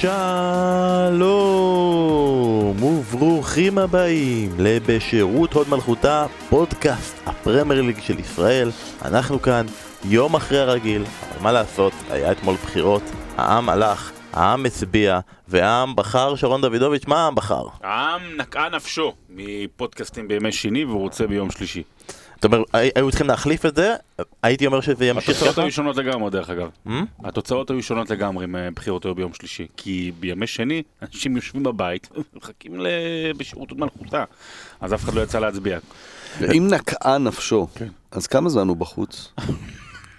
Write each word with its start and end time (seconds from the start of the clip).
שלום 0.00 0.12
וברוכים 2.82 3.78
הבאים 3.78 4.50
לבשירות 4.58 5.52
הוד 5.52 5.68
מלכותה, 5.68 6.26
פודקאסט 6.48 7.16
הפרמייר 7.26 7.82
ליג 7.82 8.00
של 8.00 8.18
ישראל. 8.18 8.70
אנחנו 9.04 9.42
כאן 9.42 9.66
יום 10.04 10.34
אחרי 10.34 10.58
הרגיל, 10.58 11.02
אבל 11.02 11.42
מה 11.42 11.52
לעשות, 11.52 11.92
היה 12.10 12.32
אתמול 12.32 12.54
בחירות, 12.54 13.02
העם 13.36 13.68
הלך, 13.68 14.10
העם 14.32 14.66
הצביע, 14.66 15.20
והעם 15.48 15.96
בחר 15.96 16.36
שרון 16.36 16.60
דוידוביץ', 16.60 17.06
מה 17.06 17.24
העם 17.24 17.34
בחר? 17.34 17.64
העם 17.82 18.20
נקעה 18.36 18.68
נפשו 18.68 19.12
מפודקאסטים 19.30 20.28
בימי 20.28 20.52
שני 20.52 20.84
והוא 20.84 21.00
רוצה 21.00 21.26
ביום 21.26 21.50
שלישי. 21.50 21.82
זאת 22.40 22.44
אומרת, 22.44 22.66
הי- 22.72 22.90
היו 22.94 23.10
צריכים 23.10 23.26
להחליף 23.26 23.66
את 23.66 23.76
זה, 23.76 23.94
הייתי 24.42 24.66
אומר 24.66 24.80
שזה 24.80 25.06
ימשיך 25.06 25.36
התוצאות. 25.42 25.58
היו 25.58 25.72
שונות 25.72 25.96
לגמרי 25.96 26.30
דרך 26.30 26.50
אגב. 26.50 26.68
Hmm? 26.86 26.90
התוצאות 27.24 27.70
היו 27.70 27.82
שונות 27.82 28.10
לגמרי 28.10 28.44
אם 28.44 28.56
אה, 28.56 28.68
בחירות 28.70 29.04
היו 29.04 29.14
ביום 29.14 29.32
שלישי. 29.34 29.66
כי 29.76 30.12
בימי 30.20 30.46
שני 30.46 30.82
אנשים 31.02 31.36
יושבים 31.36 31.62
בבית 31.62 32.08
ומחכים 32.34 32.80
ל- 32.80 32.86
בשירות 33.36 33.70
עוד 33.70 33.80
מלכותה. 33.80 34.24
אז 34.80 34.94
אף 34.94 35.04
אחד 35.04 35.14
לא 35.14 35.20
יצא 35.20 35.38
להצביע. 35.38 35.78
אם 36.56 36.68
נקעה 36.70 37.18
נפשו, 37.18 37.66
כן. 37.74 37.88
אז 38.10 38.26
כמה 38.26 38.48
זמן 38.48 38.68
הוא 38.68 38.76
בחוץ? 38.76 39.32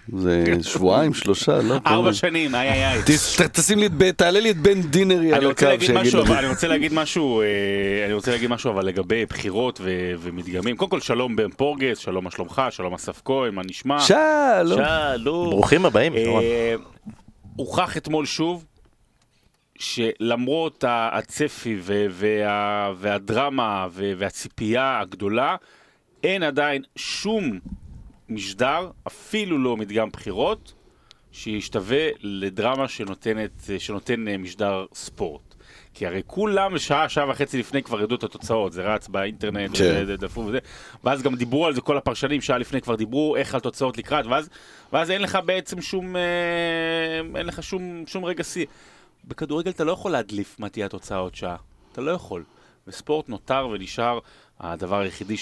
זה 0.08 0.44
שבועיים, 0.62 1.14
שלושה, 1.14 1.62
לא? 1.62 1.76
ארבע? 1.86 2.14
שנים, 2.14 2.56
איי 2.56 2.70
איי 2.72 2.86
איי. 2.86 3.02
תשים 3.52 3.80
לי 3.80 3.90
תעלה 4.16 4.40
לי 4.40 4.52
את 4.52 4.58
בן 4.58 4.82
דינרי 4.82 5.18
אני 5.18 5.34
על 5.34 5.46
רוצה 5.46 5.74
הקו, 5.74 5.86
שיגיד. 5.86 6.16
אבל 6.16 6.36
אני 6.38 6.48
רוצה 6.48 6.68
להגיד 6.68 6.94
משהו, 6.94 7.42
אה, 7.42 7.46
אני 8.06 8.14
רוצה 8.14 8.32
להגיד 8.32 8.50
משהו 8.50 8.72
אבל 8.72 8.86
לגבי 8.86 9.26
בחירות 9.26 9.82
ומדגמים. 10.20 10.78
קודם 10.78 10.92
כל 10.92 11.00
שלום 11.00 11.36
בן 11.36 11.50
פורגס, 11.50 11.98
שלום 11.98 12.24
מה 12.24 12.32
שלומך, 12.32 12.62
שלום 12.70 12.94
אסף 12.94 13.22
כהן, 13.26 13.54
מה 13.54 13.62
נשמע? 13.66 14.00
שלום. 14.00 14.82
שלום. 15.18 15.50
ברוכים 15.50 15.86
הבאים. 15.86 16.16
אה, 16.16 16.76
הוכח 17.56 17.98
אתמול 17.98 18.26
שוב 18.26 18.66
שלמרות 19.80 20.84
הצפי 20.88 21.78
והדרמה 22.98 23.88
והציפייה 23.92 25.00
הגדולה, 25.00 25.56
אין 26.24 26.44
עדיין 26.44 26.82
שום 26.96 27.60
משדר, 28.32 28.90
אפילו 29.08 29.58
לא 29.58 29.78
מדגם 29.78 30.10
בחירות, 30.10 30.74
שישתווה 31.32 32.08
לדרמה 32.22 32.88
שנותנת, 32.88 33.70
שנותן 33.78 34.28
אה, 34.28 34.38
משדר 34.38 34.86
ספורט. 34.94 35.56
כי 35.94 36.08
הרי 36.08 36.22
כולם 36.28 36.78
שעה, 36.78 37.10
שעה 37.10 37.30
וחצי 37.30 37.60
לפני 37.60 37.84
כבר 37.84 38.02
ידעו 38.02 38.18
את 38.18 38.24
התוצאות, 38.24 38.74
זה 38.74 38.82
רץ 38.82 39.08
באינטרנט, 39.08 39.78
כן. 39.78 40.00
וזה 40.04 40.18
דפו 40.18 40.42
וזה, 40.42 40.60
ואז 41.04 41.22
גם 41.22 41.36
דיברו 41.36 41.66
על 41.66 41.74
זה, 41.74 41.82
כל 41.82 41.98
הפרשנים 41.98 42.42
שעה 42.42 42.58
לפני 42.58 42.82
כבר 42.82 42.96
דיברו 42.96 43.36
איך 43.36 43.54
על 43.54 43.60
תוצאות 43.60 43.98
לקראת, 43.98 44.26
ואז, 44.26 44.50
ואז 44.94 45.12
אין 45.12 45.22
לך 45.22 45.38
בעצם 45.46 45.82
שום, 45.82 46.16
אה, 46.16 46.22
אין 47.36 47.46
לך 47.46 47.64
שום, 47.64 48.04
שום 48.08 48.26
רגע 48.26 48.44
שיא. 48.44 48.66
בכדורגל 49.26 49.72
אתה 49.72 49.84
לא 49.84 49.92
יכול 49.92 50.12
להדליף 50.12 50.60
מה 50.60 50.70
תהיה 50.70 50.86
התוצאה 50.86 51.18
עוד 51.18 51.36
שעה, 51.36 51.56
אתה 51.92 52.02
לא 52.02 52.12
יכול. 52.12 52.44
וספורט 52.88 53.30
נותר 53.30 53.68
ונשאר 53.72 54.20
הדבר 54.60 55.00
היחידי 55.00 55.38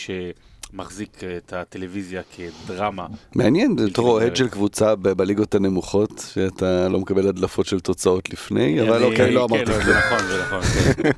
שמחזיק 0.71 1.17
את 1.37 1.53
הטלוויזיה 1.53 2.21
כדרמה. 2.35 3.05
מעניין, 3.35 3.75
אוהד 3.97 4.21
נגמרת. 4.21 4.35
של 4.35 4.47
קבוצה 4.49 4.95
בליגות 4.95 5.55
הנמוכות, 5.55 6.25
שאתה 6.33 6.89
לא 6.89 6.99
מקבל 6.99 7.27
הדלפות 7.27 7.65
של 7.65 7.79
תוצאות 7.79 8.29
לפני, 8.29 8.81
אבל 8.81 8.93
אני- 8.97 9.05
אוקיי, 9.11 9.31
לא 9.31 9.47
כן, 9.49 9.55
אמרתי 9.55 9.73
זה 9.73 9.83
כלום. 9.83 9.97
נכון, 9.97 10.27
זה 10.27 10.41
נכון. 10.41 10.61
כן. 10.61 11.09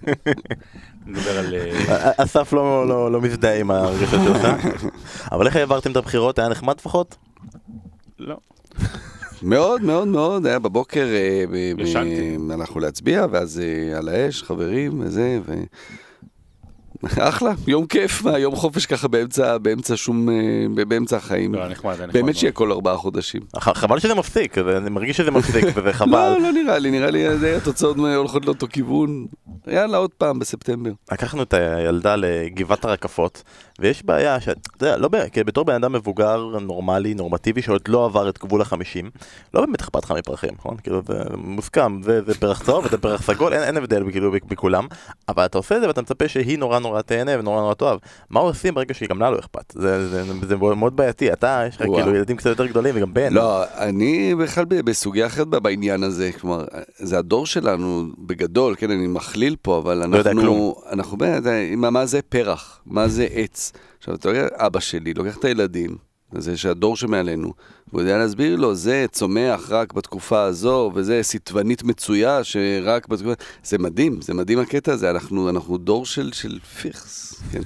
נדבר 1.11 1.39
על... 1.39 1.53
אה, 1.55 2.11
אסף 2.17 2.53
לא, 2.53 2.87
לא, 2.87 3.11
לא 3.11 3.21
מזדהה 3.21 3.59
עם 3.59 3.71
הרגשות 3.71 4.19
שלך, 4.25 4.47
אבל 5.31 5.47
איך 5.47 5.55
העברתם 5.55 5.91
את 5.91 5.97
הבחירות? 5.97 6.39
היה 6.39 6.49
נחמד 6.49 6.75
לפחות? 6.77 7.15
לא. 8.19 8.37
מאוד 9.43 9.81
מאוד 9.81 10.07
מאוד, 10.07 10.45
היה 10.45 10.59
בבוקר, 10.59 11.07
אה. 11.07 11.43
הלכנו 12.53 12.79
להצביע, 12.81 13.25
ואז 13.31 13.59
אה, 13.63 13.97
על 13.97 14.09
האש, 14.09 14.43
חברים, 14.43 14.99
וזה, 14.99 15.39
ו... 15.45 15.53
אחלה, 17.19 17.51
יום 17.67 17.85
כיף, 17.85 18.23
מה, 18.23 18.39
יום 18.39 18.55
חופש 18.55 18.85
ככה 18.85 19.07
באמצע, 19.07 19.57
באמצע 19.57 19.97
שום, 19.97 20.29
אה, 20.29 20.85
באמצע 20.85 21.17
החיים. 21.17 21.55
לא, 21.55 21.67
נחמד, 21.67 21.93
נחמד. 21.93 22.13
באמת. 22.13 22.35
שיהיה 22.35 22.51
כל 22.51 22.71
ארבעה 22.71 22.97
חודשים. 22.97 23.41
חבל 23.59 23.99
שזה 23.99 24.15
מפסיק, 24.15 24.57
אני 24.57 24.89
מרגיש 24.89 25.17
שזה 25.17 25.31
מפסיק 25.31 25.65
וזה 25.75 25.93
חבל. 25.93 26.11
לא, 26.11 26.41
לא 26.41 26.51
נראה 26.51 26.79
לי, 26.79 26.91
נראה 26.91 27.11
לי 27.11 27.37
זה 27.37 27.57
התוצאות 27.57 27.97
הולכות 27.97 28.45
לאותו 28.45 28.67
כיוון. 28.67 29.25
יאללה, 29.67 29.97
עוד 29.97 30.11
פעם 30.17 30.39
בספטמבר. 30.39 30.91
לקחנו 31.11 31.43
את 31.43 31.53
הילדה 31.53 32.15
לגבעת 32.15 32.85
הרקפות, 32.85 33.43
ויש 33.81 34.05
בעיה 34.05 34.39
שאתה 34.39 34.69
יודע, 34.81 34.97
לא, 34.97 35.07
ב- 35.07 35.29
כי 35.29 35.43
בתור 35.43 35.65
בן 35.65 35.73
אדם 35.73 35.93
מבוגר, 35.93 36.57
נורמלי, 36.61 37.13
נורמטיבי, 37.13 37.61
שעוד 37.61 37.81
לא 37.87 38.05
עבר 38.05 38.29
את 38.29 38.39
גבול 38.39 38.61
החמישים, 38.61 39.09
לא 39.53 39.61
באמת 39.61 39.81
אכפת 39.81 40.03
לך 40.03 40.11
מפרחים, 40.11 40.49
נכון? 40.57 40.77
כאילו 40.83 41.01
זה 41.07 41.13
מוסכם, 41.37 42.01
זה, 42.03 42.21
זה 42.25 42.33
פרח 42.39 42.63
צהוב 42.63 42.85
וזה 42.85 42.97
פרח 42.97 43.21
סגול, 43.21 43.53
אין, 43.53 43.63
אין 43.63 43.77
הבדל 43.77 44.03
כאילו 44.11 44.31
בכולם, 44.47 44.87
אבל 45.29 45.45
אתה 45.45 45.57
עושה 45.57 45.75
את 45.75 45.81
זה 45.81 45.87
ואתה 45.87 46.01
מצפה 46.01 46.27
שהיא 46.27 46.59
נורא 46.59 46.79
נורא 46.79 47.01
תהנה 47.01 47.31
ונורא 47.39 47.61
נורא 47.61 47.73
תאהב. 47.73 47.99
מה 48.29 48.39
עושים 48.39 48.73
ברגע 48.73 48.93
שגם 48.93 49.19
לה 49.19 49.31
לא 49.31 49.39
אכפת? 49.39 49.73
זה, 49.75 50.09
זה, 50.09 50.23
זה, 50.23 50.47
זה 50.47 50.55
מאוד 50.55 50.95
בעייתי, 50.95 51.33
אתה, 51.33 51.63
יש 51.67 51.75
לך. 51.75 51.81
כאילו 51.95 52.15
ילדים 52.15 52.37
קצת 52.37 52.49
יותר 52.49 52.65
גדולים 52.65 52.95
וגם 52.97 53.13
בן. 53.13 53.33
לא, 53.33 53.63
אני 53.77 54.35
בכלל 54.35 54.65
בסוגיה 54.65 55.25
אחרת 55.25 55.47
בעניין 55.47 56.03
הזה, 56.03 56.31
כלומר, 56.41 56.65
זה 56.97 57.17
הדור 57.17 57.45
שלנו 57.45 58.05
בגדול, 58.19 58.75
כן, 58.75 58.91
אני 58.91 59.07
מכליל 59.07 59.55
פה, 59.61 59.77
אבל 59.77 60.07
לא 60.07 60.17
יודע 60.17 60.31
אנחנו, 60.31 60.41
כלום. 60.41 60.73
אנחנו, 60.91 61.17
באמת, 61.17 61.43
מה 61.77 61.89
מה 61.89 62.05
זה 62.05 62.21
פרח? 62.21 62.79
מה 62.85 63.07
זה 63.07 63.27
עץ? 63.31 63.70
עכשיו, 64.01 64.15
אתה 64.15 64.29
יודע, 64.29 64.47
אבא 64.53 64.79
שלי 64.79 65.13
לוקח 65.13 65.37
את 65.37 65.45
הילדים, 65.45 65.97
זה 66.31 66.57
שהדור 66.57 66.97
שמעלינו, 66.97 67.53
והוא 67.87 68.01
יודע 68.01 68.17
להסביר 68.17 68.55
לו, 68.55 68.75
זה 68.75 69.05
צומח 69.11 69.69
רק 69.69 69.93
בתקופה 69.93 70.43
הזו, 70.43 70.91
וזה 70.95 71.19
סיטבנית 71.23 71.83
מצויה 71.83 72.43
שרק 72.43 73.07
בתקופה... 73.07 73.33
זה 73.63 73.77
מדהים, 73.77 74.21
זה 74.21 74.33
מדהים 74.33 74.59
הקטע 74.59 74.93
הזה, 74.93 75.09
אנחנו, 75.09 75.49
אנחנו 75.49 75.77
דור 75.77 76.05
של, 76.05 76.31
של 76.33 76.59
פיכס, 76.81 77.41
כן. 77.51 77.61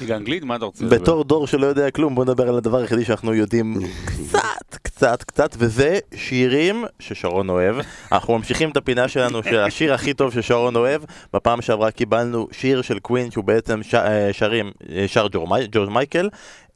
ליגה 0.00 0.16
אנגלית, 0.16 0.44
מה 0.44 0.56
אתה 0.56 0.64
רוצה? 0.64 0.84
לדבר? 0.84 0.96
בתור 0.98 1.24
דור 1.24 1.46
שלא 1.46 1.66
יודע 1.66 1.90
כלום, 1.90 2.14
בוא 2.14 2.24
נדבר 2.24 2.48
על 2.48 2.56
הדבר 2.56 2.78
היחידי 2.78 3.04
שאנחנו 3.04 3.34
יודעים 3.34 3.74
קצת, 4.06 4.76
קצת, 4.82 5.22
קצת, 5.22 5.56
וזה 5.58 5.98
שירים 6.14 6.84
ששרון 6.98 7.48
אוהב. 7.50 7.76
אנחנו 8.12 8.38
ממשיכים 8.38 8.70
את 8.70 8.76
הפינה 8.76 9.08
שלנו 9.08 9.42
של 9.42 9.58
השיר 9.58 9.94
הכי 9.94 10.14
טוב 10.14 10.32
ששרון 10.34 10.76
אוהב. 10.76 11.02
בפעם 11.34 11.62
שעברה 11.62 11.90
קיבלנו 11.90 12.48
שיר 12.52 12.82
של 12.82 12.98
קווין 12.98 13.30
שהוא 13.30 13.44
בעצם 13.44 13.82
ש... 13.82 13.94
אה, 13.94 14.32
שרים, 14.32 14.70
אה, 14.92 15.04
שר 15.08 15.26
ג'ורג' 15.32 15.48
מי- 15.50 15.66
ג'ורג' 15.72 15.90
מייקל. 15.90 16.28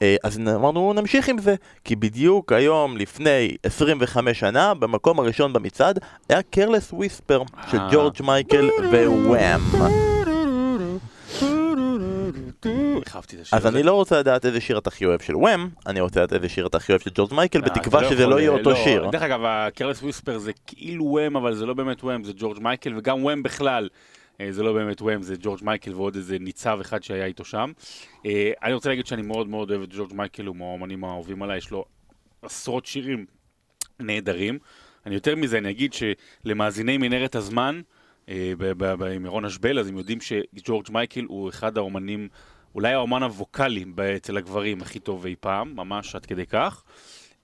אה, 0.03 0.17
אז 0.25 0.39
אמרנו 0.39 0.93
נמשיך 0.93 1.29
עם 1.29 1.39
זה, 1.39 1.55
כי 1.85 1.97
בדיוק 1.97 2.53
היום 2.53 2.97
לפני 2.97 3.57
25 3.63 4.41
שנה, 4.41 4.75
במקום 4.75 5.19
הראשון 5.21 5.53
במצעד, 5.53 5.99
היה 6.29 6.43
Careless 6.51 6.93
Whisper 6.93 7.43
של. 7.71 7.79
ג'ורג' 7.93 8.17
מייקל 8.23 8.69
ו 8.93 9.04
Wham. 9.04 9.61
אז. 13.53 13.67
אני 13.67 13.83
לא 13.83 13.93
רוצה 13.93 14.19
לדעת 14.19 14.47
איזה 14.47 14.61
שיר 14.61 14.79
אתה 14.79 14.91
הכי 14.91 15.07
אוהב 15.07 15.21
של 15.21 15.37
Wham, 15.37 15.69
אני 15.87 16.01
רוצה 16.01 16.21
לדעת 16.21 16.33
איזה 16.33 16.49
שיר 16.49 16.67
אתה 16.67 16.77
הכי 16.77 16.93
אוהב 16.93 17.01
של 17.01 17.11
ג'ורג' 17.15 17.35
מייקל, 17.35 17.59
אה, 17.59 17.65
בתקווה 17.65 18.01
אתה 18.01 18.11
שזה 18.11 18.27
לא 18.27 18.41
יהיה 18.41 18.51
אה, 18.51 18.59
אותו 18.59 18.77
שיר. 18.77 19.11
דרך 19.11 19.23
אגב, 19.23 19.41
ה 19.45 19.51
Careless 19.51 20.03
Whisper 20.03 20.39
זה 20.39 20.53
כאילו 20.67 21.05
Wham, 21.05 21.37
אבל 21.37 21.55
זה 21.55 21.67
לא 21.67 21.75
באמת 21.75 22.05
Wham, 22.05 22.25
זה 22.25 22.33
ג'ורג' 22.37 22.59
מייקל, 22.59 22.93
וגם 22.97 23.25
Wham 23.25 23.43
בכלל. 23.43 23.89
אה, 24.41 24.53
זה 24.53 24.63
לא 24.63 24.73
באמת 24.73 25.03
Wham, 25.03 25.23
זה 25.23 25.35
ג'ורג' 25.41 25.61
מייקל 25.63 25.95
ועוד 25.95 26.17
איזה 26.17 26.39
ניצב 26.41 26.79
אחד 26.81 27.03
שהיה 27.03 27.25
איתו 27.25 27.45
שם. 27.45 27.73
אני 28.63 28.73
רוצה 28.73 28.89
להגיד 28.89 29.07
שאני 29.07 29.23
מאוד 29.23 29.49
מאוד 29.49 29.71
אוהב 29.71 29.83
את 29.83 29.89
ג'ורג' 29.97 30.15
מייקל, 30.15 30.47
הוא 30.47 30.57
מהאומנים 30.57 31.05
האהובים 31.05 31.43
עליי, 31.43 31.59
יש 31.59 31.71
לו 31.71 31.85
עשרות 32.43 32.87
שירים 32.87 33.27
נהדרים. 34.01 34.59
אני 35.07 35.15
יותר 35.15 35.37
מזה, 35.37 35.59
אני 35.59 35.71
אגיד 35.71 35.93
שלמאזיני 35.93 36.99
מנהרת 36.99 37.35
הזמן, 37.35 37.81
עם 39.15 39.25
ירון 39.25 39.45
אשבל, 39.45 39.79
אז 39.79 39.89
הם 39.89 39.99
יודעים 39.99 40.19
שג'ורג' 40.21 40.87
מייקל 40.91 41.25
הוא 41.29 41.49
אחד 41.49 41.77
האמנים, 41.79 42.29
אולי 42.75 42.93
האמן 42.93 43.23
הווקאלי 43.23 43.85
אצל 44.17 44.37
הגברים 44.37 44.83
הכי 44.83 44.99
טוב 44.99 45.27
אי 45.27 45.35
פעם, 45.41 45.73
ממש 45.77 46.15
עד 46.15 46.27
כדי 46.27 46.47
כך. 46.47 46.83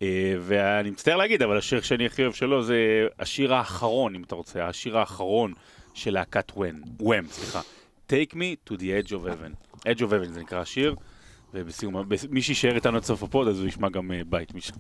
אה, 0.03 0.35
ואני 0.41 0.91
מצטער 0.91 1.17
להגיד, 1.17 1.43
אבל 1.43 1.59
השיר 1.59 1.81
שאני 1.81 2.07
הכי 2.07 2.23
אוהב 2.23 2.33
שלו 2.33 2.63
זה 2.63 2.77
השיר 3.19 3.55
האחרון, 3.55 4.15
אם 4.15 4.23
אתה 4.23 4.35
רוצה, 4.35 4.67
השיר 4.67 4.99
האחרון 4.99 5.53
של 5.95 6.15
להקת 6.15 6.53
וואם, 6.57 6.75
וואם, 7.01 7.25
סליחה. 7.31 7.61
Take 8.11 8.33
me 8.35 8.71
to 8.71 8.75
the 8.77 8.83
edge 9.07 9.11
of 9.11 9.27
heaven. 9.29 9.79
edge 9.81 10.01
of 10.01 10.11
heaven 10.11 10.29
זה 10.33 10.41
נקרא 10.41 10.61
השיר, 10.61 10.95
ובסיום, 11.55 12.09
בס- 12.09 12.27
מי 12.31 12.43
שיישאר 12.43 12.75
איתנו 12.75 12.97
עד 12.97 13.03
סוף 13.05 13.23
הפוד, 13.23 13.49
אז 13.49 13.59
הוא 13.61 13.69
ישמע 13.69 13.89
גם 13.89 14.13
אה, 14.13 14.21
בית 14.27 14.55
משם. 14.55 14.75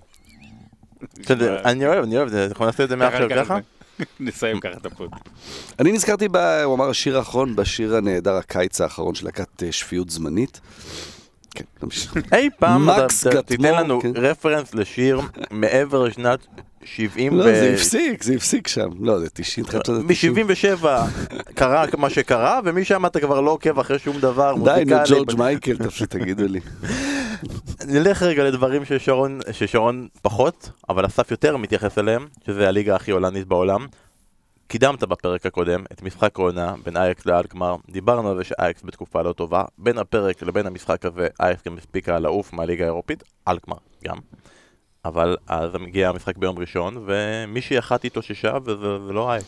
אני 1.65 1.87
אוהב, 1.87 2.03
אני 2.05 2.17
אוהב, 2.19 2.35
אנחנו 2.35 2.65
נעשה 2.67 2.85
את 2.85 2.89
זה 2.89 2.97
מעכשיו 2.97 3.29
ככה? 3.45 3.59
נסיים 4.21 4.61
ככה 4.61 4.75
את 4.81 4.87
הפוד. 4.87 5.11
אני 5.79 5.93
נזכרתי, 5.93 6.29
ב, 6.29 6.37
הוא 6.37 6.75
אמר 6.75 6.91
השיר 6.91 7.19
האחרון, 7.19 7.57
בשיר 7.57 7.97
הנהדר 7.97 8.35
הקיץ 8.35 8.81
האחרון 8.81 9.15
של 9.15 9.27
להקת 9.27 9.63
אה, 9.63 9.73
שפיות 9.73 10.11
זמנית. 10.11 10.61
כן, 11.55 11.65
נמשיך. 11.83 12.17
אי 12.33 12.49
פעם 12.59 12.89
תיתן 13.47 13.75
לנו 13.75 14.01
כן. 14.01 14.13
רפרנס 14.15 14.75
לשיר 14.75 15.21
מעבר 15.51 16.05
לשנת 16.05 16.47
70 16.85 17.39
לא, 17.39 17.43
ו... 17.43 17.45
זה 17.45 17.73
הפסיק, 17.75 18.23
זה 18.23 18.35
הפסיק 18.35 18.69
שם. 18.69 18.89
לא, 19.01 19.19
זה 19.19 19.29
90, 19.35 19.67
תחילת 19.67 19.87
שנות 19.87 19.99
ה-90. 20.11 20.43
מ-77 20.43 20.87
קרה 21.55 21.85
מה 21.99 22.11
שקרה, 22.11 22.61
ומשם 22.65 23.07
אתה 23.07 23.21
כבר 23.21 23.41
לא 23.41 23.51
עוקב 23.51 23.79
אחרי 23.79 23.99
שום 23.99 24.21
דבר 24.21 24.55
די, 24.65 24.85
נו. 24.87 24.97
ג'ורג' 25.09 25.39
מייקל, 25.39 25.77
תפסיק, 25.77 26.11
תגידו 26.11 26.45
לי. 26.47 26.61
נלך 27.87 28.23
רגע 28.23 28.45
לדברים 28.45 28.85
ששרון, 28.85 29.41
ששרון 29.53 30.09
פחות, 30.23 30.71
אבל 30.89 31.07
אסף 31.07 31.31
יותר 31.31 31.57
מתייחס 31.57 31.99
אליהם, 31.99 32.27
שזה 32.47 32.69
הליגה 32.69 32.97
הכי 32.97 33.11
הולנדית 33.11 33.47
בעולם. 33.47 33.87
קידמת 34.67 35.05
בפרק 35.05 35.47
הקודם 35.47 35.85
את 35.93 36.03
משחק 36.03 36.39
העונה 36.39 36.75
בין 36.85 36.97
אייקס 36.97 37.27
לאלקמר, 37.27 37.77
דיברנו 37.91 38.31
על 38.31 38.37
זה 38.37 38.45
שאייקס 38.45 38.83
בתקופה 38.85 39.23
לא 39.23 39.33
טובה, 39.33 39.65
בין 39.79 39.99
הפרק 39.99 40.43
לבין 40.43 40.67
המשחק 40.67 41.05
הזה 41.05 41.29
אייקס 41.41 41.63
גם 41.67 41.79
הספיקה 41.79 42.19
לעוף 42.19 42.53
מהליגה 42.53 42.85
האירופית, 42.85 43.23
אלקמר 43.49 43.77
גם. 44.05 44.17
אבל 45.09 45.37
אז 45.49 45.71
מגיע 45.81 46.09
המשחק 46.09 46.37
ביום 46.37 46.59
ראשון, 46.59 47.05
ומישהי 47.07 47.79
אחת 47.79 48.05
התאוששה 48.05 48.53
וזה 48.65 49.07
זה 49.07 49.13
לא 49.13 49.31
אייקס. 49.31 49.47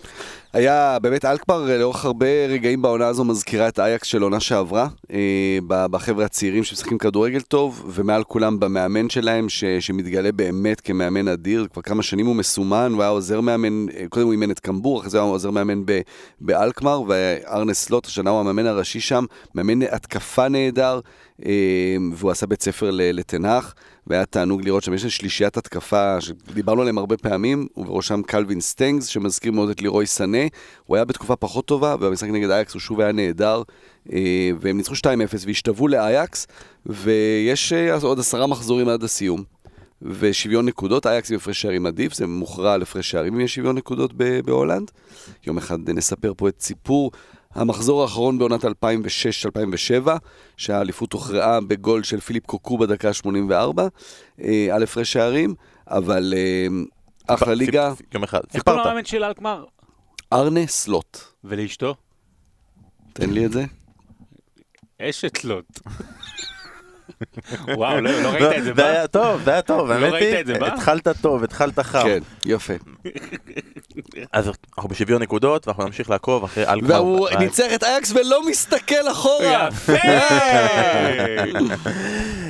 היה 0.53 0.99
באמת 1.03 1.25
אלקמר 1.25 1.79
לאורך 1.79 2.05
הרבה 2.05 2.27
רגעים 2.49 2.83
בעונה 2.83 3.07
הזו 3.07 3.25
מזכירה 3.25 3.69
את 3.69 3.79
אייקס 3.79 4.07
של 4.07 4.23
עונה 4.23 4.41
שעברה, 4.41 4.89
אה, 5.13 5.59
בחבר'ה 5.67 6.25
הצעירים 6.25 6.65
שמשחקים 6.65 6.99
כדורגל 6.99 7.41
טוב, 7.41 7.85
ומעל 7.95 8.25
כולם 8.25 8.61
במאמן 8.61 9.11
שלהם, 9.11 9.49
ש- 9.49 9.65
שמתגלה 9.65 10.33
באמת 10.33 10.81
כמאמן 10.81 11.29
אדיר, 11.29 11.67
כבר 11.73 11.83
כמה 11.83 12.03
שנים 12.03 12.27
הוא 12.27 12.37
מסומן, 12.37 12.93
הוא 12.95 13.03
היה 13.03 13.11
עוזר 13.11 13.41
מאמן, 13.41 13.87
אה, 13.97 14.05
קודם 14.09 14.25
הוא 14.25 14.33
אימן 14.33 14.51
את 14.51 14.61
קמבור, 14.61 15.01
אחרי 15.01 15.11
זה 15.11 15.19
הוא 15.19 15.25
היה 15.25 15.33
עוזר 15.33 15.51
מאמן 15.51 15.83
באלקמר, 16.41 17.03
וארנה 17.09 17.75
סלוט, 17.75 18.07
השנה 18.07 18.31
הוא 18.31 18.41
המאמן 18.41 18.67
הראשי 18.67 19.01
שם, 19.01 19.25
מאמן 19.55 19.83
התקפה 19.83 20.49
נהדר, 20.49 20.95
אה, 20.95 21.01
והוא 22.13 22.31
עשה 22.31 22.47
בית 22.47 22.63
ספר 22.63 22.91
ל- 22.91 23.11
לטן 23.13 23.39
האח. 23.39 23.75
והיה 24.07 24.25
תענוג 24.25 24.63
לראות 24.65 24.83
שם, 24.83 24.95
יש 24.95 25.07
שלישיית 25.07 25.57
התקפה 25.57 26.21
שדיברנו 26.21 26.81
עליהם 26.81 26.99
הרבה 26.99 27.17
פעמים, 27.17 27.67
ובראשם 27.77 28.23
קלווין 28.23 28.61
סטנגס, 28.61 29.07
שמזכיר 29.07 29.53
מאוד 29.53 29.71
את 29.71 29.83
לירוי 29.83 30.07
סנה. 30.07 30.39
הוא 30.87 30.97
היה 30.97 31.05
בתקופה 31.05 31.37
פחות 31.37 31.67
טובה, 31.67 31.95
ובמשחק 32.01 32.29
נגד 32.29 32.51
אייקס 32.51 32.73
הוא 32.73 32.81
שוב 32.81 33.01
היה 33.01 33.13
נהדר, 33.13 33.63
אה, 34.13 34.51
והם 34.61 34.77
ניצחו 34.77 34.95
2-0 34.95 35.07
והשתוו 35.47 35.89
לאייקס, 35.89 36.47
ויש 36.87 37.73
אה, 37.73 37.95
עוד 38.03 38.19
עשרה 38.19 38.47
מחזורים 38.47 38.89
עד 38.89 39.05
הסיום. 39.05 39.43
ושוויון 40.03 40.67
נקודות, 40.67 41.07
אייקס 41.07 41.31
עם 41.31 41.37
הפרש 41.37 41.63
שערים 41.63 41.87
עדיף, 41.87 42.15
זה 42.15 42.27
מוכרע 42.27 42.73
על 42.73 42.83
הפרש 42.83 43.11
שערים 43.11 43.35
אם 43.35 43.41
יש 43.41 43.55
שוויון 43.55 43.77
נקודות 43.77 44.13
בהולנד. 44.45 44.91
יום 45.47 45.59
אחד 45.59 45.91
נספר 45.91 46.33
פה 46.37 46.49
את 46.49 46.61
סיפור 46.61 47.11
המחזור 47.55 48.03
האחרון 48.03 48.39
בעונת 48.39 48.65
2006-2007, 48.65 48.69
שהאליפות 50.57 51.13
הוכרעה 51.13 51.61
בגול 51.61 52.03
של 52.03 52.21
פיליפ 52.21 52.47
קוקו 52.47 52.79
בדקה 52.79 53.09
ה-84, 53.09 53.81
אה, 54.41 54.69
על 54.73 54.83
הפרש 54.83 55.13
שערים, 55.13 55.55
אבל 55.89 56.35
אה, 56.37 56.67
אחלה 57.35 57.55
ליגה, 57.55 57.93
יום 58.15 58.23
אחד, 58.23 58.41
איך 58.55 58.63
קוראים 58.63 58.81
סיפרת. 58.81 58.87
למאמן 58.87 59.05
של 59.05 59.25
אלקמר? 59.25 59.65
ארנה 60.33 60.67
סלוט. 60.67 61.19
ולאשתו? 61.45 61.95
תן 63.13 63.31
לי 63.31 63.47
את 63.47 63.53
זה. 63.53 63.65
אשת 65.01 65.45
לוט. 65.45 65.81
וואו, 67.77 68.01
לא 68.01 68.23
לא 68.23 68.29
ראית 68.29 68.43
את 68.43 68.51
זה, 68.51 68.65
זה 68.65 68.75
בא? 68.75 68.85
היה 68.85 69.07
טוב, 69.07 69.41
זה 69.45 69.51
היה 69.51 69.63
טוב, 69.63 69.89
לא 69.89 69.95
האמת 69.95 70.13
היא, 70.13 70.45
זה? 70.47 70.67
התחלת 70.67 71.09
טוב, 71.21 71.45
התחלת 71.45 71.79
חם. 71.79 72.03
כן, 72.03 72.19
יפה. 72.45 72.75
אז 74.33 74.51
אנחנו 74.77 74.89
בשוויון 74.89 75.23
נקודות, 75.23 75.67
ואנחנו 75.67 75.85
נמשיך 75.85 76.11
לעקוב 76.11 76.45
אחרי 76.45 76.67
אלקמר. 76.69 76.95
והוא 77.05 77.29
ניצח 77.39 77.75
את 77.75 77.85
אייקס 77.85 78.13
ולא 78.13 78.49
מסתכל 78.49 79.11
אחורה. 79.11 79.69
יפה! 79.69 79.93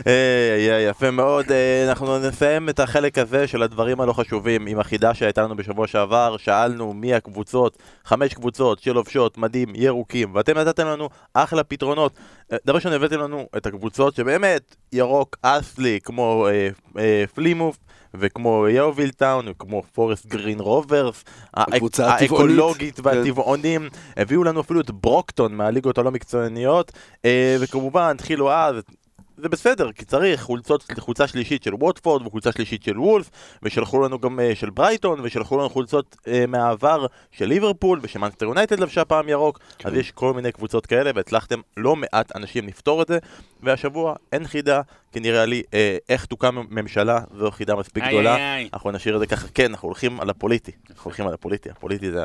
אה, 0.06 0.70
אה, 0.70 0.86
יפה 0.90 1.10
מאוד, 1.10 1.52
אה, 1.52 1.88
אנחנו 1.88 2.18
נסיים 2.18 2.68
את 2.68 2.80
החלק 2.80 3.18
הזה 3.18 3.46
של 3.46 3.62
הדברים 3.62 4.00
הלא 4.00 4.12
חשובים 4.12 4.66
עם 4.66 4.80
החידה 4.80 5.14
שהייתה 5.14 5.42
לנו 5.42 5.56
בשבוע 5.56 5.86
שעבר, 5.86 6.36
שאלנו 6.36 6.92
מי 6.92 7.14
הקבוצות, 7.14 7.78
חמש 8.04 8.34
קבוצות 8.34 8.78
של 8.78 8.92
לובשות, 8.92 9.38
מדים, 9.38 9.68
ירוקים, 9.74 10.34
ואתם 10.34 10.58
נתתם 10.58 10.86
לנו 10.86 11.08
אחלה 11.34 11.64
פתרונות. 11.64 12.12
אה, 12.52 12.56
דבר 12.66 12.74
ראשון 12.74 12.92
הבאתם 12.92 13.20
לנו 13.20 13.46
את 13.56 13.66
הקבוצות 13.66 14.14
שבאמת 14.14 14.49
ירוק 14.92 15.36
אסלי, 15.42 15.98
כמו 16.04 16.46
אה, 16.48 16.68
אה, 16.98 17.24
פלימוף. 17.34 17.76
וכמו 18.14 18.68
יאוביל 18.68 19.10
טאון, 19.10 19.48
וכמו 19.48 19.82
פורסט 19.92 20.26
גרין 20.26 20.60
רוברס, 20.60 21.24
הקבוצה 21.54 22.14
הטבעונית. 22.14 22.30
האקולוגית 22.30 23.00
כן. 23.00 23.02
והטבעונים, 23.06 23.88
הביאו 24.16 24.44
לנו 24.44 24.60
אפילו 24.60 24.80
את 24.80 24.90
ברוקטאון 24.90 25.54
מהליגות 25.54 25.98
הלא 25.98 26.10
מקצועניות, 26.10 26.92
אה, 27.24 27.56
וכמובן 27.60 28.10
התחילו 28.14 28.52
אז 28.52 28.74
זה 29.42 29.48
בסדר, 29.48 29.92
כי 29.92 30.04
צריך 30.04 30.40
חולצות, 30.42 30.84
חולצה 30.98 31.26
שלישית 31.26 31.62
של 31.62 31.74
ווטפורד 31.74 32.26
וחולצה 32.26 32.52
שלישית 32.52 32.82
של 32.82 32.98
וולבס 32.98 33.30
ושלחו 33.62 34.00
לנו 34.02 34.18
גם 34.18 34.38
אה, 34.38 34.54
של 34.54 34.70
ברייטון 34.70 35.20
ושלחו 35.22 35.58
לנו 35.58 35.68
חולצות 35.70 36.16
אה, 36.20 36.28
מהעבר 36.48 37.06
של 37.30 37.46
ליברפול 37.46 38.00
ומנצ'סטר 38.02 38.46
יונייטד 38.46 38.80
לבשה 38.80 39.04
פעם 39.04 39.28
ירוק. 39.28 39.60
כן. 39.78 39.88
אז 39.88 39.94
יש 39.94 40.10
כל 40.10 40.32
מיני 40.34 40.52
קבוצות 40.52 40.86
כאלה 40.86 41.10
והצליחו 41.14 41.60
לא 41.76 41.96
מעט 41.96 42.36
אנשים 42.36 42.66
לפתור 42.66 43.02
את 43.02 43.08
זה. 43.08 43.18
והשבוע 43.62 44.14
אין 44.32 44.46
חידה 44.46 44.80
כי 45.12 45.20
נראה 45.20 45.46
לי 45.46 45.62
uh, 45.66 45.72
איך 46.08 46.24
תוקם 46.24 46.56
ממשלה 46.70 47.20
זו 47.38 47.50
חידה 47.50 47.76
מספיק 47.76 48.02
איי, 48.02 48.12
גדולה. 48.12 48.36
איי, 48.36 48.54
איי. 48.54 48.68
אנחנו 48.72 48.90
נשאיר 48.90 49.14
את 49.14 49.20
זה 49.20 49.26
ככה, 49.26 49.48
כן, 49.54 49.70
אנחנו 49.70 49.88
הולכים 49.88 50.20
על 50.20 50.30
הפוליטי. 50.30 50.72
אנחנו 50.90 51.04
הולכים 51.04 51.26
על 51.26 51.34
הפוליטי, 51.34 51.70
הפוליטי 51.70 52.10
זה... 52.10 52.20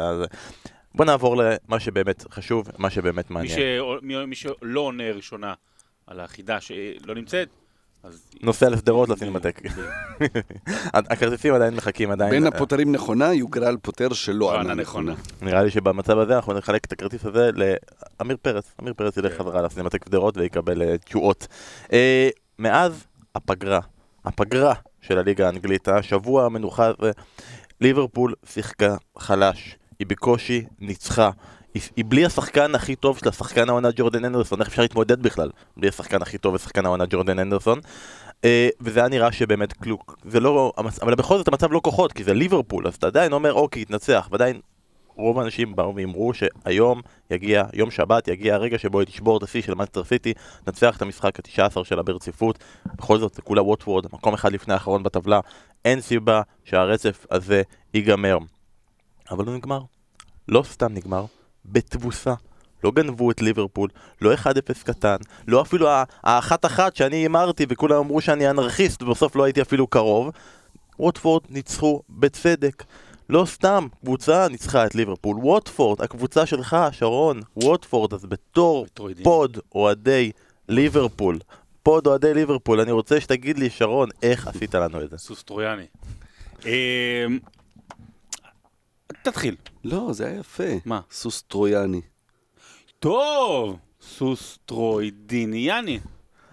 בוא 0.96 1.06
נעבור 1.06 1.38
למה 1.38 1.80
שבאמת 1.80 2.26
חשוב, 2.32 2.68
מה 2.78 2.90
שבאמת 2.90 3.30
מי 3.30 3.34
מעניין. 3.34 3.58
ש- 3.58 4.02
מי- 4.02 4.26
מי 4.26 4.36
שלא 4.36 4.80
עונה 4.80 5.12
ראשונה 5.12 5.54
על 6.08 6.20
החידה 6.20 6.62
שלא 6.62 7.16
נמצאת. 7.16 7.50
נוסע 8.42 8.70
לשדרות 8.70 9.10
לסינמטק. 9.10 9.62
הכרטיסים 10.94 11.54
עדיין 11.54 11.74
מחכים, 11.74 12.12
עדיין. 12.12 12.32
בין 12.32 12.48
הפותרים 12.48 12.92
נכונה, 12.92 13.34
יוגרל 13.34 13.78
פוטר 13.82 14.14
שלא 14.14 14.40
לא 14.40 14.60
ענה 14.60 14.74
נכונה. 14.74 15.14
נראה 15.42 15.64
לי 15.64 15.72
שבמצב 15.72 16.18
הזה 16.18 16.36
אנחנו 16.36 16.54
נחלק 16.54 16.86
את 16.86 16.92
הכרטיס 16.92 17.26
הזה 17.26 17.50
לאמיר 18.20 18.38
פרץ. 18.42 18.74
אמיר 18.82 18.94
פרץ 18.94 19.18
ילך 19.18 19.32
כן. 19.32 19.38
חזרה 19.40 19.62
לסינמטק 19.62 20.06
שדרות 20.06 20.38
ויקבל 20.38 20.82
אה, 20.82 20.98
תשואות. 20.98 21.48
אה, 21.94 22.30
מאז 22.60 23.04
הפגרה, 23.36 23.80
הפגרה 24.26 24.74
של 25.02 25.18
הליגה 25.18 25.46
האנגלית, 25.46 25.88
השבוע 25.88 26.46
המנוחה 26.46 26.88
הזה, 26.88 27.12
ליברפול 27.82 28.34
שיחקה 28.46 28.96
חלש, 29.18 29.78
היא 30.00 30.08
בקושי 30.08 30.66
ניצחה. 30.80 31.30
היא, 31.76 31.84
היא 31.96 32.06
בלי 32.08 32.26
השחקן 32.26 32.76
הכי 32.76 32.96
טוב 32.96 33.18
של 33.18 33.30
השחקן 33.30 33.70
העונה 33.70 33.90
ג'ורדן 33.96 34.26
אנדרסון, 34.26 34.60
איך 34.60 34.68
אפשר 34.68 34.82
להתמודד 34.82 35.22
בכלל 35.22 35.50
בלי 35.78 35.88
השחקן 35.88 36.22
הכי 36.22 36.38
טוב 36.38 36.54
ושחקן 36.54 36.86
העונה 36.86 37.06
ג'ורדן 37.10 37.40
אנדרסון? 37.40 37.80
אה, 38.46 38.70
וזה 38.82 39.00
היה 39.00 39.10
נראה 39.10 39.32
שבאמת 39.32 39.74
כלום, 39.74 39.98
זה 40.30 40.40
לא, 40.40 40.74
המצ- 40.78 41.00
אבל 41.02 41.16
בכל 41.16 41.38
זאת 41.38 41.48
המצב 41.48 41.72
לא 41.72 41.80
כוחות, 41.84 42.14
כי 42.14 42.24
זה 42.24 42.34
ליברפול, 42.34 42.88
אז 42.88 42.96
אתה 42.96 43.08
עדיין 43.08 43.34
אומר 43.34 43.54
אוקיי, 43.54 43.82
התנצח, 43.82 44.28
ועדיין 44.32 44.60
רוב 45.16 45.40
האנשים 45.40 45.76
באו 45.76 45.96
ואמרו 45.96 46.32
שהיום 46.34 47.02
יגיע, 47.32 47.64
יום 47.74 47.92
שבת, 47.92 48.28
יגיע 48.28 48.56
הרגע 48.56 48.78
שבו 48.78 49.00
היא 49.00 49.08
תשבור 49.08 49.38
את 49.38 49.44
השיא 49.44 49.62
של 49.62 49.74
מנצ'סטר 49.74 50.04
סיטי, 50.04 50.34
תנצח 50.64 50.98
את 50.98 51.02
המשחק 51.02 51.40
ה-19 51.40 51.84
שלה 51.84 52.04
ברציפות, 52.04 52.60
בכל 52.86 53.18
זאת 53.18 53.34
זה 53.34 53.42
כולה 53.42 53.62
ווטפורד, 53.62 54.06
מקום 54.14 54.34
אחד 54.34 54.52
לפני 54.54 54.74
האחרון 54.74 55.04
בטבלה, 55.04 55.40
אין 55.86 56.02
סיבה 56.02 56.42
שהרצף 56.64 57.26
הזה 57.32 57.62
ייגמר. 57.94 58.38
אבל 59.32 59.46
הוא 59.46 59.56
נגמר. 59.56 59.82
לא 60.48 60.64
סתם 60.64 60.94
נגמר, 60.94 61.26
בתבוסה. 61.66 62.34
לא 62.84 62.92
גנבו 62.92 63.32
את 63.32 63.42
ליברפול, 63.42 63.90
לא 64.22 64.34
1-0 64.34 64.48
קטן, 64.84 65.16
לא 65.48 65.62
אפילו 65.62 65.88
האחת-אחת 66.24 66.96
שאני 66.96 67.16
הימרתי 67.16 67.66
וכולם 67.70 67.96
אמרו 67.96 68.22
שאני 68.22 68.50
אנרכיסט 68.50 69.02
ובסוף 69.02 69.36
לא 69.36 69.44
הייתי 69.44 69.62
אפילו 69.62 69.88
קרוב. 69.88 70.32
ווטפורד 71.00 71.44
ניצחו 71.50 72.02
בצדק. 72.10 72.84
לא 73.30 73.46
סתם, 73.46 73.88
קבוצה 74.02 74.48
ניצחה 74.48 74.86
את 74.86 74.96
ליברפול. 74.96 75.38
ווטפורד, 75.38 76.02
הקבוצה 76.02 76.46
שלך, 76.46 76.78
שרון, 76.92 77.42
ווטפורד, 77.58 78.14
אז 78.14 78.26
בתור. 78.26 78.86
פוד 79.24 79.58
אוהדי 79.76 80.32
ליברפול, 80.70 81.40
פוד 81.84 82.08
אוהדי 82.08 82.34
ליברפול, 82.34 82.80
אני 82.80 82.92
רוצה 82.92 83.22
שתגיד 83.22 83.60
לי, 83.60 83.70
שרון, 83.70 84.10
איך 84.24 84.48
עשית 84.48 84.76
לנו 84.76 85.02
את 85.02 85.10
זה? 85.10 85.18
סוס 85.18 85.44
טרויאני. 85.44 85.86
תתחיל. 89.08 89.56
לא, 89.84 90.14
זה 90.14 90.26
היה 90.26 90.40
יפה. 90.40 90.64
מה? 90.86 91.02
סוס 91.12 91.42
טרויאני. 91.42 92.02
טוב! 93.00 93.78
סוס 94.02 94.60
טרוידיניאני. 94.66 96.00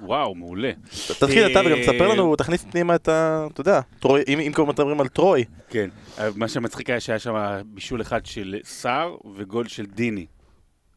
וואו, 0.00 0.34
מעולה. 0.34 0.72
תתחיל 1.08 1.46
אתה 1.46 1.60
וגם 1.60 1.78
אה, 1.78 1.82
תספר 1.82 2.08
לנו, 2.08 2.36
תכניס 2.36 2.64
פנימה 2.70 2.94
את 2.94 3.08
ה... 3.08 3.46
אתה 3.52 3.60
יודע, 3.60 3.80
טרוי, 4.00 4.22
אם 4.28 4.40
אם 4.40 4.52
כבר 4.52 4.64
מדברים 4.64 5.00
על 5.00 5.08
טרוי. 5.08 5.44
כן. 5.68 5.90
מה 6.34 6.48
שמצחיק 6.48 6.90
היה 6.90 7.00
שהיה 7.00 7.18
שם 7.18 7.60
בישול 7.66 8.02
אחד 8.02 8.26
של 8.26 8.56
סער 8.64 9.16
וגול 9.36 9.68
של 9.68 9.86
דיני. 9.86 10.26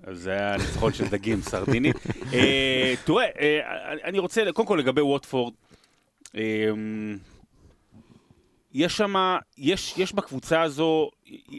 אז 0.03 0.19
זה 0.19 0.31
היה 0.31 0.57
ניצחון 0.57 0.93
של 0.93 1.07
דגים, 1.07 1.41
סרדיני. 1.41 1.91
אה, 2.33 2.93
תראה, 3.05 3.25
אה, 3.39 3.59
אני 4.03 4.19
רוצה, 4.19 4.43
קודם 4.53 4.67
כל 4.67 4.75
לגבי 4.75 5.01
ווטפורד, 5.01 5.53
אה, 6.38 6.41
יש 8.74 8.97
שם, 8.97 9.15
יש, 9.57 9.93
יש 9.97 10.13
בקבוצה 10.13 10.62
הזו, 10.62 11.12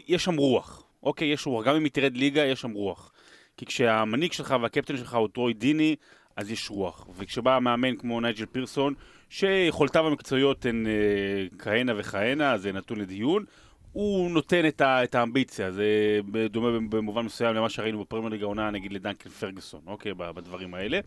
יש 0.09 0.25
שם 0.25 0.37
רוח. 0.37 0.85
אוקיי, 1.03 1.29
יש 1.29 1.47
רוח. 1.47 1.67
גם 1.67 1.77
אם 1.77 1.85
היא 1.85 1.93
תרד 1.93 2.17
ליגה, 2.17 2.45
יש 2.45 2.61
שם 2.61 2.73
רוח. 2.73 3.13
כי 3.57 3.67
כשהמנהיג 3.67 4.33
שלך 4.33 4.55
והקפטן 4.63 4.97
שלך 4.97 5.15
הוא 5.15 5.29
טרוי 5.29 5.55
דיני, 5.55 5.97
אז 6.37 6.51
יש 6.51 6.71
רוח. 6.71 7.07
וכשבא 7.17 7.59
מאמן 7.63 7.97
כמו 7.97 8.21
נייג'ל 8.21 8.47
פירסון, 8.47 8.95
שיכולתיו 9.31 10.07
המקצועיות 10.07 10.67
הן 10.67 10.87
אה, 10.87 11.59
כהנה 11.59 11.93
וכהנה, 11.97 12.59
זה 12.59 12.73
נתון 12.73 13.01
לדיון, 13.01 13.45
הוא 13.93 14.31
נותן 14.31 14.69
את, 14.69 14.81
ה, 14.81 15.05
את 15.05 15.15
האמביציה, 15.15 15.71
זה 15.71 16.21
דומה 16.51 16.81
במובן 16.89 17.25
מסוים 17.25 17.55
למה 17.55 17.69
שראינו 17.71 18.01
בפרמייר 18.01 18.29
ליג 18.29 18.43
העונה, 18.43 18.71
נגיד 18.71 18.93
לדנקל 18.93 19.31
פרגוסון, 19.31 19.81
אוקיי, 19.87 20.15
בדברים 20.15 20.75
האלה. 20.75 21.01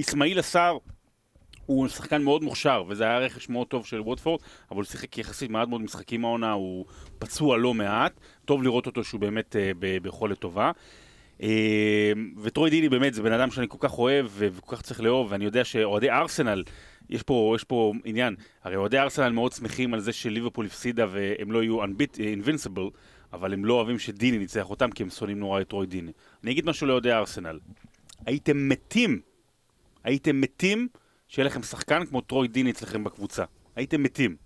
אסמאעיל 0.00 0.38
עשר 0.38 0.78
הוא 1.66 1.88
שחקן 1.88 2.22
מאוד 2.22 2.42
מוכשר, 2.42 2.84
וזה 2.88 3.04
היה 3.04 3.18
רכש 3.18 3.48
מאוד 3.48 3.66
טוב 3.66 3.86
של 3.86 4.00
ווטפורד, 4.00 4.40
אבל 4.70 4.76
הוא 4.76 4.84
שיחק 4.84 5.18
יחסית 5.18 5.50
מעט 5.50 5.68
מאוד 5.68 5.80
משחקים 5.80 6.24
העונה, 6.24 6.52
הוא 6.52 6.84
פצוע 7.18 7.56
לא 7.58 7.74
מעט, 7.74 8.12
טוב 8.44 8.62
לראות 8.62 8.86
אותו 8.86 9.04
שהוא 9.04 9.20
באמת 9.20 9.56
אה, 9.56 9.70
ביכולת 10.02 10.38
טובה. 10.38 10.70
אה, 11.42 12.12
וטרוי 12.42 12.70
דיני 12.70 12.88
באמת 12.88 13.14
זה 13.14 13.22
בן 13.22 13.32
אדם 13.32 13.50
שאני 13.50 13.66
כל 13.68 13.78
כך 13.80 13.98
אוהב 13.98 14.26
וכל 14.30 14.76
כך 14.76 14.82
צריך 14.82 15.00
לאהוב, 15.00 15.32
ואני 15.32 15.44
יודע 15.44 15.64
שאוהדי 15.64 16.10
ארסנל, 16.10 16.64
יש 17.10 17.22
פה, 17.22 17.52
יש 17.56 17.64
פה 17.64 17.92
עניין, 18.04 18.34
הרי 18.64 18.76
אוהדי 18.76 18.98
ארסנל 18.98 19.28
מאוד 19.28 19.52
שמחים 19.52 19.94
על 19.94 20.00
זה 20.00 20.12
שליברפול 20.12 20.66
הפסידה 20.66 21.06
והם 21.10 21.52
לא 21.52 21.62
יהיו 21.62 21.84
unbeat- 21.84 22.18
invincible, 22.44 22.90
אבל 23.32 23.52
הם 23.52 23.64
לא 23.64 23.74
אוהבים 23.74 23.98
שדיני 23.98 24.38
ניצח 24.38 24.70
אותם 24.70 24.90
כי 24.90 25.02
הם 25.02 25.10
שונאים 25.10 25.38
נורא 25.38 25.60
את 25.60 25.68
טרוי 25.68 25.86
דיני. 25.86 26.12
אני 26.44 26.52
אגיד 26.52 26.66
משהו 26.66 26.86
לאוהדי 26.86 27.12
ארסנל, 27.12 27.58
הייתם 28.26 28.68
מתים, 28.68 29.20
הייתם 30.04 30.40
מתים 30.40 30.88
שיהיה 31.32 31.46
לכם 31.46 31.62
שחקן 31.62 32.06
כמו 32.06 32.20
טרוי 32.20 32.48
דיני 32.48 32.70
אצלכם 32.70 33.04
בקבוצה. 33.04 33.44
הייתם 33.76 34.02
מתים. 34.02 34.36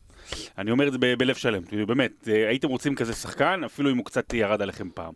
אני 0.59 0.71
אומר 0.71 0.87
את 0.87 0.93
זה 0.93 0.99
ב- 0.99 1.15
בלב 1.15 1.35
שלם, 1.35 1.63
באמת, 1.87 2.29
אה, 2.29 2.49
הייתם 2.49 2.69
רוצים 2.69 2.95
כזה 2.95 3.13
שחקן, 3.13 3.65
אפילו 3.65 3.91
אם 3.91 3.97
הוא 3.97 4.05
קצת 4.05 4.33
ירד 4.35 4.63
עליכם 4.63 4.89
פעם. 4.95 5.13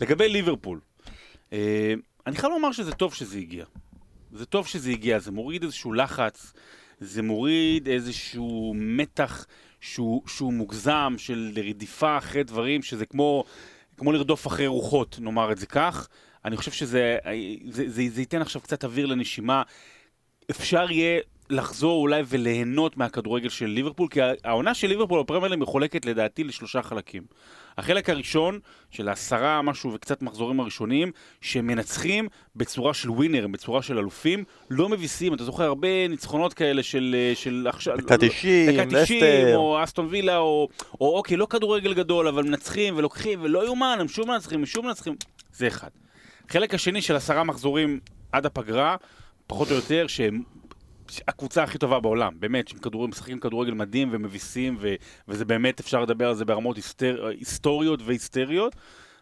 לגבי 0.00 0.28
ליברפול, 0.28 0.80
אה, 1.52 1.94
אני 2.26 2.36
חייב 2.36 2.52
לומר 2.52 2.72
שזה 2.72 2.92
טוב 2.92 3.14
שזה 3.14 3.38
הגיע. 3.38 3.64
זה 4.32 4.46
טוב 4.46 4.66
שזה 4.66 4.90
הגיע, 4.90 5.18
זה 5.18 5.30
מוריד 5.30 5.62
איזשהו 5.62 5.92
לחץ, 5.92 6.52
זה 7.00 7.22
מוריד 7.22 7.88
איזשהו 7.88 8.72
מתח 8.76 9.46
שהוא, 9.80 10.22
שהוא 10.26 10.52
מוגזם 10.52 11.14
של 11.18 11.52
רדיפה 11.68 12.18
אחרי 12.18 12.44
דברים, 12.44 12.82
שזה 12.82 13.06
כמו, 13.06 13.44
כמו 13.96 14.12
לרדוף 14.12 14.46
אחרי 14.46 14.66
רוחות, 14.66 15.16
נאמר 15.20 15.52
את 15.52 15.58
זה 15.58 15.66
כך. 15.66 16.08
אני 16.44 16.56
חושב 16.56 16.72
שזה 16.72 17.18
זה, 17.68 17.84
זה, 17.88 18.02
זה 18.08 18.20
ייתן 18.20 18.42
עכשיו 18.42 18.62
קצת 18.62 18.84
אוויר 18.84 19.06
לנשימה. 19.06 19.62
אפשר 20.50 20.90
יהיה 20.90 21.20
לחזור 21.50 22.02
אולי 22.02 22.22
וליהנות 22.26 22.96
מהכדורגל 22.96 23.48
של 23.48 23.66
ליברפול, 23.66 24.08
כי 24.08 24.20
העונה 24.44 24.74
של 24.74 24.88
ליברפול 24.88 25.22
בפרמייר 25.22 25.56
מחולקת 25.56 26.06
לדעתי 26.06 26.44
לשלושה 26.44 26.82
חלקים. 26.82 27.22
החלק 27.78 28.10
הראשון, 28.10 28.58
של 28.90 29.08
העשרה 29.08 29.62
משהו 29.62 29.92
וקצת 29.92 30.22
מחזורים 30.22 30.60
הראשונים, 30.60 31.12
שמנצחים 31.40 32.28
בצורה 32.56 32.94
של 32.94 33.10
ווינר, 33.10 33.46
בצורה 33.46 33.82
של 33.82 33.98
אלופים, 33.98 34.44
לא 34.70 34.88
מביסים, 34.88 35.34
אתה 35.34 35.44
זוכר 35.44 35.64
הרבה 35.64 36.08
ניצחונות 36.08 36.54
כאלה 36.54 36.82
של, 36.82 37.16
אה, 37.18 37.32
של 37.34 37.66
עכשיו... 37.68 37.96
דקה 37.96 38.16
90, 38.18 38.70
דקה 38.70 38.86
90, 38.86 39.24
לסטר. 39.24 39.56
או 39.56 39.84
אסטון 39.84 40.06
וילה, 40.10 40.38
או, 40.38 40.68
או 41.00 41.16
אוקיי, 41.16 41.36
לא 41.36 41.46
כדורגל 41.50 41.94
גדול, 41.94 42.28
אבל 42.28 42.42
מנצחים 42.42 42.96
ולוקחים, 42.96 43.38
ולא 43.42 43.64
יאומן, 43.64 43.96
הם 44.00 44.08
שוב 44.08 44.28
מנצחים, 44.28 44.58
הם 44.58 44.66
שוב 44.66 44.86
מנצחים. 44.86 45.14
זה 45.52 45.66
אחד. 45.66 45.90
חלק 46.48 46.74
השני 46.74 47.02
של 47.02 47.16
עשרה 47.16 47.44
מחזורים 47.44 48.00
עד 48.32 48.46
הפגרה, 48.46 48.96
פחות 49.46 49.70
או 49.70 49.76
יותר, 49.76 50.06
שהם 50.06 50.42
הקבוצה 51.28 51.62
הכי 51.62 51.78
טובה 51.78 52.00
בעולם, 52.00 52.32
באמת, 52.38 52.68
שהם 52.68 52.78
משחקים 53.08 53.40
כדורגל 53.40 53.74
מדהים 53.74 54.08
ומביסים, 54.12 54.76
ו, 54.80 54.94
וזה 55.28 55.44
באמת, 55.44 55.80
אפשר 55.80 56.02
לדבר 56.02 56.28
על 56.28 56.34
זה 56.34 56.44
ברמות 56.44 56.76
היסטר, 56.76 57.26
היסטוריות 57.26 58.00
והיסטריות. 58.04 58.76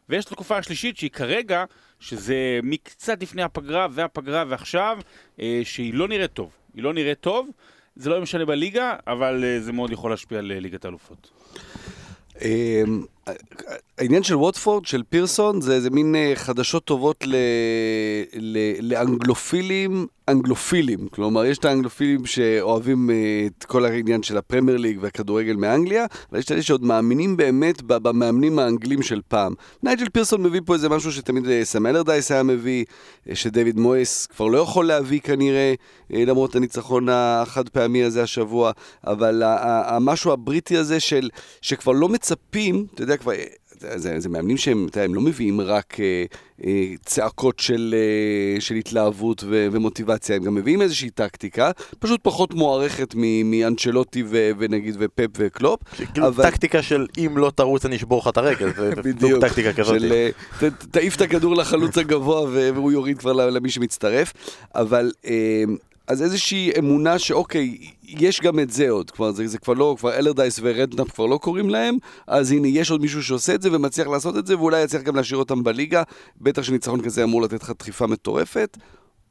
ויש 0.08 0.24
את 0.24 0.30
התקופה 0.30 0.56
השלישית 0.56 0.96
שהיא 0.96 1.10
כרגע, 1.10 1.64
שזה 2.00 2.60
מקצת 2.62 3.22
לפני 3.22 3.42
הפגרה 3.42 3.86
והפגרה 3.90 4.44
ועכשיו, 4.48 4.98
אה, 5.40 5.60
שהיא 5.64 5.94
לא 5.94 6.08
נראית 6.08 6.32
טוב. 6.32 6.50
היא 6.74 6.82
לא 6.82 6.94
נראית 6.94 7.20
טוב, 7.20 7.48
זה 7.96 8.10
לא 8.10 8.20
משנה 8.20 8.44
בליגה, 8.44 8.96
אבל 9.06 9.44
אה, 9.44 9.60
זה 9.60 9.72
מאוד 9.72 9.90
יכול 9.90 10.10
להשפיע 10.10 10.38
על 10.38 10.52
אה, 10.52 10.60
ליגת 10.60 10.84
האלופות. 10.84 11.30
העניין 13.98 14.22
של 14.22 14.36
ווטפורד, 14.36 14.86
של 14.86 15.02
פירסון, 15.08 15.60
זה 15.60 15.74
איזה 15.74 15.90
מין 15.90 16.14
אה, 16.14 16.32
חדשות 16.34 16.84
טובות 16.84 17.24
ל... 17.26 17.34
ל... 18.34 18.58
לאנגלופילים, 18.80 20.06
אנגלופילים. 20.28 21.08
כלומר, 21.08 21.44
יש 21.44 21.58
את 21.58 21.64
האנגלופילים 21.64 22.26
שאוהבים 22.26 23.10
אה, 23.10 23.46
את 23.58 23.64
כל 23.64 23.84
העניין 23.84 24.22
של 24.22 24.36
הפרמייר 24.36 24.78
ליג 24.78 24.98
והכדורגל 25.00 25.56
מאנגליה, 25.56 26.06
ויש 26.32 26.44
את 26.44 26.52
אלה 26.52 26.62
שעוד 26.62 26.84
מאמינים 26.84 27.36
באמת 27.36 27.82
במאמנים 27.82 28.58
האנגלים 28.58 29.02
של 29.02 29.20
פעם. 29.28 29.54
נייג'ל 29.82 30.08
פירסון 30.08 30.42
מביא 30.42 30.60
פה 30.64 30.74
איזה 30.74 30.88
משהו 30.88 31.12
שתמיד 31.12 31.48
אה, 31.48 31.64
סם 31.64 31.86
אלרדייס 31.86 32.32
היה 32.32 32.42
מביא, 32.42 32.84
אה, 33.28 33.34
שדייוויד 33.34 33.78
מויס 33.78 34.26
כבר 34.26 34.46
לא 34.46 34.58
יכול 34.58 34.86
להביא 34.86 35.20
כנראה, 35.20 35.74
אה, 36.14 36.24
למרות 36.24 36.56
הניצחון 36.56 37.08
החד 37.10 37.68
פעמי 37.68 38.04
הזה 38.04 38.22
השבוע, 38.22 38.70
אבל 39.06 39.42
המשהו 39.86 40.32
הבריטי 40.32 40.76
הזה 40.76 41.00
של, 41.00 41.28
שכבר 41.62 41.92
לא 41.92 42.08
מצפים, 42.08 42.86
אתה 42.94 43.02
יודע, 43.02 43.16
כבר... 43.16 43.32
זה, 43.96 44.20
זה, 44.20 44.28
מאמנים 44.28 44.56
שהם, 44.56 44.86
אתה 44.90 44.98
יודע, 44.98 45.04
הם 45.04 45.14
לא 45.14 45.20
מביאים 45.20 45.60
רק 45.60 45.96
אה, 46.00 46.24
אה, 46.66 46.70
צעקות 47.04 47.58
של, 47.58 47.94
אה, 47.98 48.60
של 48.60 48.74
התלהבות 48.74 49.44
ו, 49.46 49.66
ומוטיבציה, 49.72 50.36
הם 50.36 50.42
גם 50.42 50.54
מביאים 50.54 50.82
איזושהי 50.82 51.10
טקטיקה, 51.10 51.70
פשוט 51.98 52.20
פחות 52.22 52.54
מוערכת 52.54 53.14
מאנצ'לוטי 53.44 54.22
ו, 54.26 54.50
ונגיד 54.58 54.96
ופפ 54.98 55.26
וקלופ. 55.36 55.80
כאילו 56.12 56.26
אבל- 56.28 56.50
טקטיקה 56.50 56.82
של 56.82 57.06
אם 57.18 57.38
לא 57.38 57.52
תרוץ 57.54 57.84
אני 57.84 57.96
אשבור 57.96 58.18
לך 58.18 58.28
את 58.28 58.36
הרגל, 58.36 58.72
זה 58.76 58.90
בדיוק 59.04 59.40
טקטיקה 59.44 59.72
כזאת. 59.72 60.00
של 60.00 60.12
אה, 60.12 60.28
ת- 60.60 60.84
תעיף 60.90 61.16
את 61.16 61.20
הכדור 61.20 61.56
לחלוץ 61.56 61.98
הגבוה 61.98 62.40
והוא 62.50 62.92
יוריד 62.92 63.18
כבר 63.18 63.32
למי 63.32 63.70
שמצטרף, 63.70 64.32
אבל 64.74 65.12
אה, 65.26 65.64
אז 66.06 66.22
איזושהי 66.22 66.70
אמונה 66.78 67.18
שאוקיי, 67.18 67.76
יש 68.02 68.40
גם 68.40 68.58
את 68.58 68.70
זה 68.70 68.90
עוד, 68.90 69.10
כבר 69.10 69.32
זה, 69.32 69.46
זה 69.46 69.58
כבר 69.58 69.74
לא, 69.74 69.94
כבר 69.98 70.14
אלרדייס 70.18 70.60
ורדנאפ 70.62 71.10
כבר 71.10 71.26
לא 71.26 71.36
קוראים 71.36 71.70
להם, 71.70 71.96
אז 72.26 72.52
הנה 72.52 72.68
יש 72.68 72.90
עוד 72.90 73.00
מישהו 73.00 73.22
שעושה 73.22 73.54
את 73.54 73.62
זה 73.62 73.68
ומצליח 73.72 74.06
לעשות 74.06 74.36
את 74.36 74.46
זה 74.46 74.58
ואולי 74.58 74.82
יצליח 74.82 75.02
גם 75.02 75.16
להשאיר 75.16 75.38
אותם 75.38 75.62
בליגה, 75.64 76.02
בטח 76.40 76.62
שניצחון 76.62 77.02
כזה 77.02 77.24
אמור 77.24 77.42
לתת 77.42 77.62
לך 77.62 77.72
דחיפה 77.78 78.06
מטורפת. 78.06 78.78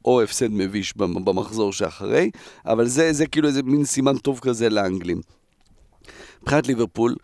או 0.04 0.22
הפסד 0.22 0.48
מביש 0.50 0.96
במ- 0.96 1.24
במחזור 1.24 1.72
שאחרי, 1.72 2.30
אבל 2.66 2.86
זה, 2.86 3.12
זה 3.12 3.26
כאילו 3.26 3.48
איזה 3.48 3.62
מין 3.62 3.84
סימן 3.84 4.16
טוב 4.18 4.38
כזה 4.42 4.68
לאנגלים. 4.70 5.20
מבחינת 6.42 6.66
ליברפול, 6.66 7.16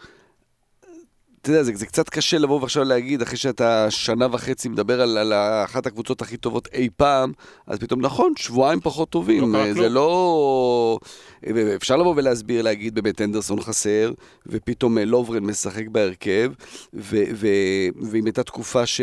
אתה 1.48 1.56
יודע, 1.56 1.62
זה, 1.62 1.72
זה 1.74 1.86
קצת 1.86 2.08
קשה 2.08 2.38
לבוא 2.38 2.60
ועכשיו 2.60 2.84
להגיד, 2.84 3.22
אחרי 3.22 3.36
שאתה 3.36 3.90
שנה 3.90 4.26
וחצי 4.32 4.68
מדבר 4.68 5.00
על, 5.02 5.18
על 5.18 5.32
אחת 5.64 5.86
הקבוצות 5.86 6.22
הכי 6.22 6.36
טובות 6.36 6.68
אי 6.72 6.88
פעם, 6.96 7.32
אז 7.66 7.78
פתאום, 7.78 8.00
נכון, 8.00 8.32
שבועיים 8.36 8.80
פחות 8.80 9.10
טובים. 9.10 9.54
לא 9.54 9.72
זה. 9.72 9.88
לא... 9.88 10.98
אפשר 11.76 11.96
לבוא 11.96 12.14
ולהסביר, 12.16 12.62
להגיד, 12.62 12.94
באמת, 12.94 13.20
אנדרסון 13.20 13.60
חסר, 13.60 14.12
ופתאום 14.46 14.98
אה, 14.98 15.04
לוברן 15.04 15.44
משחק 15.44 15.88
בהרכב, 15.88 16.52
ו, 16.94 17.16
ו, 17.34 17.46
ואם 18.10 18.24
הייתה 18.24 18.42
תקופה 18.42 18.86
ש... 18.86 19.00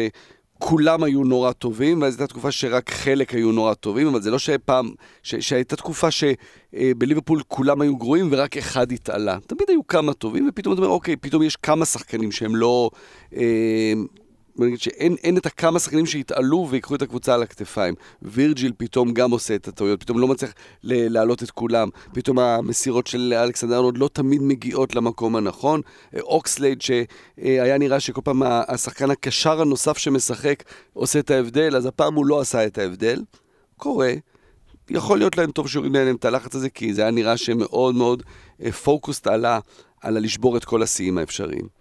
כולם 0.60 1.04
היו 1.04 1.24
נורא 1.24 1.52
טובים, 1.52 2.02
ואז 2.02 2.14
הייתה 2.14 2.28
תקופה 2.28 2.52
שרק 2.52 2.90
חלק 2.92 3.32
היו 3.32 3.52
נורא 3.52 3.74
טובים, 3.74 4.08
אבל 4.08 4.22
זה 4.22 4.32
לא 4.32 4.40
שפעם, 4.40 4.90
ש, 5.24 5.36
שהייתה 5.36 5.76
תקופה 5.76 6.08
שבליברפול 6.12 7.42
כולם 7.48 7.82
היו 7.82 7.98
גרועים 7.98 8.28
ורק 8.32 8.58
אחד 8.58 8.92
התעלה. 8.92 9.38
תמיד 9.48 9.70
היו 9.70 9.88
כמה 9.88 10.14
טובים, 10.14 10.50
ופתאום 10.50 10.74
אתה 10.74 10.82
אומר, 10.82 10.94
אוקיי, 10.94 11.16
פתאום 11.16 11.44
יש 11.44 11.56
כמה 11.56 11.86
שחקנים 11.86 12.32
שהם 12.32 12.56
לא... 12.56 12.90
אה, 13.36 13.94
בוא 14.56 14.66
נגיד 14.66 14.80
שאין 14.80 15.16
אין 15.24 15.38
את 15.38 15.46
הכמה 15.46 15.80
שחקנים 15.80 16.06
שהתעלו 16.06 16.68
ויקחו 16.70 16.96
את 16.96 17.02
הקבוצה 17.02 17.34
על 17.34 17.44
הכתפיים. 17.44 17.94
וירג'יל 18.22 18.74
פתאום 18.78 19.14
גם 19.14 19.32
עושה 19.32 19.56
את 19.56 19.68
הטעויות, 19.68 20.00
פתאום 20.00 20.20
לא 20.20 20.28
מצליח 20.28 20.54
להעלות 20.84 21.44
את 21.44 21.52
כולם, 21.52 21.90
פתאום 22.14 22.40
המסירות 22.40 23.08
של 23.08 23.34
אלכסנדר 23.34 23.76
ארנולד 23.76 23.98
לא 23.98 24.10
תמיד 24.14 24.42
מגיעות 24.42 24.96
למקום 24.96 25.36
הנכון. 25.36 25.82
אה, 26.16 26.22
אוקסלייד 26.22 26.82
שהיה 26.82 27.78
נראה 27.78 28.00
שכל 28.00 28.22
פעם 28.24 28.42
השחקן 28.46 29.12
הקשר 29.12 29.62
הנוסף 29.62 29.98
שמשחק 29.98 30.64
עושה 30.94 31.20
את 31.20 31.32
ההבדל, 31.32 31.76
אז 31.76 31.86
הפעם 31.86 32.14
הוא 32.14 32.26
לא 32.26 32.40
עשה 32.40 32.66
את 32.66 32.78
ההבדל. 32.78 33.22
קורה. 33.78 34.14
יכול 34.90 35.18
להיות 35.18 35.38
להם 35.38 35.52
טוב 35.52 35.68
שיוריד 35.70 35.98
להם 35.98 36.16
את 36.16 36.26
הלחץ 36.26 36.56
הזה, 36.56 36.70
כי 36.70 36.94
זה 36.94 37.02
היה 37.02 37.12
נראה 37.12 37.38
שהם 37.38 37.58
מאוד 37.58 37.96
מאוד 37.96 38.24
פוקוסט 38.84 39.28
על 39.28 39.46
ה- 39.46 39.60
על 40.02 40.18
הלשבור 40.18 40.58
את 40.58 40.66
כל 40.66 40.84
השיאים 40.84 41.18
האפשריים. 41.18 41.75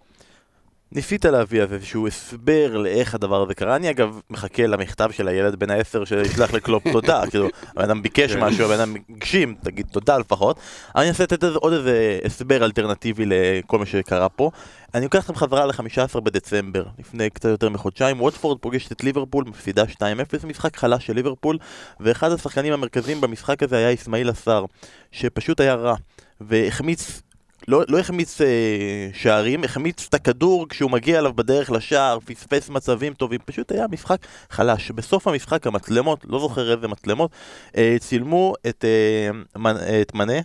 ניסית 0.91 1.25
להביא 1.25 1.63
אז 1.63 1.73
איזשהו 1.73 2.07
הסבר 2.07 2.77
לאיך 2.77 3.15
הדבר 3.15 3.41
הזה 3.41 3.53
קרה. 3.53 3.75
אני 3.75 3.89
אגב 3.89 4.19
מחכה 4.29 4.67
למכתב 4.67 5.09
של 5.11 5.27
הילד 5.27 5.55
בן 5.55 5.69
העשר 5.69 6.05
שישלח 6.05 6.53
לקלופ 6.53 6.83
תודה, 6.93 7.23
כאילו, 7.29 7.47
הבן 7.71 7.83
אדם 7.83 8.01
ביקש 8.01 8.33
כן. 8.33 8.39
משהו, 8.39 8.65
הבן 8.65 8.79
אדם 8.79 8.95
הגשים, 9.09 9.55
תגיד 9.63 9.85
תודה 9.91 10.17
לפחות. 10.17 10.59
אני 10.95 11.07
אנסה 11.07 11.23
לתת 11.23 11.43
עוד 11.43 11.73
איזה 11.73 12.19
הסבר 12.25 12.65
אלטרנטיבי 12.65 13.25
לכל 13.25 13.79
מה 13.79 13.85
שקרה 13.85 14.29
פה. 14.29 14.51
אני 14.93 15.03
לוקח 15.03 15.19
אתכם 15.19 15.35
חזרה 15.35 15.65
ל-15 15.65 16.19
בדצמבר, 16.19 16.85
לפני 16.99 17.29
קצת 17.29 17.49
יותר 17.49 17.69
מחודשיים, 17.69 18.21
ווטפורד 18.21 18.57
פוגשת 18.59 18.91
את 18.91 19.03
ליברפול, 19.03 19.43
מפסידה 19.47 19.83
2-0, 19.83 20.47
משחק 20.47 20.77
חלש 20.77 21.05
של 21.05 21.13
ליברפול, 21.13 21.57
ואחד 21.99 22.31
השחקנים 22.31 22.73
המרכזיים 22.73 23.21
במשחק 23.21 23.63
הזה 23.63 23.77
היה 23.77 23.93
אסמאעיל 23.93 24.29
עשר, 24.29 24.65
שפשוט 25.11 25.59
היה 25.59 25.75
רע, 25.75 25.95
והחמיץ 26.41 27.21
לא, 27.67 27.83
לא 27.87 27.99
החמיץ 27.99 28.41
אה, 28.41 29.09
שערים, 29.13 29.63
החמיץ 29.63 30.05
את 30.09 30.13
הכדור 30.13 30.69
כשהוא 30.69 30.91
מגיע 30.91 31.19
אליו 31.19 31.33
בדרך 31.33 31.71
לשער, 31.71 32.19
פספס 32.19 32.69
מצבים 32.69 33.13
טובים, 33.13 33.39
פשוט 33.45 33.71
היה 33.71 33.87
משחק 33.87 34.17
חלש. 34.49 34.91
בסוף 34.91 35.27
המשחק 35.27 35.67
המצלמות, 35.67 36.25
לא 36.27 36.39
זוכר 36.39 36.75
איזה 36.75 36.87
מצלמות, 36.87 37.31
אה, 37.77 37.95
צילמו 37.99 38.53
את, 38.69 38.85
אה, 38.85 39.59
מנ, 39.59 39.75
את 40.01 40.13
מנה 40.13 40.39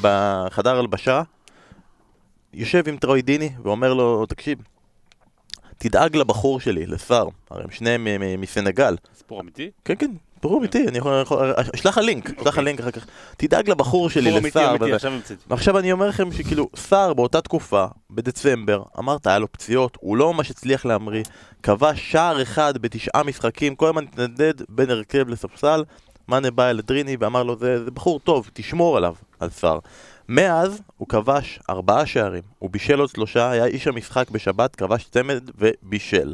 בחדר 0.00 0.78
הלבשה, 0.78 1.22
יושב 2.54 2.88
עם 2.88 2.96
טרוי 2.96 3.22
דיני 3.22 3.50
ואומר 3.62 3.94
לו, 3.94 4.26
תקשיב, 4.26 4.58
תדאג 5.78 6.16
לבחור 6.16 6.60
שלי, 6.60 6.86
לשר, 6.86 7.28
הרי 7.50 7.64
הם 7.64 7.70
שניהם 7.70 8.06
מסנגל. 8.38 8.96
סיפור 9.14 9.40
אמיתי? 9.40 9.70
כן, 9.84 9.94
כן, 9.98 10.10
דיברו 10.42 10.58
אמיתי, 10.58 10.88
אני 10.88 10.98
יכול, 10.98 11.24
אשלח 11.74 11.98
לך 11.98 12.04
לינק, 12.04 12.26
אשלח 12.30 12.40
לך 12.40 12.46
אוקיי. 12.46 12.64
לינק 12.64 12.80
אחר 12.80 12.90
כך. 12.90 13.06
תדאג 13.36 13.70
לבחור 13.70 14.10
שלי, 14.10 14.40
לסער. 14.40 14.76
עכשיו 15.50 15.78
אני 15.78 15.92
אומר 15.92 16.08
לכם 16.08 16.32
שכאילו, 16.32 16.68
סער 16.76 17.14
באותה 17.14 17.40
תקופה, 17.40 17.86
בדצמבר, 18.10 18.82
אמרת, 18.98 19.26
היה 19.26 19.38
לו 19.38 19.52
פציעות, 19.52 19.98
הוא 20.00 20.16
לא 20.16 20.34
ממש 20.34 20.50
הצליח 20.50 20.84
להמריא, 20.84 21.22
כבש 21.62 22.10
שער 22.12 22.42
אחד 22.42 22.78
בתשעה 22.78 23.22
משחקים, 23.22 23.74
כל 23.74 23.86
הזמן 23.86 24.04
התנדד 24.04 24.54
בין 24.68 24.90
הרכב 24.90 25.28
לספסל, 25.28 25.84
מאנה 26.28 26.50
בא 26.50 26.70
אל 26.70 26.80
דריני 26.80 27.16
ואמר 27.20 27.42
לו, 27.42 27.56
זה, 27.56 27.84
זה 27.84 27.90
בחור 27.90 28.20
טוב, 28.20 28.50
תשמור 28.52 28.96
עליו, 28.96 29.14
על 29.40 29.50
סער. 29.50 29.78
מאז 30.28 30.82
הוא 30.96 31.08
כבש 31.08 31.60
ארבעה 31.70 32.06
שערים, 32.06 32.42
הוא 32.58 32.70
בישל 32.70 33.00
עוד 33.00 33.08
שלושה, 33.10 33.50
היה 33.50 33.64
איש 33.64 33.86
המשחק 33.86 34.30
בשבת, 34.30 34.76
כבש 34.76 35.04
צמד 35.10 35.50
ובישל. 35.58 36.32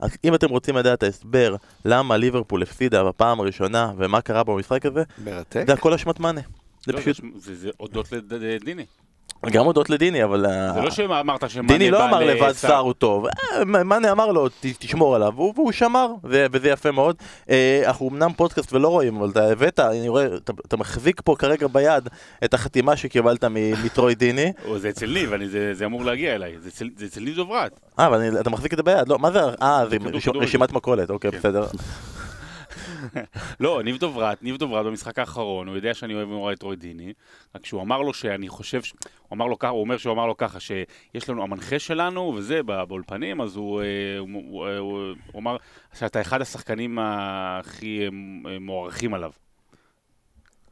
אז 0.00 0.10
אם 0.24 0.34
אתם 0.34 0.48
רוצים 0.48 0.76
לדעת 0.76 0.98
את 0.98 1.02
ההסבר 1.02 1.56
למה 1.84 2.16
ליברפול 2.16 2.62
הפסידה 2.62 3.04
בפעם 3.04 3.40
הראשונה 3.40 3.92
ומה 3.96 4.20
קרה 4.20 4.44
במשחק 4.44 4.86
הזה, 4.86 5.02
מרתק. 5.24 5.64
זה 5.66 5.72
הכל 5.72 5.94
אשמת 5.94 6.20
מאנה. 6.20 6.40
זה 6.86 6.92
לא, 6.92 7.00
פשוט, 7.00 7.16
זה- 7.38 7.54
זה 7.56 7.70
הודות 7.76 8.12
לדיני. 8.30 8.86
גם 9.46 9.64
הודות 9.64 9.90
לדיני, 9.90 10.24
אבל... 10.24 10.46
ה- 10.46 10.72
זה 10.74 10.80
לא 10.80 10.90
שאמרת 10.90 11.50
שמאנה 11.50 11.68
דיני 11.68 11.90
לא 11.90 11.98
בא 11.98 12.08
אמר 12.08 12.20
לבד. 12.20 12.52
סער 12.52 12.78
הוא 12.78 12.92
טוב, 12.92 13.26
אה, 13.26 13.64
מאנה 13.64 14.12
אמר 14.12 14.32
לו 14.32 14.48
"ת- 14.48 14.52
תשמור 14.78 15.14
עליו, 15.16 15.32
והוא 15.36 15.72
שמר, 15.72 16.08
וזה 16.24 16.68
יפה 16.68 16.90
מאוד. 16.90 17.16
אה, 17.50 17.82
אנחנו 17.86 18.08
אמנם 18.08 18.32
פודקאסט 18.36 18.72
ולא 18.72 18.88
רואים, 18.88 19.16
אבל 19.16 19.30
אתה 19.30 19.44
הבאת, 19.44 19.80
אני 19.80 20.08
רואה, 20.08 20.26
אתה- 20.66 20.76
מחזיק 20.76 21.20
פה 21.24 21.34
כרגע 21.38 21.66
ביד 21.66 22.08
את 22.44 22.54
החתימה 22.54 22.96
שקיבלת 22.96 23.44
מטרוי 23.84 24.14
דיני. 24.14 24.52
זה 24.76 24.88
אצל 24.88 25.06
ניב, 25.06 25.32
זה 25.72 25.84
אמור 25.84 26.04
להגיע 26.04 26.34
אליי. 26.34 26.52
זה 26.60 26.68
אצל- 27.06 27.20
ניב 27.20 27.36
דוברת. 27.36 27.80
אה, 27.98 28.06
אבל 28.06 28.40
אתה 28.40 28.50
מחזיק 28.50 28.72
את 28.72 28.78
זה 28.78 28.82
ביד, 28.82 29.08
לא, 29.08 29.18
מה 29.18 29.30
זה, 29.30 29.40
אה, 29.62 29.84
זה. 29.90 29.96
רשימת 30.34 30.72
מכולת, 30.72 31.10
אוקיי, 31.10 31.30
כן. 31.30 31.38
בסדר. 31.38 31.66
לא, 33.60 33.82
ניב 33.82 33.96
דוברת, 33.96 34.42
ניב 34.42 34.56
דוברת 34.56 34.86
במשחק 34.86 35.18
האחרון, 35.18 35.68
הוא 35.68 35.76
יודע 35.76 35.94
שאני 35.94 36.14
אוהב 36.14 36.28
נורא 36.28 36.52
את 36.52 36.62
רוי 36.62 36.76
דיני, 36.76 37.12
רק 37.56 37.66
שהוא 37.66 37.82
אמר 37.82 38.02
לו 38.02 38.14
שאני 38.14 38.48
חושב, 38.48 38.82
ש- 38.82 38.92
הוא 39.28 39.36
אמר 39.36 39.46
לו 39.46 39.58
ככה, 39.58 39.70
הוא 39.70 39.80
אומר 39.80 39.96
שהוא 39.98 40.12
אמר 40.12 40.26
לו 40.26 40.36
ככה, 40.36 40.60
שיש 40.60 41.28
לנו, 41.28 41.42
המנחה 41.42 41.78
שלנו, 41.78 42.34
וזה, 42.36 42.62
בא- 42.62 42.84
באולפנים, 42.84 43.40
אז 43.40 43.56
הוא, 43.56 43.82
אה, 43.82 43.86
הוא, 44.18 44.28
הוא, 44.48 44.68
הוא, 44.78 45.02
הוא 45.32 45.40
אמר 45.42 45.56
שאתה 45.98 46.20
אחד 46.20 46.40
השחקנים 46.42 46.98
הכי 47.00 48.04
אה, 48.04 48.08
מוערכים 48.60 49.14
עליו. 49.14 49.30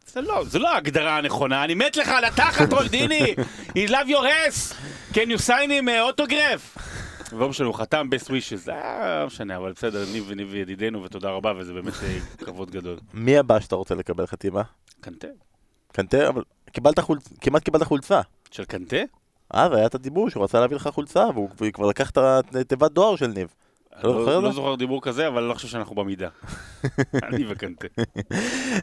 זה 0.07 0.21
לא, 0.21 0.45
זה 0.45 0.59
לא 0.59 0.75
ההגדרה 0.75 1.17
הנכונה, 1.19 1.65
אני 1.65 1.75
מת 1.75 1.97
לך 1.97 2.09
על 2.09 2.25
התחת, 2.25 2.73
רוי 2.73 2.89
דיני! 2.89 3.35
He 3.77 3.89
love 3.91 4.09
your 4.09 4.25
ass! 4.49 4.75
Can 5.15 5.29
you 5.31 5.39
sign 5.47 5.69
him 5.71 5.89
autograph? 5.89 6.79
לא 7.33 7.49
משנה, 7.49 7.67
הוא 7.67 7.75
חתם 7.75 8.09
best 8.13 8.27
wishes, 8.27 8.71
לא 9.21 9.27
משנה, 9.27 9.57
אבל 9.57 9.73
בסדר, 9.73 10.05
ניב 10.13 10.33
ניב 10.33 10.55
ידידנו 10.55 11.03
ותודה 11.03 11.31
רבה, 11.31 11.53
וזה 11.57 11.73
באמת 11.73 11.95
אה, 12.03 12.19
כבוד 12.47 12.71
גדול. 12.71 12.99
מי 13.15 13.39
הבא 13.39 13.61
שאתה 13.61 13.77
רוצה 13.77 13.95
לקבל 13.95 14.27
חתימה? 14.27 14.63
קנטה? 15.01 15.29
קנטה, 15.93 16.29
אבל 16.29 16.43
קיבלת 16.73 16.99
חולצה, 16.99 17.31
כמעט 17.41 17.63
קיבלת 17.63 17.83
חולצה. 17.83 18.21
של 18.51 18.65
קנטה? 18.65 18.97
אה, 19.55 19.69
והיה 19.71 19.87
את 19.87 19.95
הדיבור 19.95 20.31
שהוא 20.31 20.45
רצה 20.45 20.61
להביא 20.61 20.77
לך 20.77 20.89
חולצה, 20.89 21.25
והוא 21.35 21.51
כבר 21.73 21.87
לקח 21.87 22.11
את 22.11 22.19
התיבת 22.55 22.93
דואר 22.93 23.17
של 23.17 23.27
ניב. 23.27 23.55
אתה 23.99 24.09
לא 24.09 24.21
זוכר 24.21 24.41
לא? 24.41 24.43
לא 24.43 24.53
זוכר 24.53 24.75
דיבור 24.75 25.03
כזה, 25.03 25.29
אבל 25.29 25.39
אני 25.41 25.49
לא 25.49 25.55
חושב 25.55 25.69
שאנחנו 25.69 25.95
במידה. 25.95 26.29
אני 27.29 27.45
וקנטה. 27.49 27.87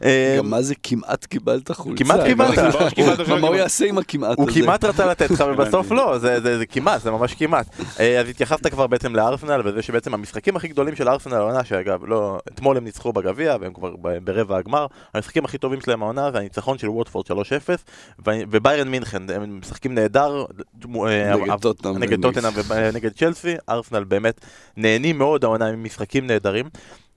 אה, 0.04 0.34
גם 0.38 0.50
מה 0.50 0.62
זה 0.62 0.74
כמעט 0.82 1.24
קיבלת 1.24 1.70
חולצה? 1.70 2.04
כמעט 2.04 2.20
קיבלת. 2.26 2.58
מה- 2.58 2.90
שלא 3.26 3.40
מה 3.40 3.46
הוא. 3.48 3.56
יעשה 3.56 3.86
עם 3.86 3.98
הכמעט 3.98 4.38
הוא 4.38 4.50
הזה? 4.50 4.60
כמעט 4.62 4.84
רצה 4.84 5.06
לתת 5.06 5.30
לך 5.30 5.44
ובסוף 5.52 5.90
לא, 5.92 6.18
זה, 6.18 6.40
זה, 6.40 6.58
זה 6.58 6.66
כמעט, 6.66 7.02
זה 7.02 7.10
ממש 7.10 7.34
כמעט. 7.34 7.66
אה, 8.00 8.20
אז 8.20 8.28
התייחסת 8.28 8.66
כבר 8.66 8.86
בעצם 8.86 9.14
לארסנל, 9.16 9.60
וזה 9.64 9.82
שבעצם 9.82 10.14
המשחקים 10.14 10.56
הכי 10.56 10.68
גדולים 10.68 10.96
של 10.96 11.08
ארסנל 11.08 11.34
העונה, 11.34 11.64
שאגב, 11.64 12.04
לא, 12.04 12.38
אתמול 12.48 12.76
הם 12.76 12.84
ניצחו 12.84 13.12
בגביע, 13.12 13.56
והם 13.60 13.72
כבר 13.72 13.94
ברבע 14.24 14.56
הגמר, 14.56 14.86
המשחקים 15.14 15.44
הכי 15.44 15.58
טובים 15.58 15.80
שלהם 15.80 16.02
העונה 16.02 16.30
זה 16.32 16.38
הניצחון 16.38 16.78
של 16.78 16.88
ווטפורד 16.88 17.26
3-0, 17.26 17.30
ו- 18.26 18.40
וביירן 18.50 18.88
מינכן, 18.88 19.30
הם 19.30 19.58
משחקים 19.60 19.94
נהדר, 19.94 20.44
אה, 21.06 21.32
נגד. 21.98 22.22
טוטנאם 22.22 22.52
ונגד 22.68 23.12
צ'לסי, 23.12 23.54
ארסנל 23.68 24.04
באמת 24.04 24.40
נהנים 24.76 25.05
מאוד 25.12 25.44
העונה 25.44 25.66
עם 25.66 25.84
משחקים 25.84 26.26
נהדרים. 26.26 26.66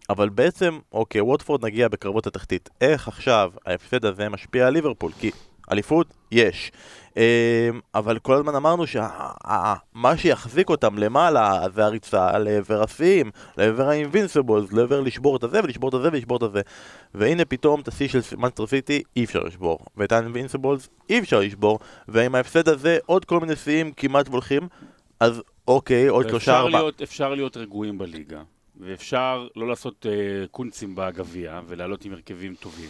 אבל 0.09 0.29
בעצם, 0.29 0.79
אוקיי, 0.91 1.21
ווטפורד 1.21 1.65
נגיע 1.65 1.87
בקרבות 1.87 2.27
התחתית. 2.27 2.69
איך 2.81 3.07
עכשיו 3.07 3.51
ההפסד 3.65 4.05
הזה 4.05 4.29
משפיע 4.29 4.67
על 4.67 4.73
ליברפול? 4.73 5.11
כי 5.19 5.31
אליפות, 5.71 6.13
יש. 6.31 6.71
אמ, 7.17 7.21
אבל 7.95 8.19
כל 8.19 8.33
הזמן 8.33 8.55
אמרנו 8.55 8.87
שמה 8.87 10.17
שיחזיק 10.17 10.69
אותם 10.69 10.97
למעלה 10.97 11.61
זה 11.75 11.85
הריצה 11.85 12.37
לעבר 12.37 12.83
השיאים, 12.83 13.31
לעבר 13.57 13.89
האינבינסיבולס, 13.89 14.73
לעבר 14.73 15.01
לשבור 15.01 15.37
את 15.37 15.43
הזה 15.43 15.59
ולשבור 15.63 15.89
את 15.89 15.93
הזה 15.93 16.07
ולשבור 16.11 16.37
את 16.37 16.43
הזה. 16.43 16.61
והנה 17.15 17.45
פתאום 17.45 17.81
את 17.81 17.87
השיא 17.87 18.07
של 18.07 18.19
מנסטר 18.37 18.67
סיטי 18.67 19.03
אי 19.15 19.23
אפשר 19.23 19.39
לשבור, 19.39 19.79
ואת 19.97 20.11
האינבינסיבולס 20.11 20.89
אי 21.09 21.19
אפשר 21.19 21.39
לשבור, 21.39 21.79
ועם 22.07 22.35
ההפסד 22.35 22.69
הזה 22.69 22.97
עוד 23.05 23.25
כל 23.25 23.39
מיני 23.39 23.55
שיאים 23.55 23.91
כמעט 23.91 24.27
הולכים, 24.27 24.67
אז 25.19 25.41
אוקיי, 25.69 26.07
עוד 26.07 26.29
שלושה 26.29 26.57
ארבעה. 26.57 26.81
להיות- 26.81 27.01
אפשר 27.01 27.35
להיות 27.35 27.57
רגועים 27.57 27.97
בליגה, 27.97 28.41
ואפשר 28.79 29.47
לא 29.55 29.67
לעשות 29.67 30.05
אה, 30.09 30.11
קונצים 30.51 30.95
בגביע, 30.95 31.61
ולעלות 31.67 32.05
עם 32.05 32.13
הרכבים 32.13 32.55
טובים. 32.55 32.89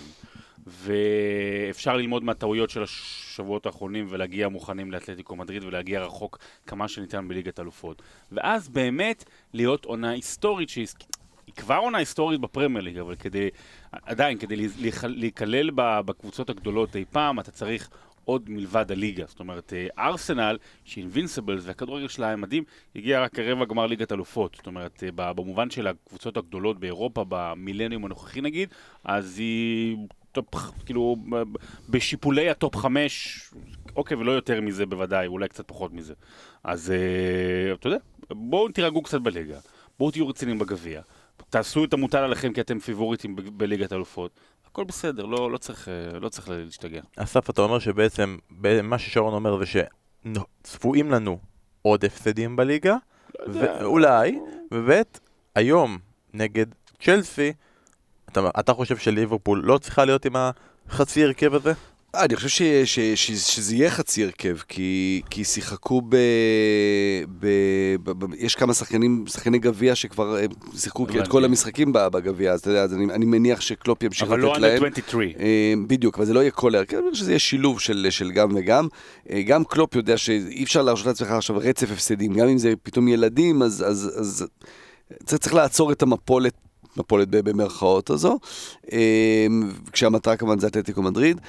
ואפשר 0.68 1.98
ללמוד 1.98 2.24
מהטעויות 2.24 2.70
של 2.70 2.84
השבועות 2.84 3.65
האחרונים 3.65 4.06
ולהגיע 4.10 4.48
מוכנים 4.50 4.92
לאתלטיקו 4.92 5.36
מדריד 5.36 5.63
ולהגיע 5.63 6.02
רחוק 6.04 6.38
כמה 6.68 6.88
שניתן 6.88 7.28
בליגת 7.28 7.60
אלופות. 7.60 8.02
ואז 8.32 8.70
באמת 8.70 9.24
להיות 9.54 9.86
עונה 9.86 10.10
היסטורית 10.10 10.70
שהיא 10.70 10.88
היא 11.48 11.56
כבר 11.56 11.76
עונה 11.76 11.98
היסטורית 11.98 12.42
בפרמייר 12.42 12.84
ליג, 12.84 12.98
אבל 12.98 13.15
כדי, 13.15 13.50
עדיין, 13.92 14.38
כדי 14.38 14.56
להיכ- 14.68 15.04
להיכלל 15.08 15.70
בקבוצות 15.76 16.50
הגדולות 16.50 16.96
אי 16.96 17.06
פעם, 17.12 17.39
אתה 17.39 17.52
צריך 17.52 17.89
עוד 18.30 18.50
מלבד 18.50 18.92
הליגה. 18.92 19.26
זאת 19.28 19.39
אומרת, 19.39 19.74
אה, 19.74 20.08
ארסנל, 20.08 20.58
שהיא 20.84 21.04
invincibles, 21.04 21.63
והכדורגל 21.65 22.08
שלה 22.08 22.28
היה 22.28 22.36
מדהים, 22.36 22.63
הגיע 22.96 23.22
רק 23.22 23.34
ברבע 23.36 23.65
גמר 23.65 23.88
ליגת 23.88 24.12
אלופות. 24.12 24.56
זאת 24.56 24.68
אומרת, 24.68 25.04
אה, 25.04 25.34
במובן 25.34 25.70
של 25.70 25.88
הקבוצות 25.88 26.38
הגדולות 26.38 26.80
באירופה, 26.80 27.26
במילניום 27.30 28.06
הנוכחי 28.06 28.42
נגיד, 28.42 28.70
אז 29.04 29.39
היא 29.39 29.98
top, 30.32 30.56
כאילו, 30.86 31.15
בשיפולי 31.89 32.50
ה 32.50 32.56
top 32.56 32.76
חמש, 32.76 33.42
אוקיי, 33.96 34.18
ולא 34.18 34.32
יותר 34.32 34.62
מזה 34.62 34.86
בוודאי, 34.86 35.28
אולי 35.28 35.48
קצת 35.48 35.68
פחות 35.68 35.94
מזה. 35.94 36.13
אז 36.63 36.92
אה, 36.92 37.74
אתה 37.74 37.88
יודע, 37.88 37.98
בואו 38.30 38.70
תירגעו 38.70 39.02
קצת 39.02 39.22
בליגה, 39.22 39.60
בואו 40.00 40.12
תהיו 40.12 40.28
רציניים 40.28 40.60
בגביע, 40.60 41.02
תעשו 41.50 41.84
את 41.84 41.94
המוטל 41.94 42.18
עליכם 42.18 42.54
כי 42.54 42.62
אתם 42.62 42.80
פיבוריטים 42.80 43.36
בליגת 43.36 43.94
אלופות. 43.94 44.32
הכל 44.72 44.84
בסדר, 44.84 45.26
לא, 45.26 45.52
לא, 45.52 45.58
צריך, 45.58 45.88
אה, 45.88 46.20
לא 46.20 46.30
צריך 46.30 46.50
להשתגע. 46.50 47.02
אסף, 47.16 47.50
אתה 47.50 47.62
אומר 47.62 47.80
שבעצם, 47.80 48.38
מה 48.84 49.00
ששרון 49.00 49.34
אומר 49.34 49.60
זה 49.60 49.84
שצפויים 50.64 51.12
לנו 51.12 51.40
עוד 51.82 52.06
הפסדים 52.06 52.56
בליגה, 52.56 52.96
ואולי, 53.48 54.40
וב' 54.72 55.02
היום 55.56 55.98
נגד 56.34 56.66
צ'לסי, 57.02 57.54
אתה, 58.30 58.50
אתה 58.60 58.74
חושב 58.74 58.98
שליברפול 58.98 59.62
לא 59.66 59.78
צריכה 59.78 60.06
להיות 60.06 60.26
עם 60.26 60.36
החצי 60.90 61.24
הרכב 61.24 61.54
הזה? 61.54 61.74
אה, 62.15 62.26
אני 62.26 62.36
חושב 62.36 62.50
ש, 62.50 62.62
ש, 62.86 63.00
ש, 63.00 63.32
שזה 63.32 63.76
יהיה 63.76 63.91
חצי 63.91 64.24
הרכב, 64.24 64.58
כי, 64.67 65.22
כי 65.30 65.43
שיחקו 65.43 66.02
ב, 66.02 66.15
ב, 67.39 67.48
ב, 68.04 68.12
ב... 68.12 68.34
יש 68.38 68.56
כמה 68.56 68.74
שחקנים, 68.74 69.26
שחקני 69.28 69.60
גביע 69.60 69.95
שכבר 69.95 70.38
אה, 70.38 70.45
שיחקו 70.78 71.06
את 71.06 71.10
הבנתי. 71.10 71.30
כל 71.30 71.45
המשחקים 71.45 71.93
בגביע, 71.93 72.52
אז 72.52 72.60
אתה 72.60 72.69
יודע, 72.69 72.84
אז 72.84 72.93
אני, 72.93 73.13
אני 73.13 73.26
מניח 73.26 73.62
שקלופ 73.62 74.04
ימשיך 74.04 74.28
אבל 74.28 74.38
לתת 74.38 74.45
לא 74.45 74.58
להם. 74.58 74.84
under 74.84 74.88
23. 74.88 75.26
אה, 75.39 75.74
בדיוק, 75.88 76.17
אבל 76.17 76.26
זה 76.26 76.34
לא 76.34 76.39
יהיה 76.39 76.52
כל 76.52 76.76
ההרכב, 76.76 76.98
אני 76.98 77.12
חושב 77.12 77.22
שזה 77.22 77.32
יהיה 77.32 77.39
שילוב 77.39 77.80
של, 77.80 78.08
של 78.10 78.32
גם 78.32 78.50
וגם. 78.56 78.88
גם 79.45 79.63
קלופ 79.63 79.95
יודע 79.95 80.17
שאי 80.17 80.63
אפשר 80.63 80.82
להרשות 80.82 81.08
לעצמך 81.08 81.32
עכשיו 81.32 81.58
רצף 81.58 81.91
הפסדים, 81.91 82.34
גם 82.34 82.48
אם 82.48 82.58
זה 82.58 82.74
פתאום 82.84 83.08
ילדים, 83.08 83.62
אז, 83.62 83.86
אז, 83.88 84.12
אז 84.19 84.48
צריך, 85.26 85.41
צריך 85.41 85.54
לעצור 85.54 85.91
את 85.91 86.02
המפולת, 86.02 86.54
מפולת 86.98 87.28
במרכאות 87.30 88.10
הזו, 88.10 88.39
כשהמטרה 89.91 90.38
כמובן 90.38 90.60
זה 90.60 90.67
אתלטיקו 90.67 91.02
מדריד. 91.02 91.41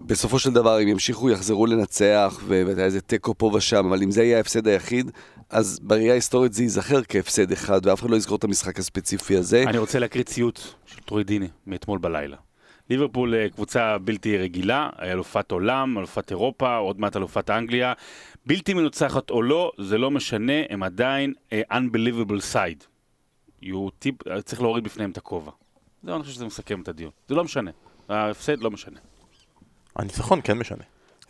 בסופו 0.00 0.38
של 0.38 0.50
דבר, 0.50 0.82
אם 0.82 0.88
ימשיכו, 0.88 1.30
יחזרו 1.30 1.66
לנצח, 1.66 2.40
ו- 2.44 2.62
והיה 2.66 2.84
איזה 2.84 3.00
תיקו 3.00 3.38
פה 3.38 3.50
ושם, 3.54 3.86
אבל 3.86 4.02
אם 4.02 4.10
זה 4.10 4.22
יהיה 4.22 4.36
ההפסד 4.36 4.68
היחיד, 4.68 5.10
אז 5.50 5.78
בראייה 5.82 6.12
ההיסטורית 6.12 6.52
זה 6.52 6.62
ייזכר 6.62 7.00
כהפסד 7.08 7.52
אחד, 7.52 7.86
ואף 7.86 8.00
אחד 8.00 8.10
לא 8.10 8.16
יזכור 8.16 8.36
את 8.36 8.44
המשחק 8.44 8.78
הספציפי 8.78 9.36
הזה. 9.36 9.64
אני 9.66 9.78
רוצה 9.78 9.98
להקריא 9.98 10.24
ציוט 10.24 10.60
של 10.86 11.00
טרוי 11.00 11.24
דיני 11.24 11.48
מאתמול 11.66 11.98
בלילה. 11.98 12.36
ליברפול 12.90 13.34
אה, 13.34 13.48
קבוצה 13.48 13.98
בלתי 13.98 14.38
רגילה, 14.38 14.90
אלופת 15.02 15.50
עולם, 15.50 15.98
אלופת 15.98 16.30
אירופה, 16.30 16.76
עוד 16.76 17.00
מעט 17.00 17.16
אלופת 17.16 17.50
אנגליה. 17.50 17.92
בלתי 18.46 18.74
מנוצחת 18.74 19.30
או 19.30 19.42
לא, 19.42 19.72
זה 19.78 19.98
לא 19.98 20.10
משנה, 20.10 20.52
הם 20.70 20.82
עדיין 20.82 21.32
uh, 21.50 21.72
unbelievable 21.72 22.54
side. 22.54 22.84
אה, 23.64 24.42
צריך 24.42 24.62
להוריד 24.62 24.84
בפניהם 24.84 25.10
את 25.10 25.16
הכובע. 25.16 25.50
זהו, 26.02 26.14
אני 26.14 26.22
חושב 26.22 26.34
שזה 26.34 26.46
מסכם 26.46 26.80
את 26.80 26.88
הדיון. 26.88 27.10
זה 27.28 27.34
לא 27.34 27.44
משנה. 27.44 27.70
ההפסד 28.08 28.62
לא 28.62 28.70
משנה. 28.70 28.98
הניצחון 29.96 30.40
כן 30.44 30.58
משנה. 30.58 30.82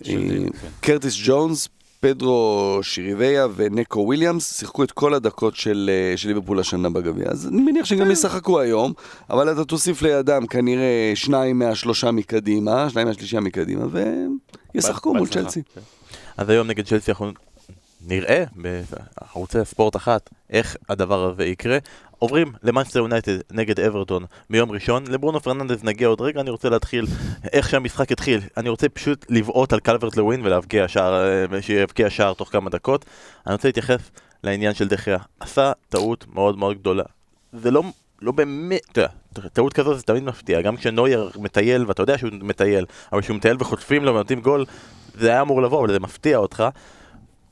אה, 0.06 0.12
כן. 0.60 0.68
קרטיס 0.80 1.14
ג'ונס 1.24 1.68
פדרו 2.00 2.78
שיריבייה 2.82 3.46
ונקו 3.56 4.00
וויליאמס 4.00 4.58
שיחקו 4.58 4.84
את 4.84 4.92
כל 4.92 5.14
הדקות 5.14 5.56
של, 5.56 5.90
אה, 5.92 6.16
של 6.16 6.28
ליברפול 6.28 6.60
השנה 6.60 6.90
בגביע. 6.90 7.26
אז 7.28 7.48
אני 7.48 7.60
מניח 7.60 7.84
שגם 7.84 8.10
ישחקו 8.10 8.60
היום, 8.60 8.92
אבל 9.30 9.52
אתה 9.52 9.64
תוסיף 9.64 10.02
לידם 10.02 10.46
כנראה 10.46 11.12
שניים 11.14 11.58
מהשלושה 11.58 12.10
מקדימה, 12.10 12.90
שניים 12.90 13.06
מהשלישייה 13.08 13.40
מקדימה, 13.40 13.84
וישחקו 14.74 15.14
מול. 15.14 15.28
צ'לסי. 15.28 15.62
אז 16.36 16.48
היום 16.48 16.66
נגד 16.66 16.86
צ'לסי 16.86 17.10
אנחנו 17.10 17.32
נראה 18.08 18.44
בערוצי 18.56 19.64
ספורט 19.64 19.96
אחת 19.96 20.30
איך 20.50 20.76
הדבר 20.88 21.24
הזה 21.24 21.44
יקרה. 21.44 21.78
עוברים 22.18 22.52
למאנסטר 22.62 22.98
יונייטד 22.98 23.32
נגד 23.50 23.80
אברטון 23.80 24.24
ביום 24.50 24.70
ראשון, 24.70 25.04
לברונו 25.06 25.40
פרננדז 25.40 25.84
נגיע 25.84 26.08
עוד 26.08 26.20
רגע, 26.20 26.40
אני 26.40 26.50
רוצה 26.50 26.68
להתחיל 26.68 27.06
איך 27.52 27.70
שהמשחק 27.70 28.12
התחיל, 28.12 28.40
אני 28.56 28.68
רוצה 28.68 28.88
פשוט 28.88 29.26
לבעוט 29.28 29.72
על 29.72 29.80
קלברט 29.80 30.16
לווין 30.16 30.40
ולהבקיע 30.46 30.88
שער, 30.88 31.14
אה, 31.52 31.62
שיבקיע 31.62 32.10
שער 32.10 32.34
תוך 32.34 32.52
כמה 32.52 32.70
דקות. 32.70 33.04
אני 33.46 33.52
רוצה 33.52 33.68
להתייחס 33.68 34.10
לעניין 34.44 34.74
של 34.74 34.88
דחיה, 34.88 35.18
עשה 35.40 35.72
טעות 35.88 36.26
מאוד 36.34 36.58
מאוד 36.58 36.78
גדולה. 36.78 37.04
זה 37.52 37.70
לא, 37.70 37.82
לא 38.22 38.32
באמת, 38.32 38.80
אתה 38.92 39.00
יודע, 39.40 39.48
טעות 39.48 39.72
כזאת 39.72 39.96
זה 39.96 40.02
תמיד 40.02 40.22
מפתיע, 40.22 40.60
גם 40.60 40.76
כשנוייר 40.76 41.30
מטייל, 41.36 41.84
ואתה 41.86 42.02
יודע 42.02 42.18
שהוא 42.18 42.30
מטייל, 42.42 42.86
אבל 43.12 43.20
כשהוא 43.20 43.36
מטייל 43.36 43.56
וחוטפים 43.60 44.04
לו 44.04 44.14
ונותנים 44.14 44.40
גול, 44.40 44.64
זה 45.14 45.28
היה 45.28 45.42
אמור 45.42 45.62
לבוא, 45.62 45.80
אבל 45.80 45.92
זה 45.92 46.00
מפתיע 46.00 46.38
אותך. 46.38 46.64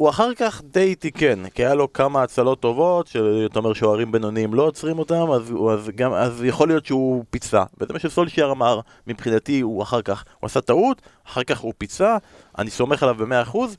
הוא 0.02 0.10
אחר 0.10 0.34
כך 0.34 0.62
די 0.64 0.94
תיקן, 0.94 1.48
כי 1.48 1.64
היה 1.64 1.74
לו 1.74 1.92
כמה 1.92 2.22
הצלות 2.22 2.60
טובות, 2.60 3.06
שאתה 3.06 3.58
אומר 3.58 3.72
שוערים 3.72 4.12
בינוניים 4.12 4.54
לא 4.54 4.62
עוצרים 4.62 4.98
אותם, 4.98 5.30
אז, 5.30 5.52
אז, 5.72 5.90
גם, 5.94 6.12
אז 6.12 6.44
יכול 6.44 6.68
להיות 6.68 6.86
שהוא 6.86 7.24
פיצה. 7.30 7.64
וזה 7.80 7.92
מה 7.92 7.98
שסולשייר 7.98 8.52
אמר, 8.52 8.80
מבחינתי 9.06 9.60
הוא 9.60 9.82
אחר 9.82 10.02
כך, 10.02 10.24
הוא 10.40 10.46
עשה 10.46 10.60
טעות, 10.60 11.02
אחר 11.26 11.42
כך 11.42 11.58
הוא 11.58 11.72
פיצה, 11.78 12.16
אני 12.58 12.70
סומך 12.70 13.02
עליו 13.02 13.14
במאה 13.14 13.42
אחוז, 13.42 13.76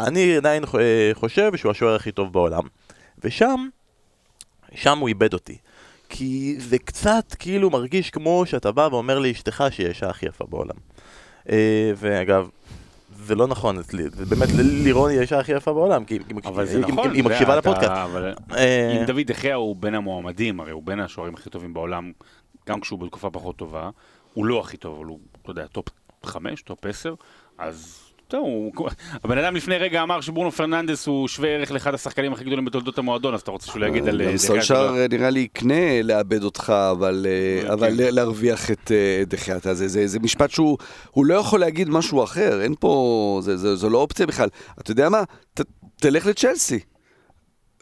אני 0.00 0.36
עדיין 0.36 0.64
אה, 0.64 1.10
חושב 1.12 1.56
שהוא 1.56 1.70
השוער 1.70 1.94
הכי 1.94 2.12
טוב 2.12 2.32
בעולם. 2.32 2.62
ושם, 3.24 3.68
שם 4.74 4.98
הוא 4.98 5.08
איבד 5.08 5.32
אותי. 5.32 5.56
כי 6.08 6.54
זה 6.58 6.78
קצת 6.78 7.34
כאילו 7.38 7.70
מרגיש 7.70 8.10
כמו 8.10 8.46
שאתה 8.46 8.72
בא 8.72 8.88
ואומר 8.90 9.18
לאשתך 9.18 9.64
שהיא 9.70 9.86
האישה 9.86 10.10
הכי 10.10 10.26
יפה 10.26 10.44
בעולם. 10.48 10.76
אה, 11.50 11.92
ואגב, 11.96 12.48
זה 13.24 13.34
לא 13.34 13.46
נכון 13.46 13.78
אצלי, 13.78 14.02
זה 14.10 14.24
באמת 14.26 14.48
לירון 14.84 15.10
היא 15.10 15.18
האישה 15.18 15.38
הכי 15.38 15.52
יפה 15.52 15.72
בעולם, 15.72 16.04
כי 16.04 16.14
היא- 16.14 16.20
נכון, 16.92 17.10
מקשיבה 17.10 17.56
לפודקאסט. 17.56 17.90
אבל 17.90 18.34
אה, 18.56 18.96
אם 19.00 19.06
דוד 19.06 19.20
דחיה 19.26 19.54
הוא 19.54 19.76
בין 19.76 19.94
המועמדים, 19.94 20.60
הרי 20.60 20.70
הוא 20.72 20.82
בין 20.82 21.00
השוערים 21.00 21.34
הכי 21.34 21.50
טובים 21.50 21.74
בעולם, 21.74 22.12
גם 22.68 22.80
כשהוא 22.80 22.98
בתקופה 22.98 23.30
פחות 23.30 23.56
טובה, 23.56 23.90
הוא 24.34 24.46
לא 24.46 24.60
הכי 24.60 24.76
טוב, 24.76 24.96
אבל 24.98 25.06
הוא, 25.06 25.18
אתה 25.42 25.50
יודע, 25.50 25.66
top 25.66 25.84
5, 26.24 26.62
top 26.62 26.86
10, 26.86 27.14
אז 27.58 27.98
זהו, 28.34 28.70
הוא- 28.76 28.88
הבן 29.24 29.38
אדם 29.38 29.56
לפני 29.56 29.76
רגע 29.76 30.02
אמר 30.02 30.20
שברונו 30.20 30.52
פרננדס 30.52 31.06
הוא 31.06 31.28
שווה 31.28 31.48
ערך 31.48 31.70
לאחד 31.70 31.94
השחקנים 31.94 32.32
הכי 32.32 32.44
גדולים 32.44 32.64
בתולדות 32.64 32.98
המועדון, 32.98 33.34
אז 33.34 33.40
אתה 33.40 33.50
רוצה 33.50 33.66
שהוא 33.66 33.80
לא 33.80 33.86
יגיד 33.86 34.08
על 34.08 34.20
אה, 34.22 34.38
סולשר 34.38 34.94
אה, 34.98 35.06
נראה 35.10 35.30
לי 35.30 35.40
יקנה 35.40 36.02
לאבד 36.02 36.42
אותך, 36.44 36.72
אבל, 36.90 37.26
אה, 37.28 37.62
כן. 37.66 37.70
אבל 37.72 37.88
להרוויח 37.96 38.70
את 38.70 38.92
אה, 38.92 39.22
דה 39.26 39.36
חאה. 39.36 39.56
אתה- 39.56 39.74
זה, 39.74 39.88
זה, 39.88 40.06
זה 40.06 40.18
משפט 40.20 40.50
שהוא 40.50 40.78
הוא 41.10 41.26
לא 41.26 41.34
יכול 41.34 41.60
להגיד 41.60 41.88
משהו 41.88 42.24
אחר, 42.24 42.60
אין 42.62 42.74
פה, 42.80 43.38
זה, 43.42 43.56
זה, 43.56 43.76
זו 43.76 43.90
לא 43.90 43.98
אופציה 43.98 44.26
בכלל. 44.26 44.48
אתה 44.80 44.90
יודע 44.90 45.08
מה? 45.08 45.22
ת, 45.54 45.60
תלך 46.00 46.26
לצ'לסי. 46.26 46.78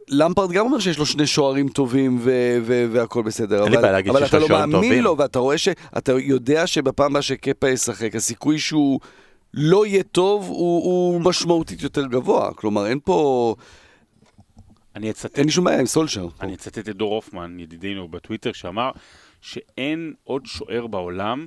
למפרד 0.08 0.52
גם 0.52 0.64
אומר 0.66 0.78
שיש 0.78 0.98
לו 0.98 1.06
שני 1.06 1.26
שוערים 1.26 1.68
טובים 1.68 2.18
ו- 2.20 2.58
ו- 2.62 2.86
והכל 2.92 3.22
בסדר, 3.22 3.62
אבל, 3.62 3.76
אבל 4.08 4.24
אתה 4.24 4.38
לא 4.38 4.48
מאמין 4.48 4.72
טובים. 4.72 5.02
לו 5.04 5.18
ואתה 5.18 5.38
רואה 5.38 5.58
שאתה 5.58 6.12
יודע 6.12 6.66
שבפעם 6.66 7.10
הבאה 7.10 7.22
שקפה 7.22 7.68
ישחק, 7.68 8.14
הסיכוי 8.16 8.58
שהוא 8.58 9.00
לא 9.54 9.86
יהיה 9.86 10.02
טוב 10.02 10.48
הוא, 10.48 10.84
הוא 10.84 11.20
משמעותית 11.20 11.82
יותר 11.82 12.06
גבוה. 12.06 12.54
כלומר, 12.54 12.86
אין 12.86 13.00
פה, 13.04 13.54
אני 14.96 15.10
אצטט 15.10 15.38
אין 15.38 15.46
לי 15.46 15.52
שום 15.52 15.64
בעיה 15.64 15.80
עם 15.80 15.86
סולשר. 15.86 16.28
אני 16.40 16.54
אצטט 16.54 16.78
את 16.78 16.88
דור 16.88 17.14
הופמן, 17.14 17.60
ידידינו 17.60 18.08
בטוויטר, 18.08 18.52
שאמר 18.52 18.90
שאין 19.40 20.14
עוד 20.24 20.46
שוער 20.46 20.86
בעולם 20.86 21.46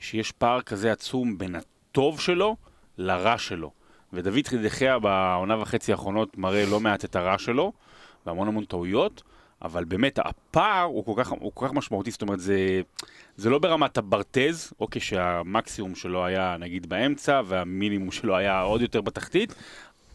שיש 0.00 0.32
פער 0.32 0.60
כזה 0.60 0.92
עצום 0.92 1.38
בין 1.38 1.54
הטוב 1.54 2.20
שלו 2.20 2.56
לרע 2.98 3.38
שלו. 3.38 3.70
ודוד 4.12 4.44
דחיה 4.62 4.98
בעונה 4.98 5.62
וחצי 5.62 5.92
האחרונות 5.92 6.38
מראה 6.38 6.66
לא 6.66 6.80
מעט 6.80 7.04
את 7.04 7.16
הרע 7.16 7.38
שלו, 7.38 7.72
והמון 8.26 8.48
המון 8.48 8.64
טעויות, 8.64 9.22
אבל 9.62 9.84
באמת 9.84 10.18
הפער 10.18 10.82
הוא 10.82 11.04
כל 11.04 11.12
כך, 11.16 11.28
הוא 11.28 11.52
כל 11.54 11.66
כך 11.68 11.72
משמעותי, 11.72 12.10
זאת 12.10 12.22
אומרת 12.22 12.40
זה, 12.40 12.80
זה 13.36 13.50
לא 13.50 13.58
ברמת 13.58 13.98
הברטז, 13.98 14.72
אוקיי, 14.80 15.00
שהמקסימום 15.00 15.94
שלו 15.94 16.26
היה 16.26 16.56
נגיד 16.60 16.88
באמצע, 16.88 17.40
והמינימום 17.46 18.10
שלו 18.10 18.36
היה 18.36 18.60
עוד 18.60 18.82
יותר 18.82 19.00
בתחתית, 19.00 19.54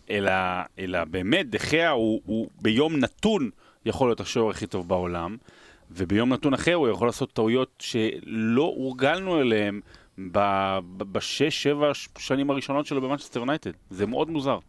אלא, 0.09 0.31
אלא 0.79 1.03
באמת, 1.05 1.49
דחיה 1.49 1.89
הוא, 1.89 2.21
הוא 2.25 2.47
ביום 2.61 2.95
נתון 2.95 3.49
יכול 3.85 4.09
להיות 4.09 4.19
השוער 4.19 4.49
הכי 4.49 4.67
טוב 4.67 4.87
בעולם, 4.87 5.37
וביום 5.91 6.33
נתון 6.33 6.53
אחר 6.53 6.73
הוא 6.73 6.89
יכול 6.89 7.07
לעשות 7.07 7.33
טעויות 7.33 7.69
שלא 7.79 8.73
הורגלנו 8.77 9.41
אליהן 9.41 9.81
בשש, 10.97 11.63
שבע 11.63 11.91
שנים 12.17 12.49
הראשונות 12.49 12.85
שלו 12.85 13.01
במנצ'סטר 13.01 13.39
יונייטד. 13.39 13.71
זה 13.89 14.05
מאוד 14.05 14.29
מוזר. 14.29 14.59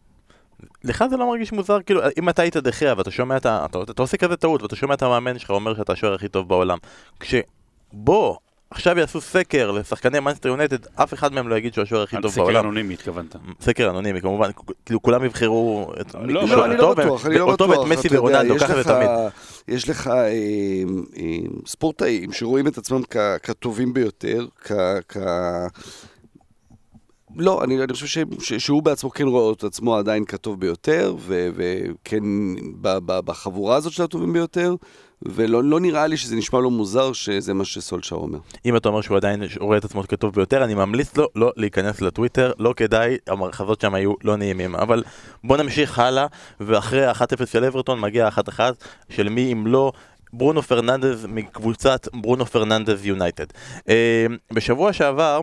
לך 0.83 1.03
זה 1.09 1.17
לא 1.17 1.29
מרגיש 1.29 1.51
מוזר, 1.51 1.81
כאילו, 1.85 2.01
אם 2.17 2.29
אתה 2.29 2.41
היית 2.41 2.57
דה 2.57 2.71
חאה 2.71 2.93
ואתה 2.97 3.11
שומע 3.11 3.37
את 3.37 3.45
ה... 3.45 3.65
אתה, 3.65 3.79
אתה 3.81 4.01
עושה 4.01 4.17
כזה 4.17 4.35
טעות 4.35 4.61
ואתה 4.61 4.75
שומע 4.75 4.93
את 4.93 5.01
המאמן 5.01 5.39
שלך 5.39 5.49
אומר 5.49 5.75
שאתה 5.75 5.93
השוער 5.93 6.13
הכי 6.13 6.27
טוב 6.27 6.49
בעולם. 6.49 6.77
כשבוא, 7.19 8.35
עכשיו 8.73 8.99
יעשו 8.99 9.21
סקר 9.21 9.71
לשחקני 9.71 10.19
מנצ'סטר 10.19 10.49
יונייטד, 10.49 10.77
אף 10.95 11.13
אחד 11.13 11.33
מהם 11.33 11.47
לא 11.47 11.55
יגיד 11.55 11.73
שהוא 11.73 11.83
השוער 11.83 12.03
הכי 12.03 12.15
טוב 12.21 12.31
סקר 12.31 12.41
בעולם. 12.41 12.65
אנונימי 12.65 12.93
התכוונת. 12.93 13.35
סקר 13.61 13.89
אנונימי, 13.89 14.21
כמובן, 14.21 14.49
כאילו 14.85 15.01
כולם 15.01 15.25
יבחרו 15.25 15.91
את 16.01 16.13
לא, 16.13 16.47
לא, 16.47 16.65
אני 16.65 16.77
לא 16.77 16.89
אותו 16.89 17.01
בטוח, 17.01 17.25
אני 17.25 17.37
לא 17.37 17.43
אותו 17.43 17.67
בטוח. 17.67 17.79
ואת 17.79 17.97
מסי 17.97 18.07
אתה 18.07 18.53
יש 18.55 18.63
ככה 18.63 18.75
זה 18.75 18.83
תמיד. 18.83 19.09
יש 19.67 19.89
לך 19.89 20.07
אה, 20.07 20.13
אה, 21.17 21.37
ספורטאים 21.65 22.31
שרואים 22.31 22.67
את 22.67 22.77
עצמם 22.77 23.01
כטובים 23.43 23.93
ביותר, 23.93 24.45
לא, 27.37 27.63
אני, 27.63 27.83
אני 27.83 27.93
חושב 27.93 28.05
ש, 28.05 28.17
ש, 28.39 28.53
שהוא 28.53 28.83
בעצמו 28.83 29.09
כן 29.09 29.27
רואה 29.27 29.53
את 29.53 29.63
עצמו 29.63 29.95
עדיין 29.95 30.25
כטוב 30.25 30.59
ביותר, 30.59 31.15
ו, 31.19 31.49
וכן 31.55 32.23
ב, 32.81 32.97
ב, 33.05 33.19
בחבורה 33.19 33.75
הזאת 33.75 33.93
של 33.93 34.03
הטובים 34.03 34.33
ביותר, 34.33 34.75
ולא 35.21 35.63
לא 35.63 35.79
נראה 35.79 36.07
לי 36.07 36.17
שזה 36.17 36.35
נשמע 36.35 36.59
לו 36.59 36.69
מוזר 36.69 37.13
שזה 37.13 37.53
מה 37.53 37.65
שסולשר 37.65 38.15
אומר. 38.15 38.39
אם 38.65 38.75
אתה 38.75 38.89
אומר 38.89 39.01
שהוא 39.01 39.17
עדיין 39.17 39.43
רואה 39.59 39.77
את 39.77 39.85
עצמו 39.85 40.03
כטוב 40.03 40.33
ביותר, 40.33 40.63
אני 40.63 40.73
ממליץ 40.73 41.17
לו 41.17 41.27
לא 41.35 41.51
להיכנס 41.57 42.01
לטוויטר, 42.01 42.51
לא 42.59 42.73
כדאי, 42.77 43.17
המרחבות 43.27 43.81
שם 43.81 43.93
היו 43.93 44.13
לא 44.23 44.35
נעימים. 44.35 44.75
אבל 44.75 45.03
בוא 45.43 45.57
נמשיך 45.57 45.99
הלאה, 45.99 46.25
ואחרי 46.59 47.05
ה-1-0 47.05 47.45
של 47.45 47.63
אברטון 47.65 47.99
מגיע 47.99 48.27
ה-1-1 48.27 48.59
של 49.09 49.29
מי 49.29 49.53
אם 49.53 49.67
לא... 49.67 49.91
ברונו 50.35 50.61
פרננדז 50.61 51.25
מקבוצת 51.29 52.07
ברונו 52.13 52.45
פרננדז 52.45 53.05
יונייטד. 53.05 53.45
אה, 53.89 54.25
בשבוע 54.53 54.93
שעבר 54.93 55.41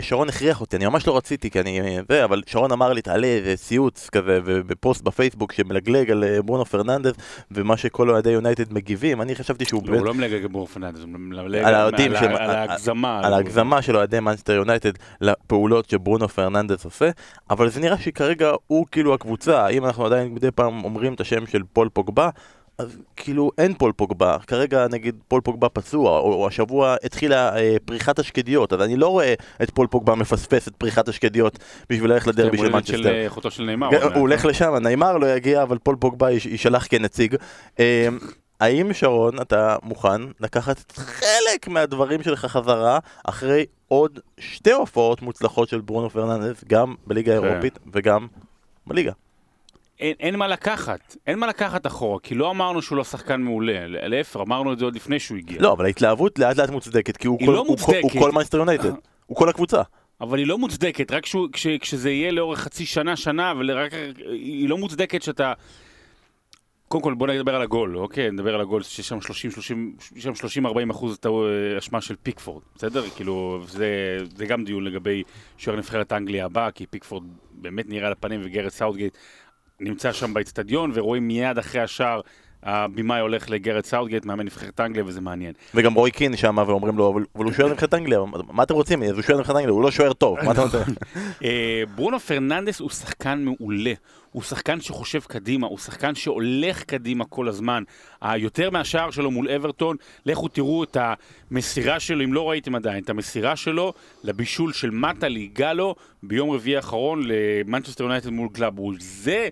שרון 0.00 0.28
הכריח 0.28 0.60
אותי, 0.60 0.76
אני 0.76 0.86
ממש 0.86 1.06
לא 1.06 1.16
רציתי, 1.16 1.50
כי 1.50 1.60
אני... 1.60 1.80
זה, 2.08 2.24
אבל 2.24 2.42
שרון 2.46 2.72
אמר 2.72 2.92
לי, 2.92 3.02
תעלה 3.02 3.26
איזה 3.26 3.56
ציוץ 3.56 4.08
כזה, 4.12 4.38
ובפוסט 4.44 5.02
בפייסבוק 5.02 5.52
שמלגלג 5.52 6.10
על 6.10 6.24
אה, 6.24 6.42
ברונו 6.42 6.64
פרננדז, 6.64 7.12
ומה 7.50 7.76
שכל 7.76 8.10
אוהדי 8.10 8.30
יונייטד 8.30 8.72
מגיבים, 8.72 9.22
אני 9.22 9.34
חשבתי 9.34 9.64
שהוא 9.64 9.82
לא, 9.88 9.96
הוא 9.98 10.06
לא 10.06 10.14
מלגלג 10.14 10.44
על 10.46 10.52
ברונו 10.52 10.66
פרננדס, 10.66 11.00
הוא 11.00 11.08
מלגלג 11.08 11.64
על 11.64 11.74
האוהדים 11.74 12.12
על 12.14 12.20
של- 12.20 12.32
ה- 12.32 12.44
על 12.44 12.50
ההגזמה. 12.50 13.20
על 13.24 13.34
ההגזמה 13.34 13.82
של 13.82 13.96
אוהדי 13.96 14.20
מנצ'סטר 14.20 14.52
יונייטד 14.52 14.92
לפעולות 15.20 15.90
שברונו 15.90 16.28
פרננדס 16.28 16.84
עושה, 16.84 17.10
אבל 17.50 17.68
זה 17.68 17.80
נראה 17.80 17.98
שכרגע 17.98 18.50
הוא 18.66 18.86
כאילו 18.92 19.14
הקבוצה, 19.14 19.68
אם 19.68 19.84
אנחנו 19.84 20.06
עדיין 20.06 20.34
מדי 20.34 20.50
פעם 20.50 20.84
אומרים 20.84 21.14
את 21.14 21.20
השם 21.20 21.46
של 21.46 21.62
פול 21.72 21.88
פוגבה, 21.92 22.30
אז 22.80 22.98
כאילו 23.16 23.50
אין 23.58 23.74
פול 23.74 23.92
פוגבה, 23.92 24.36
כרגע 24.46 24.86
נגיד 24.90 25.16
פול 25.28 25.40
פוגבה 25.40 25.68
פצוע, 25.68 26.18
או, 26.18 26.32
או 26.32 26.46
השבוע 26.46 26.96
התחילה 27.04 27.56
אה, 27.56 27.76
פריחת 27.84 28.18
השקדיות, 28.18 28.72
אז 28.72 28.80
אני 28.82 28.96
לא 28.96 29.08
רואה 29.08 29.34
את 29.62 29.70
פול 29.70 29.86
פוגבה 29.86 30.14
מפספס 30.14 30.68
את 30.68 30.76
פריחת 30.76 31.08
השקדיות 31.08 31.58
בשביל 31.90 32.10
ללכת 32.12 32.26
לדרבי 32.26 32.58
של 32.58 32.64
יום 32.64 32.72
הולדת 32.72 32.86
של 32.86 32.96
מנצ'סטר. 32.96 33.44
אה, 33.46 33.50
של 33.50 33.62
ניימאר. 33.62 33.88
הוא 34.04 34.20
הולך 34.20 34.44
לשם, 34.44 34.74
ניימאר 34.74 35.16
לא 35.18 35.34
יגיע, 35.34 35.62
אבל 35.62 35.78
פול 35.78 35.96
פוגבה 36.00 36.30
יש- 36.30 36.46
יישלח 36.46 36.86
כנציג. 36.90 37.34
אה, 37.80 38.08
האם 38.60 38.92
שרון, 38.92 39.40
אתה 39.40 39.76
מוכן 39.82 40.20
לקחת 40.40 40.92
חלק 40.96 41.68
מהדברים 41.68 42.22
שלך 42.22 42.44
חזרה 42.44 42.98
אחרי 43.24 43.66
עוד 43.88 44.18
שתי 44.38 44.72
הופעות 44.72 45.22
מוצלחות 45.22 45.68
של 45.68 45.80
ברונו 45.80 46.10
פרננדס, 46.10 46.64
גם 46.68 46.94
בליגה 47.06 47.38
כן. 47.40 47.44
האירופית 47.46 47.78
וגם 47.92 48.26
בליגה? 48.86 49.12
אין, 50.00 50.14
אין 50.20 50.36
מה 50.36 50.48
לקחת, 50.48 51.16
אין 51.26 51.38
מה 51.38 51.46
לקחת 51.46 51.86
אחורה, 51.86 52.20
כי 52.20 52.34
לא 52.34 52.50
אמרנו 52.50 52.82
שהוא 52.82 52.96
לא 52.98 53.04
שחקן 53.04 53.40
מעולה, 53.42 53.72
להפך, 53.86 54.40
אמרנו 54.40 54.72
את 54.72 54.78
זה 54.78 54.84
עוד 54.84 54.94
לפני 54.96 55.18
שהוא 55.20 55.38
הגיע. 55.38 55.60
לא, 55.62 55.72
אבל 55.72 55.84
ההתלהבות 55.84 56.38
לאט 56.38 56.56
לאט 56.56 56.70
מוצדקת, 56.70 57.16
כי 57.16 57.26
הוא 57.26 57.38
כל- 57.38 57.44
לא 57.44 57.58
הוא 57.58 57.58
הוא 57.58 57.66
מוצדקת. 57.66 58.18
כל 58.18 58.32
מייסטר 58.32 58.58
יונייטד, 58.58 58.92
הוא 59.26 59.36
כל 59.36 59.48
הקבוצה. 59.48 59.82
אבל 60.20 60.38
היא 60.38 60.46
לא 60.46 60.58
מוצדקת, 60.58 61.12
רק 61.12 61.26
שהוא, 61.26 61.48
כש, 61.52 61.66
כשזה 61.66 62.10
יהיה 62.10 62.30
לאורך 62.32 62.58
חצי 62.60 62.86
שנה, 62.86 63.16
שנה, 63.16 63.52
ורק, 63.68 63.92
היא 64.26 64.68
לא 64.68 64.78
מוצדקת 64.78 65.22
שאתה... 65.22 65.52
קודם 66.88 67.02
כל 67.04 67.14
בוא 67.14 67.26
נדבר 67.26 67.54
על 67.54 67.62
הגול, 67.62 67.98
אוקיי? 67.98 68.30
נדבר 68.30 68.54
על 68.54 68.60
הגול 68.60 68.82
שיש 68.82 69.08
שם 69.08 69.20
30, 69.20 69.50
30, 69.50 69.96
יש 70.16 70.24
שם 70.24 70.32
30-40 70.66 70.90
אחוז 70.90 71.18
אשמה 71.78 72.00
של 72.00 72.14
פיקפורד, 72.22 72.62
בסדר? 72.76 73.02
כאילו, 73.16 73.62
זה, 73.68 73.88
זה 74.36 74.46
גם 74.46 74.64
דיון 74.64 74.84
לגבי 74.84 75.22
שוער 75.58 75.76
נבחרת 75.76 76.12
אנגליה 76.12 76.44
הבא, 76.44 76.70
כי 76.70 76.86
פיקפורד 76.86 77.22
באמת 77.52 77.88
נראה 77.88 78.06
על 78.06 78.12
הפנים 78.12 78.40
וגרד 78.44 78.68
סאוטגייט 78.68 79.16
נמצא 79.80 80.12
שם 80.12 80.34
באצטדיון, 80.34 80.90
ורואים 80.94 81.28
מיד 81.28 81.58
אחרי 81.58 81.80
השער 81.80 82.20
הבמאי 82.62 83.20
הולך 83.20 83.50
לגרד 83.50 83.84
סאוטגייט, 83.84 84.24
מאמן 84.24 84.44
נבחרת 84.44 84.80
אנגליה, 84.80 85.04
וזה 85.06 85.20
מעניין. 85.20 85.52
וגם 85.74 85.94
רוי 85.94 86.10
קין 86.10 86.36
שם, 86.36 86.58
ואומרים 86.66 86.98
לו, 86.98 87.10
אבל 87.36 87.44
הוא 87.44 87.52
שוער 87.52 87.68
נבחרת 87.68 87.94
אנגליה, 87.94 88.18
מה 88.50 88.62
אתם 88.62 88.74
רוצים? 88.74 89.02
הוא 89.02 89.22
שוער 89.22 89.38
נבחרת 89.38 89.56
אנגליה, 89.56 89.72
הוא 89.72 89.82
לא 89.82 89.90
שוער 89.90 90.12
טוב, 90.12 90.38
מה 90.44 90.52
אתה 90.52 90.62
רוצה? 90.62 90.82
אה, 91.44 91.82
ברונו 91.94 92.20
פרננדס 92.20 92.80
הוא 92.80 92.90
שחקן 92.90 93.44
מעולה. 93.44 93.92
הוא 94.32 94.42
שחקן 94.42 94.80
שחושב 94.80 95.20
קדימה, 95.20 95.66
הוא 95.66 95.78
שחקן 95.78 96.14
שהולך 96.14 96.82
קדימה 96.82 97.24
כל 97.24 97.48
הזמן. 97.48 97.82
יותר 98.20 98.70
מהשער 98.70 99.10
שלו 99.10 99.30
מול 99.30 99.50
אברטון, 99.50 99.96
לכו 100.26 100.48
תראו 100.48 100.84
את 100.84 100.96
המסירה 101.50 102.00
שלו, 102.00 102.24
אם 102.24 102.32
לא 102.34 102.50
ראיתם 102.50 102.74
עדיין, 102.74 103.04
את 103.04 103.10
המסירה 103.10 103.56
שלו 103.56 103.92
לבישול 104.24 104.72
של 104.72 104.90
מאטה 104.90 105.28
לאיגאלו 105.28 105.94
ביום 106.22 106.50
רביעי 106.50 106.76
האחרון 106.76 107.22
למנצ'סטר 107.24 108.04
יונייטד 108.04 108.28
מול 108.28 108.48
דרבי. 108.52 108.96
זה 108.98 109.48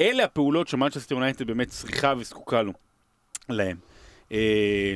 אלה 0.00 0.24
הפעולות 0.24 0.68
שמנצ'סטר 0.68 1.14
יונייטד 1.14 1.46
באמת 1.46 1.68
צריכה 1.68 2.14
וזקוקה 2.18 2.62
לו, 2.62 2.72
להם. 3.48 3.76
אה, 4.32 4.94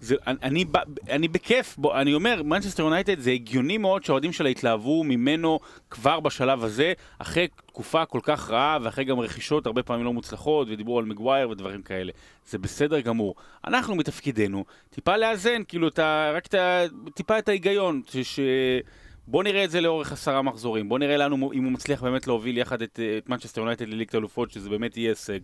זה, 0.00 0.16
אני, 0.26 0.64
אני 1.10 1.28
בכיף, 1.28 1.74
בוא, 1.78 2.00
אני 2.00 2.14
אומר, 2.14 2.42
מנצ'סטר 2.42 2.82
יונייטד 2.82 3.18
זה 3.18 3.30
הגיוני 3.30 3.78
מאוד 3.78 4.04
שהאוהדים 4.04 4.32
שלה 4.32 4.48
התלהבו 4.48 5.04
ממנו 5.04 5.60
כבר 5.90 6.20
בשלב 6.20 6.64
הזה, 6.64 6.92
אחרי 7.18 7.48
תקופה 7.66 8.04
כל 8.04 8.20
כך 8.22 8.50
רעה 8.50 8.78
ואחרי 8.82 9.04
גם 9.04 9.20
רכישות 9.20 9.66
הרבה 9.66 9.82
פעמים 9.82 10.04
לא 10.04 10.12
מוצלחות 10.12 10.68
ודיברו 10.70 10.98
על 10.98 11.04
מגווייר 11.04 11.50
ודברים 11.50 11.82
כאלה. 11.82 12.12
זה 12.46 12.58
בסדר 12.58 13.00
גמור. 13.00 13.34
אנחנו 13.66 13.94
מתפקידנו 13.94 14.64
טיפה 14.90 15.16
לאזן, 15.16 15.62
כאילו, 15.68 15.88
את 15.88 15.98
ה, 15.98 16.30
רק 16.34 16.46
את 16.46 16.54
טיפה 17.14 17.38
את 17.38 17.48
ההיגיון, 17.48 18.02
ש... 18.22 18.40
בוא 19.26 19.42
נראה 19.42 19.64
את 19.64 19.70
זה 19.70 19.80
לאורך 19.80 20.12
עשרה 20.12 20.42
מחזורים, 20.42 20.88
בוא 20.88 20.98
נראה 20.98 21.16
לנו 21.16 21.52
אם 21.52 21.64
הוא 21.64 21.72
מצליח 21.72 22.02
באמת 22.02 22.26
להוביל 22.26 22.58
יחד 22.58 22.82
את, 22.82 23.00
את 23.18 23.28
מנצ'סטר 23.28 23.60
יונייטד 23.60 23.88
לליגת 23.88 24.14
אלופות, 24.14 24.50
שזה 24.50 24.70
באמת 24.70 24.96
יהיה 24.96 25.10
הישג. 25.10 25.38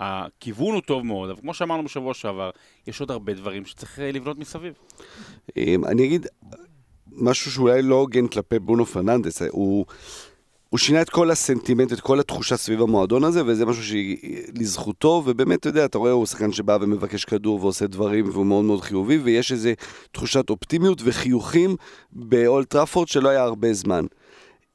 הכיוון 0.00 0.74
הוא 0.74 0.82
טוב 0.82 1.06
מאוד, 1.06 1.30
אבל 1.30 1.40
כמו 1.40 1.54
שאמרנו 1.54 1.84
בשבוע 1.84 2.14
שעבר, 2.14 2.50
יש 2.86 3.00
עוד 3.00 3.10
הרבה 3.10 3.34
דברים 3.34 3.64
שצריך 3.64 3.98
אה, 3.98 4.12
לבנות 4.12 4.38
מסביב. 4.38 4.74
אמ, 5.56 5.84
אני 5.84 6.04
אגיד 6.04 6.26
משהו 7.12 7.50
שאולי 7.50 7.82
לא 7.82 7.94
הוגן 7.94 8.26
כלפי 8.26 8.58
ברונו 8.58 8.86
פרננדס, 8.86 9.42
הוא... 9.42 9.86
הוא 10.74 10.78
שינה 10.78 11.02
את 11.02 11.10
כל 11.10 11.30
הסנטימנט, 11.30 11.92
את 11.92 12.00
כל 12.00 12.20
התחושה 12.20 12.56
סביב 12.56 12.82
המועדון 12.82 13.24
הזה, 13.24 13.42
וזה 13.46 13.66
משהו 13.66 13.82
שלזכותו, 13.82 15.22
ובאמת, 15.26 15.58
אתה 15.58 15.68
יודע, 15.68 15.84
אתה 15.84 15.98
רואה, 15.98 16.10
הוא 16.10 16.26
שחקן 16.26 16.52
שבא 16.52 16.78
ומבקש 16.80 17.24
כדור 17.24 17.60
ועושה 17.64 17.86
דברים, 17.86 18.28
והוא 18.28 18.46
מאוד 18.46 18.64
מאוד 18.64 18.80
חיובי, 18.80 19.18
ויש 19.18 19.52
איזו 19.52 19.70
תחושת 20.12 20.50
אופטימיות 20.50 21.02
וחיוכים 21.04 21.76
באולד 22.12 22.70
טראפורד 22.70 23.08
שלא 23.08 23.28
היה 23.28 23.42
הרבה 23.42 23.72
זמן. 23.72 24.04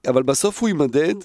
אבל 0.07 0.23
בסוף 0.23 0.59
הוא 0.59 0.67
יימדד 0.67 1.15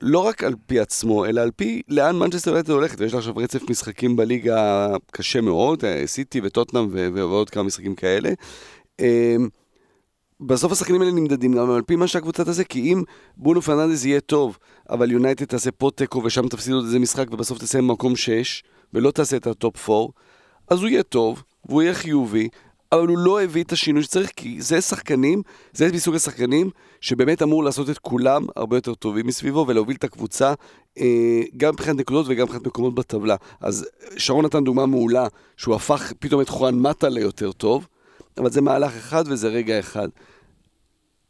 לא 0.00 0.18
רק 0.18 0.44
על 0.44 0.54
פי 0.66 0.80
עצמו, 0.80 1.26
אלא 1.26 1.40
על 1.40 1.50
פי 1.56 1.82
לאן 1.88 2.16
שמנצ'סטר 2.16 2.50
יונייטד 2.50 2.70
הולכת, 2.70 3.00
ויש 3.00 3.12
לה 3.12 3.18
עכשיו 3.18 3.36
רצף 3.36 3.70
משחקים 3.70 4.16
בליגה 4.16 4.88
קשה 5.12 5.40
מאוד, 5.40 5.84
סיטי 6.06 6.40
וטוטנאם 6.44 6.88
ועוד 6.92 7.50
כמה 7.50 7.62
משחקים 7.62 7.94
כאלה. 7.94 8.30
בסוף 10.40 10.72
השחקנים 10.72 11.00
האלה 11.00 11.12
נמדדים 11.12 11.52
גם 11.52 11.70
על 11.70 11.82
פי 11.82 11.96
מה 11.96 12.06
שהקבוצה 12.06 12.44
תעשה, 12.44 12.64
כי 12.64 12.80
אם 12.80 13.02
ברונו 13.36 13.62
פרננדס 13.62 14.04
יהיה 14.04 14.20
טוב, 14.20 14.58
אבל 14.90 15.10
יונייטד 15.10 15.44
תעשה 15.44 15.70
פה 15.70 15.90
תיקו 15.94 16.22
ושם 16.24 16.48
תפסיד 16.48 16.72
עוד 16.72 16.84
איזה 16.84 16.98
משחק 16.98 17.26
ובסוף 17.32 17.58
תסיים 17.58 17.88
במקום 17.88 18.16
6, 18.16 18.62
ולא 18.94 19.10
תעשה 19.10 19.36
את 19.36 19.46
הטופ 19.46 19.90
4, 19.90 20.12
אז 20.68 20.80
הוא 20.80 20.88
יהיה 20.88 21.02
טוב, 21.02 21.42
והוא 21.68 21.82
יהיה 21.82 21.94
חיובי, 21.94 22.48
אבל 22.92 23.08
הוא 23.08 23.18
לא 23.18 23.42
הביא 23.42 23.64
את 23.64 23.72
השינוי 23.72 24.02
שצריך, 24.02 24.30
כי 24.36 24.62
זה 24.62 24.80
שחקנים, 24.80 25.42
זה 25.72 25.92
מסוג 25.92 26.14
השחקנים 26.14 26.70
שבאמת 27.00 27.42
אמור 27.42 27.64
לעשות 27.64 27.90
את 27.90 27.98
כולם 27.98 28.46
הרבה 28.56 28.76
יותר 28.76 28.94
טובים 28.94 29.26
מסביבו 29.26 29.64
ולהוביל 29.68 29.96
את 29.96 30.04
הקבוצה 30.04 30.54
אה, 30.98 31.42
גם 31.56 31.72
מבחינת 31.72 31.96
נקודות 31.96 32.26
וגם 32.28 32.44
מבחינת 32.44 32.66
מקומות 32.66 32.94
בטבלה. 32.94 33.36
אז 33.60 33.86
שרון 34.16 34.44
נתן 34.44 34.64
דוגמה 34.64 34.86
מעולה, 34.86 35.26
שהוא 35.56 35.74
הפך 35.74 36.12
פתאום 36.18 36.40
את 36.40 36.48
חואן 36.48 36.74
מאטה 36.74 37.08
ליותר 37.08 37.52
טוב, 37.52 37.86
אבל 38.38 38.50
זה 38.50 38.60
מהלך 38.60 38.96
אחד 38.96 39.24
וזה 39.26 39.48
רגע 39.48 39.78
אחד. 39.78 40.08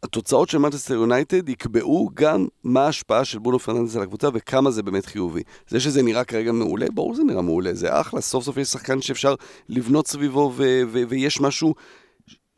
התוצאות 0.02 0.48
של 0.48 0.58
מנצ'סטר 0.58 0.94
יונייטד 0.94 1.48
יקבעו 1.48 2.10
גם 2.14 2.46
מה 2.64 2.84
ההשפעה 2.84 3.24
של 3.24 3.38
ברונו 3.38 3.58
פרננדס 3.58 3.96
על 3.96 4.02
הקבוצה 4.02 4.28
וכמה 4.34 4.70
זה 4.70 4.82
באמת 4.82 5.06
חיובי. 5.06 5.42
זה 5.68 5.80
שזה 5.80 6.02
נראה 6.02 6.24
כרגע 6.24 6.52
מעולה, 6.52 6.86
ברור 6.94 7.14
שזה 7.14 7.24
נראה 7.24 7.42
מעולה, 7.42 7.74
זה 7.74 8.00
אחלה, 8.00 8.20
סוף 8.20 8.44
סוף 8.44 8.56
יש 8.56 8.68
שחקן 8.68 9.02
שאפשר 9.02 9.34
לבנות 9.68 10.06
סביבו 10.06 10.52
ו- 10.56 10.82
ו- 10.88 11.02
ויש 11.08 11.40
משהו 11.40 11.74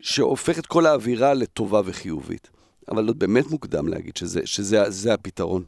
שהופך 0.00 0.58
את 0.58 0.66
כל 0.66 0.86
האווירה 0.86 1.34
לטובה 1.34 1.80
וחיובית. 1.84 2.50
אבל 2.90 3.06
עוד 3.06 3.18
באמת 3.18 3.46
מוקדם 3.50 3.88
להגיד 3.88 4.16
שזה, 4.16 4.40
שזה 4.44 4.84
שזה 4.92 5.14
הפתרון. 5.14 5.64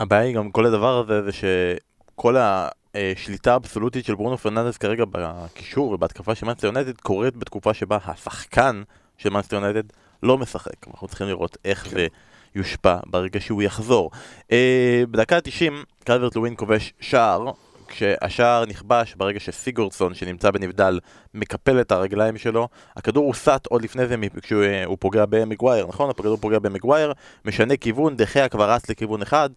הבעיה 0.00 0.22
היא 0.22 0.34
גם 0.34 0.50
כל 0.50 0.66
הדבר 0.66 0.98
הזה 1.00 1.22
זה 1.22 1.30
שכל 1.32 2.36
ה... 2.36 2.68
אה, 2.98 3.12
שליטה 3.16 3.56
אבסולוטית 3.56 4.04
של 4.04 4.14
ברונו 4.14 4.38
פרננדס 4.38 4.76
כרגע 4.76 5.04
בקישור 5.10 5.90
ובהתקפה 5.90 6.34
של 6.34 6.46
מנצ'סטר 6.46 6.66
יונייטד 6.66 7.00
קורית 7.00 7.36
בתקופה 7.36 7.74
שבה 7.74 7.98
השחקן 8.04 8.82
של 9.18 9.30
מנצ'סטר 9.30 9.56
יונייטד 9.56 9.82
לא 10.22 10.38
משחק. 10.38 10.88
אנחנו 10.90 11.08
צריכים 11.08 11.26
לראות 11.26 11.56
איך 11.64 11.84
כן. 11.84 11.90
זה 11.90 12.06
יושפע 12.54 12.96
ברגע 13.06 13.40
שהוא 13.40 13.62
יחזור. 13.62 14.10
אה, 14.52 15.02
בדקה 15.10 15.36
ה-90 15.36 15.72
קלברט 16.04 16.36
לווין 16.36 16.54
כובש 16.56 16.92
שער, 17.00 17.44
כשהשער 17.88 18.66
נכבש 18.66 19.14
ברגע 19.14 19.40
שסיגורדסון 19.40 20.14
שנמצא 20.14 20.50
בנבדל 20.50 21.00
מקפל 21.34 21.80
את 21.80 21.92
הרגליים 21.92 22.38
שלו, 22.38 22.68
הכדור 22.96 23.26
הוסט 23.26 23.66
עוד 23.66 23.82
לפני 23.82 24.06
זה 24.06 24.16
כשהוא 24.42 24.62
אה, 24.62 24.84
פוגע 24.98 25.24
במגווייר, 25.26 25.86
נכון? 25.86 26.10
הכדור 26.10 26.36
פוגע 26.36 26.58
במגווייר, 26.58 27.12
משנה 27.44 27.76
כיוון, 27.76 28.16
דחיה 28.16 28.48
כבר 28.48 28.70
רץ 28.70 28.90
לכיוון 28.90 29.22
אחד, 29.22 29.50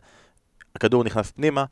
הכדור 0.76 1.04
נכנס 1.04 1.32
פנימה, 1.32 1.66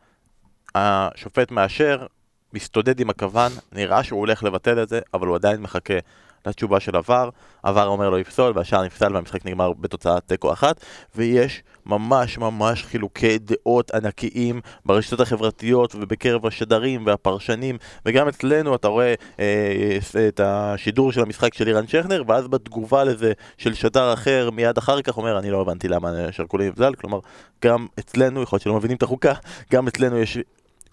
השופט 0.76 1.52
מאשר, 1.52 2.06
מסתודד 2.54 3.00
עם 3.00 3.10
הכוון, 3.10 3.52
נראה 3.72 4.04
שהוא 4.04 4.20
הולך 4.20 4.44
לבטל 4.44 4.84
את 4.84 4.90
זה, 4.90 5.00
אבל 5.14 5.28
הוא 5.28 5.36
עדיין 5.36 5.62
מחכה 5.62 6.00
לתשובה 6.46 6.80
של 6.80 6.96
עבר, 6.96 7.30
עבר 7.64 7.88
אומר 7.88 8.10
לו 8.10 8.18
יפסול 8.20 8.52
והשאר 8.56 8.84
נפסל 8.84 9.14
והמשחק 9.14 9.46
נגמר 9.46 9.74
בתוצאת 9.74 10.24
תיקו 10.28 10.54
אחת. 10.54 10.86
ויש 11.16 11.64
ממש 11.86 12.38
ממש 12.38 12.84
חילוקי 12.84 13.38
דעות 13.38 13.92
ענקיים 13.92 14.62
ברשתות 14.86 15.20
החברתיות 15.20 15.96
ובקרב 15.96 16.46
השדרים 16.46 17.06
והפרשנים. 17.06 17.78
וגם 18.06 18.28
אצלנו 18.28 18.76
אתה 18.76 18.88
רואה 18.88 19.14
אה, 19.40 19.98
את 20.28 20.40
השידור 20.44 21.12
של 21.12 21.22
המשחק 21.22 21.54
של 21.54 21.68
אירן 21.68 21.88
שכנר 21.88 22.24
ואז 22.28 22.48
בתגובה 22.48 23.04
לזה 23.04 23.34
של 23.58 23.74
שדר 23.74 24.14
אחר 24.14 24.50
מיד 24.52 24.78
אחר 24.78 25.02
כך 25.02 25.18
אומר 25.18 25.40
אני 25.40 25.52
לא 25.52 25.62
הבנתי 25.62 25.88
למה 25.88 26.10
שרקו 26.32 26.58
לי 26.58 26.68
נבזל 26.68 26.96
כלומר 26.96 27.20
גם 27.66 27.88
אצלנו 28.00 28.42
יכול 28.42 28.56
להיות 28.56 28.64
שלא 28.64 28.76
מבינים 28.76 28.98
את 28.98 29.04
החוקה 29.04 29.34
גם 29.72 29.88
אצלנו 29.88 30.18
יש 30.18 30.38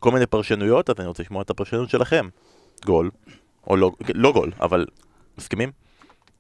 כל 0.07 0.13
מיני 0.13 0.27
פרשנויות 0.27 0.91
אז 0.91 0.97
אני 0.99 1.07
רוצה 1.07 1.23
לשמוע 1.23 1.43
את 1.43 1.51
הפרשנות 1.51 1.91
שלכם 1.91 2.29
גול 2.85 3.11
או 3.67 3.77
לא, 3.77 3.93
לא 4.15 4.33
גול 4.33 4.53
אבל 4.61 4.87
מסכימים? 5.39 5.71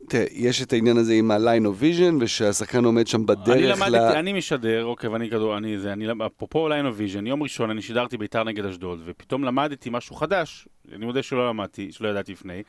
תראה, 0.08 0.24
יש 0.30 0.62
את 0.62 0.72
העניין 0.72 0.96
הזה 0.96 1.12
עם 1.12 1.30
ה-line 1.30 1.64
of 1.64 1.82
vision, 1.82 2.14
ושהשחקן 2.20 2.84
עומד 2.84 3.06
שם 3.06 3.26
בדרך 3.26 3.48
אני 3.48 3.66
למדתי, 3.66 3.90
ל... 3.90 3.96
אני 3.96 4.32
משדר, 4.32 4.84
אוקיי, 4.84 5.10
ואני 5.10 5.30
כדור, 5.30 5.56
אני 5.56 5.78
זה, 5.78 5.92
אני, 5.92 6.06
אפרופו 6.26 6.68
line 6.68 6.72
of 6.72 6.98
vision, 6.98 7.28
יום 7.28 7.42
ראשון 7.42 7.70
אני 7.70 7.82
שידרתי 7.82 8.16
ביתר 8.16 8.44
נגד 8.44 8.64
אשדוד, 8.64 9.02
ופתאום 9.04 9.44
למדתי 9.44 9.90
משהו 9.92 10.16
חדש, 10.16 10.68
אני 10.92 11.06
מודה 11.06 11.22
שלא 11.22 11.48
למדתי, 11.48 11.92
שלא 11.92 12.08
ידעתי 12.08 12.32
לפני. 12.32 12.62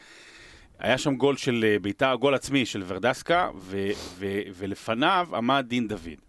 היה 0.80 0.98
שם 0.98 1.16
גול 1.16 1.36
של 1.38 1.66
אה, 1.68 1.80
ביתר, 1.82 2.16
גול 2.16 2.36
עצמי 2.36 2.66
של 2.66 2.84
ורדסקה, 2.88 3.50
ו, 3.58 3.90
ו, 4.20 4.40
ולפניו 4.58 5.28
עמד 5.34 5.66
דין 5.68 5.88
דוד. 5.88 6.20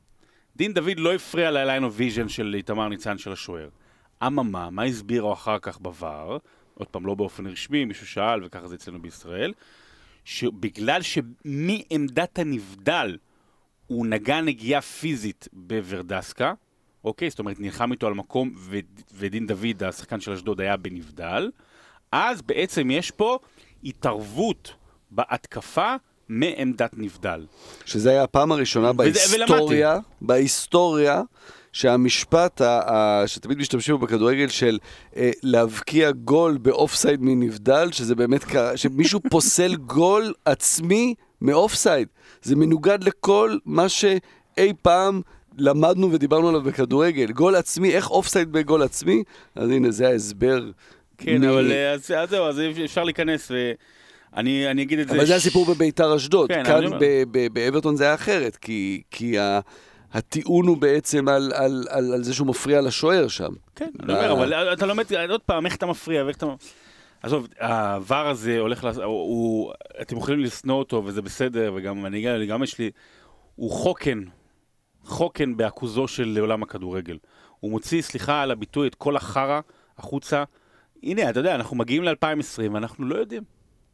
דין 0.56 0.72
דוד 0.72 0.98
לא 0.98 1.14
הפריע 1.14 1.50
ל-line 1.50 1.82
of 1.82 2.00
vision 2.00 2.28
של 2.28 2.54
איתמר 2.54 2.88
ניצן 2.88 3.18
של 3.18 3.32
השוער. 3.32 3.68
אממה, 4.26 4.70
מה 4.70 4.82
הסבירו 4.82 5.32
אחר 5.32 5.58
כך 5.58 5.78
בVAR? 5.78 6.38
עוד 6.74 6.88
פעם, 6.90 7.06
לא 7.06 7.14
באופן 7.14 7.46
רשמי, 7.46 7.84
מישהו 7.84 8.06
שאל, 8.06 8.40
וככה 8.44 8.68
זה 8.68 8.74
אצלנו 8.74 9.02
בישראל. 9.02 9.52
שבגלל 10.24 11.00
שמעמדת 11.02 12.38
הנבדל 12.38 13.16
הוא 13.86 14.06
נגע 14.06 14.40
נגיעה 14.40 14.80
פיזית 14.80 15.48
בוורדסקה, 15.52 16.52
אוקיי? 17.04 17.30
זאת 17.30 17.38
אומרת, 17.38 17.60
נלחם 17.60 17.92
איתו 17.92 18.06
על 18.06 18.14
מקום, 18.14 18.52
ו- 18.56 18.78
ודין 19.14 19.46
דוד, 19.46 19.82
השחקן 19.82 20.20
של 20.20 20.32
אשדוד, 20.32 20.60
היה 20.60 20.76
בנבדל, 20.76 21.50
אז 22.12 22.42
בעצם 22.42 22.90
יש 22.90 23.10
פה 23.10 23.38
התערבות 23.84 24.72
בהתקפה 25.10 25.94
מעמדת 26.28 26.90
נבדל. 26.96 27.46
שזה 27.84 28.10
היה 28.10 28.22
הפעם 28.22 28.52
הראשונה 28.52 28.92
בהיסטוריה, 28.92 29.90
ולמדתי. 29.90 30.08
בהיסטוריה, 30.20 31.22
שהמשפט 31.72 32.60
ה- 32.60 32.80
ה- 32.92 33.22
שתמיד 33.26 33.58
משתמשים 33.58 33.96
בו 33.96 34.06
בכדורגל 34.06 34.48
של 34.48 34.78
אה, 35.16 35.30
להבקיע 35.42 36.10
גול 36.10 36.58
באופסייד 36.58 37.20
מנבדל, 37.22 37.88
שזה 37.92 38.14
באמת 38.14 38.44
קרה, 38.44 38.76
שמישהו 38.76 39.20
פוסל 39.30 39.74
גול 39.76 40.32
עצמי 40.44 41.14
מאופסייד. 41.40 42.08
זה 42.42 42.56
מנוגד 42.56 43.04
לכל 43.04 43.56
מה 43.64 43.88
שאי 43.88 44.72
פעם 44.82 45.20
למדנו 45.58 46.12
ודיברנו 46.12 46.48
עליו 46.48 46.62
בכדורגל. 46.62 47.32
גול 47.32 47.54
עצמי, 47.54 47.94
איך 47.94 48.10
אופסייד 48.10 48.52
בגול 48.52 48.82
עצמי? 48.82 49.22
אז 49.54 49.70
הנה, 49.70 49.90
זה 49.90 50.08
ההסבר. 50.08 50.70
כן, 51.18 51.40
מ- 51.44 51.48
אבל 51.48 51.72
אה, 51.72 51.92
אז 51.92 52.10
אז 52.10 52.30
זהו, 52.30 52.44
אז 52.44 52.60
אפשר 52.84 53.04
להיכנס, 53.04 53.50
ואני 53.50 54.70
אני 54.70 54.82
אגיד 54.82 54.98
את 54.98 55.08
זה... 55.08 55.14
אבל 55.14 55.26
זה 55.26 55.32
ש- 55.32 55.36
הסיפור 55.36 55.66
בביתר 55.66 56.16
אשדוד. 56.16 56.48
כן, 56.48 56.66
אני 56.66 56.88
כאן 56.90 56.98
באברטון 57.52 57.96
זה 57.96 58.04
היה 58.04 58.14
אחרת, 58.14 58.56
כי- 58.56 59.02
כי 59.10 59.38
ה- 59.38 59.60
הטיעון 60.12 60.66
הוא 60.66 60.76
בעצם 60.76 61.28
על- 61.28 61.52
על 61.54 61.84
על- 61.90 62.12
על 62.14 62.22
זה 62.22 62.34
שהוא 62.34 62.46
מפריע 62.46 62.80
לשוער 62.80 63.28
שם. 63.28 63.52
כן, 63.76 63.90
אני 64.02 64.12
אומר, 64.12 64.32
אבל 64.32 64.72
אתה 64.72 64.86
לומד, 64.86 65.04
עוד 65.30 65.40
פעם, 65.42 65.66
איך 65.66 65.76
אתה 65.76 65.86
מפריע 65.86 66.24
ואיך 66.24 66.36
אתה... 66.36 66.46
עזוב, 67.22 67.46
העבר 67.58 68.28
הזה 68.28 68.58
הולך, 68.58 68.84
לעשות- 68.84 69.02
הוא, 69.02 69.12
הוא, 69.12 69.72
אתם 70.02 70.16
יכולים 70.16 70.40
לשנוא 70.40 70.76
אותו 70.78 71.02
וזה 71.04 71.22
בסדר, 71.22 71.72
וגם 71.76 72.06
אני 72.06 72.30
אני 72.34 72.46
גם 72.46 72.62
יש 72.62 72.78
לי, 72.78 72.90
הוא 73.54 73.70
חוקן, 73.70 74.22
חוקן 75.04 75.56
בעכוזו 75.56 76.08
של 76.08 76.36
עולם 76.40 76.62
הכדורגל. 76.62 77.18
הוא 77.60 77.70
מוציא, 77.70 78.02
סליחה 78.02 78.42
על 78.42 78.50
הביטוי, 78.50 78.88
את 78.88 78.94
כל 78.94 79.16
החרא 79.16 79.60
החוצה. 79.98 80.44
הנה, 81.02 81.30
אתה 81.30 81.40
יודע, 81.40 81.54
אנחנו 81.54 81.76
מגיעים 81.76 82.04
ל-2020 82.04 82.72
ואנחנו 82.72 83.04
לא 83.04 83.14
יודעים. 83.16 83.42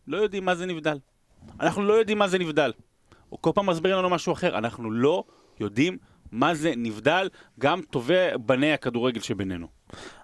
לא 0.06 0.16
יודעים 0.16 0.44
מה 0.44 0.54
זה 0.54 0.66
נבדל. 0.66 0.98
אנחנו 1.60 1.84
לא 1.84 1.92
יודעים 1.94 2.18
מה 2.18 2.28
זה 2.28 2.38
נבדל. 2.38 2.72
הוא 3.28 3.38
כל 3.42 3.50
פעם 3.54 3.66
מסביר 3.70 3.98
לנו 3.98 4.10
משהו 4.10 4.32
אחר. 4.32 4.58
אנחנו 4.58 4.90
לא 4.90 5.24
יודעים 5.60 5.96
מה 6.32 6.54
זה 6.54 6.72
נבדל, 6.76 7.28
גם 7.60 7.80
טובי 7.90 8.14
בני 8.46 8.72
הכדורגל 8.72 9.20
שבינינו. 9.20 9.66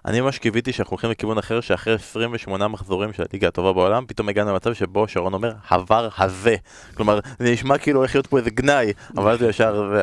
אני 0.05 0.21
ממש 0.21 0.39
קיוויתי 0.39 0.73
שאנחנו 0.73 0.91
הולכים 0.91 1.11
לכיוון 1.11 1.37
אחר, 1.37 1.61
שאחרי 1.61 1.93
28 1.93 2.67
מחזורים 2.67 3.13
של 3.13 3.23
הליגה 3.29 3.47
הטובה 3.47 3.73
בעולם, 3.73 4.05
פתאום 4.07 4.29
הגענו 4.29 4.51
למצב 4.51 4.73
שבו 4.73 5.07
שרון 5.07 5.33
אומר, 5.33 5.53
עבר 5.69 6.09
הזה. 6.17 6.55
כלומר, 6.93 7.19
זה 7.39 7.51
נשמע 7.51 7.77
כאילו 7.77 7.99
הולך 7.99 8.15
להיות 8.15 8.27
פה 8.27 8.37
איזה 8.37 8.49
גנאי, 8.49 8.93
אבל 9.17 9.37
זה 9.37 9.49
ישר. 9.49 9.93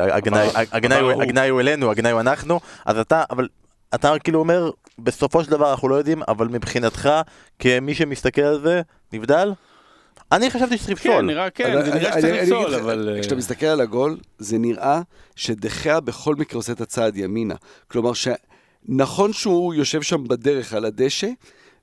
הגנאי 0.71 1.49
הוא 1.49 1.59
אלינו, 1.59 1.91
הגנאי 1.91 2.11
הוא 2.11 2.21
אנחנו, 2.21 2.59
אז 2.85 2.97
אתה, 2.97 3.23
אבל... 3.29 3.47
אתה 3.95 4.13
כאילו 4.23 4.39
אומר, 4.39 4.69
בסופו 4.99 5.43
של 5.43 5.51
דבר 5.51 5.71
אנחנו 5.71 5.89
לא 5.89 5.95
יודעים, 5.95 6.23
אבל 6.27 6.47
מבחינתך, 6.47 7.09
כמי 7.59 7.95
שמסתכל 7.95 8.41
על 8.41 8.61
זה, 8.61 8.81
נבדל? 9.13 9.51
אני 10.31 10.49
חשבתי 10.51 10.77
שצריך 10.77 10.99
כן, 11.03 11.09
לפסול. 11.09 11.25
נראה, 11.25 11.49
כן, 11.49 11.71
זה 11.73 11.91
אני- 11.91 11.99
נראה 11.99 12.13
אני- 12.13 12.21
שצריך 12.21 12.41
לפסול, 12.43 12.75
אבל... 12.75 13.09
אה, 13.15 13.21
כשאתה 13.21 13.35
מסתכל 13.35 13.65
על 13.65 13.81
הגול, 13.81 14.17
זה 14.37 14.57
נראה 14.57 15.01
שדחיה 15.35 15.99
בכל 15.99 16.35
מקרה 16.35 16.57
עושה 16.59 16.71
את 16.71 16.81
הצעד 16.81 17.17
ימינה. 17.17 17.55
כלומר, 17.87 18.11
שנכון 18.13 19.33
שהוא 19.33 19.73
יושב 19.73 20.01
שם 20.01 20.23
בדרך 20.27 20.73
על 20.73 20.85
הדשא, 20.85 21.27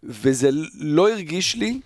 וזה 0.02 0.50
לא 0.80 1.10
הרגיש 1.10 1.54
לי 1.56 1.80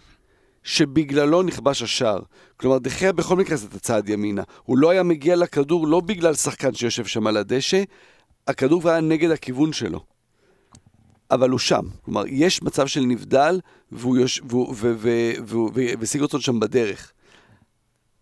שבגללו 0.63 1.43
נכבש 1.43 1.83
השער. 1.83 2.21
כלומר, 2.57 2.79
דחיה 2.79 3.13
בכל 3.13 3.37
מקרה 3.37 3.55
עושה 3.55 3.67
את 3.67 3.75
הצעד 3.75 4.09
ימינה. 4.09 4.43
הוא 4.65 4.79
לא 4.79 4.91
היה 4.91 5.03
מגיע 5.03 5.37
לכדור 5.37 5.87
לא 5.87 6.01
בגלל 6.01 6.35
שחקן 6.35 6.75
שיושב 6.75 7.05
שם 7.07 7.27
על 7.27 7.37
הדשא, 7.37 7.83
הכדור 8.49 8.81
כבר 8.81 8.91
היה 8.91 9.01
נגד 9.01 9.31
הכיוון 9.31 9.73
שלו. 9.73 10.01
אבל 11.31 11.51
הוא 11.51 11.59
שם. 11.59 11.83
כלומר, 12.03 12.25
יש 12.27 12.63
מצב 12.63 12.87
של 12.87 13.01
נבדל, 13.01 13.61
והוא 13.93 14.17
יוש... 14.17 14.41
והוא... 14.49 14.75
ו... 14.77 14.95
ו... 14.99 15.33
ו... 15.47 15.57
ו... 15.75 15.81
וסיגרטון 16.01 16.41
שם 16.41 16.61
בדרך. 16.61 17.13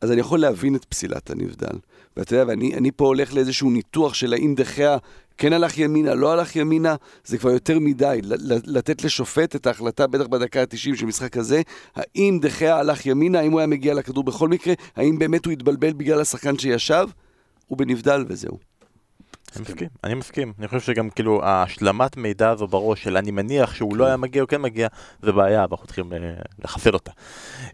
אז 0.00 0.12
אני 0.12 0.20
יכול 0.20 0.40
להבין 0.40 0.74
את 0.74 0.84
פסילת 0.84 1.30
הנבדל. 1.30 1.78
ואתה 2.16 2.34
יודע, 2.34 2.44
ואני 2.48 2.74
אני 2.74 2.90
פה 2.90 3.06
הולך 3.06 3.34
לאיזשהו 3.34 3.70
ניתוח 3.70 4.14
של 4.14 4.32
האם 4.32 4.54
דחיה 4.54 4.96
כן 5.38 5.52
הלך 5.52 5.78
ימינה, 5.78 6.14
לא 6.14 6.32
הלך 6.32 6.56
ימינה, 6.56 6.94
זה 7.24 7.38
כבר 7.38 7.50
יותר 7.50 7.78
מדי. 7.78 8.20
לתת 8.66 9.04
לשופט 9.04 9.56
את 9.56 9.66
ההחלטה, 9.66 10.06
בטח 10.06 10.26
בדקה 10.26 10.60
ה-90 10.60 10.96
של 10.96 11.06
משחק 11.06 11.36
הזה, 11.36 11.62
האם 11.94 12.38
דחיה 12.42 12.76
הלך 12.76 13.06
ימינה, 13.06 13.38
האם 13.38 13.52
הוא 13.52 13.60
היה 13.60 13.66
מגיע 13.66 13.94
לכדור 13.94 14.24
בכל 14.24 14.48
מקרה, 14.48 14.74
האם 14.96 15.18
באמת 15.18 15.44
הוא 15.44 15.52
התבלבל 15.52 15.92
בגלל 15.92 16.20
השחקן 16.20 16.58
שישב, 16.58 17.08
הוא 17.66 17.78
בנבדל 17.78 18.24
וזהו. 18.28 18.58
אני 19.56 19.62
מסכים, 19.62 19.88
אני 20.04 20.14
מסכים. 20.14 20.52
אני 20.58 20.68
חושב 20.68 20.80
שגם 20.80 21.10
כאילו 21.10 21.44
ההשלמת 21.44 22.16
מידע 22.16 22.50
הזו 22.50 22.66
בראש 22.66 23.02
של 23.02 23.16
אני 23.16 23.30
מניח 23.30 23.74
שהוא 23.74 23.96
לא 23.96 24.06
היה 24.06 24.16
מגיע 24.16 24.42
או 24.42 24.46
כן 24.46 24.62
מגיע, 24.62 24.88
זה 25.22 25.32
בעיה 25.32 25.66
ואנחנו 25.70 25.86
צריכים 25.86 26.12
אה, 26.12 26.18
לחסל 26.64 26.94
אותה. 26.94 27.10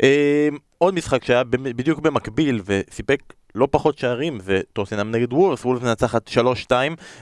אה, 0.02 0.48
עוד 0.78 0.94
משחק 0.94 1.24
שהיה 1.24 1.44
בדיוק 1.44 1.98
במקביל 1.98 2.62
וסיפק 2.64 3.34
לא 3.54 3.68
פחות 3.70 3.98
שערים 3.98 4.40
זה 4.40 4.60
טוטנאם 4.72 5.10
נגד 5.10 5.32
וולס, 5.32 5.64
וולס 5.64 5.82
מנצחת 5.82 6.30
3-2 6.68 6.72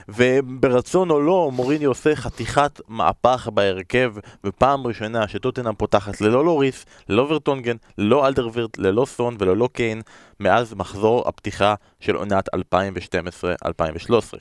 וברצון 0.09 1.09
או 1.09 1.21
לא 1.21 1.51
מוריני 1.53 1.85
עושה 1.85 2.15
חתיכת 2.15 2.81
מהפך 2.87 3.49
בהרכב 3.53 4.13
ופעם 4.43 4.87
ראשונה 4.87 5.27
שטוטנאם 5.27 5.75
פותחת 5.75 6.21
ללא 6.21 6.45
לוריס, 6.45 6.85
ללא 7.09 7.21
ורטונגן, 7.29 7.75
ללא 7.97 8.27
אלדרווירט, 8.27 8.77
ללא 8.77 9.05
סון 9.05 9.35
וללא 9.39 9.69
קיין 9.73 10.01
מאז 10.39 10.73
מחזור 10.73 11.27
הפתיחה 11.27 11.75
של 11.99 12.15
עונת 12.15 12.49
2012-2013. 12.55 12.59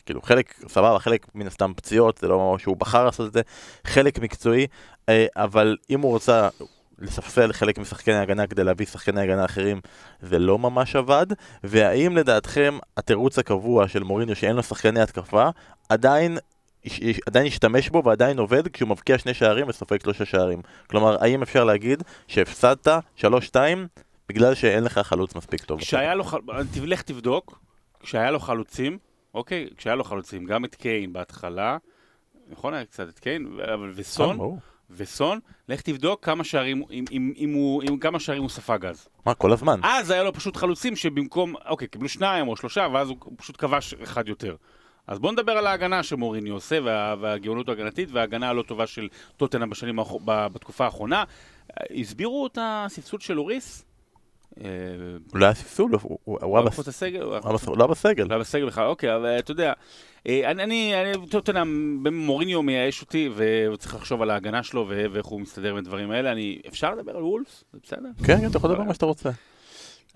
כאילו 0.07 0.23
חלק 0.23 0.55
סבבה, 0.69 0.99
חלק 0.99 1.27
מן 1.35 1.47
הסתם 1.47 1.73
פציעות, 1.77 2.19
זה 2.19 2.29
לא 2.29 2.57
שהוא 2.59 2.77
בחר 2.77 3.05
לעשות 3.05 3.29
את 3.29 3.33
זה, 3.33 3.41
חלק 3.85 4.19
מקצועי, 4.19 4.67
אה, 5.09 5.27
אבל 5.37 5.77
אם 5.91 6.01
הוא 6.01 6.11
רוצה 6.11 6.49
לספסל 7.03 7.53
חלק 7.53 7.79
משחקני 7.79 8.15
ההגנה 8.15 8.47
כדי 8.47 8.65
להביא 8.65 8.87
שחקני 8.87 9.21
הגנה 9.21 9.45
אחרים, 9.45 9.81
זה 10.23 10.38
לא 10.38 10.59
ממש 10.59 10.97
עבד, 10.97 11.27
והאם 11.65 12.17
לדעתכם 12.17 12.79
התירוץ 12.97 13.38
הקבוע 13.38 13.88
של 13.88 14.03
מוריניו 14.03 14.37
שאין 14.37 14.57
לו 14.57 14.62
שחקני 14.62 15.01
התקפה, 15.01 15.49
עדיין... 15.88 16.38
עדיין 17.27 17.47
ישתמש 17.47 17.88
בו 17.88 18.03
ועדיין 18.05 18.38
עובד 18.38 18.69
כשהוא 18.69 18.88
מבקיע 18.88 19.19
שני 19.19 19.35
שערים 19.35 19.69
וסופג 19.69 20.03
שלושה 20.03 20.25
שערים. 20.25 20.62
כלומר, 20.87 21.17
האם 21.25 21.43
אפשר 21.43 21.65
להגיד 21.65 22.03
שהפסדת 22.29 22.88
3-2 23.19 23.23
בגלל 24.29 24.55
שאין 24.55 24.85
לך 24.85 24.99
חלוץ 24.99 25.35
מספיק 25.35 25.65
טוב? 25.65 25.81
כשהיה 25.81 26.15
לו, 26.15 26.25
חל- 26.25 26.38
לך 26.83 27.03
תבדוק, 27.03 27.59
כשהיה 28.01 28.31
לו 28.31 28.41
חלוצים, 28.41 28.99
אוקיי? 29.35 29.69
כשהיה 29.77 29.95
לו 29.95 30.05
חלוצים, 30.05 30.45
גם 30.45 30.65
את 30.65 30.75
קיין 30.75 31.12
בהתחלה, 31.12 31.77
נכון 32.49 32.75
היה 32.75 32.85
קצת 32.85 33.09
את 33.09 33.19
קיין, 33.19 33.47
אבל 33.75 33.88
אה, 33.88 33.93
וסון. 33.95 34.59
וסון, 34.97 35.39
לך 35.69 35.81
תבדוק 35.81 36.25
כמה 36.25 36.45
שערים, 36.45 36.83
אם, 36.91 37.05
אם, 37.13 37.33
אם 37.37 37.53
הוא, 37.55 37.83
אם, 37.83 37.99
כמה 37.99 38.21
שערים 38.21 38.43
הוא 38.43 38.51
ספג 38.51 38.87
אז. 38.87 39.09
מה, 39.27 39.35
כל 39.35 39.53
הזמן? 39.53 39.81
אז 39.83 40.11
היה 40.11 40.23
לו 40.23 40.33
פשוט 40.33 40.57
חלוצים 40.57 40.97
שבמקום, 40.97 41.55
אוקיי, 41.69 41.89
קיבלו 41.89 42.09
שניים 42.09 42.49
או 42.49 42.57
שלושה, 42.57 42.87
ואז 42.93 43.09
הוא 43.09 43.17
פשוט 43.37 43.57
כבש 43.59 43.95
אחד 43.95 44.29
יותר. 44.29 44.57
אז 45.07 45.19
בואו 45.19 45.33
נדבר 45.33 45.53
על 45.53 45.67
ההגנה 45.67 46.03
שמוריני 46.03 46.51
עושה, 46.51 46.79
וה, 46.85 47.15
והגאונות 47.21 47.69
ההגנתית, 47.69 48.09
וההגנה 48.13 48.49
הלא 48.49 48.63
טובה 48.63 48.87
של 48.87 49.09
טוטנה 49.37 49.67
בשנים, 49.67 49.99
בתקופה 50.25 50.85
האחרונה. 50.85 51.25
הסבירו 52.01 52.47
את 52.47 52.59
הספסול 52.61 53.21
של 53.21 53.39
אוריס? 53.39 53.85
אה, 54.61 54.67
לא 55.35 55.45
היה 55.45 55.55
ספסול, 55.55 55.91
הוא- 56.03 56.19
היה 56.57 56.63
בס- 56.63 56.73
מחוץ 56.73 56.89
לסגל? 56.89 57.23
הוא 57.23 57.35
היה 57.79 57.87
בסגל. 57.87 58.39
בסגל 58.39 58.67
בכלל, 58.67 58.87
אוקיי, 58.87 59.17
אבל 59.17 59.39
אתה 59.39 59.51
יודע, 59.53 59.73
אני, 60.27 60.47
אני, 60.65 60.95
אני 61.01 61.27
טוטנאם, 61.27 62.07
מוריניו 62.13 62.63
מייאש 62.63 63.01
אותי, 63.01 63.29
והוא 63.35 63.77
צריך 63.77 63.95
לחשוב 63.95 64.23
על 64.23 64.31
ההגנה 64.31 64.63
שלו 64.63 64.89
ואיך 64.89 65.27
הוא 65.27 65.41
מסתדר 65.41 65.71
עם 65.71 65.77
הדברים 65.77 66.11
האלה. 66.11 66.33
אני, 66.33 66.59
אפשר 66.69 66.95
לדבר 66.95 67.17
על 67.17 67.23
וולפס? 67.23 67.65
זה 67.73 67.79
בסדר? 67.83 68.09
כן, 68.27 68.41
כן, 68.41 68.47
אתה 68.51 68.57
יכול 68.57 68.71
לדבר 68.71 68.83
מה 68.83 68.95
שאתה 68.95 69.07
רוצה. 69.07 69.31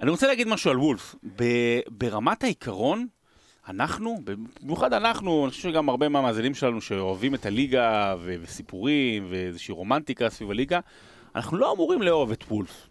אני 0.03 0.11
רוצה 0.11 0.27
להגיד 0.27 0.49
משהו 0.49 0.71
על 0.71 0.79
וולף. 0.79 1.15
ברמת 1.91 2.45
העיקרון, 2.45 3.07
אנחנו, 3.69 4.19
במיוחד 4.63 4.93
אנחנו, 4.93 5.45
אני 5.45 5.51
חושב 5.51 5.63
שגם 5.71 5.89
הרבה 5.89 6.09
מהמאזינים 6.09 6.55
שלנו 6.55 6.81
שאוהבים 6.81 7.35
את 7.35 7.47
הליגה 7.47 8.15
ו- 8.21 8.35
וסיפורים 8.43 9.27
ואיזושהי 9.31 9.73
רומנטיקה 9.75 10.31
סביב 10.31 10.51
הליגה, 10.51 10.81
אנחנו 11.37 11.57
לא 11.57 11.73
אמורים 11.73 12.03
לאהוב 12.03 12.31
את 12.31 12.45
וולף. 12.51 12.89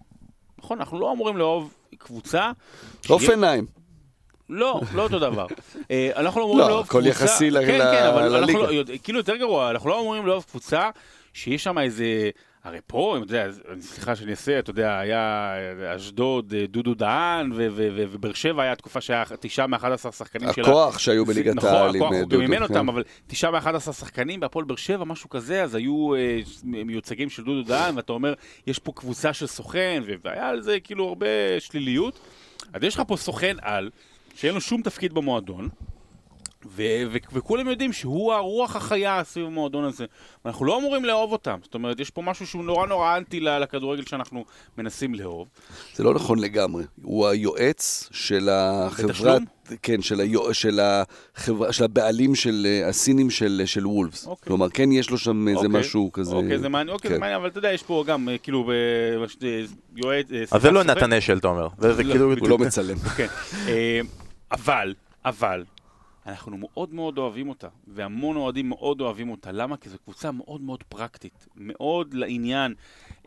נכון? 0.58 0.80
אנחנו 0.80 0.99
לא 0.99 1.12
אמורים 1.12 1.38
לאהוב 1.38 1.73
קבוצה... 1.97 2.51
עוף 3.10 3.21
שיהיה- 3.21 3.34
עיניים. 3.36 3.65
לא, 4.49 4.81
לא 4.93 5.03
אותו 5.03 5.19
דבר. 5.19 5.45
אה, 5.91 6.10
אנחנו 6.15 6.39
לא 6.39 6.45
אמורים 6.45 6.62
לא, 6.62 6.69
לאהוב 6.69 6.86
הכל 6.86 7.01
קבוצה... 7.01 7.10
יחסי 7.10 7.49
ל- 7.51 7.65
כן, 7.65 7.79
כן, 7.79 8.05
אבל 8.08 8.21
אנחנו 8.36 8.41
לליגה. 8.41 8.60
לא- 8.91 8.97
כאילו 9.03 9.19
יותר 9.19 9.36
גרוע, 9.36 9.69
אנחנו 9.71 9.89
לא 9.89 9.99
אמורים 10.01 10.25
לאהוב 10.25 10.45
קבוצה 10.49 10.89
שיש 11.34 11.63
שם 11.63 11.77
איזה... 11.77 12.29
הרי 12.63 12.79
פה, 12.88 13.17
אתה 13.17 13.34
יודע, 13.34 13.47
סליחה 13.81 14.15
שאני 14.15 14.31
אעשה, 14.31 14.60
אתה 14.60 14.69
יודע, 14.71 14.99
היה 14.99 15.53
אשדוד, 15.95 16.53
אה, 16.58 16.65
דודו 16.67 16.93
דהן, 16.93 17.51
ובאר 17.55 18.34
שבע 18.34 18.63
היה 18.63 18.75
תקופה 18.75 19.01
שהיה 19.01 19.23
תשעה 19.39 19.67
מ-11 19.67 20.12
שחקנים 20.12 20.53
שלה. 20.53 20.63
הכוח 20.63 20.99
שהיו 20.99 21.25
בליגת 21.25 21.55
נכון, 21.55 21.69
העל 21.69 21.89
עם 21.89 22.01
הכוח, 22.01 22.12
אה, 22.13 22.17
הוא 22.19 22.25
דודו. 22.25 22.36
גם 22.36 22.41
אימן 22.41 22.58
כן. 22.58 22.63
אותם, 22.63 22.89
אבל 22.89 23.03
תשעה 23.27 23.51
מ-11 23.51 23.79
שחקנים 23.79 24.39
בהפועל 24.39 24.65
באר 24.65 24.75
שבע, 24.75 25.05
משהו 25.05 25.29
כזה, 25.29 25.63
אז 25.63 25.75
היו 25.75 26.15
אה, 26.15 26.39
מיוצגים 26.63 27.29
של 27.29 27.43
דודו 27.43 27.67
דהן, 27.67 27.95
ואתה 27.97 28.13
אומר, 28.13 28.34
יש 28.67 28.79
פה 28.79 28.91
קבוצה 28.95 29.34
של 29.34 29.47
סוכן, 29.47 30.03
והיה 30.23 30.47
על 30.49 30.62
זה 30.62 30.79
כאילו 30.79 31.08
הרבה 31.08 31.27
שליליות. 31.60 32.19
אז 32.73 32.84
יש 32.84 32.95
לך 32.95 33.01
פה 33.08 33.17
סוכן 33.17 33.55
על, 33.62 33.89
שאין 34.36 34.54
לו 34.54 34.62
שום 34.62 34.82
תפקיד 34.82 35.13
במועדון, 35.13 35.69
ו- 36.75 36.81
ו- 37.12 37.17
וכולם 37.33 37.67
יודעים 37.67 37.94
שהוא 37.94 38.33
הרוח 38.33 38.75
החיה 38.75 39.21
סביב 39.23 39.46
המועדון 39.46 39.83
הזה. 39.83 40.06
ואנחנו 40.46 40.65
לא 40.65 40.79
אמורים 40.79 41.06
לאהוב 41.06 41.31
אותם. 41.31 41.58
זאת 41.63 41.73
אומרת, 41.73 42.00
יש 42.00 42.10
פה 42.10 42.21
משהו 42.21 42.48
שהוא 42.48 42.63
נורא 42.63 42.88
נורא 42.88 43.17
אנטי 43.17 43.40
לכדורגל 43.40 44.04
שאנחנו 44.06 44.46
מנסים 44.77 45.15
לאהוב. 45.15 45.48
זה 45.96 46.04
לא 46.04 46.13
נכון 46.13 46.40
לגמרי. 46.40 46.83
הוא 47.04 47.27
היועץ 47.27 48.10
של 48.12 48.50
החברה, 48.52 49.08
בתשלום? 49.08 49.46
כן, 49.83 50.02
של, 50.02 50.19
היוע, 50.19 50.54
של, 50.54 50.79
החברה, 51.36 51.73
של 51.73 51.83
הבעלים 51.83 52.36
של 52.36 52.67
אה, 52.69 52.88
הסינים 52.90 53.29
של, 53.29 53.62
של 53.65 53.88
וולפס. 53.88 54.27
אוקיי. 54.27 54.48
כלומר, 54.48 54.69
כן 54.69 54.92
יש 54.92 55.10
לו 55.10 55.17
שם 55.17 55.48
איזה 55.48 55.58
אוקיי. 55.60 55.79
משהו 55.79 56.10
כזה. 56.13 56.36
אוקיי, 56.36 56.60
זה 56.60 56.69
מעניין, 56.69 56.94
אוקיי, 56.96 57.10
כן. 57.10 57.15
זה 57.15 57.19
מעניין, 57.19 57.40
אבל 57.40 57.50
אתה 57.50 57.58
יודע, 57.58 57.71
יש 57.73 57.83
פה 57.83 58.04
גם, 58.08 58.29
אה, 58.29 58.38
כאילו, 58.38 58.63
ב- 58.63 59.23
מש- 59.23 59.38
אה, 59.44 59.63
יועץ... 59.96 60.25
אה, 60.31 60.44
אז 60.52 60.62
זה 60.62 60.71
לא. 60.71 60.83
נתן 60.83 61.13
אשל, 61.13 61.38
אתה 61.38 61.48
אומר. 61.48 61.67
זה 61.79 61.94
זה 61.94 62.04
לא, 62.04 62.12
כאילו... 62.12 62.33
הוא 62.40 62.50
לא 62.50 62.58
מצלם. 62.58 62.98
כן. 62.98 63.27
אבל, 64.52 64.93
אבל, 65.25 65.63
אנחנו 66.25 66.58
מאוד 66.58 66.93
מאוד 66.93 67.17
אוהבים 67.17 67.50
אותה, 67.50 67.67
והמון 67.87 68.35
אוהדים 68.35 68.69
מאוד 68.69 69.02
אוהבים 69.02 69.29
אותה. 69.29 69.52
למה? 69.52 69.77
כי 69.77 69.89
זו 69.89 69.98
קבוצה 70.00 70.31
מאוד 70.31 70.62
מאוד 70.62 70.83
פרקטית, 70.83 71.48
מאוד 71.56 72.13
לעניין. 72.13 72.73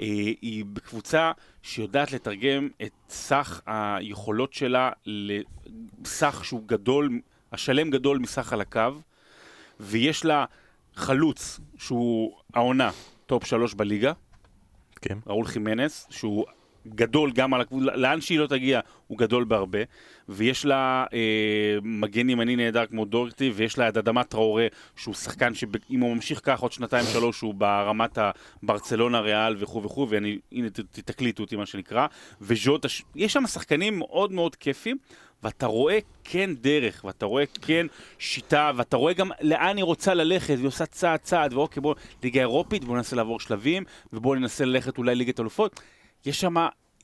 אה, 0.01 0.07
היא 0.43 0.65
קבוצה 0.85 1.33
שיודעת 1.63 2.13
לתרגם 2.13 2.69
את 2.83 2.93
סך 3.09 3.61
היכולות 3.67 4.53
שלה 4.53 4.91
לסך 5.07 6.41
שהוא 6.45 6.63
גדול, 6.67 7.21
השלם 7.53 7.91
גדול 7.91 8.19
מסך 8.19 8.53
על 8.53 8.61
הקו, 8.61 9.01
ויש 9.81 10.25
לה 10.25 10.45
חלוץ 10.95 11.61
שהוא 11.79 12.37
העונה 12.55 12.91
טופ 13.27 13.45
שלוש 13.45 13.75
בליגה, 13.75 14.13
כן. 15.01 15.19
ראול 15.27 15.47
חימנס, 15.47 16.07
שהוא 16.11 16.47
גדול 16.87 17.33
גם 17.33 17.55
על 17.55 17.61
הגבול, 17.61 17.91
לאן 17.95 18.21
שהיא 18.21 18.39
לא 18.39 18.47
תגיע, 18.47 18.81
הוא 19.09 19.19
גדול 19.19 19.45
בהרבה. 19.45 19.79
ויש 20.29 20.65
לה 20.65 21.05
אה, 21.13 21.79
מגן 21.83 22.31
ימני 22.31 22.57
נהדר 22.57 22.87
כמו 22.87 23.05
דורקטי, 23.05 23.51
ויש 23.55 23.79
לה 23.79 23.89
את 23.89 23.97
אדמה 23.97 24.25
טראורה, 24.25 24.67
שהוא 24.97 25.15
שחקן 25.15 25.55
שאם 25.55 26.01
הוא 26.01 26.15
ממשיך 26.15 26.41
כך 26.43 26.61
עוד 26.61 26.73
שנתיים 26.73 27.05
שלוש, 27.13 27.41
הוא 27.41 27.55
ברמת 27.55 28.19
הברצלונה 28.63 29.21
ריאל 29.21 29.57
וכו' 29.59 29.83
וכו', 29.83 30.09
והנה 30.09 30.69
תקליטו 30.91 31.43
אותי 31.43 31.57
מה 31.57 31.67
שנקרא. 31.67 32.07
וז'וטה, 32.41 32.89
יש 33.15 33.33
שם 33.33 33.47
שחקנים 33.47 33.99
מאוד 33.99 34.33
מאוד 34.33 34.57
כיפים. 34.57 34.97
ואתה 35.43 35.67
רואה 35.67 35.99
כן 36.25 36.51
דרך, 36.55 37.05
ואתה 37.05 37.27
רואה 37.27 37.45
כן 37.63 37.87
שיטה, 38.19 38.71
ואתה 38.77 38.97
רואה 38.97 39.13
גם 39.13 39.31
לאן 39.41 39.77
היא 39.77 39.85
רוצה 39.85 40.15
ללכת, 40.15 40.55
והיא 40.55 40.67
עושה 40.67 40.87
צעד 40.87 41.21
צעד, 41.21 41.53
ואוקיי 41.53 41.81
בואו 41.81 41.95
ליגה 42.23 42.41
אירופית, 42.41 42.85
בואו 42.85 42.97
ננסה 42.97 43.17
לעבור 43.17 43.41
שלבים, 43.41 43.85
ובואו 44.13 44.35
ננסה 44.35 44.65
ללכת 44.65 44.99
אולי 44.99 45.15
ליגת 45.15 45.41
אלופות. 45.41 45.81
יש 46.27 46.41
שם 46.41 46.55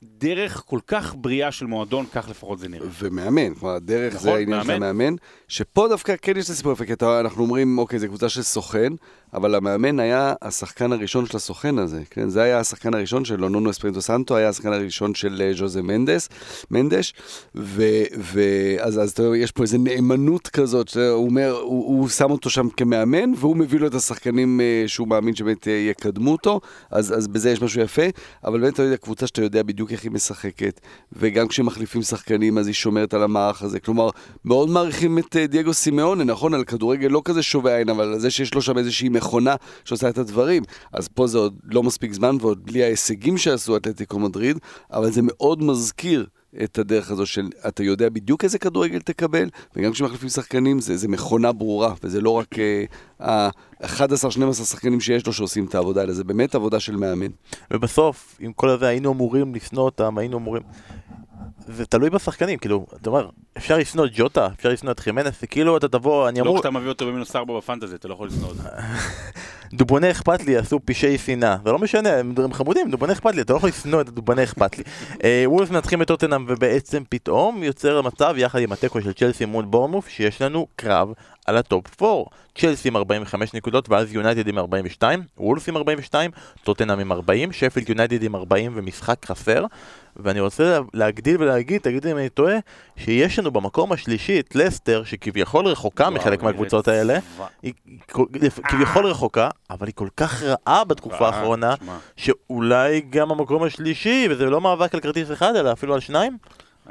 דרך 0.03 0.63
כל 0.65 0.79
כך 0.87 1.15
בריאה 1.17 1.51
של 1.51 1.65
מועדון, 1.65 2.05
כך 2.11 2.29
לפחות 2.29 2.59
זה 2.59 2.69
נראה. 2.69 2.87
ומאמן, 2.99 3.55
כלומר, 3.55 3.75
הדרך 3.75 4.13
נכון, 4.13 4.23
זה 4.23 4.33
העניין 4.33 4.61
של 4.63 4.67
מאמן. 4.67 4.83
המאמן, 4.83 5.15
שפה 5.47 5.87
דווקא 5.87 6.15
כן 6.21 6.37
יש 6.37 6.45
את 6.45 6.49
הסיפור 6.49 6.71
יפה, 6.71 6.85
כי 6.85 6.93
אנחנו 7.19 7.43
אומרים, 7.43 7.77
אוקיי, 7.77 7.99
זו 7.99 8.07
קבוצה 8.07 8.29
של 8.29 8.41
סוכן, 8.41 8.93
אבל 9.35 9.55
המאמן 9.55 9.99
היה 9.99 10.33
השחקן 10.41 10.91
הראשון 10.91 11.25
של 11.25 11.37
הסוכן 11.37 11.79
הזה, 11.79 12.01
כן? 12.09 12.29
זה 12.29 12.41
היה 12.41 12.59
השחקן 12.59 12.93
הראשון 12.93 13.25
שלו, 13.25 13.49
נונו 13.49 13.69
אספרינטו 13.69 14.01
סנטו, 14.01 14.35
היה 14.35 14.49
השחקן 14.49 14.73
הראשון 14.73 15.15
של 15.15 15.41
אה, 15.41 15.53
ז'וזה 15.53 15.81
מנדס, 15.81 16.29
מנדש, 16.71 17.13
ואז 17.55 18.99
אז, 18.99 19.11
אתה 19.11 19.23
יודע, 19.23 19.37
יש 19.37 19.51
פה 19.51 19.63
איזו 19.63 19.77
נאמנות 19.77 20.47
כזאת, 20.47 20.87
שהוא 20.87 21.25
אומר, 21.25 21.51
הוא, 21.51 21.85
הוא 21.85 22.09
שם 22.09 22.31
אותו 22.31 22.49
שם 22.49 22.69
כמאמן, 22.77 23.31
והוא 23.37 23.55
מביא 23.55 23.79
לו 23.79 23.87
את 23.87 23.95
השחקנים 23.95 24.61
אה, 24.61 24.83
שהוא 24.87 25.07
מאמין 25.07 25.35
שבאמת 25.35 25.67
אה, 25.67 25.73
יקדמו 25.73 26.31
אותו, 26.31 26.59
אז, 26.91 27.17
אז 27.17 27.27
בזה 27.27 27.51
יש 27.51 27.61
משהו 27.61 27.81
יפה, 27.81 28.05
אבל 28.43 28.59
באמת 28.59 28.73
אתה 28.73 28.83
יודע, 28.83 28.97
קבוצה 28.97 29.27
שאתה 29.27 29.41
יודע 29.41 29.63
בדיוק 29.63 29.91
איך 29.91 30.03
היא 30.03 30.11
משחקת, 30.11 30.81
וגם 31.13 31.47
כשמחליפים 31.47 32.01
שחקנים 32.01 32.57
אז 32.57 32.67
היא 32.67 32.73
שומרת 32.73 33.13
על 33.13 33.23
המערך 33.23 33.63
הזה, 33.63 33.79
כלומר, 33.79 34.09
מאוד 34.45 34.69
מעריכים 34.69 35.19
את 35.19 35.35
דייגו 35.35 35.73
סימאונה, 35.73 36.23
נכון, 36.23 36.53
על 36.53 36.63
כדורגל 36.63 37.07
לא 37.07 37.21
כזה 37.25 37.43
שובה 37.43 37.77
עין, 37.77 37.89
אבל 37.89 38.13
על 38.13 38.19
זה 38.19 38.31
שיש 38.31 38.53
לו 38.53 38.61
שם 38.61 38.77
איזושהי 38.77 39.09
מכונה 39.25 39.55
שעושה 39.85 40.09
את 40.09 40.17
הדברים, 40.17 40.63
אז 40.93 41.07
פה 41.07 41.27
זה 41.27 41.37
עוד 41.37 41.59
לא 41.63 41.83
מספיק 41.83 42.13
זמן, 42.13 42.37
ועוד 42.41 42.65
בלי 42.65 42.83
ההישגים 42.83 43.37
שעשו 43.37 43.77
אתלטיקו 43.77 44.19
מדריד, 44.19 44.57
אבל 44.91 45.11
זה 45.11 45.21
מאוד 45.23 45.63
מזכיר. 45.63 46.25
את 46.63 46.77
הדרך 46.79 47.11
הזו 47.11 47.25
של 47.25 47.49
אתה 47.67 47.83
יודע 47.83 48.09
בדיוק 48.09 48.43
איזה 48.43 48.59
כדורגל 48.59 48.99
תקבל, 48.99 49.49
וגם 49.75 49.91
כשמחליפים 49.91 50.29
שחקנים 50.29 50.79
זה, 50.79 50.97
זה 50.97 51.07
מכונה 51.07 51.51
ברורה, 51.51 51.93
וזה 52.03 52.21
לא 52.21 52.29
רק 52.29 52.55
ה-11-12 53.19 54.53
שחקנים 54.53 55.01
שיש 55.01 55.27
לו 55.27 55.33
שעושים 55.33 55.65
את 55.65 55.75
העבודה, 55.75 56.03
אלא 56.03 56.13
זה 56.13 56.23
באמת 56.23 56.55
עבודה 56.55 56.79
של 56.79 56.95
מאמן. 56.95 57.31
ובסוף, 57.71 58.37
עם 58.39 58.53
כל 58.53 58.69
הזה 58.69 58.87
היינו 58.87 59.11
אמורים 59.11 59.55
לשנוא 59.55 59.83
אותם, 59.83 60.17
היינו 60.17 60.37
אמורים... 60.37 60.63
זה 61.67 61.85
תלוי 61.85 62.09
בשחקנים, 62.09 62.57
כאילו, 62.57 62.85
אתה 63.01 63.09
אומר, 63.09 63.29
אפשר 63.57 63.77
לשנוא 63.77 64.05
את 64.05 64.11
ג'וטה, 64.15 64.47
אפשר 64.57 64.69
לשנוא 64.69 64.91
את 64.91 64.99
חימנס, 64.99 65.43
כאילו 65.43 65.77
אתה 65.77 65.87
תבוא, 65.87 66.29
אני 66.29 66.39
לא 66.39 66.43
אמור... 66.43 66.55
כשאתה 66.55 66.69
מביא 66.69 66.89
אותו 66.89 67.07
במינוס 67.07 67.35
4 67.35 67.57
בפנטזי, 67.57 67.95
אתה 67.95 68.07
לא 68.07 68.13
יכול 68.13 68.27
לשנוא 68.27 68.47
אותו. 68.47 68.61
דובוני 69.73 70.11
אכפת 70.11 70.43
לי 70.43 70.57
עשו 70.57 70.79
פשעי 70.85 71.17
שנאה, 71.17 71.57
זה 71.65 71.71
לא 71.71 71.79
משנה, 71.79 72.09
הם 72.17 72.53
חמודים, 72.53 72.91
דובוני 72.91 73.13
אכפת 73.13 73.35
לי, 73.35 73.41
אתה 73.41 73.53
לא 73.53 73.57
יכול 73.57 73.69
לשנוא 73.69 74.01
את 74.01 74.07
הדובוני 74.07 74.43
אכפת 74.43 74.77
לי. 74.77 74.83
אה, 75.23 75.43
וולף 75.45 75.71
מנצחים 75.71 76.01
את 76.01 76.07
טוטנאם 76.07 76.45
ובעצם 76.47 77.03
פתאום 77.09 77.63
יוצר 77.63 78.01
מצב 78.01 78.33
יחד 78.37 78.59
עם 78.59 78.71
התיקו 78.71 79.01
של 79.01 79.13
צ'לסי 79.13 79.45
מול 79.45 79.65
בורמוף 79.65 80.07
שיש 80.07 80.41
לנו 80.41 80.67
קרב 80.75 81.13
על 81.45 81.57
הטופ 81.57 82.01
4. 82.03 82.23
צ'לסי 82.57 82.87
עם 82.87 82.95
45 82.97 83.53
נקודות 83.53 83.89
ואז 83.89 84.13
יונייטד 84.13 84.47
עם 84.47 84.57
42, 84.57 85.21
וולבס 85.37 85.67
עם 85.69 85.77
42, 85.77 86.31
טוטנאם 86.63 86.99
עם 86.99 87.11
40, 87.11 87.51
שפילד 87.51 87.89
יונייטד 87.89 88.23
עם 88.23 88.35
40 88.35 88.71
ומשחק 88.75 89.25
חסר. 89.25 89.65
ואני 90.17 90.39
רוצה 90.39 90.79
להגדיל 90.93 91.35
ולהגיד, 91.41 91.81
תגידו 91.81 92.11
אם 92.11 92.17
אני 92.17 92.29
טועה, 92.29 92.55
שיש 92.97 93.39
לנו 93.39 93.51
במקום 93.51 93.91
השלישי 93.91 94.39
את 94.39 94.55
לסטר, 94.55 95.03
שכביכול 95.03 95.65
רחוקה 95.67 96.09
מחלק 96.09 96.43
מהקבוצות 96.43 96.87
האלה. 96.87 97.19
היא 97.63 97.73
כל- 98.11 98.25
כביכול 98.69 99.05
רחוקה, 99.05 99.49
אבל 99.69 99.87
היא 99.87 99.93
כל 99.95 100.07
כך 100.17 100.43
רעה 100.43 100.83
בתקופה 100.83 101.17
רעה, 101.17 101.35
האחרונה. 101.37 101.73
שאולי 102.17 103.01
גם 103.09 103.31
המקום 103.31 103.63
השלישי, 103.63 104.27
וזה 104.29 104.45
לא 104.45 104.61
מאבק 104.61 104.93
על 104.93 104.99
כרטיס 104.99 105.31
אחד, 105.31 105.55
אלא 105.55 105.71
אפילו 105.71 105.93
על 105.93 105.99
שניים? 105.99 106.37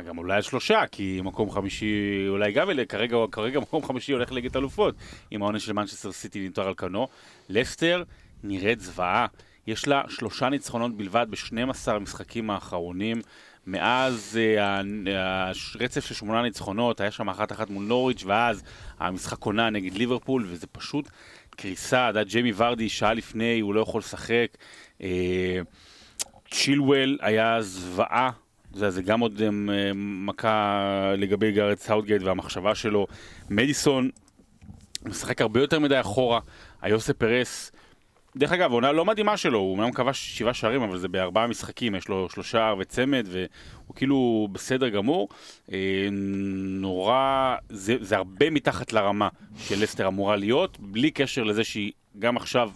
גם 0.03 0.19
אולי 0.19 0.37
על 0.37 0.43
שלושה, 0.43 0.83
כי 0.93 1.21
מקום 1.25 1.51
חמישי, 1.51 2.25
אולי 2.29 2.53
גם 2.53 2.71
אלה, 2.71 2.85
כרגע, 2.85 3.17
כרגע 3.33 3.61
מקום 3.61 3.85
חמישי 3.85 4.13
הולך 4.13 4.33
לליגת 4.33 4.57
אלופות, 4.57 4.95
עם 5.31 5.43
העונש 5.43 5.67
של 5.67 5.73
מנצ'סטר 5.73 6.13
סיטי 6.13 6.49
נותר 6.49 6.69
על 6.69 6.75
כנו. 6.75 7.09
לסטר 7.49 8.03
נראית 8.43 8.81
זוועה. 8.81 9.27
יש 9.67 9.89
לה 9.89 10.03
שלושה 10.09 10.49
ניצחונות 10.49 10.97
בלבד 10.97 11.27
ב-12 11.31 11.91
המשחקים 11.91 12.51
האחרונים. 12.51 13.21
מאז 13.67 14.39
אה, 14.41 14.81
הרצף 15.75 16.05
של 16.07 16.15
שמונה 16.15 16.43
ניצחונות, 16.43 17.01
היה 17.01 17.11
שם 17.11 17.29
אחת 17.29 17.53
אחת 17.53 17.71
מול 17.71 17.85
נוריץ', 17.85 18.23
ואז 18.27 18.63
המשחק 18.99 19.45
עונה 19.45 19.71
נגד 19.71 19.93
ליברפול, 19.93 20.45
וזה 20.49 20.67
פשוט 20.67 21.09
קריסה. 21.51 22.07
יודע, 22.09 22.23
ג'יימי 22.23 22.53
ורדי 22.57 22.89
שעה 22.89 23.15
לפני, 23.15 23.61
הוא 23.61 23.75
לא 23.75 23.81
יכול 23.81 23.99
לשחק. 23.99 24.47
אה, 25.03 25.59
צ'ילוול 26.51 27.19
היה 27.21 27.63
זוועה, 27.63 28.31
זה, 28.75 28.91
זה 28.91 29.03
גם 29.03 29.21
עוד 29.21 29.39
um, 29.39 29.71
מכה 29.97 31.13
לגבי 31.17 31.53
גארת' 31.53 31.79
סאוטגייט 31.79 32.23
והמחשבה 32.23 32.75
שלו. 32.75 33.07
מדיסון 33.51 34.11
משחק 35.05 35.41
הרבה 35.41 35.61
יותר 35.61 35.79
מדי 35.79 36.01
אחורה, 36.01 36.41
איוסה 36.83 37.15
פרס, 37.15 37.73
דרך 38.37 38.53
אגב, 38.53 38.73
עונה 38.73 38.93
לא 38.93 39.05
מדהימה 39.05 39.37
שלו, 39.37 39.59
הוא 39.59 39.73
אומנם 39.73 39.93
כבש 39.93 40.39
שבעה 40.39 40.55
שערים, 40.55 40.83
אבל 40.83 40.99
זה 40.99 41.09
בארבעה 41.09 41.47
משחקים, 41.47 41.95
יש 41.95 42.09
לו 42.09 42.29
שלושה 42.29 42.75
וצמד, 42.79 43.27
והוא 43.31 43.97
כאילו 43.97 44.49
בסדר 44.53 44.89
גמור. 44.89 45.29
אה, 45.73 46.09
נורא, 46.81 47.57
זה, 47.69 47.97
זה 48.01 48.17
הרבה 48.17 48.51
מתחת 48.51 48.93
לרמה 48.93 49.29
של 49.59 49.83
לסטר 49.83 50.07
אמורה 50.07 50.37
להיות, 50.37 50.81
בלי 50.81 51.11
קשר 51.11 51.43
לזה 51.43 51.65
שהיא 51.65 51.93
גם 52.19 52.37
עכשיו 52.37 52.71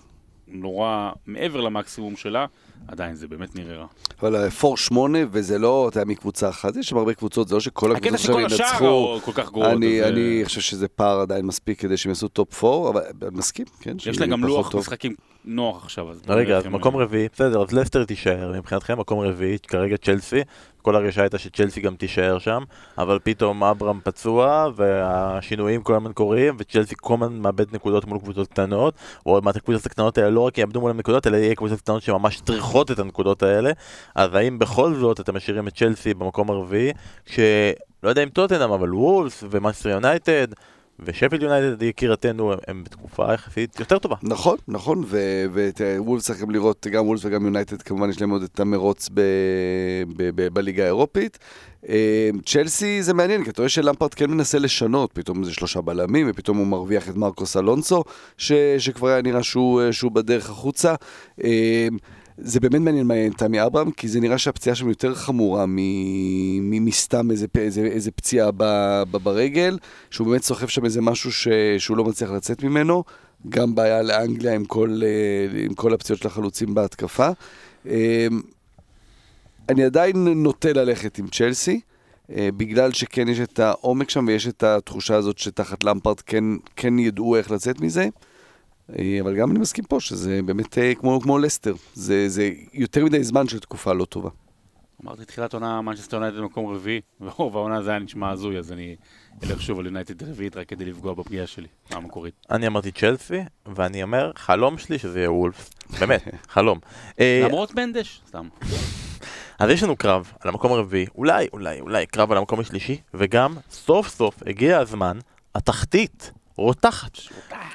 נורא 0.49 1.11
מעבר 1.27 1.61
למקסימום 1.61 2.17
שלה, 2.17 2.47
עדיין 2.89 3.15
זה 3.15 3.29
באמת 3.29 3.57
נראה 3.57 3.77
רע. 3.77 3.87
אבל 4.23 4.51
פור 4.51 4.77
שמונה, 4.77 5.19
וזה 5.31 5.59
לא, 5.59 5.89
אתה 5.89 6.01
יודע, 6.01 6.11
מקבוצה 6.11 6.49
אחת, 6.49 6.77
יש 6.77 6.89
שם 6.89 6.97
הרבה 6.97 7.15
קבוצות, 7.15 7.49
זה 7.49 7.55
לא 7.55 7.61
שכל 7.61 7.93
הקטע 7.93 8.07
הקבוצות 8.07 8.21
שכל 8.25 8.45
עכשיו 8.45 8.67
השאר 8.67 8.69
ינצחו. 8.73 8.87
הוא 8.89 9.21
כל 9.21 9.33
כך 9.35 9.51
גרועות. 9.53 9.73
אני, 9.73 10.01
אז, 10.01 10.05
אה, 10.05 10.09
אני 10.09 10.41
חושב 10.45 10.61
שזה 10.61 10.89
פער 10.89 11.21
עדיין 11.21 11.47
מספיק 11.47 11.81
כדי 11.81 11.97
שהם 11.97 12.11
יעשו 12.11 12.29
טופ 12.29 12.65
4, 12.65 12.91
אבל 12.91 13.03
אני 13.23 13.39
מסכים, 13.39 13.67
כן? 13.81 13.97
יש 13.97 14.05
שהם 14.05 14.15
לה 14.21 14.27
גם 14.27 14.45
לוח 14.45 14.71
טוב. 14.71 14.81
משחקים 14.81 15.15
נוח 15.45 15.85
עכשיו. 15.85 16.11
אז 16.11 16.21
רגע, 16.29 16.57
אז 16.57 16.67
מקום 16.67 16.97
רביעי, 16.97 17.29
בסדר, 17.33 17.63
אז 17.63 17.73
לסטר 17.73 18.05
תישאר, 18.05 18.53
מבחינתכם 18.59 18.99
מקום 18.99 19.21
רביעי, 19.21 19.59
כרגע 19.59 19.97
צ'לסי, 19.97 20.41
כל 20.89 20.97
הרגשה 20.97 21.21
הייתה 21.21 21.39
שצ'לסי 21.39 21.81
גם 21.81 21.97
תישאר 21.97 22.39
שם, 22.39 22.63
אבל 22.99 23.19
פתאום 23.23 23.65
אברהם 23.65 24.01
פצוע, 24.05 24.69
והשינויים 24.77 25.83
כל 25.83 25.95
הזמן 25.95 26.13
קורים, 26.13 26.57
וצ'לסי 26.59 26.95
כל 27.01 27.15
הזמן 27.15 27.39
מאבד 27.39 27.75
נקודות 27.75 28.07
מול 28.07 28.19
קבוצות 28.19 28.49
קטנות, 28.49 28.95
או 29.27 29.33
עוד 29.33 29.45
מעט 29.45 29.57
הקבוצות 29.57 29.87
הקטנות 29.87 30.19
האלה 30.19 30.31
לא 30.31 30.41
רק 30.41 30.59
יאבדו 30.59 30.81
מול 30.81 30.91
הנקודות, 30.91 31.27
אלא 31.27 31.37
יהיה 31.37 31.55
קבוצות 31.55 31.81
קטנות 31.81 32.03
שממש 32.03 32.41
צריכות 32.41 32.91
את 32.91 32.99
הנקודות 32.99 33.43
האלה, 33.43 33.71
אז 34.15 34.35
האם 34.35 34.59
בכל 34.59 34.95
זאת 34.95 35.21
אתם 35.21 35.37
משאירים 35.37 35.69
את 35.69 35.75
צ'לסי 35.77 36.15
במקום 36.15 36.51
הרביעי, 36.51 36.93
כשלא 37.27 38.09
יודע 38.09 38.23
אם 38.23 38.29
טוטנאם, 38.29 38.71
אבל 38.71 38.95
וולבס 38.95 39.45
ומנצ'סטר 39.51 39.89
יונייטד, 39.89 40.47
ושפילד 41.01 41.43
יונייטד 41.43 41.83
יקירתנו, 41.83 42.53
הם, 42.53 42.59
הם 42.69 42.85
בתקופה 42.85 43.35
יחסית 43.35 43.81
יותר 43.81 43.99
טובה. 43.99 44.17
נכון, 44.23 44.57
נכון, 44.69 45.05
ווולפס 45.99 46.27
צריך 46.27 46.41
גם 46.41 46.51
לראות, 46.51 46.87
גם 46.91 47.07
וולפס 47.07 47.25
וגם 47.25 47.45
יונייטד, 47.45 47.83
כמובן 47.83 48.11
יש 48.11 48.21
להם 48.21 48.31
עוד 48.31 48.43
את 48.43 48.61
המרוץ 48.61 49.09
בליגה 50.53 50.83
האירופית. 50.83 51.39
אה, 51.89 52.31
צ'לסי 52.47 53.03
זה 53.03 53.15
מעניין, 53.15 53.45
כי 53.45 53.51
אתה 53.51 53.63
רואה 53.63 53.69
שלמפארד 53.69 54.15
כן 54.17 54.31
מנסה 54.31 54.59
לשנות, 54.59 55.11
פתאום 55.13 55.45
זה 55.45 55.53
שלושה 55.53 55.81
בלמים, 55.81 56.27
ופתאום 56.31 56.57
הוא 56.57 56.67
מרוויח 56.67 57.09
את 57.09 57.17
מרקוס 57.17 57.57
אלונסו, 57.57 58.05
ש- 58.37 58.53
שכבר 58.79 59.09
היה 59.09 59.23
נראה 59.23 59.43
שהוא, 59.43 59.81
אה, 59.83 59.93
שהוא 59.93 60.13
בדרך 60.13 60.51
החוצה. 60.51 60.95
זה 62.41 62.61
באמת 62.61 62.81
מעניין 62.81 63.07
מה 63.07 63.15
עם 63.15 63.33
תמי 63.33 63.65
אברהם, 63.65 63.91
כי 63.91 64.09
זה 64.09 64.21
נראה 64.21 64.39
שהפציעה 64.39 64.77
שם 64.77 64.89
יותר 64.89 65.15
חמורה 65.15 65.65
מסתם 65.69 67.31
איזה, 67.31 67.47
איזה, 67.59 67.81
איזה 67.81 68.11
פציעה 68.11 68.51
ב- 68.57 69.03
ב- 69.11 69.17
ברגל, 69.17 69.79
שהוא 70.11 70.27
באמת 70.27 70.43
סוחב 70.43 70.67
שם 70.67 70.85
איזה 70.85 71.01
משהו 71.01 71.33
ש- 71.33 71.49
שהוא 71.79 71.97
לא 71.97 72.05
מצליח 72.05 72.31
לצאת 72.31 72.63
ממנו. 72.63 73.05
גם 73.49 73.75
בעיה 73.75 74.03
לאנגליה 74.03 74.55
עם 74.55 74.65
כל, 74.65 75.01
אה, 75.05 75.61
עם 75.65 75.75
כל 75.75 75.95
הפציעות 75.95 76.21
של 76.21 76.29
החלוצים 76.29 76.75
בהתקפה. 76.75 77.29
אה, 77.87 78.27
אני 79.69 79.85
עדיין 79.85 80.29
נוטה 80.29 80.73
ללכת 80.73 81.19
עם 81.19 81.27
צ'לסי. 81.29 81.81
אה, 82.37 82.49
בגלל 82.57 82.93
שכן 82.93 83.29
יש 83.29 83.41
את 83.41 83.59
העומק 83.59 84.11
שם 84.11 84.25
ויש 84.29 84.49
את 84.49 84.63
התחושה 84.63 85.17
הזאת 85.17 85.39
שתחת 85.39 85.85
למפרט 85.85 86.23
כן, 86.27 86.45
כן 86.77 86.99
ידעו 86.99 87.37
איך 87.37 87.51
לצאת 87.51 87.81
מזה. 87.81 88.09
אה, 88.99 89.19
אבל 89.21 89.37
גם 89.37 89.51
אני 89.51 89.59
מסכים 89.59 89.85
פה 89.85 90.01
שזה 90.01 90.41
באמת 90.45 90.79
אה, 90.79 90.95
כמו, 90.95 91.21
כמו 91.21 91.39
לסטר, 91.39 91.75
זה, 91.95 92.29
זה 92.29 92.51
יותר 92.73 93.05
מדי 93.05 93.25
זמן 93.25 93.49
של 93.49 93.59
תקופה 93.59 93.93
לא 93.93 94.05
טובה. 94.05 94.31
אמרתי 95.05 95.25
תחילת 95.25 95.55
עונה 95.55 95.81
מנצ'סטר 95.81 96.17
יונייטד 96.17 96.39
במקום 96.39 96.75
רביעי, 96.75 97.01
ורוב 97.21 97.57
העונה 97.57 97.83
זה 97.83 97.91
היה 97.91 97.99
נשמע 97.99 98.31
הזוי, 98.31 98.59
אז 98.59 98.73
אני 98.73 98.97
אלך 99.45 99.63
שוב 99.63 99.79
על 99.79 99.87
יונייטד 99.87 100.23
רביעית 100.23 100.57
רק 100.57 100.69
כדי 100.69 100.85
לפגוע 100.85 101.15
בפגיעה 101.15 101.47
שלי, 101.47 101.67
המקורית. 101.91 102.35
אני 102.51 102.67
אמרתי 102.67 102.93
צ'לסי, 102.93 103.41
ואני 103.67 104.03
אומר, 104.03 104.33
חלום 104.37 104.79
שלי 104.79 104.99
שזה 104.99 105.19
יהיה 105.19 105.33
וולפס. 105.33 105.71
באמת, 106.01 106.23
חלום. 106.55 106.79
אה, 107.21 107.43
למרות 107.45 107.75
מנדש, 107.75 108.21
סתם. 108.29 108.49
אז 109.59 109.71
יש 109.71 109.83
לנו 109.83 109.97
קרב 109.97 110.33
על 110.41 110.51
המקום 110.51 110.73
הרביעי, 110.73 111.07
אולי, 111.15 111.47
אולי, 111.53 111.81
אולי 111.81 112.07
קרב 112.07 112.33
על 112.33 112.39
המקום 112.39 112.61
השלישי, 112.61 113.01
וגם 113.15 113.57
סוף 113.71 114.09
סוף 114.09 114.43
הגיע 114.47 114.79
הזמן, 114.79 115.19
התחתית 115.55 116.33
רותחת. 116.59 117.19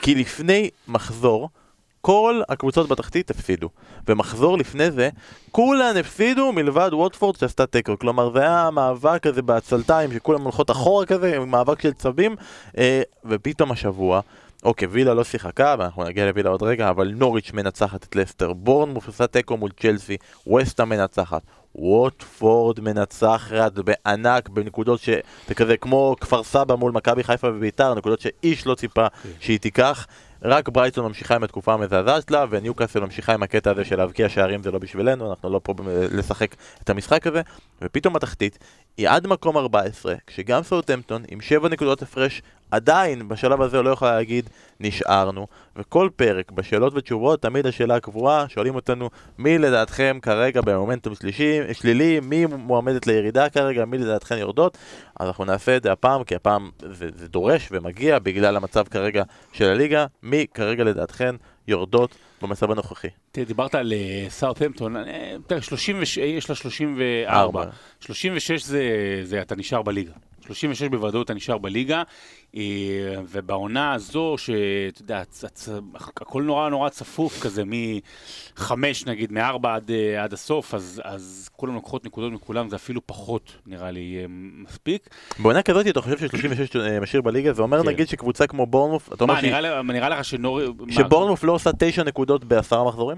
כי 0.02 0.16
לפני 0.16 0.70
מחזור, 0.88 1.50
כל 2.02 2.42
הקבוצות 2.50 2.90
בתחתית 2.90 3.32
הפסידו. 3.32 3.70
ומחזור 4.08 4.58
לפני 4.58 4.92
זה, 4.92 5.10
כולן 5.52 5.98
הפסידו 5.98 6.52
מלבד 6.52 6.90
ווטפורד 6.94 7.36
שעשתה 7.36 7.66
תיקו. 7.66 8.00
כלומר, 8.00 8.34
זה 8.34 8.40
היה 8.40 8.70
מאבק 8.72 9.24
כזה 9.24 9.42
בעצלתיים, 9.42 10.14
שכולם 10.14 10.42
הולכות 10.42 10.72
אחורה 10.72 11.06
כזה, 11.06 11.40
מאבק 11.40 11.82
של 11.82 11.94
צבים, 11.94 12.36
אה, 12.78 13.02
ופתאום 13.26 13.72
השבוע... 13.72 14.22
אוקיי, 14.64 14.88
וילה 14.88 15.14
לא 15.14 15.24
שיחקה, 15.24 15.76
ואנחנו 15.80 16.04
נגיע 16.04 16.26
לווילה 16.26 16.50
עוד 16.50 16.64
רגע, 16.64 16.90
אבל 16.90 17.14
נוריץ' 17.16 17.52
מנצחת 17.54 18.04
את 18.04 18.16
לסטר, 18.16 18.54
בורנמוף 18.54 19.08
עושה 19.08 19.28
תיקו 19.28 19.58
מול 19.58 19.72
צ'לסי, 19.80 20.18
וסטה 20.48 20.86
מנצחת, 20.86 21.42
ווטפורד 21.76 22.80
מנצחת 22.80 23.74
בענק 23.74 24.50
בנקודות 24.50 25.00
ש... 25.00 25.10
זה 25.48 25.56
כזה 25.56 25.78
כמו 25.78 26.16
כפר 26.22 26.44
סבא 26.44 26.76
מול 26.76 26.92
מכבי 26.92 27.24
חיפה 27.24 27.48
וביתר, 27.48 27.94
נקודות 27.94 28.20
שאיש 28.20 28.68
לא 28.68 28.76
ציפה 28.76 29.08
שהיא 29.40 29.60
תיקח. 29.60 30.08
רק 30.46 30.70
ברייטון 30.70 31.06
ממשיכה 31.06 31.36
עם 31.36 31.44
התקופה 31.44 31.74
המזעזעת 31.74 32.28
שלה, 32.28 32.46
וניוקאסל 32.50 33.00
ממשיכה 33.00 33.34
עם 33.34 33.44
הקטע 33.44 33.72
הזה 33.72 33.86
של 33.86 33.96
להבקיע 33.96 34.30
שערים 34.30 34.64
זה 34.64 34.72
לא 34.72 34.80
בשבילנו, 34.80 35.30
אנחנו 35.30 35.50
לא 35.50 35.60
פה 35.64 35.74
לשחק 36.12 36.56
את 36.84 36.90
המשחק 36.90 37.28
הזה, 37.28 37.42
ופתאום 37.82 38.16
התחתית 38.16 38.60
היא 38.98 39.10
עד 39.10 39.28
מקום 39.28 39.58
14, 39.58 40.16
כשגם 40.28 40.64
סאוטהמפטון 40.64 41.24
עם 41.28 41.42
7 41.42 41.70
נקודות 41.70 42.02
הפרש 42.02 42.42
עדיין 42.74 43.28
בשלב 43.28 43.62
הזה 43.62 43.82
לא 43.82 43.90
יכולה 43.90 44.16
להגיד 44.16 44.50
נשארנו, 44.80 45.48
וכל 45.76 46.10
פרק 46.16 46.52
בשאלות 46.52 46.94
ותשובות 46.96 47.42
תמיד 47.42 47.68
השאלה 47.68 47.96
הקבועה, 47.96 48.46
שואלים 48.50 48.76
אותנו 48.76 49.10
מי 49.38 49.58
לדעתכם 49.58 50.18
כרגע 50.22 50.62
במומנטום 50.62 51.16
שלישי, 51.16 51.74
שלילי, 51.74 52.20
מי 52.20 52.46
מועמדת 52.46 53.08
לירידה 53.08 53.50
כרגע, 53.50 53.86
מי 53.86 53.98
לדעתכם 53.98 54.36
יורדות, 54.38 54.78
אז 55.20 55.28
אנחנו 55.28 55.46
נעשה 55.46 55.78
את 55.78 55.84
זה 55.84 55.92
הפעם, 55.92 56.24
כי 56.24 56.36
הפעם 56.36 56.70
זה, 56.80 57.10
זה 57.16 57.28
דורש 57.28 57.70
ומגיע 57.72 58.20
בגלל 58.20 58.56
המצב 58.56 58.88
כרגע 58.88 59.24
של 59.52 59.70
הליגה, 59.70 60.06
מי 60.24 60.46
כרגע 60.54 60.84
לדעתכם 60.84 61.36
יורדות 61.68 62.16
במצב 62.42 62.72
הנוכחי. 62.72 63.08
תראה, 63.32 63.46
דיברת 63.46 63.76
על 63.76 63.94
סאוטהמפטון, 64.30 64.96
יש 66.18 66.50
לה 66.50 66.56
34, 66.56 67.64
36 68.00 68.64
זה, 68.64 68.82
זה 69.24 69.42
אתה 69.42 69.56
נשאר 69.56 69.82
בליגה. 69.82 70.14
36 70.46 70.84
בוודאות 70.88 71.26
אתה 71.26 71.34
נשאר 71.34 71.58
בליגה, 71.58 72.04
אה, 72.56 72.62
ובעונה 73.30 73.94
הזו, 73.94 74.36
שאתה 74.38 75.02
יודע, 75.02 75.24
הכל 75.96 76.44
נורא 76.44 76.70
נורא 76.70 76.90
צפוף 76.90 77.44
כזה, 77.44 77.64
מחמש 77.66 79.06
נגיד, 79.06 79.32
מארבע 79.32 79.76
עד, 79.76 79.92
אה, 79.92 80.24
עד 80.24 80.34
הסוף, 80.34 80.74
אז, 80.74 81.02
אז 81.04 81.50
כולם 81.56 81.74
לוקחות 81.74 82.06
נקודות 82.06 82.32
מכולם, 82.32 82.70
זה 82.70 82.76
אפילו 82.76 83.02
פחות 83.06 83.58
נראה 83.66 83.92
לי 83.92 84.00
יהיה 84.00 84.28
מספיק. 84.64 85.10
בעונה 85.40 85.62
כזאת 85.62 85.88
אתה 85.88 86.02
חושב 86.02 86.18
ש-36 86.18 86.80
אה, 86.80 87.00
משאיר 87.00 87.22
בליגה, 87.22 87.54
זה 87.54 87.62
אומר 87.62 87.84
כן. 87.84 87.90
נגיד 87.90 88.08
שקבוצה 88.08 88.48
כמו 88.48 88.66
בורנמוף, 88.66 89.14
אתה 89.14 89.24
אומר 89.24 89.34
מה, 89.34 89.94
נראה, 89.94 90.10
לך 90.10 90.26
שנור... 90.26 90.62
שבורנמוף 90.90 91.44
לא 91.44 91.52
עושה 91.52 91.70
תשע 91.80 92.04
נקודות 92.04 92.44
בעשרה 92.44 92.88
מחזורים? 92.88 93.18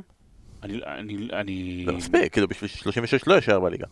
אני... 0.64 0.80
אני, 0.86 1.28
אני... 1.34 1.84
זה 1.86 1.92
מספיק, 1.92 2.34
כאילו 2.34 2.48
בשביל 2.48 2.70
36 2.70 3.28
לא 3.28 3.34
יישאר 3.34 3.60
בליגה. 3.60 3.86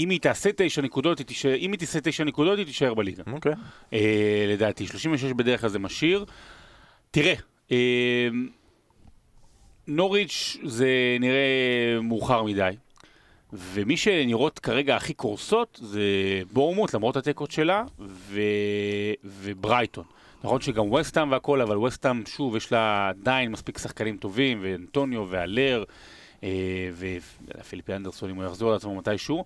אם 0.00 0.10
היא 0.10 0.20
תעשה 0.20 0.50
תשע 0.56 0.82
נקודות, 0.82 1.18
היא 1.18 1.26
תישאר, 1.26 1.54
אם 1.54 1.72
היא 1.72 1.78
תעשה 1.78 2.00
תשע 2.00 2.24
נקודות, 2.24 2.58
היא 2.58 2.66
תישאר 2.66 2.94
בליגה. 2.94 3.22
אוקיי. 3.32 3.52
Okay. 3.52 3.56
אה, 3.92 4.44
לדעתי, 4.48 4.86
36 4.86 5.32
בדרך 5.32 5.60
כלל 5.60 5.70
זה 5.70 5.78
משאיר. 5.78 6.24
תראה, 7.10 7.34
אה, 7.72 8.28
נוריץ' 9.86 10.56
זה 10.64 11.16
נראה 11.20 12.00
מאוחר 12.02 12.42
מדי. 12.42 12.70
ומי 13.52 13.96
שנראות 13.96 14.58
כרגע 14.58 14.96
הכי 14.96 15.14
קורסות 15.14 15.80
זה 15.82 16.02
בורנמות', 16.52 16.94
למרות 16.94 17.16
התיקו 17.16 17.50
שלה, 17.50 17.84
ו... 17.98 18.40
וברייטון. 19.24 20.04
נכון 20.44 20.60
שגם 20.60 20.92
ווסטהאם 20.92 21.32
והכל, 21.32 21.60
אבל 21.60 21.78
ווסטהאם, 21.78 22.26
שוב, 22.26 22.56
יש 22.56 22.72
לה 22.72 23.08
עדיין 23.08 23.52
מספיק 23.52 23.78
שחקנים 23.78 24.16
טובים, 24.16 24.58
ואנטוניו 24.62 25.26
והאלר, 25.30 25.84
אה, 26.44 26.48
ופליפה 27.58 27.94
אנדרסון, 27.94 28.30
אם 28.30 28.36
הוא 28.36 28.44
יחזור 28.44 28.70
על 28.70 28.76
עצמו 28.76 28.96
מתישהו. 28.96 29.44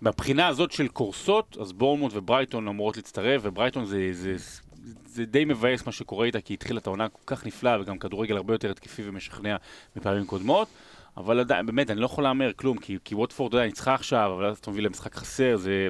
מהבחינה 0.00 0.46
הזאת 0.46 0.72
של 0.72 0.88
קורסות, 0.88 1.56
אז 1.60 1.72
בורנמות' 1.72 2.12
וברייטון 2.14 2.68
אמורות 2.68 2.96
להצטרף, 2.96 3.40
וברייטון 3.44 3.84
זה, 3.84 4.08
זה, 4.12 4.38
זה, 4.38 4.60
זה 5.06 5.24
די 5.24 5.44
מבאס 5.44 5.86
מה 5.86 5.92
שקורה 5.92 6.26
איתה, 6.26 6.40
כי 6.40 6.54
התחילה 6.54 6.80
את 6.80 6.86
העונה 6.86 7.08
כל 7.08 7.22
כך 7.26 7.46
נפלאה, 7.46 7.80
וגם 7.80 7.98
כדורגל 7.98 8.36
הרבה 8.36 8.54
יותר 8.54 8.70
התקפי 8.70 9.02
ומשכנע 9.08 9.56
מפעמים 9.96 10.26
קודמות. 10.26 10.68
אבל 11.16 11.40
עדיין, 11.40 11.66
באמת, 11.66 11.90
אני 11.90 12.00
לא 12.00 12.06
יכול 12.06 12.24
להמר 12.24 12.52
כלום, 12.52 12.78
כי, 12.78 12.98
כי 13.04 13.14
ווטפורד, 13.14 13.48
אתה 13.48 13.56
יודע, 13.56 13.66
ניצחה 13.66 13.94
עכשיו, 13.94 14.32
אבל 14.36 14.46
אז 14.46 14.58
אתה 14.58 14.70
מביא 14.70 14.82
למשחק 14.82 15.14
חסר, 15.14 15.56
זה... 15.56 15.88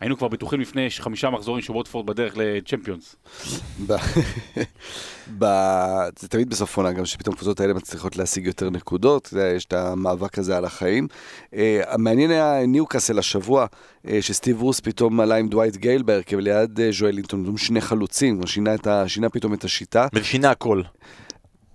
היינו 0.00 0.16
כבר 0.16 0.28
בטוחים 0.28 0.60
לפני 0.60 0.90
חמישה 0.90 1.30
מחזורים 1.30 1.62
שווטפורד 1.62 2.06
בדרך 2.06 2.34
לצ'מפיונס. 2.36 3.16
זה 6.18 6.28
תמיד 6.28 6.50
בסוף 6.50 6.76
עונה, 6.76 6.92
גם 6.92 7.06
שפתאום 7.06 7.34
הקבוצות 7.34 7.60
האלה 7.60 7.74
מצליחות 7.74 8.16
להשיג 8.16 8.46
יותר 8.46 8.70
נקודות, 8.70 9.32
יש 9.56 9.64
את 9.64 9.72
המאבק 9.72 10.38
הזה 10.38 10.56
על 10.56 10.64
החיים. 10.64 11.08
אה, 11.54 11.80
המעניין 11.86 12.30
היה 12.30 12.66
ניוקאסל 12.66 13.18
השבוע, 13.18 13.66
אה, 14.08 14.22
שסטיב 14.22 14.62
רוס 14.62 14.80
פתאום 14.80 15.20
עלה 15.20 15.36
עם 15.36 15.48
דווייט 15.48 15.76
גייל 15.76 16.02
בהרכב 16.02 16.38
ליד 16.38 16.80
אה, 16.80 16.88
ז'ואלינטון, 16.92 17.56
שני 17.56 17.80
חלוצים, 17.80 18.46
שינה 18.46 19.30
פתאום 19.32 19.54
את 19.54 19.64
השיטה. 19.64 20.06
ושינה 20.14 20.50
הכל. 20.50 20.82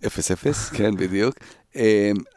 אפס 0.06 0.32
אפס, 0.32 0.70
כן, 0.70 0.96
בדיוק. 0.96 1.36
אמ, 1.76 1.82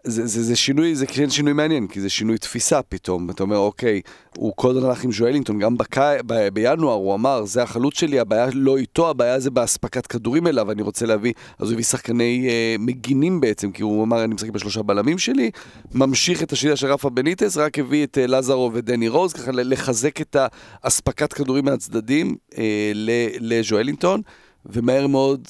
זה, 0.05 0.27
זה, 0.27 0.43
זה 0.43 0.57
שינוי, 0.57 0.95
זה 0.95 1.07
כן 1.07 1.31
שינוי 1.31 1.53
מעניין, 1.53 1.87
כי 1.87 2.01
זה 2.01 2.11
שינוי 2.11 2.39
תפיסה 2.39 2.83
פתאום. 2.83 3.31
אתה 3.31 3.43
אומר, 3.43 3.57
אוקיי, 3.57 4.01
הוא 4.37 4.53
כל 4.57 4.71
הזמן 4.71 4.85
הלך 4.85 5.05
עם 5.05 5.13
ז'ואלינגטון, 5.13 5.59
גם 5.59 5.77
בקי, 5.77 6.01
ב, 6.27 6.49
בינואר 6.49 6.95
הוא 6.95 7.15
אמר, 7.15 7.45
זה 7.45 7.63
החלוץ 7.63 7.99
שלי, 7.99 8.21
הבעיה 8.21 8.47
לא 8.53 8.77
איתו, 8.77 9.11
הבעיה 9.11 9.41
זה 9.41 9.51
באספקת 9.51 10.07
כדורים 10.07 10.47
אליו, 10.47 10.71
אני 10.71 10.83
רוצה 10.83 11.07
להביא, 11.07 11.33
אז 11.59 11.69
הוא 11.69 11.73
הביא 11.73 11.85
שחקני 11.85 12.49
אה, 12.49 12.77
מגינים 12.79 13.41
בעצם, 13.41 13.73
כי 13.73 13.83
הוא 13.83 14.05
אמר, 14.05 14.25
אני 14.25 14.35
משחק 14.35 14.51
בשלושה 14.51 14.83
בלמים 14.83 15.19
שלי, 15.19 15.51
ממשיך 15.95 16.43
את 16.43 16.53
השיטה 16.53 16.77
של 16.77 16.87
רפה 16.87 17.11
בניטס, 17.11 17.57
רק 17.57 17.79
הביא 17.79 18.05
את 18.05 18.19
אה, 18.19 18.27
לזרו 18.27 18.71
ודני 18.75 19.09
רוז, 19.09 19.33
ככה 19.33 19.53
לחזק 19.53 20.21
את 20.21 20.37
האספקת 20.83 21.33
כדורים 21.33 21.65
מהצדדים 21.65 22.37
אה, 22.59 22.93
לז'ואלינטון, 23.41 24.21
ומהר 24.67 25.07
מאוד 25.07 25.49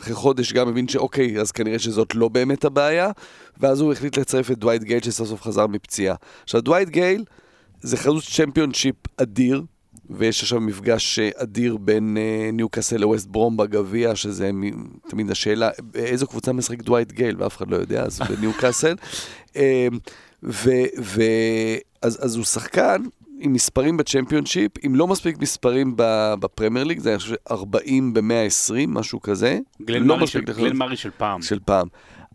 אחרי 0.00 0.14
חודש 0.14 0.52
גם 0.52 0.68
הבין 0.68 0.88
שאוקיי, 0.88 1.40
אז 1.40 1.52
כנראה 1.52 1.78
שזאת 1.78 2.14
לא 2.14 2.28
באמת 2.28 2.64
הבעיה, 2.64 3.10
ואז 3.60 3.80
הוא 3.80 3.92
החליט 3.92 4.18
לצרף 4.18 4.50
את 4.50 4.58
דווייט 4.58 4.82
גייל 4.82 5.02
שסוף 5.02 5.28
סוף 5.28 5.42
חזר 5.42 5.66
מפציעה. 5.66 6.14
עכשיו, 6.44 6.60
דווייט 6.60 6.88
גייל 6.88 7.24
זה 7.80 7.96
חלוץ 7.96 8.36
צ'מפיונשיפ 8.36 8.94
אדיר, 9.16 9.62
ויש 10.10 10.42
עכשיו 10.42 10.60
מפגש 10.60 11.18
אדיר 11.18 11.76
בין 11.76 12.16
אה, 12.16 12.52
ניוקאסל 12.54 12.96
לווסט 12.96 13.26
ברום 13.26 13.56
בגביע, 13.56 14.16
שזה 14.16 14.52
מ- 14.52 14.86
תמיד 15.08 15.30
השאלה, 15.30 15.70
איזו 15.94 16.26
קבוצה 16.26 16.52
משחק 16.52 16.82
דווייט 16.82 17.12
גייל, 17.12 17.36
ואף 17.38 17.56
אחד 17.56 17.70
לא 17.70 17.76
יודע, 17.76 18.02
אז 18.02 18.20
בניוקאסל. 18.20 18.94
אה, 19.48 19.56
ו- 20.42 20.90
ו- 21.00 21.76
אז, 22.02 22.24
אז 22.24 22.36
הוא 22.36 22.44
שחקן 22.44 23.02
עם 23.40 23.52
מספרים 23.52 23.96
בצ'מפיונשיפ, 23.96 24.72
עם 24.82 24.94
לא 24.94 25.06
מספיק 25.06 25.38
מספרים 25.38 25.94
בפרמייר 26.40 26.84
ליג, 26.84 26.98
זה 26.98 27.08
היה 27.08 27.18
חושב 27.18 27.34
40 27.50 28.14
ב-120, 28.14 28.72
משהו 28.88 29.20
כזה. 29.20 29.58
גלן 29.82 30.02
לא 30.02 30.16
מרי 30.16 30.26
של, 30.26 30.40
גלן 30.40 30.76
מרי 30.76 30.96
של 30.96 31.10
פעם. 31.16 31.42
של 31.42 31.58
פעם. 31.64 31.88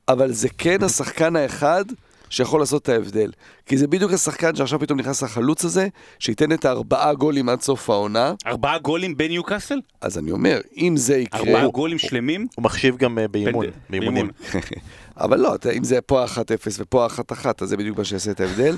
אבל 0.08 0.32
זה 0.32 0.50
כן 0.58 0.84
השחקן 0.84 1.36
האחד 1.36 1.86
שיכול 2.30 2.60
לעשות 2.60 2.82
את 2.82 2.90
ההבדל. 2.90 3.32
כי 3.66 3.78
זה 3.78 3.88
בדיוק 3.88 4.14
השחקן 4.14 4.56
שעכשיו 4.56 4.80
פתאום 4.80 5.00
נכנס 5.00 5.24
לחלוץ 5.24 5.66
הזה, 5.66 5.88
שייתן 6.20 6.52
את 6.52 6.66
הארבעה 6.66 7.14
גולים 7.14 7.50
עד 7.50 7.62
סוף 7.62 7.90
העונה. 7.90 8.34
ארבעה 8.48 8.80
גולים 8.80 9.18
בניו 9.18 9.44
קאסל? 9.44 9.80
אז 10.02 10.18
אני 10.18 10.32
אומר, 10.32 10.60
אם 10.78 10.94
זה 10.98 11.18
יקרה... 11.18 11.40
ארבעה 11.40 11.68
גולים 11.68 11.98
שלמים? 11.98 12.48
הוא 12.56 12.64
מחשיב 12.64 12.98
גם 12.98 13.20
אה, 13.20 13.28
באימון, 13.28 13.66
באימונים. 13.90 14.30
אבל 15.24 15.40
לא, 15.40 15.56
אם 15.78 15.84
זה 15.84 16.02
פה 16.02 16.26
1-0 16.26 16.38
ופה 16.80 17.08
1-1, 17.08 17.46
אז 17.62 17.70
זה 17.70 17.78
בדיוק 17.78 17.98
מה 17.98 18.04
שיעשה 18.04 18.32
את 18.32 18.40
ההבדל. 18.40 18.76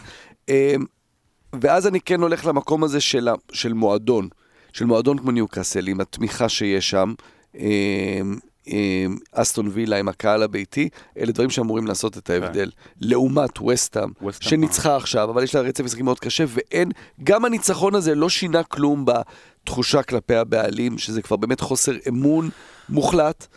אמ, 1.54 1.60
ואז 1.62 1.88
אני 1.88 2.02
כן 2.02 2.22
הולך 2.22 2.46
למקום 2.46 2.84
הזה 2.84 3.02
של, 3.02 3.30
של 3.52 3.74
מועדון, 3.74 4.28
של 4.74 4.86
מועדון 4.86 5.18
כמו 5.18 5.32
ניוקאסל, 5.32 5.88
עם 5.88 6.02
התמיכה 6.02 6.50
שיש 6.50 6.90
שם, 6.90 7.14
אמ, 7.56 9.18
אסטון 9.32 9.70
וילה 9.74 9.98
עם 9.98 10.08
הקהל 10.08 10.44
הביתי, 10.44 10.90
אלה 11.18 11.32
דברים 11.32 11.50
שאמורים 11.50 11.88
לעשות 11.88 12.18
את 12.18 12.30
ההבדל. 12.30 12.72
כן. 12.72 13.08
לעומת 13.08 13.62
וסטאם, 13.62 14.10
וסטהאם, 14.28 14.50
שניצחה 14.50 14.96
עכשיו, 14.96 15.30
אבל 15.30 15.44
יש 15.44 15.56
לה 15.56 15.62
רצף 15.62 15.84
משחקים 15.84 16.06
מאוד 16.06 16.20
קשה, 16.20 16.44
ואין, 16.48 16.92
גם 17.24 17.46
הניצחון 17.46 17.96
הזה 17.96 18.16
לא 18.16 18.30
שינה 18.30 18.64
כלום 18.64 19.06
בתחושה 19.06 20.04
כלפי 20.04 20.36
הבעלים, 20.36 20.98
שזה 20.98 21.22
כבר 21.22 21.36
באמת 21.36 21.60
חוסר 21.60 21.94
אמון 22.08 22.50
מוחלט. 22.90 23.48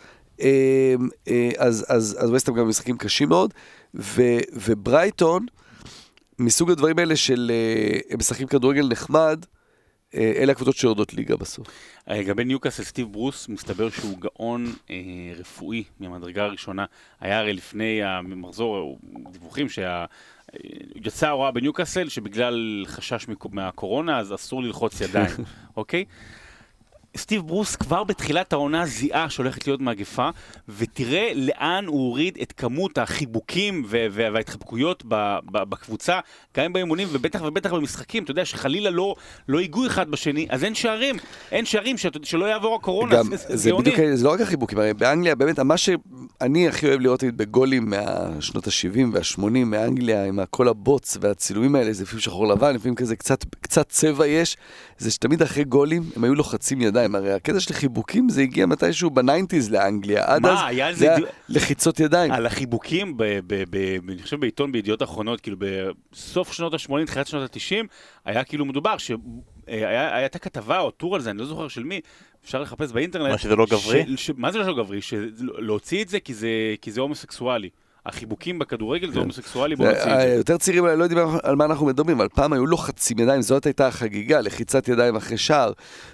אה, 0.41 0.95
אה, 1.27 1.49
אז, 1.57 1.85
אז, 1.89 2.17
אז 2.19 2.29
וסטאם 2.31 2.55
גם 2.55 2.69
משחקים 2.69 2.97
קשים 2.97 3.29
מאוד, 3.29 3.53
ו, 3.95 4.21
וברייטון, 4.53 5.45
מסוג 6.39 6.71
הדברים 6.71 6.99
האלה 6.99 7.15
של 7.15 7.51
אה, 7.53 7.99
הם 8.09 8.19
משחקים 8.19 8.47
כדורגל 8.47 8.87
נחמד, 8.87 9.45
אה, 10.15 10.33
אלה 10.35 10.51
הקבוצות 10.51 10.75
שיורדות 10.75 11.13
ליגה 11.13 11.35
בסוף. 11.35 11.67
לגבי 12.07 12.43
ניוקאסל, 12.43 12.83
סטיב 12.83 13.07
ברוס, 13.11 13.49
מסתבר 13.49 13.89
שהוא 13.89 14.17
גאון 14.19 14.73
אה, 14.89 14.95
רפואי 15.37 15.83
מהמדרגה 15.99 16.43
הראשונה. 16.43 16.85
היה 17.19 17.39
הרי 17.39 17.53
לפני 17.53 18.03
המחזור 18.03 18.99
דיווחים 19.31 19.69
שה... 19.69 20.05
אה, 20.53 20.59
יצאה 20.95 21.29
הוראה 21.29 21.51
בניוקאסל 21.51 22.09
שבגלל 22.09 22.83
חשש 22.87 23.25
מהקורונה 23.51 24.19
אז 24.19 24.33
אסור 24.33 24.63
ללחוץ 24.63 25.01
ידיים, 25.01 25.35
אוקיי? 25.77 26.05
סטיב 27.17 27.41
ברוס 27.47 27.75
כבר 27.75 28.03
בתחילת 28.03 28.53
העונה 28.53 28.85
זיהה 28.85 29.29
שהולכת 29.29 29.67
להיות 29.67 29.81
מגפה, 29.81 30.29
ותראה 30.77 31.31
לאן 31.35 31.85
הוא 31.87 31.99
הוריד 32.07 32.37
את 32.41 32.51
כמות 32.57 32.97
החיבוקים 32.97 33.83
ו- 33.87 34.05
וההתחבקויות 34.11 35.03
ב- 35.07 35.37
ב- 35.51 35.63
בקבוצה, 35.69 36.19
גם 36.57 36.73
באימונים 36.73 37.07
ובטח 37.11 37.41
ובטח 37.45 37.73
במשחקים, 37.73 38.23
אתה 38.23 38.31
יודע 38.31 38.45
שחלילה 38.45 38.89
לא, 38.89 39.15
לא 39.47 39.59
ייגעו 39.61 39.85
אחד 39.87 40.09
בשני, 40.11 40.47
אז 40.49 40.63
אין 40.63 40.75
שערים, 40.75 41.15
אין 41.51 41.65
שערים 41.65 41.97
שאת- 41.97 42.25
שלא 42.25 42.45
יעבור 42.45 42.75
הקורונה, 42.75 43.15
גם, 43.15 43.35
זה, 43.35 43.57
זה. 43.57 43.73
בדיוק, 43.73 43.95
זה 44.13 44.25
לא 44.25 44.31
רק 44.33 44.41
החיבוקים, 44.41 44.77
הרי 44.77 44.93
באנגליה, 44.93 45.35
באמת, 45.35 45.59
מה 45.59 45.77
שאני 45.77 46.67
הכי 46.67 46.87
אוהב 46.87 46.99
לראות 47.01 47.23
בגולים 47.23 47.89
מהשנות 47.89 48.67
ה-70 48.67 48.99
וה-80 49.13 49.43
מאנגליה, 49.65 50.25
עם 50.25 50.39
כל 50.49 50.67
הבוץ 50.67 51.17
והצילומים 51.21 51.75
האלה, 51.75 51.93
זה 51.93 52.03
לפעמים 52.03 52.21
שחור 52.21 52.47
לבן, 52.47 52.75
לפעמים 52.75 52.95
כזה 52.95 53.15
קצת, 53.15 53.45
קצת 53.61 53.89
צבע 53.89 54.27
יש, 54.27 54.57
זה 54.97 55.11
שתמיד 55.11 55.41
אחרי 55.41 55.63
גולים 55.63 56.03
הם 56.15 56.23
היו 56.23 56.35
לוחצים 56.35 56.81
ידיים, 56.81 57.00
הרי 57.15 57.33
הקטע 57.33 57.59
של 57.59 57.73
חיבוקים 57.73 58.29
זה 58.29 58.41
הגיע 58.41 58.65
מתישהו 58.65 59.09
ב 59.09 59.16
nineties 59.16 59.71
לאנגליה, 59.71 60.23
עד 60.33 60.41
מה, 60.41 60.53
אז 60.53 60.59
היה 60.67 60.93
זה 60.93 61.05
היה 61.05 61.15
דיו- 61.17 61.25
לחיצות 61.49 61.99
ידיים. 61.99 62.31
על 62.31 62.45
החיבוקים, 62.45 63.17
ב, 63.17 63.23
ב, 63.23 63.39
ב, 63.47 63.63
ב, 63.69 64.09
אני 64.09 64.21
חושב 64.23 64.39
בעיתון 64.39 64.71
בידיעות 64.71 65.03
אחרונות, 65.03 65.41
כאילו 65.41 65.57
בסוף 66.11 66.53
שנות 66.53 66.73
ה-80, 66.73 67.05
תחילת 67.05 67.27
שנות 67.27 67.55
ה-90, 67.55 67.85
היה 68.25 68.43
כאילו 68.43 68.65
מדובר 68.65 68.97
שהייתה 68.97 70.15
הייתה 70.15 70.39
כתבה 70.39 70.79
או 70.79 70.91
טור 70.91 71.15
על 71.15 71.21
זה, 71.21 71.29
אני 71.29 71.39
לא 71.39 71.45
זוכר 71.45 71.67
של 71.67 71.83
מי, 71.83 71.99
אפשר 72.45 72.61
לחפש 72.61 72.91
באינטרנט. 72.91 73.31
מה, 73.31 73.37
שזה 73.37 73.55
לא 73.55 73.65
גברי? 73.65 74.03
ש, 74.17 74.25
ש, 74.27 74.31
מה 74.37 74.51
זה 74.51 74.57
לא 74.59 74.73
גברי? 74.77 74.99
להוציא 75.57 76.03
את 76.03 76.09
זה 76.09 76.19
כי 76.19 76.33
זה, 76.33 76.49
כי 76.81 76.91
זה 76.91 77.01
הומוסקסואלי. 77.01 77.69
החיבוקים 78.05 78.59
בכדורגל 78.59 79.11
זה 79.11 79.19
הומוסקסואלי, 79.19 79.75
בוא 79.75 79.85
נוציא 79.85 80.01
את 80.01 80.21
זה. 80.21 80.33
יותר 80.37 80.57
צעירים 80.57 80.85
לא 80.85 81.03
יודעים 81.03 81.27
על 81.43 81.55
מה 81.55 81.65
אנחנו 81.65 81.85
מדברים, 81.85 82.17
אבל 82.17 82.27
פעם 82.29 82.53
היו 82.53 82.65
לוחצים 82.65 83.19
ידיים, 83.19 83.41
זאת 83.41 83.65
הייתה 83.65 83.87
החגיגה, 83.87 84.41
לחיצת 84.41 84.87
ידיים 84.87 85.15
אחרי 85.15 85.37
שער. 85.37 85.71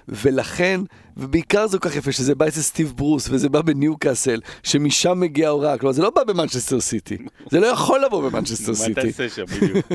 ולכן, 0.08 0.82
ובעיקר 1.18 1.68
זה 1.68 1.80
כל 1.80 1.90
כך 1.90 1.96
יפה, 1.96 2.12
שזה 2.12 2.36
בא 2.36 2.48
אצל 2.48 2.62
סטיב 2.62 2.94
ברוס, 2.96 3.30
וזה 3.32 3.50
בא 3.50 3.62
בניוקאסל, 3.62 4.40
שמשם 4.64 5.20
מגיע 5.20 5.48
ההוראה, 5.48 5.78
כלומר 5.78 5.94
זה 5.94 6.02
לא 6.02 6.10
בא 6.10 6.24
במנצ'סטר 6.24 6.80
סיטי. 6.80 7.18
זה 7.52 7.60
לא 7.60 7.68
יכול 7.68 8.02
לבוא 8.06 8.30
במנצ'סטר 8.30 8.72
מה 8.72 8.78
סיטי. 8.78 9.02
תעשה 9.02 9.30
שם 9.30 9.46
בדיוק? 9.46 9.86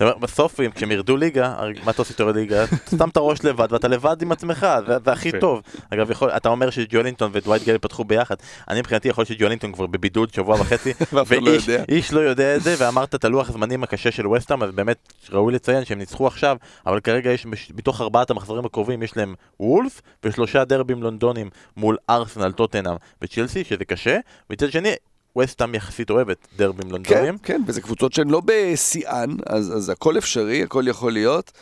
בסוף, 0.22 0.60
כשהם 0.74 0.92
ירדו 0.92 1.16
ליגה, 1.16 1.54
מה 1.84 1.90
אתה 1.90 2.02
עושה 2.02 2.12
איתו 2.12 2.32
ליגה? 2.32 2.64
שם 2.98 3.08
את 3.08 3.16
הראש 3.16 3.44
לבד 3.44 3.68
ואתה 3.70 3.88
לבד 3.88 4.22
עם 4.22 4.32
עצמך, 4.32 4.66
זה 5.04 5.12
הכי. 5.12 5.32
טוב. 5.40 5.62
אגב, 5.90 6.10
אתה 6.36 6.48
אומר 6.48 6.70
שז'ואלינטון 6.70 7.30
ודווייט 7.34 7.64
גייל 7.64 7.78
פתחו 7.78 8.04
ביחד. 8.04 8.34
אני 8.68 8.80
מבחינתי 8.80 9.08
יכול 9.08 9.24
שז'ואלינטון 9.24 9.72
כבר 9.72 9.86
בבידוד 9.86 10.34
שבוע 10.34 10.60
וחצי, 10.60 10.92
לא 11.12 11.24
ואיש 11.28 12.12
לא 12.12 12.20
יודע 12.20 12.56
את 12.56 12.62
זה, 12.62 12.74
ואמרת 12.78 13.14
את 13.14 13.24
הלוח 13.24 13.48
הזמנים 13.48 13.82
הקשה 13.82 14.10
של 14.10 14.26
וסטאם, 14.26 14.62
אז 14.62 14.70
באמת 14.70 15.12
ראוי 15.30 15.52
לציין 15.52 15.84
שהם 15.84 15.98
ניצחו 15.98 16.26
עכשיו, 16.26 16.56
אבל 16.86 17.00
כרגע 17.00 17.32
יש, 17.32 17.46
מתוך 17.74 18.00
ארבעת 18.00 18.30
המחזורים 18.30 18.64
הקרובים, 18.64 19.02
יש 19.02 19.16
להם 19.16 19.34
וולף 19.60 20.02
ושלושה 20.24 20.57
דרבים 20.64 21.02
לונדונים 21.02 21.50
מול 21.76 21.96
ארסנל, 22.10 22.52
טוטנאם 22.52 22.96
וצ'לסי, 23.22 23.64
שזה 23.64 23.84
קשה, 23.84 24.18
מצד 24.50 24.72
שני, 24.72 24.92
וסטאם 25.38 25.74
יחסית 25.74 26.10
אוהבת 26.10 26.46
דרבים 26.56 26.82
כן, 26.82 26.88
לונדונים. 26.90 27.38
כן, 27.38 27.62
וזה 27.66 27.80
קבוצות 27.80 28.12
שהן 28.12 28.30
לא 28.30 28.42
בשיאן, 28.44 29.36
אז, 29.46 29.76
אז 29.76 29.88
הכל 29.88 30.18
אפשרי, 30.18 30.62
הכל 30.62 30.88
יכול 30.88 31.12
להיות. 31.12 31.52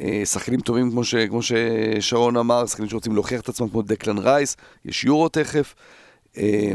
אה, 0.00 0.22
שחקנים 0.24 0.60
טובים 0.60 0.90
כמו, 0.90 1.04
ש, 1.04 1.14
כמו 1.14 1.40
ששרון 1.42 2.36
אמר, 2.36 2.66
שחקנים 2.66 2.88
שרוצים 2.88 3.14
להוכיח 3.14 3.40
את 3.40 3.48
עצמם 3.48 3.68
כמו 3.68 3.82
דקלן 3.82 4.18
רייס, 4.18 4.56
יש 4.84 5.04
יורו 5.04 5.28
תכף. 5.28 5.74
אה, 6.36 6.72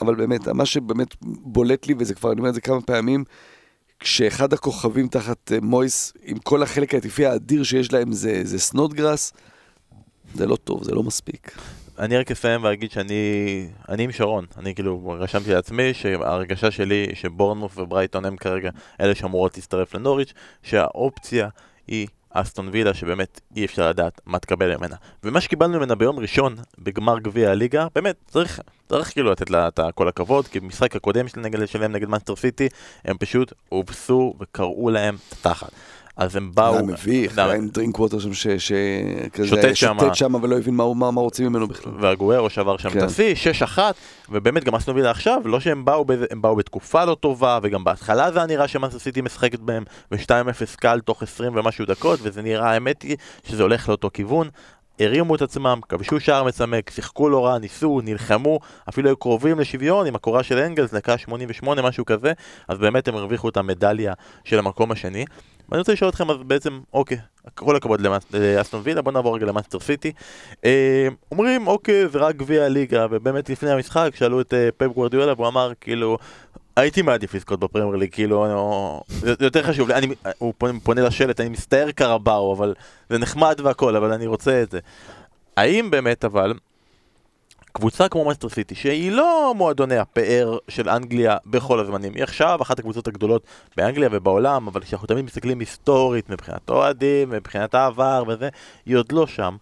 אבל 0.00 0.14
באמת, 0.14 0.48
מה 0.48 0.66
שבאמת 0.66 1.14
בולט 1.22 1.86
לי, 1.86 1.94
וזה 1.98 2.14
כבר, 2.14 2.32
אני 2.32 2.38
אומר 2.38 2.48
את 2.48 2.54
זה 2.54 2.60
כמה 2.60 2.80
פעמים, 2.80 3.24
כשאחד 4.00 4.52
הכוכבים 4.52 5.08
תחת 5.08 5.52
אה, 5.52 5.58
מויס, 5.62 6.12
עם 6.22 6.38
כל 6.38 6.62
החלק 6.62 6.94
ההתקפי 6.94 7.26
האדיר 7.26 7.62
שיש 7.62 7.92
להם, 7.92 8.12
זה, 8.12 8.40
זה 8.44 8.58
סנודגרס, 8.58 9.32
זה 10.34 10.46
לא 10.46 10.56
טוב, 10.56 10.84
זה 10.84 10.94
לא 10.94 11.02
מספיק. 11.02 11.54
אני 11.98 12.16
רק 12.16 12.30
אסיים 12.30 12.64
ואגיד 12.64 12.90
שאני 12.90 13.68
אני 13.88 14.02
עם 14.02 14.12
שרון, 14.12 14.46
אני 14.58 14.74
כאילו 14.74 15.16
רשמתי 15.20 15.54
לעצמי 15.54 15.94
שההרגשה 15.94 16.70
שלי 16.70 17.06
שבורנמות' 17.14 17.78
וברייטון 17.78 18.24
הם 18.24 18.36
כרגע 18.36 18.70
אלה 19.00 19.14
שאמורות 19.14 19.56
להצטרף 19.56 19.94
לנוריץ', 19.94 20.32
שהאופציה 20.62 21.48
היא 21.86 22.06
אסטון 22.30 22.68
וילה 22.72 22.94
שבאמת 22.94 23.40
אי 23.56 23.64
אפשר 23.64 23.88
לדעת 23.88 24.20
מה 24.26 24.38
תקבל 24.38 24.76
ממנה. 24.76 24.96
ומה 25.24 25.40
שקיבלנו 25.40 25.78
ממנה 25.78 25.94
ביום 25.94 26.18
ראשון 26.18 26.56
בגמר 26.78 27.18
גביע 27.18 27.50
הליגה, 27.50 27.86
באמת 27.94 28.16
צריך, 28.26 28.60
צריך 28.88 29.12
כאילו 29.12 29.30
לתת 29.30 29.50
לה 29.50 29.68
את 29.68 29.80
כל 29.94 30.08
הכבוד, 30.08 30.48
כי 30.48 30.60
במשחק 30.60 30.96
הקודם 30.96 31.28
של 31.28 31.40
נגד, 31.40 31.66
שלהם 31.66 31.92
נגד 31.92 32.08
מנצ'סטר 32.08 32.36
סיטי 32.36 32.68
הם 33.04 33.18
פשוט 33.18 33.52
הובסו 33.68 34.34
וקרעו 34.40 34.90
להם 34.90 35.14
את 35.14 35.32
התחת. 35.32 35.70
אז 36.16 36.36
הם 36.36 36.50
באו... 36.54 36.72
היה 36.72 36.82
מביך? 36.82 37.38
היה 37.38 37.52
עם 37.54 37.68
דרינק 37.68 37.98
ווטר 37.98 38.18
שם 38.18 38.34
ש- 38.34 38.46
שכזה 38.48 39.48
שוטט 39.74 40.14
שם 40.14 40.34
ולא 40.42 40.58
הבין 40.58 40.74
מה 40.74 40.82
הוא- 40.82 40.96
מה 40.96 41.10
מה 41.10 41.20
רוצים 41.20 41.46
ממנו 41.46 41.68
בכלל. 41.68 41.92
והגוארו 42.00 42.50
שבר 42.50 42.76
שם 42.76 42.90
כן. 42.90 42.98
את 42.98 43.02
השיא, 43.02 43.34
6-1, 43.76 43.78
ובאמת 44.28 44.64
גם 44.64 44.74
אסטון 44.74 44.96
וילה 44.96 45.10
עכשיו, 45.10 45.40
לא 45.44 45.60
שהם 45.60 45.84
באו, 45.84 46.04
הם 46.30 46.42
באו 46.42 46.56
בתקופה 46.56 47.04
לא 47.04 47.14
טובה, 47.20 47.58
וגם 47.62 47.84
בהתחלה 47.84 48.32
זה 48.32 48.38
היה 48.38 48.46
נראה 48.46 48.68
שמאסטר 48.68 48.98
סיטי 48.98 49.20
משחקת 49.20 49.58
בהם 49.60 49.84
ב-2-0 50.10 50.26
קל 50.76 51.00
תוך 51.00 51.22
20 51.22 51.52
ומשהו 51.56 51.84
דקות, 51.86 52.20
וזה 52.22 52.42
נראה, 52.42 52.70
האמת 52.70 53.02
היא, 53.02 53.16
שזה 53.48 53.62
הולך 53.62 53.88
לאותו 53.88 54.10
כיוון. 54.14 54.48
הרימו 55.00 55.34
את 55.34 55.42
עצמם, 55.42 55.80
כבשו 55.88 56.20
שער 56.20 56.44
מצמק, 56.44 56.90
שיחקו 56.90 57.28
לא 57.28 57.46
רע, 57.46 57.58
ניסו, 57.58 58.00
נלחמו, 58.04 58.60
אפילו 58.88 59.08
היו 59.08 59.16
קרובים 59.16 59.60
לשוויון 59.60 60.06
עם 60.06 60.14
הקורה 60.14 60.42
של 60.42 60.58
אנגלס, 60.58 60.94
דקה 60.94 61.18
88, 61.18 61.82
משהו 61.82 62.04
כזה, 62.04 62.32
אז 62.68 62.78
באמת 62.78 63.08
הם 63.08 63.16
הרוויחו 63.16 63.48
את 63.48 63.56
המדליה 63.56 64.12
של 64.44 64.58
המקום 64.58 64.92
השני. 64.92 65.24
ואני 65.68 65.78
רוצה 65.78 65.92
לשאול 65.92 66.10
אתכם, 66.10 66.30
אז 66.30 66.36
בעצם, 66.46 66.80
אוקיי, 66.92 67.18
כל 67.54 67.76
הכבוד 67.76 68.00
לאסטון 68.34 68.80
וילה, 68.84 69.02
בוא 69.02 69.12
נעבור 69.12 69.36
רגע 69.36 69.46
למנצ'סטר 69.46 69.80
סיטי. 69.80 70.12
אה, 70.64 71.08
אומרים, 71.32 71.66
אוקיי, 71.66 72.08
זה 72.08 72.18
רק 72.18 72.36
גביע 72.36 72.64
הליגה, 72.64 73.06
ובאמת 73.10 73.50
לפני 73.50 73.70
המשחק 73.70 74.10
שאלו 74.14 74.40
את 74.40 74.54
אה, 74.54 74.68
פפ 74.76 74.86
גוורדיאלה, 74.86 75.32
והוא 75.32 75.48
אמר, 75.48 75.72
כאילו, 75.80 76.18
הייתי 76.76 77.02
מעדיף 77.02 77.34
לזכות 77.34 77.60
בפרמייר 77.60 77.96
ליג, 77.96 78.12
כאילו, 78.12 78.46
אני- 78.46 79.20
זה 79.36 79.44
יותר 79.44 79.62
חשוב 79.62 79.90
אני, 79.90 80.14
הוא 80.38 80.54
פונה, 80.82 81.02
לשלט, 81.02 81.40
אני 81.40 81.48
מצטער 81.48 81.90
קרבאו, 81.90 82.52
אבל 82.54 82.74
זה 83.10 83.18
נחמד 83.18 83.60
והכל, 83.64 83.96
אבל 83.96 84.12
אני 84.12 84.26
רוצה 84.26 84.62
את 84.62 84.70
זה. 84.70 84.78
האם 85.56 85.90
באמת, 85.90 86.24
אבל, 86.24 86.54
קבוצה 87.72 88.08
כמו 88.08 88.24
מנצ'סטר 88.24 88.48
סיטי, 88.48 88.74
שהיא 88.74 89.12
לא 89.12 89.54
מועדוני 89.56 89.96
הפאר 89.96 90.58
של 90.68 90.88
אנגליה 90.88 91.36
בכל 91.46 91.80
הזמנים, 91.80 92.14
היא 92.14 92.22
עכשיו 92.22 92.58
אחת 92.62 92.78
הקבוצות 92.78 93.08
הגדולות 93.08 93.42
באנגליה 93.76 94.08
ובעולם, 94.12 94.66
אבל 94.66 94.80
כשאנחנו 94.80 95.06
תמיד 95.06 95.24
מסתכלים 95.24 95.60
היסטורית 95.60 96.30
מבחינת 96.30 96.70
אוהדים, 96.70 97.30
מבחינת 97.30 97.74
העבר 97.74 98.24
וזה, 98.28 98.48
היא 98.86 98.96
עוד 98.96 99.12
לא 99.12 99.26
שם. 99.26 99.56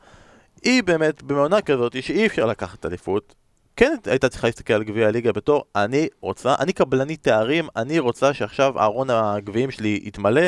היא 0.63 0.83
באמת 0.83 1.23
בעונה 1.23 1.61
כזאת 1.61 2.03
שאי 2.03 2.27
אפשר 2.27 2.47
לקחת 2.47 2.87
אליפות. 2.87 3.35
כן 3.79 3.95
הייתה 4.07 4.29
צריכה 4.29 4.47
להסתכל 4.47 4.73
על 4.75 4.85
גביע 4.85 5.09
הליגה 5.09 5.33
בתור 5.33 5.65
אני 5.77 6.09
רוצה, 6.21 6.55
אני 6.61 6.73
קבלנית 6.73 7.23
תארים, 7.23 7.69
אני 7.77 7.99
רוצה 7.99 8.35
שעכשיו 8.35 8.81
ארון 8.81 9.11
הגביעים 9.11 9.71
שלי 9.71 10.01
יתמלא 10.05 10.41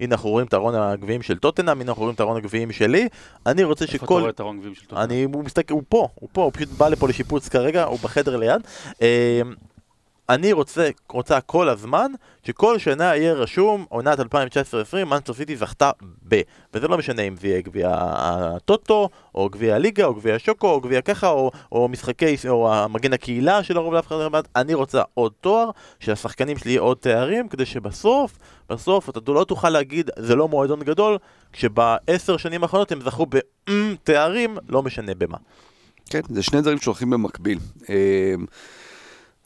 הנה 0.00 0.14
אנחנו 0.14 0.30
רואים 0.30 0.46
את 0.46 0.54
ארון 0.54 0.74
הגביעים 0.74 1.22
של 1.22 1.38
טוטנאם, 1.38 1.80
הנה 1.80 1.90
אנחנו 1.90 2.02
רואים 2.02 2.14
את 2.14 2.20
ארון 2.20 2.36
הגביעים 2.36 2.72
שלי 2.72 3.08
אני 3.46 3.64
רוצה 3.64 3.84
איפה 3.84 3.96
אתה 3.96 4.04
שכל... 4.04 4.20
רואה 4.20 4.30
את 4.30 4.40
הרון 4.40 4.58
גביעים 4.58 4.74
של 4.74 4.82
טוטנאם? 4.86 5.02
אני, 5.02 5.22
הוא 5.22 5.44
מסתכל, 5.44 5.74
הוא 5.74 5.82
פה, 5.88 6.08
הוא 6.14 6.28
פה, 6.32 6.42
הוא 6.42 6.52
פשוט 6.54 6.68
בא 6.68 6.88
לפה 6.88 7.08
לשיפוץ 7.08 7.48
כרגע, 7.48 7.84
הוא 7.84 7.98
בחדר 7.98 8.36
ליד. 8.36 8.62
אני 10.28 10.52
רוצה, 10.52 10.90
רוצה 11.08 11.40
כל 11.40 11.68
הזמן 11.68 12.12
שכל 12.42 12.78
שנה 12.78 13.16
יהיה 13.16 13.32
רשום 13.32 13.84
עונת 13.88 14.20
2019-2020, 14.20 14.24
מנסטר 15.06 15.32
סיטי 15.32 15.56
זכתה 15.56 15.90
ב. 16.28 16.40
וזה 16.74 16.88
לא 16.88 16.98
משנה 16.98 17.22
אם 17.22 17.36
זה 17.36 17.46
יהיה 17.48 17.60
גביע 17.60 17.96
הטוטו, 18.00 19.08
או 19.34 19.48
גביע 19.48 19.74
הליגה, 19.74 20.04
או 20.04 20.14
גביע 20.14 20.34
השוקו, 20.34 20.70
או 20.70 20.80
גביע 20.80 21.00
ככה, 21.00 21.28
או, 21.28 21.50
או 21.72 21.88
משחקי, 21.88 22.36
או 22.48 22.74
המגן 22.74 23.12
הקהילה 23.12 23.62
שלרוב 23.62 23.94
לאף 23.94 24.06
אחד 24.06 24.28
מעט. 24.32 24.48
אני 24.56 24.74
רוצה 24.74 25.02
עוד 25.14 25.32
תואר, 25.40 25.70
שלשחקנים 26.00 26.58
שלי 26.58 26.70
יהיה 26.70 26.80
עוד 26.80 26.96
תארים, 26.96 27.48
כדי 27.48 27.66
שבסוף, 27.66 28.38
בסוף 28.70 29.10
אתה 29.10 29.32
לא 29.32 29.44
תוכל 29.44 29.70
להגיד, 29.70 30.10
זה 30.18 30.34
לא 30.34 30.48
מועדון 30.48 30.80
גדול, 30.80 31.18
כשבעשר 31.52 32.36
שנים 32.36 32.62
האחרונות 32.62 32.92
הם 32.92 33.00
זכו 33.00 33.26
בתארים, 33.26 34.58
לא 34.68 34.82
משנה 34.82 35.14
במה. 35.14 35.38
כן, 36.10 36.20
זה 36.28 36.42
שני 36.42 36.60
דברים 36.60 36.78
שהולכים 36.78 37.10
במקביל. 37.10 37.58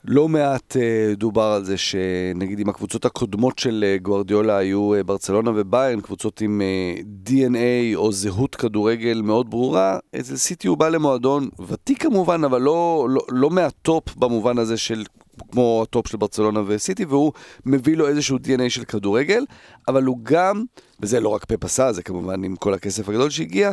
לא 0.05 0.29
מעט 0.29 0.77
אה, 0.77 1.13
דובר 1.15 1.43
על 1.43 1.65
זה 1.65 1.77
שנגיד 1.77 2.59
אם 2.59 2.69
הקבוצות 2.69 3.05
הקודמות 3.05 3.59
של 3.59 3.85
אה, 3.87 3.97
גוארדיולה 3.97 4.57
היו 4.57 4.93
אה, 4.93 5.03
ברצלונה 5.03 5.51
וביירן, 5.55 6.01
קבוצות 6.01 6.41
עם 6.41 6.61
אה, 6.61 7.01
DNA 7.27 7.95
או 7.95 8.11
זהות 8.11 8.55
כדורגל 8.55 9.21
מאוד 9.21 9.49
ברורה, 9.49 9.99
אצל 10.19 10.35
סיטי 10.35 10.67
הוא 10.67 10.77
בא 10.77 10.89
למועדון 10.89 11.49
ותיק 11.67 12.03
כמובן, 12.03 12.43
אבל 12.43 12.61
לא, 12.61 13.07
לא, 13.09 13.21
לא 13.29 13.49
מהטופ 13.49 14.15
במובן 14.15 14.57
הזה 14.57 14.77
של 14.77 15.03
כמו 15.51 15.79
הטופ 15.83 16.07
של 16.07 16.17
ברצלונה 16.17 16.61
וסיטי, 16.67 17.05
והוא 17.05 17.31
מביא 17.65 17.97
לו 17.97 18.07
איזשהו 18.07 18.37
DNA 18.37 18.69
של 18.69 18.83
כדורגל, 18.83 19.45
אבל 19.87 20.03
הוא 20.03 20.19
גם, 20.23 20.63
וזה 20.99 21.19
לא 21.19 21.29
רק 21.29 21.45
פפ 21.45 21.65
עשה, 21.65 21.91
זה 21.91 22.03
כמובן 22.03 22.43
עם 22.43 22.55
כל 22.55 22.73
הכסף 22.73 23.09
הגדול 23.09 23.29
שהגיע, 23.29 23.71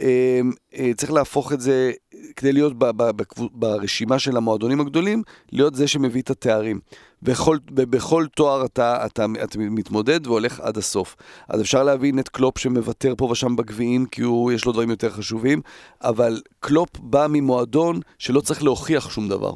אה, 0.00 0.40
אה, 0.78 0.90
צריך 0.96 1.12
להפוך 1.12 1.52
את 1.52 1.60
זה, 1.60 1.92
כדי 2.36 2.52
להיות 2.52 2.78
ב, 2.78 2.84
ב, 2.84 3.02
ב, 3.02 3.22
ברשימה 3.52 4.18
של 4.18 4.36
המועדונים 4.36 4.80
הגדולים, 4.80 5.22
להיות 5.52 5.74
זה 5.74 5.88
שמביא 5.88 6.22
את 6.22 6.30
התארים. 6.30 6.80
בכל, 7.22 7.58
בכל 7.66 8.26
תואר 8.36 8.64
אתה, 8.64 9.06
אתה, 9.06 9.26
אתה 9.44 9.58
מתמודד 9.58 10.26
והולך 10.26 10.60
עד 10.60 10.76
הסוף. 10.76 11.16
אז 11.48 11.60
אפשר 11.60 11.82
להבין 11.82 12.18
את 12.18 12.28
קלופ 12.28 12.58
שמוותר 12.58 13.14
פה 13.18 13.24
ושם 13.24 13.56
בגביעים, 13.56 14.06
כי 14.06 14.22
הוא, 14.22 14.52
יש 14.52 14.64
לו 14.64 14.72
דברים 14.72 14.90
יותר 14.90 15.10
חשובים, 15.10 15.60
אבל 16.02 16.42
קלופ 16.60 16.88
בא 16.98 17.26
ממועדון 17.30 18.00
שלא 18.18 18.40
צריך 18.40 18.62
להוכיח 18.62 19.10
שום 19.10 19.28
דבר. 19.28 19.52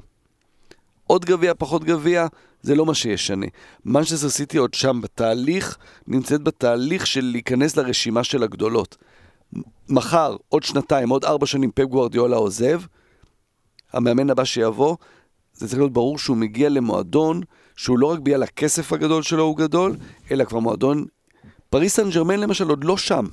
עוד 1.07 1.25
גביע, 1.25 1.53
פחות 1.59 1.85
גביע, 1.85 2.27
זה 2.63 2.75
לא 2.75 2.87
מה 2.87 2.95
שישנה. 2.95 3.47
מנצ'סטר 3.85 4.29
סיטי 4.29 4.59
עוד 4.59 4.75
שם 4.75 5.01
בתהליך, 5.01 5.79
נמצאת 6.07 6.43
בתהליך 6.43 7.07
של 7.07 7.25
להיכנס 7.25 7.77
לרשימה 7.77 8.25
של 8.25 8.43
הגדולות. 8.43 8.97
מחר, 9.89 10.37
עוד 10.49 10.63
שנתיים, 10.63 11.09
עוד 11.09 11.25
ארבע 11.25 11.47
שנים 11.47 11.71
פפ 11.75 11.85
גוארדיולה 11.85 12.37
עוזב, 12.37 12.81
המאמן 13.93 14.31
הבא 14.31 14.45
שיבוא, 14.45 14.97
זה 15.55 15.69
צריך 15.69 15.79
להיות 15.79 15.93
ברור 15.93 16.19
שהוא 16.19 16.37
מגיע 16.37 16.69
למועדון 16.69 17.41
שהוא 17.77 17.99
לא 17.99 18.07
רק 18.07 18.19
בגלל 18.19 18.43
הכסף 18.43 18.93
הגדול 18.93 19.23
שלו 19.23 19.43
הוא 19.43 19.57
גדול, 19.57 19.97
אלא 20.31 20.45
כבר 20.45 20.59
מועדון... 20.59 21.05
פריס 21.71 21.97
סן 21.97 22.11
ג'רמן 22.11 22.41
למשל 22.41 22.69
עוד 22.69 22.85
לא 22.85 22.97
שם. 22.97 23.27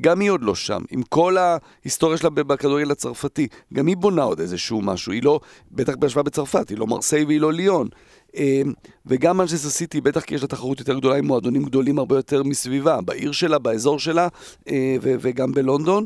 גם 0.00 0.20
היא 0.20 0.30
עוד 0.30 0.42
לא 0.42 0.54
שם, 0.54 0.82
עם 0.90 1.02
כל 1.02 1.36
ההיסטוריה 1.36 2.16
שלה 2.18 2.30
בכדורגל 2.30 2.90
הצרפתי. 2.90 3.48
גם 3.74 3.86
היא 3.86 3.96
בונה 3.96 4.22
עוד 4.22 4.40
איזשהו 4.40 4.82
משהו, 4.82 5.12
היא 5.12 5.22
לא, 5.22 5.40
בטח 5.72 5.94
בהשוואה 5.96 6.22
בצרפת, 6.22 6.68
היא 6.68 6.78
לא 6.78 6.86
מרסיי 6.86 7.24
והיא 7.24 7.40
לא 7.40 7.52
ליון. 7.52 7.88
אמ, 8.36 8.72
וגם 9.06 9.36
מנצ'סטר 9.36 9.68
סיטי, 9.68 10.00
בטח 10.00 10.20
כי 10.20 10.34
יש 10.34 10.42
לה 10.42 10.48
תחרות 10.48 10.80
יותר 10.80 10.98
גדולה 10.98 11.16
עם 11.16 11.26
מועדונים 11.26 11.64
גדולים 11.64 11.98
הרבה 11.98 12.16
יותר 12.16 12.42
מסביבה, 12.42 13.00
בעיר 13.00 13.32
שלה, 13.32 13.58
באזור 13.58 13.98
שלה, 13.98 14.28
אה, 14.68 14.96
וגם 15.00 15.52
בלונדון. 15.52 16.04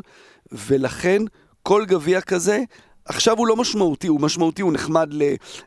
ולכן, 0.52 1.22
כל 1.62 1.84
גביע 1.86 2.20
כזה, 2.20 2.62
עכשיו 3.04 3.38
הוא 3.38 3.46
לא 3.46 3.56
משמעותי, 3.56 4.06
הוא 4.06 4.20
משמעותי, 4.20 4.62
הוא 4.62 4.72
נחמד 4.72 5.08
ל, 5.12 5.22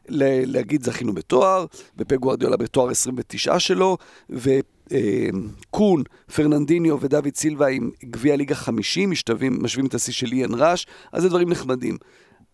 ל, 0.10 0.52
להגיד 0.56 0.84
זכינו 0.84 1.14
בתואר, 1.14 1.66
ופה 1.98 2.16
גוארדיולה 2.16 2.58
בתואר 2.58 2.90
29 2.90 3.60
שלו, 3.60 3.98
וקון, 4.94 6.04
פרננדיניו 6.36 7.02
ודוד 7.02 7.36
סילבה 7.36 7.68
עם 7.68 7.92
גביע 8.04 8.36
ליגה 8.36 8.56
50, 8.56 9.10
משתווים, 9.10 9.64
משווים 9.64 9.86
את 9.86 9.94
השיא 9.94 10.14
של 10.14 10.32
איאן 10.32 10.62
ראש, 10.62 10.88
אז 11.12 11.22
זה 11.22 11.30
דברים 11.30 11.50
נחמדים. 11.50 11.98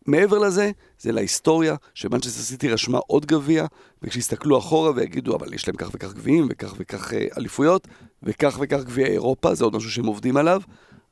מעבר 0.07 0.37
לזה, 0.37 0.71
זה 0.99 1.11
להיסטוריה, 1.11 1.75
שמנצ'סטר 1.93 2.41
סיטי 2.41 2.69
רשמה 2.69 2.97
עוד 3.07 3.25
גביע, 3.25 3.65
וכשיסתכלו 4.01 4.57
אחורה 4.57 4.91
ויגידו, 4.95 5.35
אבל 5.35 5.53
יש 5.53 5.67
להם 5.67 5.77
כך 5.77 5.89
וכך 5.93 6.13
גביעים, 6.13 6.47
וכך 6.49 6.73
וכך 6.77 7.13
אה, 7.13 7.27
אליפויות, 7.37 7.87
וכך 8.23 8.57
וכך 8.61 8.83
גביעי 8.83 9.11
אירופה, 9.11 9.55
זה 9.55 9.63
עוד 9.63 9.75
משהו 9.75 9.91
שהם 9.91 10.05
עובדים 10.05 10.37
עליו, 10.37 10.61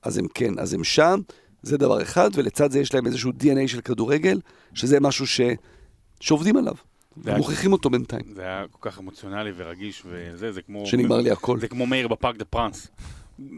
אז 0.04 0.18
הם 0.18 0.26
כן, 0.34 0.60
אז 0.60 0.74
הם 0.74 0.84
שם. 0.84 1.20
זה 1.64 1.78
דבר 1.78 2.02
אחד, 2.02 2.30
ולצד 2.34 2.72
זה 2.72 2.80
יש 2.80 2.94
להם 2.94 3.06
איזשהו 3.06 3.32
DNA 3.32 3.68
של 3.68 3.82
כדורגל, 3.82 4.40
שזה 4.74 5.00
משהו 5.00 5.28
ש... 5.28 5.42
שעובדים 6.20 6.58
עליו. 6.58 6.74
מוכיחים 7.38 7.74
אותו 7.74 7.90
בינתיים. 7.90 8.24
זה 8.36 8.42
היה 8.42 8.66
כל 8.72 8.90
כך 8.90 9.00
אמוציונלי 9.00 9.52
ורגיש 9.56 10.04
וזה, 10.06 10.52
זה 10.52 10.62
כמו... 10.62 10.86
שנגמר 10.86 11.18
לי 11.18 11.32
הכל. 11.32 11.60
זה 11.60 11.68
כמו 11.68 11.86
מאיר 11.86 12.08
בפארק 12.08 12.38
דה 12.38 12.46
פרנס. 12.46 12.88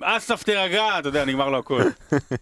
אסף 0.03 0.43
תירגע, 0.43 0.99
אתה 0.99 1.09
יודע, 1.09 1.25
נגמר 1.25 1.49
לו 1.49 1.57
הכל. 1.57 1.81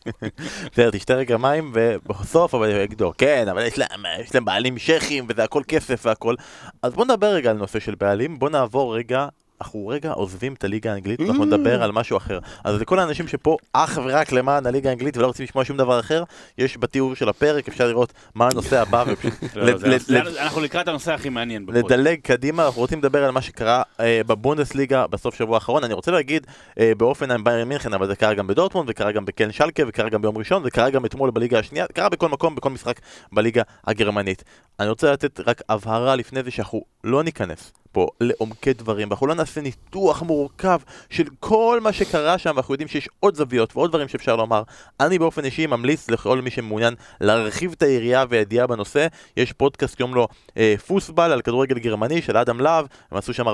בסדר, 0.71 0.91
תשתה 0.91 1.13
רגע 1.13 1.37
מים, 1.37 1.71
ובסוף 1.73 2.55
אבל 2.55 2.69
יגידו, 2.69 3.13
כן, 3.17 3.47
אבל 3.51 3.65
יש 3.65 3.77
להם, 3.77 4.01
יש 4.19 4.35
להם 4.35 4.45
בעלים 4.45 4.77
שייחים, 4.77 5.25
וזה 5.29 5.43
הכל 5.43 5.63
כסף 5.67 6.05
והכל. 6.05 6.35
אז 6.81 6.93
בוא 6.93 7.05
נדבר 7.05 7.27
רגע 7.27 7.49
על 7.49 7.57
נושא 7.57 7.79
של 7.79 7.95
בעלים, 7.95 8.39
בוא 8.39 8.49
נעבור 8.49 8.95
רגע 8.95 9.27
אנחנו 9.61 9.87
רגע 9.87 10.11
עוזבים 10.11 10.53
את 10.53 10.63
הליגה 10.63 10.91
האנגלית 10.91 11.19
ואנחנו 11.19 11.43
mm. 11.43 11.45
נדבר 11.45 11.83
על 11.83 11.91
משהו 11.91 12.17
אחר. 12.17 12.39
אז 12.63 12.81
לכל 12.81 12.99
האנשים 12.99 13.27
שפה 13.27 13.57
אך 13.73 13.99
ורק 14.03 14.31
למען 14.31 14.65
הליגה 14.65 14.89
האנגלית 14.89 15.17
ולא 15.17 15.27
רוצים 15.27 15.43
לשמוע 15.43 15.65
שום 15.65 15.77
דבר 15.77 15.99
אחר, 15.99 16.23
יש 16.57 16.77
בתיאור 16.77 17.15
של 17.15 17.29
הפרק, 17.29 17.67
אפשר 17.67 17.87
לראות 17.87 18.13
מה 18.35 18.47
הנושא 18.51 18.81
הבא. 18.81 19.03
לא, 19.55 20.19
אנחנו 20.41 20.61
לקראת 20.61 20.87
הנושא 20.87 21.13
הכי 21.13 21.29
מעניין. 21.29 21.65
לדלג 21.69 22.19
קדימה, 22.21 22.65
אנחנו 22.65 22.81
רוצים 22.81 22.99
לדבר 22.99 23.23
על 23.23 23.31
מה 23.31 23.41
שקרה 23.41 23.83
אה, 23.99 24.21
בבונדסליגה 24.27 25.07
בסוף 25.07 25.35
שבוע 25.35 25.55
האחרון. 25.55 25.83
אני 25.83 25.93
רוצה 25.93 26.11
להגיד 26.11 26.47
אה, 26.79 26.91
באופן 26.97 27.31
עם 27.31 27.43
בייר 27.43 27.65
מינכן, 27.65 27.93
אבל 27.93 28.07
זה 28.07 28.15
קרה 28.15 28.33
גם 28.33 28.47
בדורטמונד, 28.47 28.89
וקרה 28.89 29.11
גם 29.11 29.25
בקן 29.25 29.51
שלקה, 29.51 29.83
וקרה 29.87 30.09
גם 30.09 30.21
ביום 30.21 30.37
ראשון, 30.37 30.61
וקרה 30.65 30.89
גם 30.89 31.05
אתמול 31.05 31.31
בליגה 31.31 31.59
השנייה, 31.59 31.85
קרה 31.93 32.09
בכל 32.09 32.29
מקום, 32.29 32.55
בכל 32.55 32.69
משחק 32.69 32.99
בליגה 33.31 33.61
הגרמנית. 33.87 34.43
אני 34.79 34.89
רוצה 34.89 35.11
לתת 35.11 35.39
רק 35.39 35.61
הבהרה 35.69 36.15
לפני 36.15 36.43
זה 36.43 36.51
שאנחנו 36.51 36.81
לא 37.03 37.23
ניכנס 37.23 37.71
פה 37.97 38.07
לעומקי 38.21 38.73
דברים, 38.73 39.09
ואנחנו 39.09 39.27
לא 39.27 39.35
נעשה 39.35 39.61
ניתוח 39.61 40.21
מורכב 40.21 40.79
של 41.09 41.23
כל 41.39 41.79
מה 41.83 41.93
שקרה 41.93 42.37
שם, 42.37 42.51
ואנחנו 42.55 42.73
יודעים 42.73 42.87
שיש 42.87 43.09
עוד 43.19 43.35
זוויות 43.35 43.75
ועוד 43.75 43.89
דברים 43.89 44.07
שאפשר 44.07 44.35
לומר. 44.35 44.63
אני 44.99 45.19
באופן 45.19 45.45
אישי 45.45 45.67
ממליץ 45.67 46.09
לכל 46.09 46.41
מי 46.41 46.49
שמעוניין 46.49 46.93
להרחיב 47.21 47.71
את 47.77 47.81
היריעה 47.81 48.25
והידיעה 48.29 48.67
בנושא. 48.67 49.07
יש 49.37 49.53
פודקאסט 49.53 49.97
קוראים 49.97 50.15
לו 50.15 50.27
אה, 50.57 50.75
פוסבל 50.87 51.31
על 51.31 51.41
כדורגל 51.41 51.79
גרמני 51.79 52.21
של 52.21 52.37
אדם 52.37 52.59
להב, 52.59 52.85
הם 53.11 53.17
עשו 53.17 53.33
שם 53.33 53.47
45-50 53.47 53.53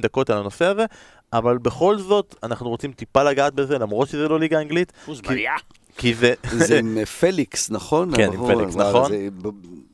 דקות 0.00 0.30
על 0.30 0.38
הנושא 0.38 0.64
הזה, 0.64 0.84
אבל 1.32 1.58
בכל 1.58 1.98
זאת 1.98 2.34
אנחנו 2.42 2.68
רוצים 2.68 2.92
טיפה 2.92 3.22
לגעת 3.22 3.54
בזה, 3.54 3.78
למרות 3.78 4.08
שזה 4.08 4.28
לא 4.28 4.40
ליגה 4.40 4.60
אנגלית. 4.60 4.92
פוסבליה. 5.04 5.52
כי 5.56 5.85
זה... 6.14 6.34
זה 6.50 6.78
עם 6.78 6.98
אה, 6.98 7.06
פליקס, 7.06 7.70
נכון? 7.70 8.16
כן, 8.16 8.32
עם 8.32 8.46
פליקס, 8.46 8.76
נכון. 8.76 9.10
זה 9.10 9.28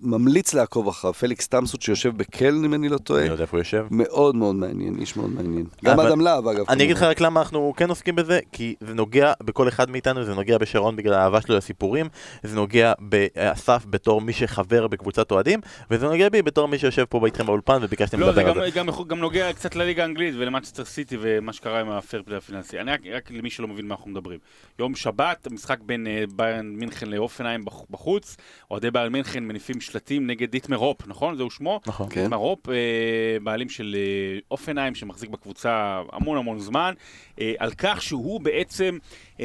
ממליץ 0.03 0.55
לעקוב 0.55 0.89
אחריו, 0.89 1.15
פליקס 1.15 1.49
תמסות 1.49 1.83
שיושב 1.83 2.17
בקלן, 2.17 2.65
אם 2.65 2.75
אני 2.75 2.89
לא 2.89 2.99
טועה. 2.99 3.21
אני 3.21 3.31
יודע 3.31 3.43
איפה 3.43 3.57
הוא 3.57 3.61
יושב. 3.61 3.87
מאוד 3.91 4.37
מאוד 4.37 4.55
מעניין, 4.55 4.99
איש 5.01 5.17
מאוד 5.17 5.31
מעניין. 5.31 5.67
גם 5.85 6.01
אדם 6.01 6.21
להב, 6.21 6.49
אגב. 6.49 6.65
אני 6.69 6.85
אגיד 6.85 6.97
לך 6.97 7.03
רק 7.03 7.21
למה 7.21 7.41
אנחנו 7.41 7.73
כן 7.77 7.89
עוסקים 7.89 8.17
בזה, 8.17 8.41
כי 8.53 8.75
זה 8.81 8.95
נוגע 8.95 9.33
בכל 9.43 9.69
אחד 9.69 9.91
מאיתנו, 9.91 10.25
זה 10.25 10.35
נוגע 10.35 10.59
בשרון 10.59 10.97
בגלל 10.97 11.15
האהבה 11.15 11.41
שלו 11.41 11.57
לסיפורים, 11.57 12.09
זה 12.43 12.57
נוגע 12.57 12.93
באסף 12.99 13.85
בתור 13.91 14.21
מי 14.21 14.33
שחבר 14.33 14.87
בקבוצת 14.87 15.31
אוהדים, 15.31 15.61
וזה 15.91 16.07
נוגע 16.07 16.29
בי 16.29 16.43
בתור 16.43 16.69
מי 16.69 16.79
שיושב 16.79 17.05
פה 17.05 17.27
איתכם 17.27 17.47
באולפן 17.47 17.79
וביקשתם 17.83 18.21
לא, 18.21 18.29
לדבר 18.29 18.49
על 18.49 18.55
זה. 18.55 18.61
לא, 18.61 18.71
זה 18.71 19.05
גם 19.09 19.19
נוגע 19.19 19.53
קצת 19.53 19.77
לליגה 19.77 20.03
האנגלית 20.03 20.35
ולמנצ'סטר 20.39 20.85
סיטי 20.85 21.17
ומה 21.21 21.53
שקרה 21.53 21.81
עם 21.81 21.91
הפרפלי 21.91 22.37
הפיננסי. 22.37 22.81
אני 22.81 22.91
רק 23.13 23.31
למי 23.31 23.51
שלא 23.51 23.69
מבין 23.69 23.89
מה 23.89 23.95
אנחנו 23.95 24.11
מדברים. 24.11 24.39
יום 24.79 24.95
שבת, 24.95 25.49
משחק 25.51 25.79
בין 25.93 26.07
אה, 26.07 26.25
ביירן 26.37 26.67
מינכן 26.67 27.09
להופנהיים 27.09 27.65
בחוץ, 27.91 28.37
אוהדי 28.71 28.91
ביירן 28.91 29.13
מינכן 29.13 29.45
מניפים 29.45 29.81
שלטים 29.81 30.27
נגד 30.27 30.51
דיטמר 30.51 30.77
הופ, 30.77 31.07
נכון? 31.07 31.37
זהו 31.37 31.51
שמו? 31.51 31.81
נכון. 31.87 32.07
כן. 32.11 32.23
דיטמר 32.23 32.37
הופ, 32.37 32.69
אה, 32.69 32.75
בעלים 33.43 33.69
של 33.69 33.97
אה, 33.99 34.39
הופנהיים 34.51 34.95
שמחזיק 34.95 35.31
בקבוצה 35.31 36.03
המון 36.13 36.39
המון 36.39 36.59
זמן, 36.59 36.95
על 37.59 37.71
כך 37.79 38.03
שהוא 38.03 38.41
בעצם 38.41 38.99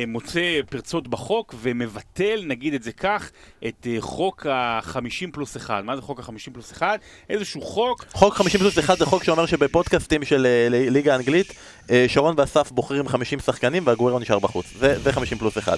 מוצא 0.08 0.60
פרצות 0.70 1.08
בחוק 1.08 1.56
ומבטל, 1.58 2.44
נגיד 2.48 2.74
את 2.74 2.84
זה 2.84 2.92
כך, 2.92 3.32
את 3.68 3.88
חוק 4.00 4.46
ה-50 4.46 5.32
פלוס 5.34 5.58
1. 5.58 5.84
מה 5.84 5.96
זה 5.96 6.02
חוק 6.02 6.20
ה-50 6.20 6.54
פלוס 6.54 6.72
1? 6.72 7.00
איזשהו 7.30 7.62
חוק... 7.62 8.06
חוק 8.14 8.34
50 8.34 8.62
פלוס 8.62 8.80
1 8.80 8.98
זה 8.98 9.06
חוק 9.06 9.24
שאומר 9.24 9.46
שבפודקאסטים 9.46 10.26
של 10.26 10.48
ליגה 10.70 11.14
האנגלית, 11.14 11.54
שרון 12.08 12.36
ואסף 12.38 12.72
בוחרים 12.72 13.08
50 13.08 13.40
שחקנים 13.40 13.84
והגוורו 13.86 14.20
נשאר 14.20 14.40
בחוץ. 14.40 14.66
זה, 14.80 15.00
זה 15.00 15.14
50 15.14 15.38
פלוס 15.38 15.58
1. 15.58 15.78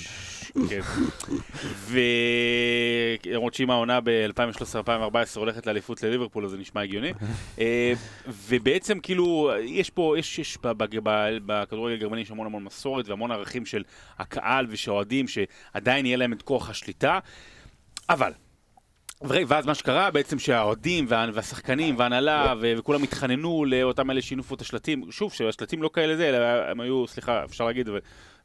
כן. 0.69 0.79
ולמרות 3.25 3.53
שאם 3.53 3.69
העונה 3.69 3.99
ב-2013-2014 4.03 4.87
הולכת 5.35 5.67
לאליפות 5.67 6.03
לליברפול, 6.03 6.45
אז 6.45 6.51
זה 6.51 6.57
נשמע 6.57 6.81
הגיוני. 6.81 7.13
אה, 7.59 7.93
ובעצם 8.27 8.99
כאילו, 8.99 9.51
יש 9.63 9.89
פה, 9.89 10.15
יש, 10.17 10.39
יש 10.39 10.57
בכדורגל 11.45 11.95
הגרמני 11.95 12.21
יש 12.21 12.31
המון 12.31 12.47
המון 12.47 12.63
מסורת 12.63 13.09
והמון 13.09 13.31
ערכים 13.31 13.65
של 13.65 13.83
הקהל 14.19 14.65
ושאוהדים, 14.69 15.25
שעדיין 15.27 16.05
יהיה 16.05 16.17
להם 16.17 16.33
את 16.33 16.41
כוח 16.41 16.69
השליטה. 16.69 17.19
אבל, 18.09 18.31
ואז 19.21 19.65
מה 19.65 19.75
שקרה 19.75 20.11
בעצם 20.11 20.39
שהאוהדים 20.39 21.05
והשחקנים 21.09 21.97
וההנהלה 21.97 22.53
וכולם 22.61 23.03
התחננו 23.03 23.65
לאותם 23.65 24.11
אלה 24.11 24.21
שהנופו 24.21 24.55
את 24.55 24.61
השלטים, 24.61 25.11
שוב 25.11 25.33
שהשלטים 25.33 25.83
לא 25.83 25.89
כאלה 25.93 26.15
זה, 26.15 26.29
אלא 26.29 26.37
הם 26.71 26.79
היו, 26.79 27.07
סליחה, 27.07 27.43
אפשר 27.43 27.65
להגיד, 27.65 27.89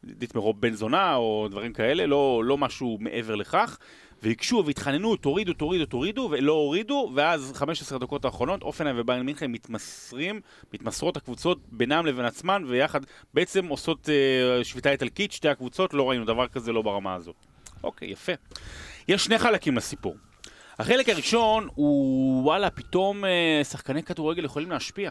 דיטמרו 0.04 0.54
בן 0.54 0.74
זונה 0.74 1.14
או 1.14 1.48
דברים 1.50 1.72
כאלה, 1.72 2.06
לא, 2.06 2.42
לא 2.44 2.58
משהו 2.58 2.98
מעבר 3.00 3.34
לכך. 3.34 3.78
והקשו 4.22 4.62
והתחננו, 4.66 5.16
תורידו, 5.16 5.52
תורידו, 5.52 5.86
תורידו, 5.86 6.28
ולא 6.30 6.52
הורידו, 6.52 7.10
ואז 7.14 7.52
15 7.54 7.98
דקות 7.98 8.24
האחרונות, 8.24 8.62
אופנהיים 8.62 8.96
וביירן 9.00 9.26
מינכן 9.26 9.52
מתמסרים, 9.52 10.40
מתמסרות 10.74 11.16
הקבוצות 11.16 11.58
בינם 11.72 12.06
לבין 12.06 12.24
עצמן, 12.24 12.64
ויחד 12.66 13.00
בעצם 13.34 13.66
עושות 13.66 14.08
uh, 14.08 14.64
שביתה 14.64 14.90
איטלקית, 14.90 15.32
שתי 15.32 15.48
הקבוצות, 15.48 15.94
לא 15.94 16.10
ראינו 16.10 16.24
דבר 16.24 16.48
כזה 16.48 16.72
לא 16.72 16.82
ברמה 16.82 17.14
הזאת. 17.14 17.36
אוקיי, 17.84 18.08
יפה. 18.08 18.32
יש 19.08 19.24
שני 19.24 19.38
חלקים 19.38 19.76
לסיפור. 19.76 20.16
החלק 20.78 21.08
הראשון 21.08 21.68
הוא, 21.74 22.44
וואלה, 22.44 22.70
פתאום 22.70 23.24
אה, 23.24 23.60
שחקני 23.64 24.02
כדורגל 24.02 24.44
יכולים 24.44 24.70
להשפיע. 24.70 25.10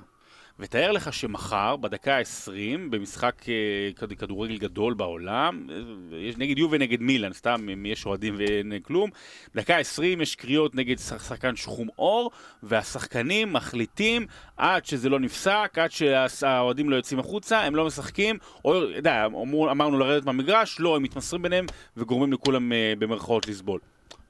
ותאר 0.60 0.92
לך 0.92 1.14
שמחר, 1.14 1.76
בדקה 1.76 2.18
ה-20, 2.18 2.80
במשחק 2.90 3.50
אה, 3.50 4.16
כדורגל 4.18 4.58
גדול 4.58 4.94
בעולם, 4.94 5.68
אה, 5.70 6.18
יש 6.18 6.38
נגד 6.38 6.58
יובה 6.58 6.78
נגד 6.78 7.02
מילאן, 7.02 7.34
סתם 7.34 7.70
אם 7.74 7.86
יש 7.86 8.06
אוהדים 8.06 8.36
ואין 8.38 8.80
כלום, 8.84 9.10
בדקה 9.56 9.78
ה-20 9.78 10.22
יש 10.22 10.36
קריאות 10.36 10.76
נגד 10.76 10.98
שחקן 11.00 11.56
שחום 11.56 11.88
עור, 11.96 12.32
והשחקנים 12.64 13.54
מחליטים 13.54 14.28
עד 14.58 14.86
שזה 14.86 15.10
לא 15.10 15.20
נפסק, 15.20 15.78
עד 15.78 15.92
שהאוהדים 15.92 16.90
לא 16.90 16.96
יוצאים 16.96 17.20
החוצה, 17.20 17.60
הם 17.60 17.76
לא 17.76 17.86
משחקים, 17.86 18.38
או, 18.66 18.76
יודע, 18.76 19.26
אמר, 19.26 19.72
אמרנו 19.72 19.98
לרדת 19.98 20.26
מהמגרש, 20.26 20.80
לא, 20.80 20.96
הם 20.96 21.04
מתמסרים 21.04 21.42
ביניהם 21.42 21.66
וגורמים 21.98 22.34
לכולם 22.34 22.74
אה, 22.74 22.94
במרכאות 23.00 23.48
לסבול. 23.48 23.80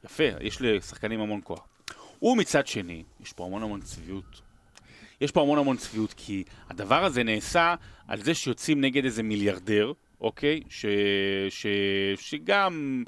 יפה, 0.05 0.23
יש 0.41 0.61
לשחקנים 0.61 1.19
המון 1.19 1.39
כוח. 1.43 1.67
ומצד 2.21 2.67
שני, 2.67 3.03
יש 3.23 3.33
פה 3.33 3.45
המון 3.45 3.63
המון 3.63 3.81
צביעות. 3.81 4.42
יש 5.23 5.31
פה 5.31 5.41
המון 5.41 5.59
המון 5.59 5.77
צביעות, 5.77 6.13
כי 6.17 6.43
הדבר 6.69 7.05
הזה 7.05 7.23
נעשה 7.23 7.75
על 8.07 8.23
זה 8.23 8.33
שיוצאים 8.33 8.81
נגד 8.81 9.05
איזה 9.05 9.23
מיליארדר, 9.23 9.91
אוקיי? 10.21 10.61
ש... 10.69 10.85
ש... 11.49 11.67
שגם... 12.15 13.03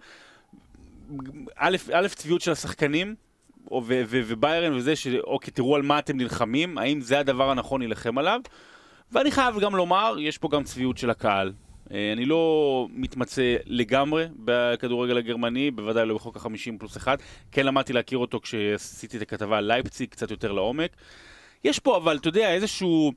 א', 1.55 1.77
א', 1.93 2.07
צביעות 2.07 2.41
של 2.41 2.51
השחקנים, 2.51 3.15
ו- 3.71 3.77
ו- 3.83 4.21
וביירן 4.27 4.73
וזה, 4.73 4.95
שאוקיי, 4.95 5.53
תראו 5.53 5.75
על 5.75 5.81
מה 5.81 5.99
אתם 5.99 6.17
נלחמים, 6.17 6.77
האם 6.77 7.01
זה 7.01 7.19
הדבר 7.19 7.51
הנכון 7.51 7.81
להילחם 7.81 8.17
עליו? 8.17 8.39
ואני 9.11 9.31
חייב 9.31 9.59
גם 9.59 9.75
לומר, 9.75 10.15
יש 10.19 10.37
פה 10.37 10.49
גם 10.51 10.63
צביעות 10.63 10.97
של 10.97 11.09
הקהל. 11.09 11.53
אה, 11.91 12.11
אני 12.13 12.25
לא 12.25 12.87
מתמצא 12.91 13.55
לגמרי 13.65 14.27
בכדורגל 14.35 15.17
הגרמני, 15.17 15.71
בוודאי 15.71 16.05
לא 16.05 16.15
בחוק 16.15 16.35
החמישים 16.35 16.77
פלוס 16.77 16.97
אחד. 16.97 17.17
כן 17.51 17.65
למדתי 17.65 17.93
להכיר 17.93 18.17
אותו 18.17 18.39
כשעשיתי 18.39 19.17
את 19.17 19.21
הכתבה 19.21 19.57
על 19.57 19.63
לייפציג, 19.63 20.09
קצת 20.09 20.31
יותר 20.31 20.51
לעומק. 20.51 20.91
יש 21.65 21.79
פה 21.79 21.97
אבל, 21.97 22.17
אתה 22.17 22.27
יודע, 22.27 22.53
איזשהו... 22.53 23.11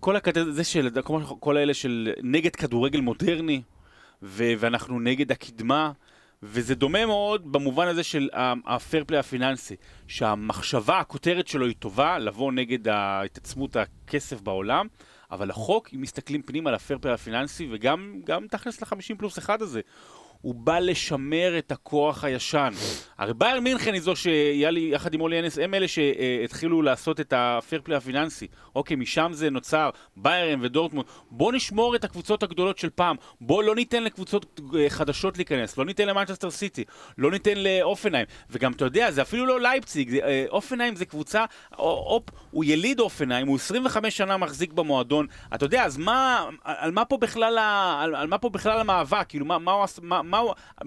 כל 0.00 0.16
הכתב... 0.16 0.44
זה 0.50 0.64
של... 0.64 0.88
כל 1.40 1.56
האלה 1.56 1.74
של 1.74 2.12
נגד 2.22 2.56
כדורגל 2.56 3.00
מודרני, 3.00 3.62
ו... 4.22 4.52
ואנחנו 4.58 5.00
נגד 5.00 5.32
הקדמה. 5.32 5.92
וזה 6.42 6.74
דומה 6.74 7.06
מאוד 7.06 7.52
במובן 7.52 7.88
הזה 7.88 8.02
של 8.02 8.28
הפייר 8.66 9.04
פליי 9.06 9.20
הפיננסי, 9.20 9.76
שהמחשבה, 10.06 10.98
הכותרת 10.98 11.48
שלו 11.48 11.66
היא 11.66 11.74
טובה, 11.78 12.18
לבוא 12.18 12.52
נגד 12.52 12.88
התעצמות 12.88 13.76
הכסף 13.76 14.40
בעולם, 14.40 14.86
אבל 15.30 15.50
החוק, 15.50 15.88
אם 15.94 16.00
מסתכלים 16.00 16.42
פנימה 16.42 16.70
על 16.70 16.74
הפייר 16.74 16.98
פליי 16.98 17.14
הפיננסי, 17.14 17.68
וגם 17.72 18.46
תכלס 18.50 18.82
ל-50 18.82 19.18
פלוס 19.18 19.38
1 19.38 19.62
הזה, 19.62 19.80
הוא 20.40 20.54
בא 20.54 20.78
לשמר 20.78 21.58
את 21.58 21.72
הכוח 21.72 22.24
הישן. 22.24 22.70
הרי 23.18 23.34
ביירן 23.34 23.60
מינכן 23.60 23.92
היא 23.94 24.02
זו 24.02 24.16
שהיה 24.16 24.70
לי 24.70 24.90
יחד 24.92 25.14
עם 25.14 25.20
אולי 25.20 25.40
אנס, 25.40 25.58
הם 25.58 25.74
אלה 25.74 25.88
שהתחילו 25.88 26.82
לעשות 26.82 27.20
את 27.20 27.32
הפייר 27.36 27.80
פליי 27.84 27.96
הפיננסי. 27.96 28.46
אוקיי, 28.74 28.96
משם 28.96 29.30
זה 29.32 29.50
נוצר, 29.50 29.90
ביירן 30.16 30.58
ודורטמונד. 30.62 31.06
בוא 31.30 31.52
נשמור 31.52 31.96
את 31.96 32.04
הקבוצות 32.04 32.42
הגדולות 32.42 32.78
של 32.78 32.90
פעם. 32.90 33.16
בוא 33.40 33.62
לא 33.62 33.74
ניתן 33.74 34.04
לקבוצות 34.04 34.60
אה, 34.78 34.90
חדשות 34.90 35.36
להיכנס, 35.36 35.78
לא 35.78 35.84
ניתן 35.84 36.08
למנצ'סטר 36.08 36.50
סיטי, 36.50 36.84
לא 37.18 37.30
ניתן 37.30 37.56
לאופנהיים. 37.56 38.26
וגם, 38.50 38.72
אתה 38.72 38.84
יודע, 38.84 39.10
זה 39.10 39.22
אפילו 39.22 39.46
לא 39.46 39.60
לייפציג, 39.60 40.14
אה, 40.14 40.44
אופנהיים 40.48 40.96
זה 40.96 41.04
קבוצה, 41.04 41.44
אופ, 41.78 42.24
הוא 42.50 42.64
יליד 42.64 43.00
אופנהיים, 43.00 43.46
הוא 43.46 43.56
25 43.56 44.16
שנה 44.16 44.36
מחזיק 44.36 44.72
במועדון. 44.72 45.26
אתה 45.54 45.64
יודע, 45.64 45.84
אז 45.84 45.96
מה, 45.96 46.44
על 46.64 46.90
מה 46.90 47.04
פה 47.04 47.16
בכלל, 47.16 47.58
על, 48.00 48.14
על 48.14 48.26
מה 48.26 48.38
פה 48.38 48.48
בכלל 48.48 48.80
המאבק? 48.80 49.26
כאילו, 49.28 49.46
מה, 49.46 49.58
מה, 49.58 49.84
מה, 50.02 50.22
מה, 50.30 50.40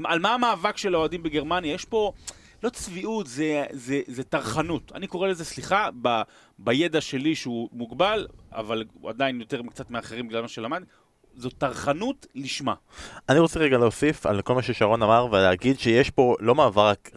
על 0.03 0.19
מה 0.19 0.33
המאבק 0.33 0.77
של 0.77 0.95
האוהדים 0.95 1.23
בגרמניה? 1.23 1.73
יש 1.73 1.85
פה... 1.85 2.11
לא 2.63 2.69
צביעות, 2.69 3.27
זה, 3.27 3.63
זה, 3.71 4.01
זה 4.07 4.23
טרחנות. 4.23 4.91
אני 4.95 5.07
קורא 5.07 5.27
לזה, 5.27 5.45
סליחה, 5.45 5.89
ב, 6.01 6.21
בידע 6.59 7.01
שלי 7.01 7.35
שהוא 7.35 7.69
מוגבל, 7.71 8.27
אבל 8.51 8.83
עדיין 9.07 9.39
יותר 9.39 9.61
קצת 9.69 9.91
מאחרים 9.91 10.27
בגלל 10.27 10.41
מה 10.41 10.47
שלמד, 10.47 10.83
זו 11.35 11.49
טרחנות 11.49 12.25
לשמה. 12.35 12.73
אני 13.29 13.39
רוצה 13.39 13.59
רגע 13.59 13.77
להוסיף 13.77 14.25
על 14.25 14.41
כל 14.41 14.55
מה 14.55 14.61
ששרון 14.61 15.03
אמר 15.03 15.27
ולהגיד 15.31 15.79
שיש 15.79 16.09
פה 16.09 16.35
לא 16.39 16.55
מאבק, 16.55 17.09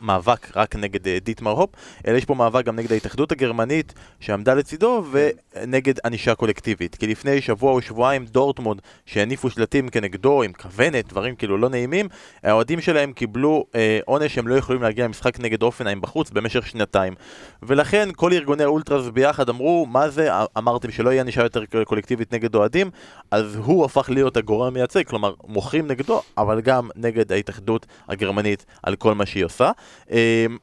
מאבק 0.00 0.56
רק 0.56 0.76
נגד 0.76 1.08
אה, 1.08 1.18
דיטמר 1.22 1.50
הופ, 1.50 1.70
אלא 2.06 2.16
יש 2.16 2.24
פה 2.24 2.34
מאבק 2.34 2.64
גם 2.64 2.76
נגד 2.76 2.92
ההתאחדות 2.92 3.32
הגרמנית 3.32 3.94
שעמדה 4.20 4.54
לצידו 4.54 5.04
ונגד 5.10 5.94
ענישה 6.04 6.34
קולקטיבית. 6.34 6.94
כי 6.96 7.06
לפני 7.06 7.40
שבוע 7.40 7.72
או 7.72 7.82
שבועיים 7.82 8.24
דורטמונד 8.24 8.80
שהניפו 9.06 9.50
שלטים 9.50 9.88
כנגדו 9.88 10.42
עם 10.42 10.52
כוונת, 10.52 11.08
דברים 11.08 11.36
כאילו 11.36 11.58
לא 11.58 11.68
נעימים, 11.68 12.08
האוהדים 12.42 12.80
שלהם 12.80 13.12
קיבלו 13.12 13.66
אה, 13.74 13.98
עונש 14.04 14.34
שהם 14.34 14.48
לא 14.48 14.54
יכולים 14.54 14.82
להגיע 14.82 15.04
למשחק 15.04 15.40
נגד 15.40 15.62
אופנהיים 15.62 16.00
בחוץ 16.00 16.30
במשך 16.30 16.66
שנתיים. 16.66 17.14
ולכן 17.62 18.08
כל 18.16 18.32
ארגוני 18.32 18.62
האולטרס 18.62 19.08
ביחד 19.08 19.48
אמרו, 19.48 19.86
מה 19.86 20.08
זה, 20.08 20.28
אמרתם 20.58 20.90
שלא 20.90 21.10
יהיה 21.10 21.22
ענישה 21.22 21.42
יותר 21.42 21.64
קולקטיבית 21.84 22.34
נגד 22.34 22.54
אוהדים, 22.54 22.90
אז 23.30 23.59
הוא 23.64 23.84
הפך 23.84 24.10
להיות 24.10 24.36
הגורם 24.36 24.66
המייצג, 24.66 25.06
כלומר 25.06 25.34
מוחים 25.46 25.86
נגדו, 25.86 26.22
אבל 26.38 26.60
גם 26.60 26.88
נגד 26.96 27.32
ההתאחדות 27.32 27.86
הגרמנית 28.08 28.66
על 28.82 28.96
כל 28.96 29.14
מה 29.14 29.26
שהיא 29.26 29.44
עושה. 29.44 29.70
אמ, 30.10 30.16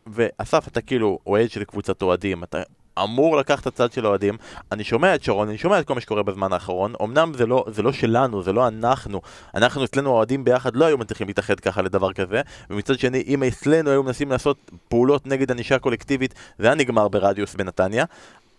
ואסף, 0.08 0.68
אתה 0.68 0.82
כאילו 0.82 1.20
אוהד 1.26 1.52
של 1.52 1.64
קבוצת 1.64 2.02
אוהדים, 2.02 2.44
אתה 2.44 2.62
אמור 3.04 3.38
לקחת 3.38 3.62
את 3.62 3.68
הצד 3.68 3.92
של 3.92 4.06
האוהדים. 4.06 4.38
אני 4.72 4.84
שומע 4.84 5.16
את 5.16 5.24
שרון, 5.24 5.50
אני 5.50 5.58
שומע 5.58 5.80
את 5.80 5.88
כל 5.88 5.94
מה 5.94 6.02
שקורה 6.02 6.24
בזמן 6.24 6.54
האחרון. 6.54 6.94
אמנם 7.04 7.32
זה 7.34 7.46
לא, 7.46 7.66
זה 7.68 7.82
לא 7.82 7.92
שלנו, 7.92 8.44
זה 8.44 8.54
לא 8.54 8.68
אנחנו. 8.68 9.22
אנחנו 9.56 9.84
אצלנו 9.84 10.10
האוהדים 10.10 10.44
ביחד 10.44 10.76
לא 10.76 10.86
היו 10.86 10.98
מצליחים 10.98 11.28
להתאחד 11.28 11.60
ככה 11.60 11.82
לדבר 11.82 12.14
כזה. 12.14 12.42
ומצד 12.70 13.00
שני, 13.00 13.24
אם 13.28 13.44
אצלנו 13.44 13.90
היו 13.90 14.04
מנסים 14.04 14.32
לעשות 14.32 14.72
פעולות 14.88 15.28
נגד 15.28 15.52
ענישה 15.52 15.80
קולקטיבית, 15.80 16.34
זה 16.60 16.68
היה 16.68 16.76
נגמר 16.76 17.08
ברדיוס 17.08 17.56
בנתניה. 17.56 18.06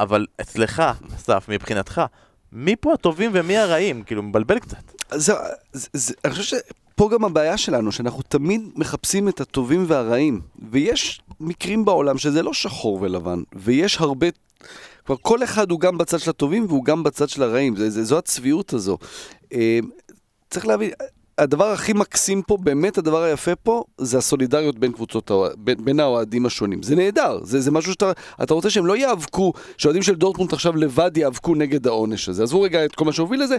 אבל 0.01 0.27
אצלך, 0.41 0.83
אסף, 1.17 1.47
מבחינתך, 1.49 2.03
מי 2.53 2.77
פה 2.77 2.95
הטובים 2.95 3.31
ומי 3.35 3.57
הרעים? 3.57 4.03
כאילו, 4.03 4.23
מבלבל 4.23 4.59
קצת. 4.59 4.93
זה, 5.15 5.33
זה, 5.73 5.89
זה, 5.93 6.15
אני 6.25 6.33
חושב 6.35 6.57
שפה 6.57 7.09
גם 7.13 7.25
הבעיה 7.25 7.57
שלנו, 7.57 7.93
שאנחנו 7.93 8.23
תמיד 8.23 8.61
מחפשים 8.77 9.29
את 9.29 9.41
הטובים 9.41 9.85
והרעים. 9.89 10.41
ויש 10.71 11.21
מקרים 11.41 11.85
בעולם 11.85 12.19
שזה 12.19 12.43
לא 12.43 12.53
שחור 12.53 12.99
ולבן, 13.03 13.43
ויש 13.55 13.97
הרבה... 14.01 14.27
כבר 15.07 15.17
כל 15.23 15.43
אחד 15.45 15.71
הוא 15.71 15.81
גם 15.81 15.99
בצד 15.99 16.19
של 16.21 16.31
הטובים 16.31 16.67
והוא 16.69 16.85
גם 16.85 17.03
בצד 17.03 17.29
של 17.29 17.43
הרעים, 17.43 17.77
זה, 17.77 17.91
זה, 17.91 18.05
זו 18.05 18.19
הצביעות 18.19 18.73
הזו. 18.73 18.99
אה, 19.53 19.79
צריך 20.51 20.67
להבין, 20.67 20.91
הדבר 21.39 21.65
הכי 21.65 21.93
מקסים 21.93 22.43
פה, 22.43 22.57
באמת 22.61 22.99
הדבר 22.99 23.23
היפה 23.23 23.57
פה, 23.57 23.85
זה 23.99 24.19
הסולידריות 24.19 24.79
בין 24.79 24.93
קבוצות, 24.93 25.31
בין, 25.59 25.85
בין 25.85 26.01
האוהדים 26.01 26.47
השונים. 26.47 26.83
זה 26.83 26.97
נהדר, 26.97 27.41
זה, 27.43 27.61
זה 27.61 27.71
משהו 27.71 27.93
שאתה 27.93 28.13
אתה 28.43 28.55
רוצה 28.55 28.71
שהם 28.71 28.87
לא 28.87 28.97
יאבקו, 28.97 29.53
שאוהדים 29.79 30.03
של 30.03 30.15
דורטמונד 30.15 30.53
עכשיו 30.53 30.77
לבד 30.77 31.17
יאבקו 31.17 31.55
נגד 31.55 31.87
העונש 31.87 32.29
הזה. 32.29 32.43
עזבו 32.43 32.61
רגע 32.61 32.85
את 32.85 32.95
כל 32.95 33.05
מה 33.05 33.13
שהוביל 33.13 33.43
לזה, 33.43 33.57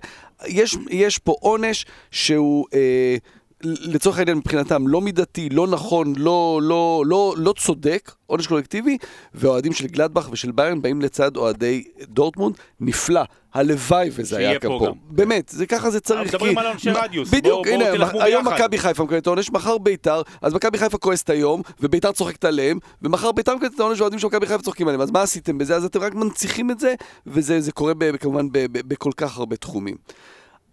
יש, 0.48 0.78
יש 0.90 1.18
פה 1.18 1.36
עונש 1.40 1.86
שהוא... 2.12 2.66
אה, 2.74 3.18
לצורך 3.64 4.18
העניין 4.18 4.38
מבחינתם 4.38 4.88
לא 4.88 5.02
מידתי, 5.02 5.50
לא 5.50 5.68
נכון, 5.68 6.14
לא, 6.18 6.60
לא, 6.64 7.04
לא, 7.06 7.36
לא 7.38 7.54
צודק, 7.58 8.12
עונש 8.26 8.48
קולקטיבי, 8.48 8.98
והאוהדים 9.34 9.74
של 9.74 9.88
גלדבך 9.88 10.30
ושל 10.32 10.52
ביירן 10.52 10.82
באים 10.82 11.02
לצד 11.02 11.38
אוהדי 11.38 11.84
דורטמונד, 12.02 12.56
נפלא. 12.80 13.22
הלוואי 13.54 14.10
וזה 14.14 14.38
היה 14.38 14.60
פה. 14.60 14.94
באמת, 15.10 15.50
זה 15.50 15.66
ככה 15.66 15.90
זה 15.90 16.00
צריך. 16.00 16.34
מדברים 16.34 16.58
על 16.58 16.68
עונשי 16.68 16.90
רדיוס, 16.90 17.30
בדיוק, 17.30 17.68
הנה, 17.68 17.86
היום 18.14 18.48
מכבי 18.48 18.78
חיפה 18.78 19.04
מקבלת 19.04 19.28
עונש, 19.28 19.50
מחר 19.50 19.78
ביתר, 19.78 20.22
אז 20.42 20.54
מכבי 20.54 20.78
חיפה 20.78 20.98
כועסת 20.98 21.30
היום, 21.30 21.62
וביתר 21.80 22.12
צוחקת 22.12 22.46
עליהם, 22.46 22.80
ומחר 23.02 23.32
ביתר 23.32 23.56
מקבלת 23.56 23.76
את 23.76 23.80
העונש, 23.80 24.00
ואוהדים 24.00 24.20
של 24.20 24.28
מכבי 24.28 24.46
חיפה 24.46 24.64
צוחקים 24.64 24.88
עליהם. 24.88 25.02
אז 25.02 25.12
מה 25.12 25.22
עשיתם 25.22 25.58
בזה? 25.58 25.76
אז 25.76 25.86
אתם 25.86 26.00
רק 26.00 26.14
מנציחים 26.16 26.72
את 26.72 26.80
זה, 26.80 26.94
וזה 27.28 27.72
קורה 27.72 27.94
כמובן 28.20 28.48
בכל 28.72 29.12
כך 29.18 29.38
הרבה 29.38 29.56
תחומים. 29.56 29.96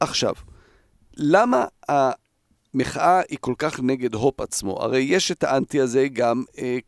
עכשיו, 0.01 0.35
למה 1.17 1.65
המחאה 2.77 3.21
היא 3.29 3.39
כל 3.41 3.55
כך 3.59 3.81
נגד 3.81 4.15
הופ 4.15 4.41
עצמו? 4.41 4.83
הרי 4.83 5.01
יש 5.01 5.31
את 5.31 5.45
האנטי 5.45 5.81
הזה 5.81 6.09
גם, 6.13 6.45
אה, 6.59 6.79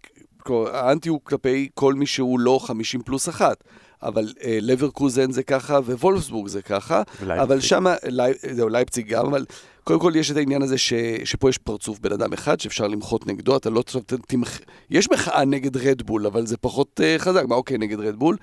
האנטי 0.72 1.08
הוא 1.08 1.20
כלפי 1.24 1.68
כל 1.74 1.94
מי 1.94 2.06
שהוא 2.06 2.40
לא 2.40 2.58
50 2.62 3.02
פלוס 3.02 3.28
אחת. 3.28 3.64
אבל 4.02 4.32
אה, 4.44 4.58
לברקוזן 4.62 5.30
זה 5.30 5.42
ככה, 5.42 5.78
ווולפסבורג 5.78 6.48
זה 6.48 6.62
ככה, 6.62 7.02
ולייפציג. 7.20 7.42
אבל 7.42 7.60
שם, 7.60 7.86
לי, 8.06 8.22
זהו, 8.52 8.68
לייפציג 8.68 9.08
גם, 9.08 9.26
אבל 9.26 9.44
קודם 9.84 10.00
כל 10.00 10.12
יש 10.16 10.30
את 10.30 10.36
העניין 10.36 10.62
הזה 10.62 10.78
ש, 10.78 10.92
שפה 11.24 11.48
יש 11.48 11.58
פרצוף 11.58 11.98
בן 11.98 12.12
אדם 12.12 12.32
אחד 12.32 12.60
שאפשר 12.60 12.86
למחות 12.86 13.26
נגדו, 13.26 13.56
אתה 13.56 13.70
לא 13.70 13.84
תמח... 14.26 14.60
יש 14.90 15.10
מחאה 15.10 15.44
נגד 15.44 15.76
רדבול, 15.76 16.26
אבל 16.26 16.46
זה 16.46 16.56
פחות 16.56 17.00
אה, 17.04 17.18
חזק, 17.18 17.44
מה 17.48 17.54
אוקיי 17.54 17.78
נגד 17.78 18.00
רדבול? 18.00 18.36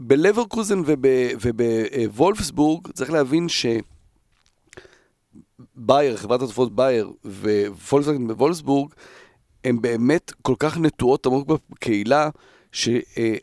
בלברקוזן 0.00 0.82
ובוולפסבורג 1.40 2.88
צריך 2.92 3.10
להבין 3.10 3.48
ש... 3.48 3.66
בייר, 5.74 6.16
חברת 6.16 6.42
התרופות 6.42 6.76
בייר 6.76 7.12
ופולקסווגן 7.24 8.28
בוולפסבורג, 8.28 8.90
הן 9.64 9.80
באמת 9.80 10.32
כל 10.42 10.54
כך 10.58 10.78
נטועות 10.78 11.26
עמוק 11.26 11.48
בקהילה, 11.70 12.30
ש... 12.72 12.88
אה, 12.88 13.34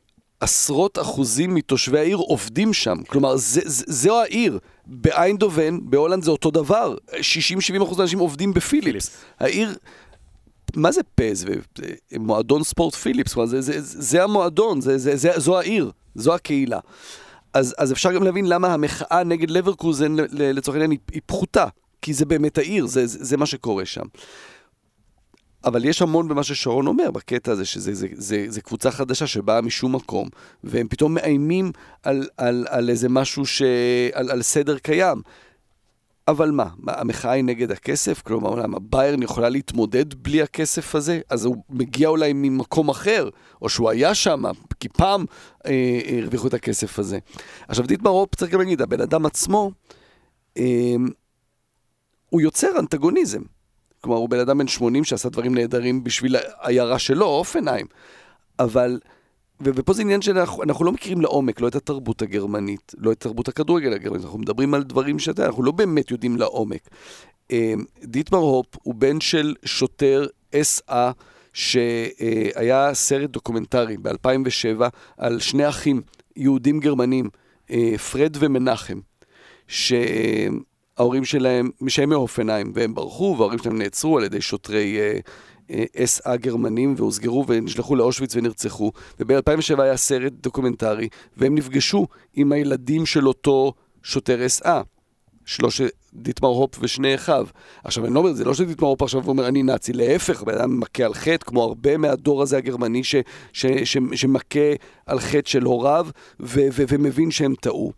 עשרות 0.44 1.00
אחוזים 1.00 1.56
מתושבי 1.56 2.00
העיר 2.00 2.18
עובדים 2.18 2.74
שם. 2.74 2.98
כלומר, 3.08 3.38
זה, 3.38 3.62
זה, 3.66 3.84
זו 3.88 4.22
העיר. 4.22 4.60
באיינדובן, 4.86 5.78
בהולנד 5.82 6.24
זה 6.24 6.32
אותו 6.32 6.52
דבר, 6.52 6.96
60-70 7.10 7.84
אחוז 7.84 7.98
מהאנשים 7.98 8.20
עובדים 8.20 8.54
בפיליפס. 8.54 8.86
פיליפס. 8.86 9.12
העיר, 9.40 9.78
מה 10.76 10.92
זה 10.92 11.02
פז? 11.16 11.46
מועדון 12.20 12.64
ספורט 12.64 12.96
פיליפס, 12.96 13.34
כלומר, 13.34 13.48
זה, 13.48 13.62
זה, 13.62 13.82
זה, 13.82 14.02
זה 14.02 14.24
המועדון, 14.24 14.82
זה, 14.82 14.98
זה, 14.98 15.16
זה, 15.16 15.32
זו 15.38 15.60
העיר, 15.60 15.92
זו 16.16 16.34
הקהילה. 16.34 16.80
אז, 17.54 17.76
אז 17.78 17.92
אפשר 17.92 18.12
גם 18.12 18.24
להבין 18.24 18.46
למה 18.46 18.74
המחאה 18.74 19.24
נגד 19.24 19.50
לברקוזן, 19.50 20.16
לצורך 20.32 20.76
העניין, 20.76 20.92
היא, 20.92 21.00
היא 21.12 21.22
פחותה, 21.26 21.66
כי 22.04 22.14
זה 22.14 22.26
באמת 22.26 22.58
העיר, 22.58 22.86
זה, 22.86 23.08
זה, 23.08 23.24
זה 23.24 23.38
מה 23.38 23.46
שקורה 23.46 23.86
שם. 23.86 24.06
אבל 25.66 25.86
יש 25.86 26.02
המון 26.02 26.28
במה 26.28 26.44
ששרון 26.44 26.88
אומר 26.88 27.12
בקטע 27.12 27.52
הזה, 27.52 27.66
שזה 27.66 27.94
זה, 27.94 28.08
זה, 28.14 28.46
זה 28.48 28.62
קבוצה 28.62 28.92
חדשה 28.92 29.28
שבאה 29.28 29.62
משום 29.62 29.96
מקום, 29.96 30.28
והם 30.64 30.88
פתאום 30.88 31.14
מאיימים 31.14 31.72
על, 32.04 32.28
על, 32.38 32.66
על 32.70 32.90
איזה 32.90 33.10
משהו, 33.10 33.46
ש... 33.46 33.62
על, 34.14 34.32
על 34.32 34.42
סדר 34.42 34.78
קיים. 34.78 35.22
אבל 36.28 36.52
מה, 36.52 36.68
המחאה 36.88 37.32
היא 37.32 37.44
נגד 37.44 37.72
הכסף? 37.72 38.22
כלומר, 38.22 38.56
למה 38.56 38.80
ביירן 38.80 39.24
יכולה 39.24 39.50
להתמודד 39.50 40.14
בלי 40.14 40.42
הכסף 40.42 40.96
הזה? 40.96 41.20
אז 41.30 41.46
הוא 41.46 41.56
מגיע 41.70 42.10
אולי 42.10 42.34
ממקום 42.34 42.90
אחר, 42.90 43.30
או 43.62 43.70
שהוא 43.70 43.90
היה 43.90 44.14
שם, 44.14 44.44
כי 44.80 44.90
פעם 44.90 45.26
אה, 45.66 46.00
הרוויחו 46.18 46.48
את 46.48 46.54
הכסף 46.54 47.00
הזה. 47.00 47.20
עכשיו, 47.68 47.88
דיטמר 47.88 48.12
הופ, 48.12 48.36
צריך 48.36 48.52
גם 48.52 48.60
להגיד, 48.60 48.82
הבן 48.82 49.02
אדם 49.02 49.26
עצמו, 49.26 49.72
אה, 50.58 50.96
הוא 52.34 52.42
יוצר 52.42 52.80
אנטגוניזם. 52.80 53.42
כלומר, 54.02 54.18
הוא 54.18 54.30
בן 54.30 54.40
אדם 54.40 54.58
בן 54.58 54.68
80 54.68 55.04
שעשה 55.04 55.30
דברים 55.30 55.56
נהדרים 55.56 56.04
בשביל 56.04 56.36
העיירה 56.60 57.00
שלו, 57.00 57.26
אופנהיים. 57.26 57.86
אבל, 58.60 59.00
ו- 59.64 59.70
ופה 59.76 59.94
זה 59.94 60.02
עניין 60.02 60.22
שאנחנו 60.22 60.64
אנחנו 60.64 60.86
לא 60.86 60.92
מכירים 60.92 61.22
לעומק, 61.22 61.62
לא 61.62 61.68
את 61.68 61.76
התרבות 61.76 62.22
הגרמנית, 62.22 62.96
לא 62.98 63.12
את 63.12 63.20
תרבות 63.20 63.48
הכדורגל 63.48 63.94
הגרמנית, 63.94 64.26
אנחנו 64.26 64.40
מדברים 64.40 64.74
על 64.74 64.84
דברים 64.84 65.20
שאתה 65.20 65.46
אנחנו 65.46 65.64
לא 65.64 65.72
באמת 65.72 66.12
יודעים 66.12 66.38
לעומק. 66.38 66.90
אה, 67.52 67.74
דיטמר 68.04 68.40
הופ 68.40 68.68
הוא 68.84 68.96
בן 68.96 69.20
של 69.20 69.56
שוטר 69.66 70.26
SA, 70.56 70.94
שהיה 71.54 72.94
סרט 72.94 73.30
דוקומנטרי 73.30 73.98
ב-2007 73.98 74.84
על 75.18 75.40
שני 75.40 75.70
אחים 75.70 76.02
יהודים 76.36 76.80
גרמנים, 76.80 77.30
אה, 77.72 77.98
פרד 77.98 78.38
ומנחם, 78.40 79.00
שההורים 80.98 81.26
שלהם, 81.26 81.70
שהם 81.88 82.10
מהופנהיים, 82.10 82.72
והם 82.76 82.96
ברחו, 82.96 83.36
וההורים 83.38 83.60
שלהם 83.60 83.78
נעצרו 83.78 84.18
על 84.18 84.24
ידי 84.24 84.42
שוטרי 84.42 85.00
אה, 85.00 85.20
אה, 85.72 85.84
SA 86.06 86.36
גרמנים, 86.36 86.96
והוסגרו 86.98 87.46
ונשלחו 87.48 87.96
לאושוויץ 87.96 88.36
ונרצחו. 88.36 88.92
וב-2007 89.20 89.82
היה 89.82 89.98
סרט 89.98 90.34
דוקומנטרי, 90.34 91.08
והם 91.38 91.56
נפגשו 91.56 92.08
עם 92.34 92.52
הילדים 92.52 93.06
של 93.06 93.28
אותו 93.28 93.74
שוטר 94.04 94.40
SA. 94.62 94.70
שלושת, 95.46 95.90
דיטמר 96.14 96.50
הופ 96.50 96.76
ושני 96.82 97.16
אחיו. 97.16 97.48
עכשיו, 97.84 98.06
אני 98.06 98.14
לא 98.14 98.20
אומר, 98.20 98.34
זה 98.34 98.46
לא 98.46 98.54
שדיטמר 98.54 98.88
הופ 98.88 99.02
עכשיו 99.02 99.28
אומר, 99.28 99.48
אני 99.48 99.64
נאצי, 99.64 99.94
להפך, 99.94 100.44
בן 100.44 100.54
אדם 100.54 100.80
מכה 100.80 101.04
על 101.04 101.14
חטא, 101.14 101.46
כמו 101.46 101.64
הרבה 101.64 101.98
מהדור 101.98 102.42
הזה 102.42 102.58
הגרמני 102.58 103.04
ש, 103.04 103.16
ש, 103.54 103.66
ש, 103.66 103.98
שמכה 104.16 104.60
על 105.06 105.20
חטא 105.20 105.50
של 105.50 105.64
הוריו, 105.64 106.08
ו, 106.40 106.60
ו, 106.72 106.84
ומבין 106.88 107.32
שהם 107.32 107.56
טעו. 107.62 107.92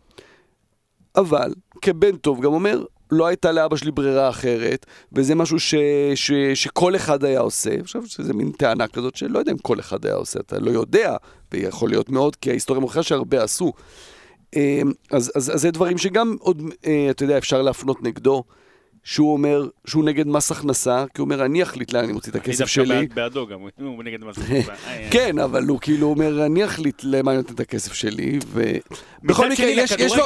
אבל, 1.17 1.53
כבן 1.81 2.15
טוב, 2.15 2.41
גם 2.41 2.53
אומר, 2.53 2.83
לא 3.11 3.25
הייתה 3.27 3.51
לאבא 3.51 3.75
שלי 3.75 3.91
ברירה 3.91 4.29
אחרת, 4.29 4.85
וזה 5.13 5.35
משהו 5.35 5.59
ש, 5.59 5.75
ש, 6.15 6.31
שכל 6.53 6.95
אחד 6.95 7.23
היה 7.23 7.39
עושה. 7.39 7.75
עכשיו, 7.79 8.01
שזה 8.05 8.33
מין 8.33 8.51
טענה 8.51 8.87
כזאת 8.87 9.15
שלא 9.15 9.39
יודע 9.39 9.51
אם 9.51 9.57
כל 9.57 9.79
אחד 9.79 10.05
היה 10.05 10.15
עושה, 10.15 10.39
אתה 10.39 10.59
לא 10.59 10.71
יודע, 10.71 11.15
ויכול 11.51 11.89
להיות 11.89 12.09
מאוד, 12.09 12.35
כי 12.35 12.49
ההיסטוריה 12.49 12.81
מוכיחה 12.81 13.03
שהרבה 13.03 13.43
עשו. 13.43 13.73
אה, 14.55 14.81
אז, 15.11 15.31
אז, 15.35 15.55
אז 15.55 15.61
זה 15.61 15.71
דברים 15.71 15.97
שגם 15.97 16.35
עוד, 16.39 16.61
אה, 16.85 17.07
אתה 17.09 17.23
יודע, 17.23 17.37
אפשר 17.37 17.61
להפנות 17.61 18.03
נגדו, 18.03 18.43
שהוא 19.07 19.33
אומר 19.33 19.67
שהוא 19.87 20.05
נגד 20.05 20.27
מס 20.27 20.51
הכנסה, 20.51 21.05
כי 21.13 21.21
הוא 21.21 21.25
אומר, 21.25 21.45
אני 21.45 21.63
אחליט 21.63 21.93
לאן 21.93 22.03
אני 22.03 22.13
מוציא 22.13 22.31
את 22.31 22.35
אני 22.35 22.43
הכסף 22.43 22.59
דווקא 22.59 22.73
שלי. 22.73 22.87
בעד- 23.07 23.13
בעדו 23.15 23.47
גם, 23.47 23.59
הוא 23.79 24.03
נגד 24.03 24.23
מה 24.23 24.31
זה. 24.33 24.41
כן, 25.11 25.39
אבל 25.39 25.63
הוא 25.67 25.79
כאילו 25.81 26.07
אומר, 26.07 26.45
אני 26.45 26.65
אחליט 26.65 27.01
למה 27.03 27.31
אני 27.31 27.37
נותן 27.37 27.53
את 27.53 27.59
הכסף 27.59 27.93
שלי, 27.93 28.39
ובכל 28.47 29.49
מקרה, 29.49 29.65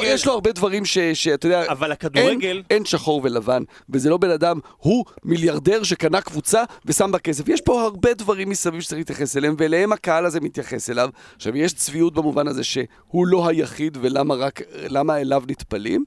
יש, 0.02 0.26
לו, 0.26 0.32
הרבה 0.32 0.52
דברים 0.52 0.84
שאתה 1.14 1.46
יודע, 1.46 1.66
אבל 1.72 1.92
הכדורגל, 1.92 2.62
אין 2.70 2.84
שחור 2.84 3.20
ולבן, 3.24 3.62
וזה 3.90 4.10
לא 4.10 4.16
בן 4.16 4.30
אדם, 4.30 4.58
הוא 4.78 5.04
מיליארדר 5.24 5.82
שקנה 5.82 6.20
קבוצה 6.20 6.62
ושם 6.86 7.12
בה 7.12 7.18
כסף. 7.18 7.48
יש 7.48 7.60
פה 7.60 7.82
הרבה 7.82 8.14
דברים 8.14 8.48
מסביב 8.48 8.80
שצריך 8.80 8.98
להתייחס 8.98 9.36
אליהם, 9.36 9.54
ואליהם 9.58 9.92
הקהל 9.92 10.26
הזה 10.26 10.40
מתייחס 10.40 10.90
אליו. 10.90 11.08
עכשיו, 11.36 11.56
יש 11.56 11.72
צביעות 11.72 12.14
במובן 12.14 12.48
הזה 12.48 12.64
שהוא 12.64 13.26
לא 13.26 13.48
היחיד, 13.48 13.98
ולמה 14.00 15.20
אליו 15.20 15.42
נטפלים? 15.48 16.04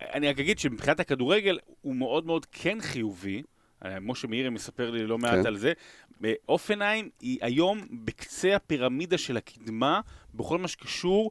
אני 0.00 0.28
רק 0.28 0.38
אגיד 0.38 0.58
שמבחינת 0.58 1.00
הכדורגל 1.00 1.58
הוא 1.80 1.96
מאוד 1.96 2.26
מאוד 2.26 2.46
כן 2.52 2.80
חיובי. 2.80 3.42
אה, 3.84 4.00
משה 4.00 4.28
מאירי 4.28 4.48
מספר 4.48 4.90
לי 4.90 5.06
לא 5.06 5.18
מעט 5.18 5.34
כן. 5.34 5.46
על 5.46 5.56
זה. 5.56 5.72
אה, 6.24 6.32
אופנהיים 6.48 7.10
היא 7.20 7.38
היום 7.40 7.80
בקצה 8.04 8.56
הפירמידה 8.56 9.18
של 9.18 9.36
הקדמה 9.36 10.00
בכל 10.36 10.58
מה 10.58 10.68
שקשור 10.68 11.30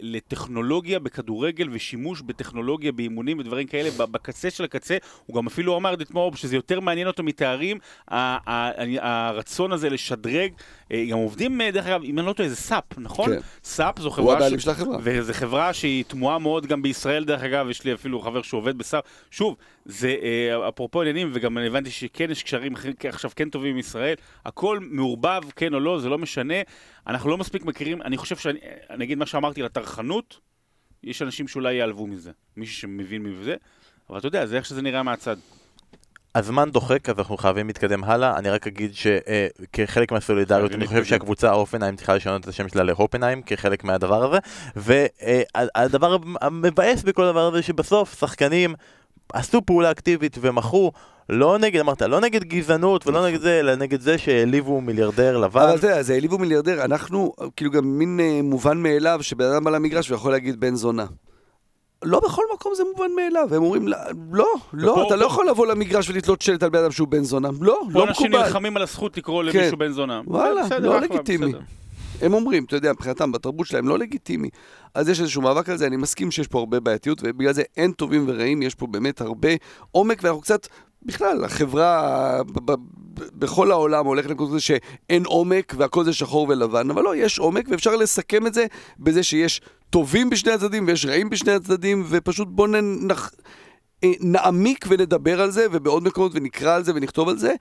לטכנולוגיה 0.00 0.98
בכדורגל 0.98 1.68
ושימוש 1.72 2.22
בטכנולוגיה 2.22 2.92
באימונים 2.92 3.38
ודברים 3.38 3.66
כאלה. 3.66 3.90
בקצה 4.06 4.50
של 4.50 4.64
הקצה, 4.64 4.96
הוא 5.26 5.36
גם 5.36 5.46
אפילו 5.46 5.76
אמר 5.76 5.94
אתמול 5.94 6.36
שזה 6.36 6.56
יותר 6.56 6.80
מעניין 6.80 7.06
אותו 7.06 7.22
מתארים, 7.22 7.78
הרצון 8.08 9.72
הזה 9.72 9.90
לשדרג. 9.90 10.52
אה, 10.92 11.04
גם 11.10 11.18
עובדים, 11.18 11.60
אה, 11.60 11.70
דרך 11.70 11.86
אגב, 11.86 12.02
אם 12.04 12.18
אני 12.18 12.26
לא 12.26 12.32
טועה, 12.32 12.48
זה 12.48 12.56
סאפ, 12.56 12.84
נכון? 12.98 13.30
כן. 13.30 13.40
סאפ 13.64 13.98
זו 13.98 14.08
הוא 14.08 14.14
חברה... 14.14 14.36
הבעלים 14.36 14.58
של 14.58 14.70
החברה. 14.70 14.98
וזו 15.02 15.32
חברה 15.32 15.72
שהיא 15.72 16.04
תמוהה 16.04 16.38
מאוד 16.38 16.66
גם 16.66 16.82
בישראל, 16.82 17.24
דרך 17.24 17.42
אגב, 17.42 17.68
יש 17.70 17.84
לי 17.84 17.94
אפילו 17.94 18.20
חבר 18.20 18.42
שעובד 18.42 18.78
בסאפ. 18.78 19.04
שוב, 19.30 19.56
זה 19.84 20.14
אה, 20.22 20.68
אפרופו 20.68 21.00
עניינים, 21.00 21.30
וגם 21.34 21.58
אני 21.58 21.66
הבנתי 21.66 21.90
שכן 21.90 22.30
יש 22.30 22.42
קשרים 22.42 22.72
עכשיו 23.08 23.30
כן 23.36 23.50
טובים 23.50 23.70
עם 23.70 23.78
ישראל. 23.78 24.14
הכל 24.44 24.78
מעורבב, 24.82 25.42
כן 25.56 25.74
או 25.74 25.80
לא, 25.80 25.98
זה 25.98 26.08
לא 26.08 26.18
משנה. 26.18 26.54
אנחנו 27.06 27.30
לא 27.30 27.38
מספיק 27.38 27.64
מכירים, 27.64 28.02
אני 28.02 28.16
חושב 28.16 28.36
שאני 28.36 28.58
אני 28.90 29.04
אגיד 29.04 29.18
מה 29.18 29.26
שאמרתי 29.26 29.60
על 29.60 29.66
הטרחנות, 29.66 30.40
יש 31.02 31.22
אנשים 31.22 31.48
שאולי 31.48 31.74
ייעלבו 31.74 32.06
מזה. 32.06 32.30
מישהו 32.56 32.76
שמבין 32.76 33.22
מזה, 33.22 33.54
אבל 34.10 34.18
אתה 34.18 34.26
יודע, 34.26 34.46
זה 34.46 34.56
איך 34.56 34.64
שזה 34.64 34.82
נראה 34.82 35.02
מהצד. 35.02 35.36
הזמן 36.34 36.70
דוחק, 36.70 37.08
אז 37.08 37.18
אנחנו 37.18 37.36
חייבים 37.36 37.66
להתקדם 37.66 38.04
הלאה. 38.04 38.38
אני 38.38 38.50
רק 38.50 38.66
אגיד 38.66 38.90
שכחלק 38.94 40.12
מהסולידריות, 40.12 40.70
חייבים 40.70 40.88
אני 40.88 41.00
חושב. 41.00 41.04
שהקבוצה 41.04 41.52
אופנהיים 41.52 41.96
צריכה 41.96 42.14
לשנות 42.14 42.42
את 42.42 42.48
השם 42.48 42.68
שלה 42.68 42.82
להופנהיים, 42.82 43.42
כחלק 43.42 43.84
מהדבר 43.84 44.24
הזה. 44.24 44.38
והדבר 44.76 46.16
המבאס 46.40 47.02
בכל 47.02 47.24
הדבר 47.24 47.46
הזה, 47.46 47.62
שבסוף 47.62 48.18
שחקנים 48.20 48.74
עשו 49.32 49.62
פעולה 49.66 49.90
אקטיבית 49.90 50.36
ומכרו. 50.40 50.92
לא 51.28 51.58
נגד, 51.58 51.80
אמרת, 51.80 52.02
לא 52.02 52.20
נגד 52.20 52.44
גזענות 52.44 53.06
ולא 53.06 53.26
נגד 53.26 53.40
זה, 53.40 53.60
אלא 53.60 53.74
נגד 53.74 54.00
זה 54.00 54.18
שהעליבו 54.18 54.80
מיליארדר 54.80 55.36
לבן. 55.38 55.60
אבל 55.60 55.74
אתה 55.74 55.86
יודע, 55.86 56.02
זה 56.02 56.12
העליבו 56.14 56.38
מיליארדר, 56.38 56.84
אנחנו, 56.84 57.32
כאילו 57.56 57.70
גם 57.70 57.98
מין 57.98 58.20
אה, 58.22 58.40
מובן 58.42 58.78
מאליו 58.82 59.18
שבן 59.22 59.44
אדם 59.44 59.64
בא 59.64 59.70
למגרש 59.70 60.10
ויכול 60.10 60.32
להגיד 60.32 60.60
בן 60.60 60.74
זונה. 60.74 61.06
לא 62.04 62.20
בכל 62.20 62.42
מקום 62.54 62.72
זה 62.76 62.82
מובן 62.92 63.10
מאליו, 63.16 63.48
הם 63.54 63.62
אומרים, 63.62 63.88
לא, 63.88 63.96
לא, 64.32 64.46
לא, 64.72 64.90
ופה- 64.92 65.06
אתה 65.06 65.16
לא 65.16 65.20
פה- 65.20 65.26
יכול 65.32 65.48
לבוא 65.48 65.66
למגרש 65.66 66.10
ולתלות 66.10 66.42
שלט 66.42 66.62
על 66.62 66.70
בן 66.70 66.78
אדם 66.78 66.90
שהוא 66.90 67.08
בן 67.08 67.24
זונה, 67.24 67.48
לא, 67.60 67.80
פה 67.92 67.98
לא 67.98 68.04
אנשים 68.08 68.26
מקובל. 68.30 68.44
נלחמים 68.46 68.76
על 68.76 68.82
הזכות 68.82 69.16
לקרוא 69.16 69.44
כן. 69.52 69.58
למישהו 69.58 69.76
בן 69.78 69.92
זונה. 69.92 70.20
וואלה, 70.26 70.64
בסדר, 70.64 70.88
לא 70.90 71.00
לגיטימי. 71.00 71.52
הם 72.20 72.34
אומרים, 72.34 72.64
אתה 72.64 72.76
יודע, 72.76 72.92
מבחינתם, 72.92 73.32
בתרבות 73.32 73.66
שלהם 73.66 73.88
לא 73.88 73.98
לגיטימי. 73.98 74.48
אז 74.94 75.08
יש 75.08 75.20
איזשהו 75.20 75.42
מאבק 75.42 75.68
על 75.68 75.76
זה, 75.76 75.86
אני 75.86 75.96
מסכים 75.96 76.30
שיש 76.30 76.48
פה 76.48 76.58
הרבה 76.58 76.80
בעייתיות, 76.80 77.20
ובגלל 77.22 77.52
זה 77.52 77.62
אין 77.76 77.92
טובים 77.92 78.24
ורעים, 78.28 78.62
יש 78.62 78.74
פה 78.74 78.86
באמת 78.86 79.20
הרבה 79.20 79.48
עומק, 79.90 80.20
ואנחנו 80.22 80.40
קצת, 80.40 80.66
בכלל, 81.02 81.44
החברה 81.44 82.42
ב- 82.42 82.72
ב- 82.72 82.78
בכל 83.34 83.70
העולם 83.70 84.06
הולכת 84.06 84.28
לנקודה 84.28 84.52
זה 84.52 84.60
שאין 84.60 85.24
עומק 85.26 85.74
והכל 85.78 86.04
זה 86.04 86.12
שחור 86.12 86.46
ולבן, 86.48 86.90
אבל 86.90 87.02
לא, 87.02 87.16
יש 87.16 87.38
עומק, 87.38 87.64
ואפשר 87.68 87.96
לסכם 87.96 88.46
את 88.46 88.54
זה 88.54 88.66
בזה 88.98 89.22
שיש 89.22 89.60
טובים 89.90 90.30
בשני 90.30 90.52
הצדדים 90.52 90.86
ויש 90.86 91.06
רעים 91.06 91.30
בשני 91.30 91.52
הצדדים, 91.52 92.04
ופשוט 92.08 92.48
בואו 92.50 92.66
נח... 92.82 93.30
אה, 94.04 94.12
נעמיק 94.20 94.84
ונדבר 94.88 95.40
על 95.40 95.50
זה, 95.50 95.66
ובעוד 95.72 96.04
מקומות 96.04 96.32
ונקרא 96.34 96.74
על 96.74 96.84
זה 96.84 96.92
ונכתוב 96.94 97.28
על 97.28 97.38
זה, 97.38 97.54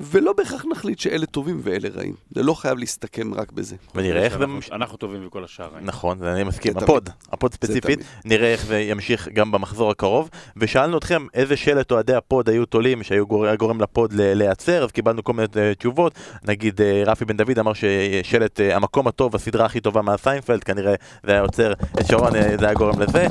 ולא 0.00 0.32
בהכרח 0.32 0.64
נחליט 0.70 0.98
שאלה 0.98 1.26
טובים 1.26 1.60
ואלה 1.62 1.88
רעים. 1.94 2.14
זה 2.34 2.42
לא 2.42 2.54
חייב 2.54 2.78
להסתכם 2.78 3.34
רק 3.34 3.52
בזה. 3.52 3.76
ונראה 3.94 4.22
איך. 4.22 4.36
אנחנו- 4.72 4.96
טובים 4.96 5.26
וכל 5.26 5.44
השאר. 5.44 5.68
רעים. 5.74 5.86
נכון, 5.86 6.18
זה 6.18 6.32
אני 6.32 6.44
מסכים. 6.44 6.78
ה 6.78 6.84
pod, 6.84 7.10
ה 7.32 7.37
pod 7.37 7.52
ספציפית. 7.54 7.98
נראה 8.24 8.52
איך 8.52 8.66
זה 8.66 8.80
ימשיך 8.80 9.28
גם 9.32 9.52
במחזור 9.52 9.90
הקרוב. 9.90 10.30
ושאלנו 10.56 10.98
אתכם 10.98 11.26
איזה 11.34 11.56
שלט 11.56 11.90
אוהדי 11.92 12.14
ה 12.14 12.22
pod 12.22 12.48
היו 12.48 12.66
תולים 12.66 13.02
שהיו 13.02 13.26
גור- 13.26 13.54
גורם 13.54 13.80
ל 13.80 13.88
pod 13.88 14.12
ל- 14.12 14.34
להיעצר, 14.34 14.84
אז 14.84 14.90
קיבלנו 14.90 15.24
כל 15.24 15.32
מיני 15.32 15.48
אה, 15.56 15.74
תשובות. 15.74 16.14
נגיד 16.44 16.80
אה, 16.80 17.02
רפי 17.06 17.24
בן 17.24 17.36
דוד 17.36 17.58
אמר 17.58 17.72
ששלט 17.72 18.60
אה, 18.60 18.76
המקום 18.76 19.06
הטוב, 19.08 19.34
הסדרה 19.34 19.64
הכי 19.66 19.80
טובה 19.80 20.02
מהסיינפלד, 20.02 20.64
כנראה 20.64 20.94
זה 21.24 21.32
היה 21.32 21.40
עוצר 21.40 21.72
את 21.72 22.06
שרון, 22.06 22.32
זה 22.32 22.64
היה 22.66 22.74
גורם 22.74 23.00
לזה. 23.00 23.26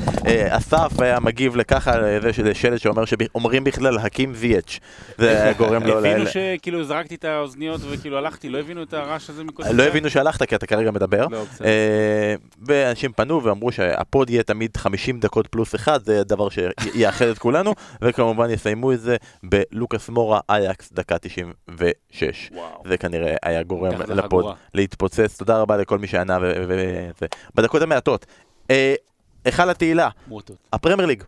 אסף 0.49 0.99
היה 0.99 1.19
מגיב 1.19 1.55
לככה, 1.55 1.93
זה 2.43 2.53
שלט 2.53 2.79
שאומר 2.79 3.05
שאומרים 3.05 3.63
בכלל 3.63 3.97
הקים 3.97 4.35
זייץ'. 4.35 4.79
זה 5.17 5.43
היה 5.43 5.53
גורם 5.53 5.83
לו... 5.83 6.01
שכאילו 6.57 6.83
זרקתי 6.83 7.15
את 7.15 7.25
האוזניות 7.25 7.81
וכאילו 7.89 8.17
הלכתי, 8.17 8.49
לא 8.49 8.59
הבינו 8.59 8.83
את 8.83 8.93
הרעש 8.93 9.29
הזה 9.29 9.43
מקודם? 9.43 9.77
לא 9.77 9.83
הבינו 9.83 10.09
שהלכת 10.09 10.43
כי 10.43 10.55
אתה 10.55 10.65
כרגע 10.65 10.91
מדבר. 10.91 11.27
לא, 11.27 11.43
בסדר. 11.43 11.67
אה, 11.67 12.35
ואנשים 12.61 13.11
פנו 13.13 13.43
ואמרו 13.43 13.71
שהפוד 13.71 14.29
יהיה 14.29 14.43
תמיד 14.43 14.77
50 14.77 15.19
דקות 15.19 15.47
פלוס 15.47 15.75
אחד, 15.75 16.03
זה 16.03 16.23
דבר 16.23 16.47
שיאחד 16.49 17.25
את 17.25 17.37
כולנו, 17.39 17.73
וכמובן 18.01 18.49
יסיימו 18.49 18.93
את 18.93 19.01
זה 19.01 19.17
בלוקאס 19.43 20.09
מורה, 20.09 20.39
אייקס, 20.49 20.91
דקה 20.93 21.17
96. 21.17 22.49
וואו. 22.53 22.83
זה 22.87 22.97
כנראה 22.97 23.35
היה 23.43 23.63
גורם 23.63 24.01
לפוד. 24.01 24.45
להתפוצץ. 24.73 25.37
תודה 25.37 25.61
רבה 25.61 25.77
לכל 25.77 25.99
מי 25.99 26.07
שענה 26.07 26.37
בדקות 27.55 27.81
המעטות. 27.81 28.25
אה, 28.71 28.95
היכל 29.45 29.69
התהילה. 29.69 30.09
הפרמייר 30.73 31.07
ליג 31.07 31.23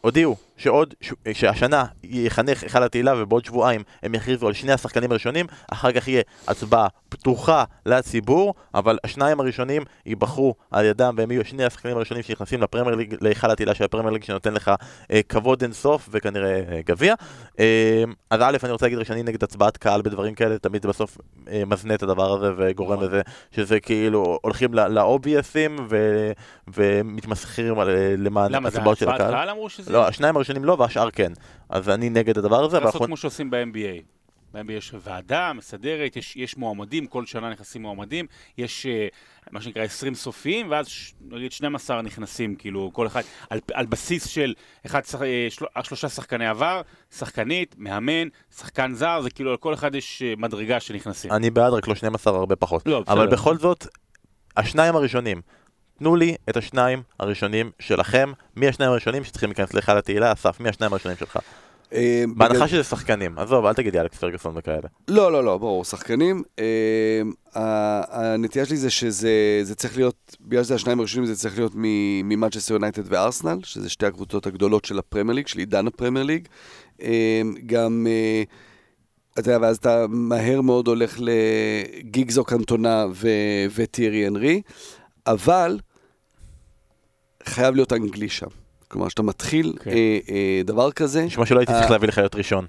הודיעו 0.00 0.36
שעוד, 0.56 0.94
ש- 1.00 1.12
שהשנה 1.32 1.84
יחנך 2.04 2.62
היכל 2.62 2.82
התהילה 2.82 3.22
ובעוד 3.22 3.44
שבועיים 3.44 3.82
הם 4.02 4.14
יכריזו 4.14 4.46
על 4.46 4.52
שני 4.52 4.72
השחקנים 4.72 5.10
הראשונים, 5.10 5.46
אחר 5.72 5.92
כך 5.92 6.08
יהיה 6.08 6.22
הצבעה 6.48 6.88
פתוחה 7.08 7.64
לציבור, 7.86 8.54
אבל 8.74 8.98
השניים 9.04 9.40
הראשונים 9.40 9.82
ייבחרו 10.06 10.54
על 10.70 10.84
ידם 10.84 11.14
והם 11.18 11.30
יהיו 11.30 11.44
שני 11.44 11.64
השחקנים 11.64 11.96
הראשונים 11.96 12.22
שנכנסים 12.22 12.62
לפרמייר 12.62 12.96
ליג, 12.96 13.14
להיכל 13.20 13.50
התהילה 13.50 13.74
של 13.74 13.84
הפרמייר 13.84 14.12
ליג 14.12 14.24
שנותן 14.24 14.54
לך 14.54 14.70
אה, 15.10 15.20
כבוד 15.28 15.62
אינסוף 15.62 16.08
וכנראה 16.12 16.62
אה, 16.72 16.80
גביע. 16.86 17.14
אה, 17.60 18.04
אז 18.30 18.40
א', 18.42 18.56
אני 18.64 18.72
רוצה 18.72 18.86
להגיד 18.86 19.02
שאני 19.02 19.22
נגד 19.22 19.44
הצבעת 19.44 19.76
קהל 19.76 20.02
בדברים 20.02 20.34
כאלה, 20.34 20.58
תמיד 20.58 20.82
זה 20.82 20.88
בסוף 20.88 21.18
אה, 21.50 21.62
מזנה 21.66 21.94
את 21.94 22.02
הדבר 22.02 22.32
הזה 22.32 22.52
וגורם 22.56 22.92
נכון. 22.92 23.04
לזה 23.04 23.20
שזה 23.52 23.80
כאילו 23.80 24.38
הולכים 24.42 24.74
לאובייסים 24.74 25.76
ומתמסחרים 26.74 27.80
אה, 27.80 27.84
למען 28.18 28.52
למה 28.52 28.70
זה 28.70 28.78
הצבעות 28.78 28.98
של 28.98 29.04
הצבעת 29.04 29.20
הקהל. 29.20 29.34
קהל 29.34 29.50
אמרו 29.50 29.68
שזה? 29.68 29.92
לא, 29.92 30.08
השניים 30.08 30.36
הראשונים 30.46 30.64
לא 30.64 30.76
והשאר 30.78 31.10
כן. 31.10 31.32
אז 31.68 31.88
אני 31.88 32.10
נגד 32.10 32.38
הדבר 32.38 32.64
הזה, 32.64 32.76
לעשות 32.76 32.94
ואנחנו... 32.94 33.06
כמו 33.06 33.16
שעושים 33.16 33.50
ב-NBA. 33.50 34.02
ב-NBA 34.54 34.72
יש 34.72 34.94
ועדה 35.02 35.52
מסדרת, 35.52 36.16
יש, 36.16 36.36
יש 36.36 36.56
מועמדים, 36.56 37.06
כל 37.06 37.26
שנה 37.26 37.50
נכנסים 37.50 37.82
מועמדים, 37.82 38.26
יש 38.58 38.86
אה, 38.86 39.08
מה 39.50 39.60
שנקרא 39.60 39.82
20 39.82 40.14
סופיים, 40.14 40.70
ואז 40.70 40.86
נגיד 41.20 41.52
12 41.52 42.02
נכנסים, 42.02 42.54
כאילו 42.54 42.90
כל 42.92 43.06
אחד, 43.06 43.20
על, 43.50 43.60
על 43.74 43.86
בסיס 43.86 44.26
של 44.26 44.54
אחד, 44.86 45.00
אה, 45.22 45.46
של, 45.50 45.64
שלושה 45.82 46.08
שחקני 46.08 46.46
עבר, 46.46 46.82
שחקנית, 47.16 47.74
מאמן, 47.78 48.28
שחקן 48.56 48.94
זר, 48.94 49.20
זה 49.22 49.30
כאילו 49.30 49.50
על 49.50 49.56
כל 49.56 49.74
אחד 49.74 49.94
יש 49.94 50.22
אה, 50.22 50.34
מדרגה 50.36 50.80
שנכנסים. 50.80 51.32
אני 51.32 51.50
בעד, 51.50 51.72
רק 51.72 51.88
לא 51.88 51.94
12 51.94 52.36
הרבה 52.36 52.56
פחות. 52.56 52.82
לא, 52.86 53.02
אבל 53.08 53.26
בסדר. 53.26 53.36
בכל 53.36 53.56
זאת, 53.58 53.86
השניים 54.56 54.96
הראשונים. 54.96 55.40
תנו 55.98 56.16
לי 56.16 56.36
את 56.50 56.56
השניים 56.56 57.02
הראשונים 57.20 57.70
שלכם. 57.78 58.32
מי 58.56 58.68
השניים 58.68 58.90
הראשונים 58.90 59.24
שצריכים 59.24 59.48
להיכנס 59.48 59.74
להיכל 59.74 59.98
התהילה? 59.98 60.32
אסף, 60.32 60.60
מי 60.60 60.68
השניים 60.68 60.92
הראשונים 60.92 61.16
שלך? 61.18 61.38
אה, 61.92 62.24
בהנחה 62.36 62.68
שזה 62.68 62.84
שחקנים. 62.84 63.38
עזוב, 63.38 63.66
אל 63.66 63.74
תגיד 63.74 63.94
לי 63.94 64.00
אלכס 64.00 64.18
פרגוסון 64.18 64.54
וכאלה. 64.56 64.88
לא, 65.08 65.32
לא, 65.32 65.44
לא, 65.44 65.58
ברור, 65.58 65.84
שחקנים. 65.84 66.42
אה, 66.58 67.22
הנטייה 68.10 68.64
שלי 68.64 68.76
זה 68.76 68.90
שזה 68.90 69.60
זה 69.62 69.74
צריך 69.74 69.96
להיות, 69.96 70.36
בגלל 70.40 70.64
שזה 70.64 70.74
השניים 70.74 70.98
הראשונים, 70.98 71.26
זה 71.26 71.36
צריך 71.36 71.58
להיות 71.58 71.72
ממנצ'סטר 71.74 72.74
יונייטד 72.74 73.12
וארסנל, 73.12 73.58
שזה 73.62 73.88
שתי 73.88 74.06
הקבוצות 74.06 74.46
הגדולות 74.46 74.84
של 74.84 74.98
הפרמייר 74.98 75.34
ליג, 75.34 75.46
של 75.46 75.58
עידן 75.58 75.86
הפרמייר 75.86 76.24
ליג. 76.24 76.48
אה, 77.02 77.42
גם, 77.66 78.06
אתה 79.32 79.50
יודע, 79.50 79.58
ואז 79.60 79.76
אתה 79.76 80.06
מהר 80.08 80.60
מאוד 80.60 80.88
הולך 80.88 81.18
לגיגזו 81.18 82.44
קנטונה 82.44 83.06
ו- 83.12 83.66
וטיירי 83.74 84.28
אנרי, 84.28 84.62
אבל 85.26 85.78
חייב 87.46 87.74
להיות 87.74 87.92
אנגלי 87.92 88.28
שם. 88.28 88.46
כלומר, 88.88 89.06
כשאתה 89.06 89.22
מתחיל 89.22 89.72
כן. 89.82 89.90
אה, 89.90 89.96
אה, 90.30 90.60
דבר 90.64 90.92
כזה... 90.92 91.24
נשמע 91.24 91.46
שלא 91.46 91.58
הייתי 91.58 91.72
צריך 91.72 91.84
אה, 91.86 91.90
להביא 91.90 92.08
לך 92.08 92.18
להיות 92.18 92.34
ראשון. 92.34 92.66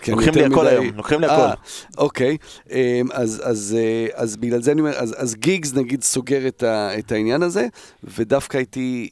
כן, 0.00 0.12
לוקחים 0.12 0.34
לי 0.34 0.44
הכל 0.44 0.64
מדי- 0.64 0.68
היום, 0.70 0.86
לוקחים 0.96 1.20
לי 1.20 1.26
אה, 1.26 1.46
הכל. 1.52 1.60
אוקיי, 1.98 2.36
אמ, 2.70 2.76
אז, 3.12 3.42
אז, 3.44 3.76
אה, 3.78 4.06
אז 4.14 4.36
בגלל 4.36 4.62
זה 4.62 4.72
אני 4.72 4.80
אומר, 4.80 4.92
אז, 4.96 5.14
אז 5.18 5.34
גיגס 5.34 5.74
נגיד 5.74 6.02
סוגר 6.02 6.48
את, 6.48 6.62
ה, 6.62 6.98
את 6.98 7.12
העניין 7.12 7.42
הזה, 7.42 7.66
ודווקא 8.04 8.56
הייתי, 8.56 9.08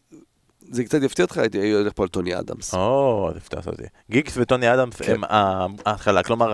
זה 0.71 0.85
קצת 0.85 1.03
יפתיע 1.03 1.25
אותך, 1.25 1.39
הייתי 1.39 1.73
הולך 1.73 1.93
פה 1.93 2.03
על 2.03 2.09
טוני 2.09 2.39
אדמס. 2.39 2.75
או, 2.75 3.29
אז 3.31 3.37
הפתעת 3.37 3.67
אותי. 3.67 3.83
גיקס 4.11 4.35
וטוני 4.37 4.75
אדמס 4.75 4.97
כן. 4.97 5.13
הם 5.13 5.23
ההתחלה, 5.87 6.23
כלומר, 6.23 6.53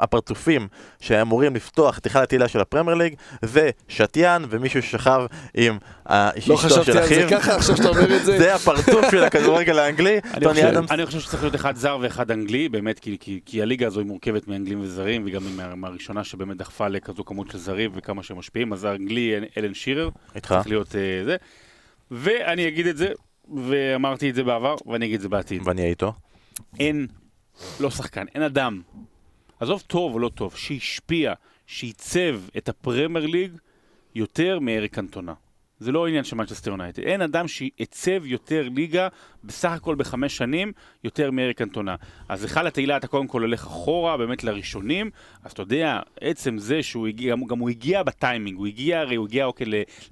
הפרצופים 0.00 0.68
שאמורים 1.00 1.54
לפתוח 1.54 1.98
את 1.98 2.04
היכל 2.04 2.18
התהילה 2.18 2.48
של 2.48 2.60
הפרמייר 2.60 2.96
ליג 2.96 3.14
זה 3.42 3.70
שתיין 3.88 4.44
ומישהו 4.50 4.82
ששכב 4.82 5.20
עם 5.54 5.78
לא 6.10 6.14
אשתו 6.38 6.56
חשבתי 6.56 6.84
של 6.84 6.98
על 6.98 7.08
זה 7.08 7.14
אחיו. 7.14 7.28
ככה, 7.30 7.56
עכשיו 7.56 7.76
שאתה 7.76 7.88
אומר 7.88 8.16
את 8.16 8.24
זה. 8.24 8.38
זה 8.42 8.54
הפרצוף 8.54 9.10
של 9.10 9.24
הכדורגל 9.24 9.78
האנגלי, 9.78 10.20
טוני 10.42 10.68
אדמס. 10.68 10.90
אני 10.90 11.06
חושב 11.06 11.20
שצריך 11.20 11.42
להיות 11.42 11.54
אחד 11.54 11.76
זר 11.76 11.98
ואחד 12.00 12.30
אנגלי, 12.30 12.68
באמת, 12.68 12.98
כי, 12.98 13.16
כי, 13.20 13.40
כי 13.44 13.62
הליגה 13.62 13.86
הזו 13.86 14.00
היא 14.00 14.06
מורכבת 14.06 14.48
מאנגלים 14.48 14.80
וזרים, 14.80 15.24
וגם 15.26 15.42
מהראשונה 15.76 16.24
שבאמת 16.24 16.56
דחפה 16.56 16.88
לכזו 16.88 17.24
כמות 17.24 17.50
של 17.50 17.58
זרים 17.58 17.90
וכמה 17.94 18.22
שהם 18.22 18.38
משפיעים, 18.38 18.72
אז 18.72 18.84
האנגלי, 18.84 19.34
אלן 19.58 19.74
שירר. 19.74 20.08
צריך 20.42 20.66
להיות 20.66 20.96
אה, 20.96 21.24
זה. 21.24 21.36
ואני 22.10 22.68
אגיד 22.68 22.86
את 22.86 22.96
זה, 22.96 23.12
ואמרתי 23.54 24.30
את 24.30 24.34
זה 24.34 24.44
בעבר, 24.44 24.76
ואני 24.86 25.06
אגיד 25.06 25.14
את 25.14 25.20
זה 25.20 25.28
בעתיד. 25.28 25.62
ואני 25.64 25.80
אהיה 25.80 25.90
איתו. 25.90 26.12
אין, 26.80 27.06
לא 27.80 27.90
שחקן, 27.90 28.26
אין 28.34 28.42
אדם, 28.42 28.82
עזוב 29.60 29.82
טוב 29.86 30.14
או 30.14 30.18
לא 30.18 30.28
טוב, 30.28 30.56
שהשפיע, 30.56 31.32
שעיצב 31.66 32.40
את 32.56 32.68
הפרמייר 32.68 33.26
ליג 33.26 33.52
יותר 34.14 34.58
מאריק 34.58 34.94
קנטונה. 34.94 35.34
זה 35.78 35.92
לא 35.92 36.06
עניין 36.06 36.24
של 36.24 36.36
מנצ'סטר 36.36 36.70
יונייטד. 36.70 37.02
אין 37.02 37.22
אדם 37.22 37.48
שעיצב 37.48 38.26
יותר 38.26 38.68
ליגה 38.76 39.08
בסך 39.44 39.70
הכל 39.70 39.94
בחמש 39.94 40.36
שנים 40.36 40.72
יותר 41.04 41.30
מאריק 41.30 41.58
קנטונה. 41.58 41.94
אז 42.28 42.42
היכל 42.42 42.66
התהילה 42.66 42.96
אתה 42.96 43.06
קודם 43.06 43.26
כל 43.26 43.42
הולך 43.42 43.66
אחורה, 43.66 44.16
באמת 44.16 44.44
לראשונים, 44.44 45.10
אז 45.44 45.52
אתה 45.52 45.62
יודע, 45.62 46.00
עצם 46.20 46.58
זה 46.58 46.82
שהוא 46.82 47.06
הגיע, 47.06 47.34
גם, 47.46 47.58
הוא 47.58 47.70
הגיע 47.70 48.02
בטיימינג, 48.02 48.58
הוא 48.58 48.66
הגיע, 48.66 49.00
הרי 49.00 49.16
הוא 49.16 49.26
הגיע 49.26 49.44
אוקיי 49.44 49.66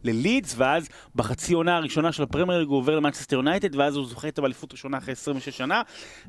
ללידס, 0.04 0.54
ואז 0.58 0.88
בחצי 1.14 1.54
עונה 1.54 1.76
הראשונה 1.76 2.12
של 2.12 2.22
הפרמייר 2.22 2.58
ליג 2.58 2.68
הוא 2.68 2.76
עובר 2.76 2.96
למנצ'סטר 2.96 3.36
יונייטד, 3.36 3.74
ואז 3.74 3.96
הוא 3.96 4.06
זוכה 4.06 4.28
את 4.28 4.38
באליפות 4.38 4.72
ראשונה 4.72 4.98
אחרי 4.98 5.12
26 5.12 5.48
שנה. 5.48 5.82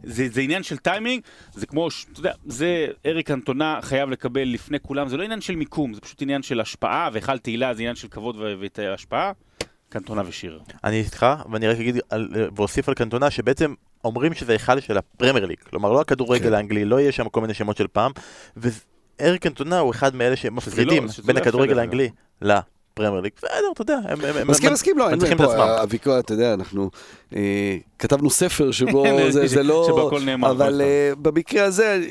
זה, 0.03 0.27
זה 0.29 0.41
עניין 0.41 0.63
של 0.63 0.77
טיימינג, 0.77 1.23
זה 1.53 1.65
כמו, 1.65 1.87
אתה 2.11 2.19
יודע, 2.19 2.33
זה 2.45 2.87
אריק 3.05 3.27
קנטונה 3.27 3.79
חייב 3.81 4.09
לקבל 4.09 4.43
לפני 4.43 4.79
כולם, 4.79 5.07
זה 5.07 5.17
לא 5.17 5.23
עניין 5.23 5.41
של 5.41 5.55
מיקום, 5.55 5.93
זה 5.93 6.01
פשוט 6.01 6.21
עניין 6.21 6.41
של 6.41 6.59
השפעה, 6.59 7.09
והיכל 7.13 7.37
תהילה 7.37 7.73
זה 7.73 7.81
עניין 7.81 7.95
של 7.95 8.07
כבוד 8.07 8.37
והשפעה. 8.77 9.24
קנטונה 9.99 10.21
ושירר. 10.25 10.59
אני 10.83 10.99
איתך, 10.99 11.25
ואני 11.51 11.67
רק 11.67 11.77
אגיד 11.77 11.99
על- 12.09 12.29
ואוסיף 12.55 12.89
על 12.89 12.95
קנטונה 12.95 13.29
שבעצם 13.31 13.73
אומרים 14.03 14.33
שזה 14.33 14.51
היכל 14.51 14.79
של 14.79 14.97
הפרמייר 14.97 15.45
ליג. 15.45 15.57
כלומר, 15.69 15.91
לא 15.91 16.01
הכדורגל 16.01 16.49
כן. 16.49 16.53
האנגלי, 16.53 16.85
לא 16.85 16.99
יהיה 16.99 17.11
שם 17.11 17.29
כל 17.29 17.41
מיני 17.41 17.53
שמות 17.53 17.77
של 17.77 17.87
פעם. 17.87 18.11
ואריק 18.57 19.41
קנטונה 19.43 19.79
הוא 19.79 19.91
אחד 19.91 20.15
מאלה 20.15 20.35
שמפרידים 20.35 21.07
שזה 21.07 21.23
בין 21.23 21.35
לא 21.35 21.41
הכדורגל 21.41 21.79
האנגלי 21.79 22.09
לפרמייר 22.99 23.21
ליג. 23.21 23.31
בסדר, 23.37 23.51
אתה 23.73 23.81
יודע, 23.81 23.97
הם- 24.03 24.19
הם 24.21 24.37
הם- 24.37 24.47
מסכים, 24.47 24.67
הם 24.67 24.73
מסכים, 24.73 24.97
לא, 24.97 25.05
אין 25.09 25.13
מנציחים 25.13 25.37
את 25.37 25.41
פה, 25.41 25.53
עצמם. 25.53 25.61
הוויכוח, 25.81 26.19
אתה 26.19 26.33
יודע, 26.33 26.53
אנחנו 26.53 26.89
אה, 27.35 27.77
כתבנו 27.99 28.29
ספר 28.29 28.71
שבו 28.71 29.03
זה, 29.29 29.47
זה 29.47 29.63
לא... 29.63 29.85
שבו 29.87 30.07
הכל 30.07 30.21
נאמר, 30.23 30.51
אבל 30.51 30.67
נכון. 30.69 30.81
אה, 30.81 31.11
במקרה 31.21 31.63
הזה, 31.65 32.05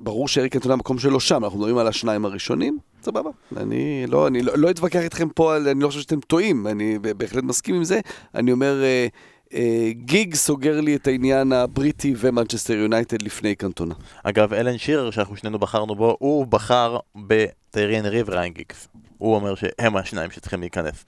ברור 0.00 0.28
שאריק 0.28 0.52
קנטונה 0.52 0.74
המקום 0.74 0.98
שלו 0.98 1.20
שם, 1.20 1.44
אנחנו 1.44 1.58
מדברים 1.58 1.78
על 1.78 1.86
השניים 1.88 2.24
הראשונים, 2.24 2.78
סבבה. 3.02 3.30
אני 3.56 4.04
לא, 4.08 4.28
לא, 4.42 4.52
לא 4.56 4.70
אתווכח 4.70 5.00
איתכם 5.00 5.28
פה, 5.28 5.56
אני 5.56 5.80
לא 5.80 5.88
חושב 5.88 6.00
שאתם 6.00 6.20
טועים, 6.20 6.66
אני 6.66 6.98
בהחלט 7.16 7.44
מסכים 7.44 7.74
עם 7.74 7.84
זה. 7.84 8.00
אני 8.34 8.52
אומר, 8.52 8.82
אה, 8.82 9.06
אה, 9.54 9.90
גיג 9.92 10.34
סוגר 10.34 10.80
לי 10.80 10.96
את 10.96 11.06
העניין 11.06 11.52
הבריטי 11.52 12.14
ומנצ'סטר 12.16 12.74
יונייטד 12.74 13.22
לפני 13.22 13.54
קנטונה. 13.54 13.94
אגב, 14.22 14.52
אלן 14.54 14.78
שירר, 14.78 15.10
שאנחנו 15.10 15.36
שנינו 15.36 15.58
בחרנו 15.58 15.94
בו, 15.94 16.16
הוא 16.18 16.46
בחר 16.46 16.96
בטיירי 17.16 18.00
אנרי 18.00 18.22
גיקס. 18.48 18.88
הוא 19.20 19.34
אומר 19.34 19.54
שהם 19.54 19.96
השניים 19.96 20.30
שצריכים 20.30 20.60
להיכנס. 20.60 21.04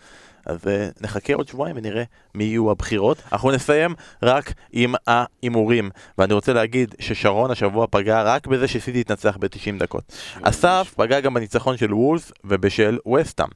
אז 0.46 0.58
uh, 0.64 0.68
נחכה 1.00 1.34
עוד 1.34 1.48
שבועיים 1.48 1.76
ונראה 1.76 2.02
מי 2.34 2.44
יהיו 2.44 2.70
הבחירות. 2.70 3.22
אנחנו 3.32 3.50
נסיים 3.50 3.94
רק 4.22 4.52
עם 4.72 4.94
ההימורים. 5.06 5.90
ואני 6.18 6.34
רוצה 6.34 6.52
להגיד 6.52 6.94
ששרון 6.98 7.50
השבוע 7.50 7.86
פגע 7.90 8.22
רק 8.22 8.46
בזה 8.46 8.68
שסיטי 8.68 9.00
התנצח 9.00 9.36
ב-90 9.36 9.78
דקות. 9.78 10.12
אסף 10.42 10.94
פגע 10.96 11.20
גם 11.20 11.34
בניצחון 11.34 11.76
של 11.76 11.94
וולס 11.94 12.32
ובשל 12.44 12.98
וסטאם. 13.14 13.48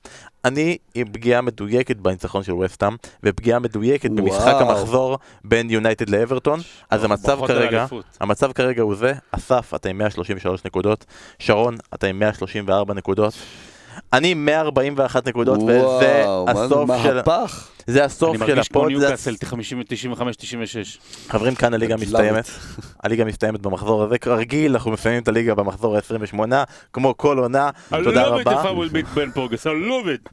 אני 0.45 0.79
עם 0.95 1.09
פגיעה 1.09 1.41
מדויקת 1.41 1.97
בניצחון 1.97 2.43
של 2.43 2.53
וסטאם, 2.53 2.97
ופגיעה 3.23 3.59
מדויקת 3.59 4.11
במשחק 4.11 4.47
וואו. 4.47 4.71
המחזור 4.71 5.19
בין 5.45 5.71
יונייטד 5.71 6.11
לאברטון. 6.11 6.61
אז 6.91 7.05
המצב 7.05 7.47
כרגע... 7.47 7.87
המצב 8.21 8.53
כרגע 8.53 8.83
הוא 8.83 8.95
זה, 8.95 9.13
אסף, 9.33 9.75
אתה 9.75 9.89
עם 9.89 9.99
133 9.99 10.65
נקודות, 10.65 11.05
שרון, 11.39 11.77
אתה 11.95 12.07
עם 12.07 12.19
134 12.19 12.95
נקודות, 12.95 13.35
אני 14.13 14.29
עם 14.31 14.47
141 14.47 15.29
נקודות, 15.29 15.59
וזה 15.63 15.83
וואו, 16.25 16.47
מה 16.47 16.55
זה 16.55 16.65
הסוף 16.65 16.91
של, 17.03 17.15
מהפך? 17.15 17.69
זה 17.87 18.05
הסוף 18.05 18.37
אני 18.37 18.47
של 18.47 18.53
מרגיש 18.55 18.69
כמו 18.69 18.81
ה 18.81 18.83
pod, 18.83 18.93
זה 18.93 18.99
ניוקאסל, 18.99 19.35
הס- 19.43 19.73
95-96. 20.93 20.99
חברים 21.29 21.55
כאן 21.55 21.75
הליגה 21.75 21.97
מסתיימת. 21.97 22.51
הליגה 23.05 23.25
מסתיימת 23.25 23.61
במחזור 23.61 24.03
הזה, 24.03 24.19
כרגיל 24.19 24.73
אנחנו 24.73 24.91
מסיימים 24.91 25.23
את 25.23 25.29
הליגה 25.29 25.55
במחזור 25.55 25.97
ה-28, 25.97 26.39
כמו 26.93 27.17
כל 27.17 27.39
עונה, 27.39 27.71
תודה 28.05 28.25
I 28.25 28.29
love 28.29 28.47
it 28.47 28.49
if 28.49 28.51
רבה, 28.51 28.63
I 28.63 28.75
will 28.75 28.93
beat 28.93 29.19
I 29.63 29.67
love 29.67 30.27
it. 30.27 30.31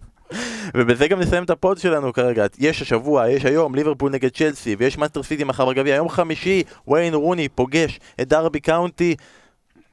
ובזה 0.76 1.08
גם 1.08 1.20
נסיים 1.20 1.44
את 1.44 1.50
ה 1.50 1.57
pod 1.57 1.78
שלנו 1.78 2.14
כרגע, 2.14 2.46
יש 2.60 2.82
השבוע, 2.82 3.30
יש 3.30 3.46
היום 3.46 3.76
ליברפול 3.76 4.12
נגד 4.12 4.30
צ'לסי, 4.30 4.76
ויש 4.80 4.98
מנצ'סטר 4.98 5.24
סיטי 5.24 5.44
מחר 5.44 5.66
בגביע, 5.66 5.96
יום 5.96 6.10
חמישי, 6.10 6.64
וויין 6.88 7.14
רוני 7.14 7.50
פוגש 7.50 8.00
את 8.22 8.28
דרבי 8.28 8.60
קאונטי, 8.60 9.16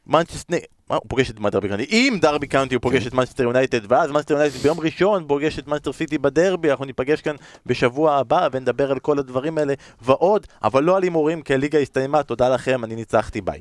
מנצ'סטר, 0.06 0.56
מה, 0.90 0.96
הוא 0.96 1.02
פוגש 1.08 1.30
את 1.30 1.40
דרבי 1.40 1.68
קאונטי, 1.68 1.84
אם 1.90 2.18
דרבי 2.20 2.46
קאונטי 2.46 2.74
הוא 2.74 2.82
פוגש 2.82 3.06
את 3.06 3.14
מנצ'סטר 3.14 3.42
יונייטד, 3.42 3.92
ואז 3.92 4.10
מנצ'סטר 4.10 4.34
יונייטד 4.34 4.56
ביום 4.56 4.80
ראשון 4.80 5.24
פוגש 5.28 5.58
את 5.58 5.68
מנצ'סטר 5.68 5.92
סיטי 5.92 6.18
בדרבי, 6.18 6.70
אנחנו 6.70 6.84
ניפגש 6.84 7.20
כאן 7.20 7.36
בשבוע 7.66 8.16
הבא 8.16 8.48
ונדבר 8.52 8.90
על 8.90 8.98
כל 8.98 9.18
הדברים 9.18 9.58
האלה 9.58 9.74
ועוד, 10.02 10.46
אבל 10.62 10.84
לא 10.84 10.96
על 10.96 11.02
הימורים, 11.02 11.42
כי 11.42 11.54
הליגה 11.54 11.78
הסתיימה, 11.78 12.22
תודה 12.22 12.48
לכם, 12.48 12.84
אני 12.84 12.94
ניצחתי, 12.94 13.40
ביי. 13.40 13.60